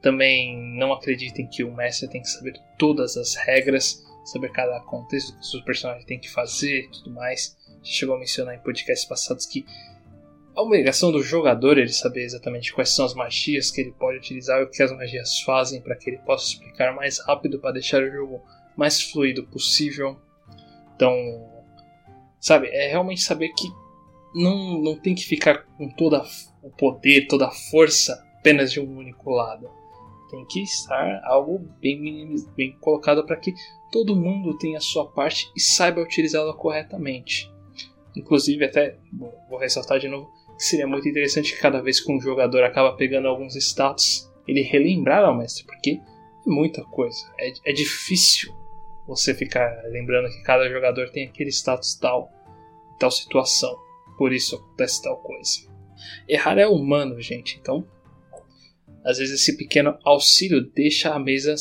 Também 0.00 0.56
não 0.78 0.92
acreditem 0.92 1.48
que 1.48 1.64
o 1.64 1.74
mestre 1.74 2.08
tem 2.08 2.22
que 2.22 2.28
saber 2.28 2.54
todas 2.78 3.16
as 3.16 3.34
regras, 3.34 4.05
saber 4.28 4.50
cada 4.50 4.80
contexto 4.80 5.32
que 5.34 5.40
o 5.40 5.44
seu 5.44 5.62
personagem 5.62 6.06
tem 6.06 6.18
que 6.18 6.30
fazer 6.30 6.84
e 6.84 6.90
tudo 6.90 7.10
mais. 7.10 7.56
Já 7.82 7.92
chegou 7.92 8.16
a 8.16 8.18
mencionar 8.18 8.54
em 8.54 8.58
podcasts 8.58 9.08
passados 9.08 9.46
que 9.46 9.64
a 10.56 10.62
obrigação 10.62 11.12
do 11.12 11.22
jogador 11.22 11.76
é 11.76 11.82
ele 11.82 11.92
saber 11.92 12.24
exatamente 12.24 12.72
quais 12.72 12.94
são 12.94 13.04
as 13.04 13.12
magias 13.12 13.70
que 13.70 13.82
ele 13.82 13.92
pode 13.92 14.16
utilizar 14.16 14.58
e 14.60 14.64
o 14.64 14.70
que 14.70 14.82
as 14.82 14.90
magias 14.90 15.40
fazem 15.40 15.82
para 15.82 15.94
que 15.94 16.08
ele 16.08 16.18
possa 16.18 16.48
explicar 16.48 16.94
mais 16.94 17.18
rápido 17.18 17.58
para 17.58 17.72
deixar 17.72 18.02
o 18.02 18.10
jogo 18.10 18.42
mais 18.74 19.02
fluido 19.02 19.46
possível. 19.46 20.18
Então, 20.94 21.14
sabe, 22.40 22.68
é 22.68 22.88
realmente 22.88 23.20
saber 23.20 23.50
que 23.50 23.68
não, 24.34 24.80
não 24.80 24.96
tem 24.96 25.14
que 25.14 25.26
ficar 25.26 25.66
com 25.76 25.90
todo 25.90 26.22
o 26.62 26.70
poder, 26.70 27.26
toda 27.26 27.48
a 27.48 27.50
força 27.50 28.24
apenas 28.38 28.72
de 28.72 28.80
um 28.80 28.96
único 28.96 29.30
lado. 29.30 29.68
Tem 30.30 30.44
que 30.44 30.62
estar 30.62 31.20
algo 31.24 31.58
bem, 31.80 32.34
bem 32.56 32.76
colocado 32.80 33.24
para 33.24 33.36
que 33.36 33.54
todo 33.92 34.16
mundo 34.16 34.58
tenha 34.58 34.78
a 34.78 34.80
sua 34.80 35.06
parte 35.10 35.50
e 35.56 35.60
saiba 35.60 36.00
utilizá-la 36.00 36.54
corretamente. 36.54 37.52
Inclusive, 38.16 38.64
até 38.64 38.98
vou 39.48 39.58
ressaltar 39.58 39.98
de 39.98 40.08
novo 40.08 40.30
que 40.56 40.64
seria 40.64 40.86
muito 40.86 41.08
interessante 41.08 41.54
que 41.54 41.60
cada 41.60 41.82
vez 41.82 42.00
que 42.00 42.10
um 42.10 42.20
jogador 42.20 42.64
acaba 42.64 42.96
pegando 42.96 43.28
alguns 43.28 43.54
status, 43.56 44.32
ele 44.48 44.62
relembrar 44.62 45.24
ao 45.24 45.36
mestre, 45.36 45.64
porque 45.64 46.00
é 46.00 46.50
muita 46.50 46.82
coisa. 46.84 47.30
É, 47.38 47.52
é 47.66 47.72
difícil 47.72 48.54
você 49.06 49.34
ficar 49.34 49.70
lembrando 49.90 50.30
que 50.30 50.42
cada 50.42 50.68
jogador 50.68 51.10
tem 51.10 51.28
aquele 51.28 51.50
status 51.50 51.94
tal, 51.96 52.30
tal 52.98 53.10
situação. 53.10 53.76
Por 54.16 54.32
isso 54.32 54.56
acontece 54.56 55.02
tal 55.02 55.18
coisa. 55.18 55.60
Errar 56.28 56.58
é 56.58 56.66
humano, 56.66 57.20
gente. 57.20 57.58
Então, 57.60 57.86
às 59.06 59.18
vezes 59.18 59.40
esse 59.40 59.56
pequeno 59.56 59.96
auxílio 60.04 60.68
deixa 60.74 61.14
a 61.14 61.18
mesa 61.18 61.54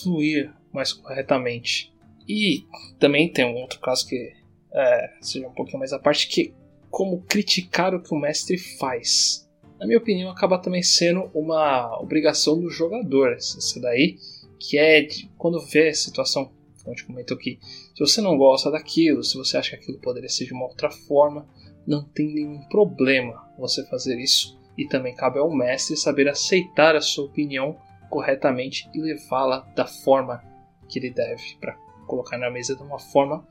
fluir 0.00 0.54
mais 0.72 0.92
corretamente. 0.92 1.92
E 2.28 2.64
também 2.98 3.30
tem 3.30 3.44
um 3.44 3.56
outro 3.56 3.80
caso 3.80 4.06
que 4.06 4.32
é, 4.72 5.10
seja 5.20 5.48
um 5.48 5.52
pouquinho 5.52 5.80
mais 5.80 5.92
à 5.92 5.98
parte, 5.98 6.28
que 6.28 6.54
como 6.88 7.22
criticar 7.22 7.92
o 7.92 8.02
que 8.02 8.14
o 8.14 8.18
mestre 8.18 8.56
faz. 8.56 9.48
Na 9.80 9.86
minha 9.86 9.98
opinião, 9.98 10.30
acaba 10.30 10.58
também 10.58 10.82
sendo 10.82 11.28
uma 11.34 12.00
obrigação 12.00 12.60
do 12.60 12.70
jogador. 12.70 13.36
Isso 13.36 13.80
daí, 13.80 14.16
que 14.60 14.78
é 14.78 15.02
de, 15.02 15.28
quando 15.36 15.58
vê 15.58 15.88
a 15.88 15.94
situação 15.94 16.52
como 16.84 16.96
gente 16.96 17.06
comentou 17.06 17.36
aqui, 17.36 17.58
se 17.62 18.00
você 18.00 18.20
não 18.20 18.36
gosta 18.36 18.70
daquilo, 18.70 19.22
se 19.22 19.36
você 19.36 19.56
acha 19.56 19.70
que 19.70 19.76
aquilo 19.76 19.98
poderia 19.98 20.28
ser 20.28 20.46
de 20.46 20.52
uma 20.52 20.66
outra 20.66 20.90
forma, 20.90 21.48
não 21.86 22.02
tem 22.02 22.34
nenhum 22.34 22.60
problema 22.68 23.48
você 23.58 23.84
fazer 23.86 24.18
isso. 24.18 24.60
E 24.76 24.86
também 24.86 25.14
cabe 25.14 25.38
ao 25.38 25.50
mestre 25.50 25.96
saber 25.96 26.28
aceitar 26.28 26.96
a 26.96 27.00
sua 27.00 27.26
opinião 27.26 27.76
corretamente 28.08 28.90
e 28.94 29.00
levá-la 29.00 29.66
da 29.74 29.86
forma 29.86 30.42
que 30.88 30.98
ele 30.98 31.10
deve, 31.10 31.56
para 31.60 31.76
colocar 32.06 32.36
na 32.38 32.50
mesa 32.50 32.76
de 32.76 32.82
uma 32.82 32.98
forma 32.98 33.46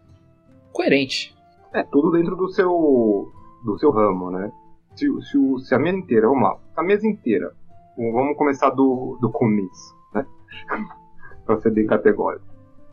coerente. 0.71 1.35
É, 1.73 1.83
tudo 1.83 2.11
dentro 2.11 2.35
do 2.35 2.49
seu 2.49 3.31
do 3.63 3.77
seu 3.79 3.91
ramo, 3.91 4.31
né? 4.31 4.51
Se, 4.95 5.07
se, 5.21 5.65
se 5.65 5.75
a 5.75 5.79
mesa 5.79 5.97
inteira, 5.97 6.27
vamos 6.27 6.43
lá, 6.43 6.57
a 6.75 6.83
mesa 6.83 7.07
inteira, 7.07 7.53
vamos 7.97 8.35
começar 8.37 8.69
do, 8.71 9.17
do 9.21 9.31
começo, 9.31 9.95
né? 10.13 10.25
para 11.45 11.59
ser 11.61 11.71
bem 11.71 11.85
categórico. 11.85 12.45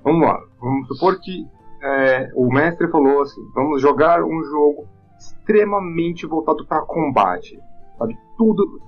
Vamos 0.05 0.27
lá, 0.27 0.41
vamos 0.61 0.87
supor 0.89 1.19
que 1.21 1.47
é, 1.83 2.31
o 2.35 2.53
mestre 2.53 2.89
falou 2.89 3.23
assim: 3.23 3.43
vamos 3.55 3.81
jogar 3.81 4.23
um 4.23 4.43
jogo 4.45 4.87
extremamente 5.19 6.27
voltado 6.27 6.65
para 6.67 6.83
combate. 6.83 7.59
Sabe? 7.99 8.19
Tudo 8.37 8.81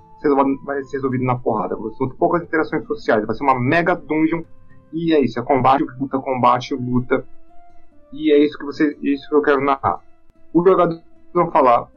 vai 0.65 0.83
ser 0.85 0.99
resolvido 0.99 1.25
na 1.25 1.39
porrada. 1.39 1.77
São 1.97 2.09
poucas 2.11 2.43
interações 2.43 2.87
sociais. 2.87 3.27
Vai 3.27 3.35
ser 3.35 3.45
uma 3.45 3.59
mega 3.59 3.95
dungeon. 3.95 4.43
E 4.93 5.15
é 5.15 5.21
isso: 5.21 5.39
é 5.39 5.43
combate, 5.43 5.85
luta, 5.99 6.19
combate, 6.19 6.75
luta. 6.75 7.27
E 8.13 8.33
é 8.33 8.39
isso 8.39 8.59
que, 8.59 8.65
você, 8.65 8.97
isso 9.03 9.29
que 9.29 9.35
eu 9.35 9.43
quero 9.43 9.65
narrar. 9.65 10.01
Os 10.53 10.65
jogadores 10.65 11.03
vão 11.33 11.51
falar 11.51 11.89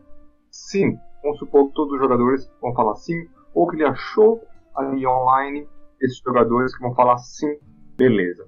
sim. 0.52 0.98
Vamos 1.23 1.40
supor 1.40 1.68
que 1.68 1.73
todos 1.73 1.94
os 1.94 1.99
jogadores 1.99 2.52
vão 2.61 2.73
falar 2.73 2.95
sim. 2.95 3.27
Ou 3.53 3.68
que 3.68 3.76
ele 3.76 3.85
achou 3.85 4.41
ali 4.76 5.06
online 5.07 5.68
esses 6.02 6.18
jogadores 6.19 6.76
que 6.76 6.81
vão 6.81 6.94
falar 6.94 7.18
sim, 7.18 7.57
beleza. 7.98 8.48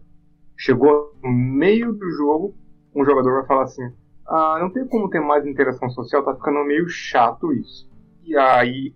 Chegou 0.58 1.14
no 1.24 1.32
meio 1.32 1.94
do 1.94 2.10
jogo, 2.12 2.54
um 2.94 3.06
jogador 3.06 3.40
vai 3.40 3.46
falar 3.46 3.64
assim: 3.64 3.84
ah, 4.28 4.58
não 4.60 4.70
tem 4.70 4.88
como 4.88 5.10
ter 5.10 5.20
mais 5.20 5.46
interação 5.46 5.90
social, 5.90 6.24
tá 6.24 6.36
ficando 6.36 6.66
meio 6.66 6.88
chato 6.88 7.54
isso. 7.54 7.90
E 8.26 8.36
aí 8.38 8.94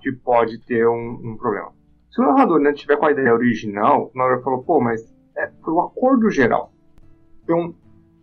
que 0.00 0.12
pode 0.12 0.58
ter 0.64 0.86
um, 0.88 1.20
um 1.22 1.36
problema. 1.36 1.72
Se 2.10 2.20
o 2.20 2.24
narrador 2.24 2.58
não 2.58 2.70
né, 2.70 2.72
tiver 2.72 2.96
com 2.96 3.06
a 3.06 3.12
ideia 3.12 3.34
original, 3.34 4.10
o 4.14 4.18
narrador 4.18 4.42
falou: 4.42 4.62
pô, 4.62 4.80
mas 4.80 5.02
é, 5.36 5.50
foi 5.62 5.74
um 5.74 5.80
acordo 5.80 6.30
geral. 6.30 6.72
Então, 7.42 7.70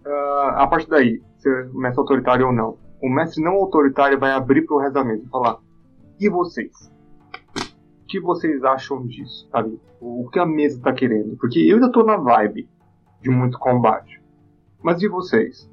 uh, 0.05 0.49
a 0.55 0.67
partir 0.67 0.89
daí, 0.89 1.21
se 1.37 1.49
é 1.49 1.63
mestre 1.73 1.99
autoritário 1.99 2.47
ou 2.47 2.53
não, 2.53 2.77
o 3.01 3.09
mestre 3.09 3.43
não 3.43 3.53
autoritário 3.53 4.19
vai 4.19 4.31
abrir 4.31 4.65
para 4.65 4.75
o 4.75 4.79
rezamento 4.79 5.25
e 5.25 5.29
falar: 5.29 5.59
e 6.19 6.29
vocês? 6.29 6.93
que 8.13 8.19
vocês 8.19 8.63
acham 8.63 9.07
disso, 9.07 9.49
sabe? 9.49 9.79
O 9.99 10.29
que 10.29 10.37
a 10.37 10.45
mesa 10.45 10.79
tá 10.79 10.93
querendo? 10.93 11.35
Porque 11.35 11.57
eu 11.59 11.77
ainda 11.77 11.91
tô 11.91 12.03
na 12.03 12.15
vibe 12.15 12.69
de 13.19 13.31
muito 13.31 13.57
combate. 13.57 14.21
Mas 14.83 15.01
e 15.01 15.07
vocês? 15.07 15.67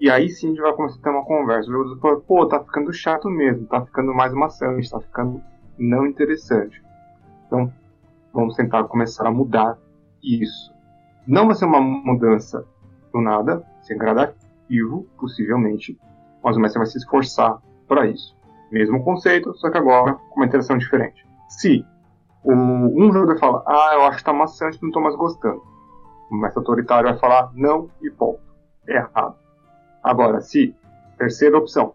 E 0.00 0.10
aí 0.10 0.28
sim 0.28 0.48
a 0.48 0.50
gente 0.50 0.60
vai 0.60 0.72
começar 0.74 0.98
a 0.98 1.02
ter 1.02 1.10
uma 1.10 1.24
conversa. 1.24 1.70
O 1.70 1.98
fala, 1.98 2.20
pô, 2.20 2.46
tá 2.46 2.62
ficando 2.62 2.92
chato 2.92 3.30
mesmo, 3.30 3.66
tá 3.66 3.84
ficando 3.84 4.14
mais 4.14 4.32
maçante, 4.34 4.90
tá 4.90 5.00
ficando 5.00 5.42
não 5.78 6.06
interessante. 6.06 6.82
Então, 7.46 7.72
vamos 8.32 8.54
tentar 8.56 8.84
começar 8.84 9.26
a 9.26 9.30
mudar 9.30 9.78
isso. 10.22 10.72
Não 11.26 11.46
vai 11.46 11.54
ser 11.54 11.64
uma 11.64 11.80
mudança 11.80 12.64
do 13.12 13.20
nada, 13.20 13.64
ser 13.82 13.96
gradativo, 13.96 15.06
possivelmente, 15.18 15.98
mas 16.42 16.56
o 16.56 16.60
mestre 16.60 16.78
vai 16.78 16.86
se 16.86 16.98
esforçar 16.98 17.60
para 17.88 18.06
isso. 18.06 18.36
Mesmo 18.70 19.02
conceito, 19.02 19.54
só 19.54 19.70
que 19.70 19.78
agora 19.78 20.14
com 20.14 20.40
uma 20.40 20.46
interação 20.46 20.76
diferente. 20.76 21.26
Se 21.48 21.84
o, 22.44 22.52
um 22.52 23.12
jogador 23.12 23.38
fala, 23.38 23.64
ah, 23.66 23.90
eu 23.94 24.02
acho 24.02 24.18
que 24.18 24.24
tá 24.24 24.32
maçante, 24.32 24.78
não 24.82 24.90
tô 24.90 25.00
mais 25.00 25.16
gostando. 25.16 25.62
O 26.30 26.36
mestre 26.36 26.58
autoritário 26.58 27.08
vai 27.08 27.18
falar 27.18 27.50
não 27.54 27.88
e 28.02 28.10
ponto. 28.10 28.40
É 28.88 28.96
errado. 28.96 29.45
Agora, 30.06 30.40
se, 30.40 30.72
terceira 31.18 31.58
opção, 31.58 31.94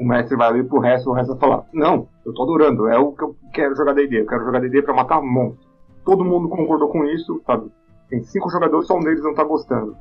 o 0.00 0.04
mestre 0.06 0.34
vai 0.38 0.48
ali 0.48 0.64
pro 0.64 0.78
resto, 0.78 1.10
o 1.10 1.12
resto 1.12 1.32
vai 1.32 1.38
falar, 1.38 1.66
não, 1.70 2.08
eu 2.24 2.32
tô 2.32 2.44
adorando, 2.44 2.88
é 2.88 2.98
o 2.98 3.12
que 3.12 3.22
eu 3.22 3.36
quero 3.52 3.76
jogar 3.76 3.92
D&D, 3.92 4.22
eu 4.22 4.26
quero 4.26 4.42
jogar 4.42 4.60
D&D 4.60 4.80
pra 4.80 4.94
matar 4.94 5.20
monstro. 5.20 5.68
Todo 6.02 6.24
mundo 6.24 6.48
concordou 6.48 6.88
com 6.88 7.04
isso, 7.04 7.42
sabe? 7.46 7.70
Tem 8.08 8.22
cinco 8.22 8.48
jogadores, 8.48 8.86
só 8.86 8.96
um 8.96 9.00
deles 9.00 9.22
não 9.22 9.34
tá 9.34 9.44
gostando. 9.44 9.94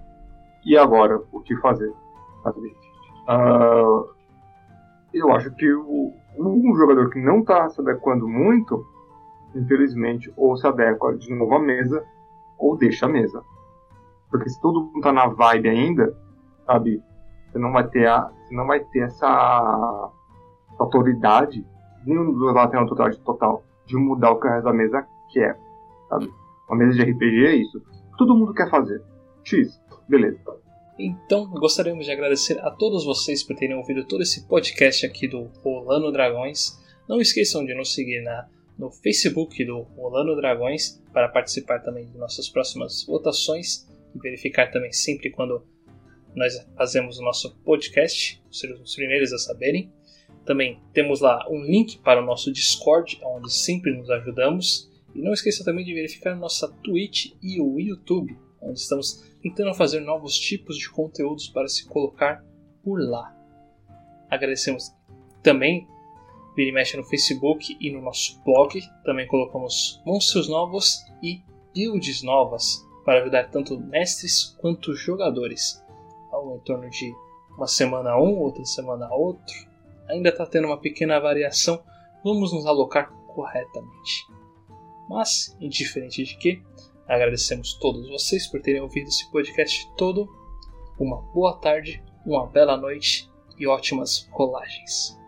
E 0.65 0.77
agora, 0.77 1.21
o 1.29 1.41
que 1.41 1.53
fazer? 1.57 1.91
Sabe? 2.41 2.73
Uh, 3.27 4.07
eu 5.13 5.29
acho 5.33 5.51
que 5.51 5.73
o, 5.73 6.13
um 6.39 6.73
jogador 6.77 7.09
que 7.09 7.19
não 7.19 7.39
está 7.39 7.67
se 7.67 7.81
adequando 7.81 8.29
muito, 8.29 8.81
infelizmente, 9.53 10.31
ou 10.37 10.55
se 10.55 10.65
adequa 10.65 11.17
de 11.17 11.35
novo 11.35 11.55
à 11.55 11.59
mesa, 11.59 12.01
ou 12.57 12.77
deixa 12.77 13.07
a 13.07 13.09
mesa. 13.09 13.43
Porque 14.29 14.47
se 14.47 14.61
todo 14.61 14.85
mundo 14.85 15.01
tá 15.01 15.11
na 15.11 15.27
vibe 15.27 15.67
ainda, 15.67 16.15
sabe, 16.65 17.03
você 17.51 17.59
não 17.59 17.71
vai 17.71 17.87
ter, 17.87 18.07
a, 18.07 18.31
você 18.47 18.55
não 18.55 18.65
vai 18.65 18.79
ter 18.79 18.99
essa, 18.99 20.11
essa 20.73 20.83
autoridade, 20.83 21.65
nenhum 22.05 22.33
dos 22.33 22.53
lados 22.53 22.71
tem 22.71 22.79
autoridade 22.79 23.19
total, 23.19 23.63
de 23.85 23.95
mudar 23.97 24.31
o 24.31 24.39
que 24.39 24.47
o 24.47 24.49
resto 24.49 24.65
da 24.65 24.73
mesa 24.73 25.05
quer, 25.31 25.57
sabe? 26.09 26.31
Uma 26.69 26.77
mesa 26.77 26.93
de 26.93 27.11
RPG 27.11 27.45
é 27.45 27.55
isso. 27.55 27.81
Todo 28.17 28.35
mundo 28.35 28.53
quer 28.53 28.69
fazer. 28.69 29.01
X, 29.43 29.81
beleza. 30.07 30.39
Então, 30.97 31.49
gostaríamos 31.49 32.05
de 32.05 32.11
agradecer 32.11 32.59
a 32.59 32.69
todos 32.69 33.03
vocês 33.03 33.43
por 33.43 33.55
terem 33.55 33.75
ouvido 33.75 34.05
todo 34.05 34.21
esse 34.21 34.47
podcast 34.47 35.05
aqui 35.05 35.27
do 35.27 35.49
Rolando 35.63 36.11
Dragões. 36.11 36.79
Não 37.09 37.19
esqueçam 37.19 37.65
de 37.65 37.73
nos 37.73 37.93
seguir 37.93 38.21
na, 38.21 38.47
no 38.77 38.91
Facebook 38.91 39.65
do 39.65 39.81
Rolando 39.81 40.35
Dragões 40.35 41.01
para 41.11 41.27
participar 41.27 41.79
também 41.79 42.05
de 42.05 42.17
nossas 42.17 42.47
próximas 42.47 43.03
votações 43.05 43.87
e 44.13 44.19
verificar 44.19 44.69
também 44.69 44.91
sempre 44.91 45.31
quando 45.31 45.63
nós 46.35 46.53
fazemos 46.75 47.19
o 47.19 47.23
nosso 47.23 47.55
podcast, 47.63 48.41
serem 48.51 48.81
os 48.81 48.95
primeiros 48.95 49.33
a 49.33 49.37
saberem. 49.37 49.91
Também 50.45 50.79
temos 50.93 51.21
lá 51.21 51.45
um 51.49 51.63
link 51.63 51.99
para 51.99 52.21
o 52.21 52.25
nosso 52.25 52.51
Discord, 52.51 53.19
onde 53.23 53.51
sempre 53.53 53.91
nos 53.95 54.09
ajudamos. 54.09 54.89
E 55.13 55.21
não 55.21 55.33
esqueça 55.33 55.63
também 55.63 55.85
de 55.85 55.93
verificar 55.93 56.35
nossa 56.35 56.67
Twitch 56.83 57.33
e 57.41 57.59
o 57.59 57.79
YouTube, 57.79 58.37
onde 58.61 58.79
estamos 58.79 59.23
tentando 59.41 59.73
fazer 59.73 59.99
novos 59.99 60.37
tipos 60.37 60.77
de 60.77 60.89
conteúdos 60.89 61.47
para 61.49 61.67
se 61.67 61.85
colocar 61.87 62.43
por 62.83 63.01
lá. 63.01 63.35
Agradecemos 64.29 64.91
também 65.43 65.87
Vira 66.55 66.69
e 66.69 66.73
mexe 66.73 66.97
no 66.97 67.03
Facebook 67.03 67.77
e 67.79 67.91
no 67.91 68.01
nosso 68.01 68.41
blog. 68.43 68.81
Também 69.05 69.25
colocamos 69.27 70.01
monstros 70.05 70.49
novos 70.49 71.01
e 71.23 71.41
builds 71.73 72.21
novas 72.23 72.85
para 73.05 73.21
ajudar 73.21 73.49
tanto 73.49 73.79
mestres 73.79 74.55
quanto 74.59 74.93
jogadores. 74.93 75.80
Em 76.41 76.59
torno 76.59 76.89
de 76.89 77.13
uma 77.55 77.67
semana 77.67 78.17
um, 78.17 78.39
outra 78.39 78.65
semana 78.65 79.13
outro. 79.13 79.55
Ainda 80.09 80.29
está 80.29 80.45
tendo 80.45 80.67
uma 80.67 80.77
pequena 80.77 81.19
variação. 81.19 81.81
Vamos 82.23 82.53
nos 82.53 82.65
alocar 82.65 83.11
corretamente. 83.33 84.27
Mas, 85.09 85.55
indiferente 85.59 86.23
de 86.23 86.37
que, 86.37 86.63
Agradecemos 87.11 87.73
todos 87.73 88.07
vocês 88.07 88.47
por 88.47 88.61
terem 88.61 88.79
ouvido 88.79 89.09
esse 89.09 89.29
podcast 89.29 89.85
todo. 89.97 90.29
Uma 90.97 91.21
boa 91.33 91.57
tarde, 91.57 92.01
uma 92.25 92.47
bela 92.47 92.77
noite 92.77 93.29
e 93.57 93.67
ótimas 93.67 94.29
rolagens. 94.31 95.19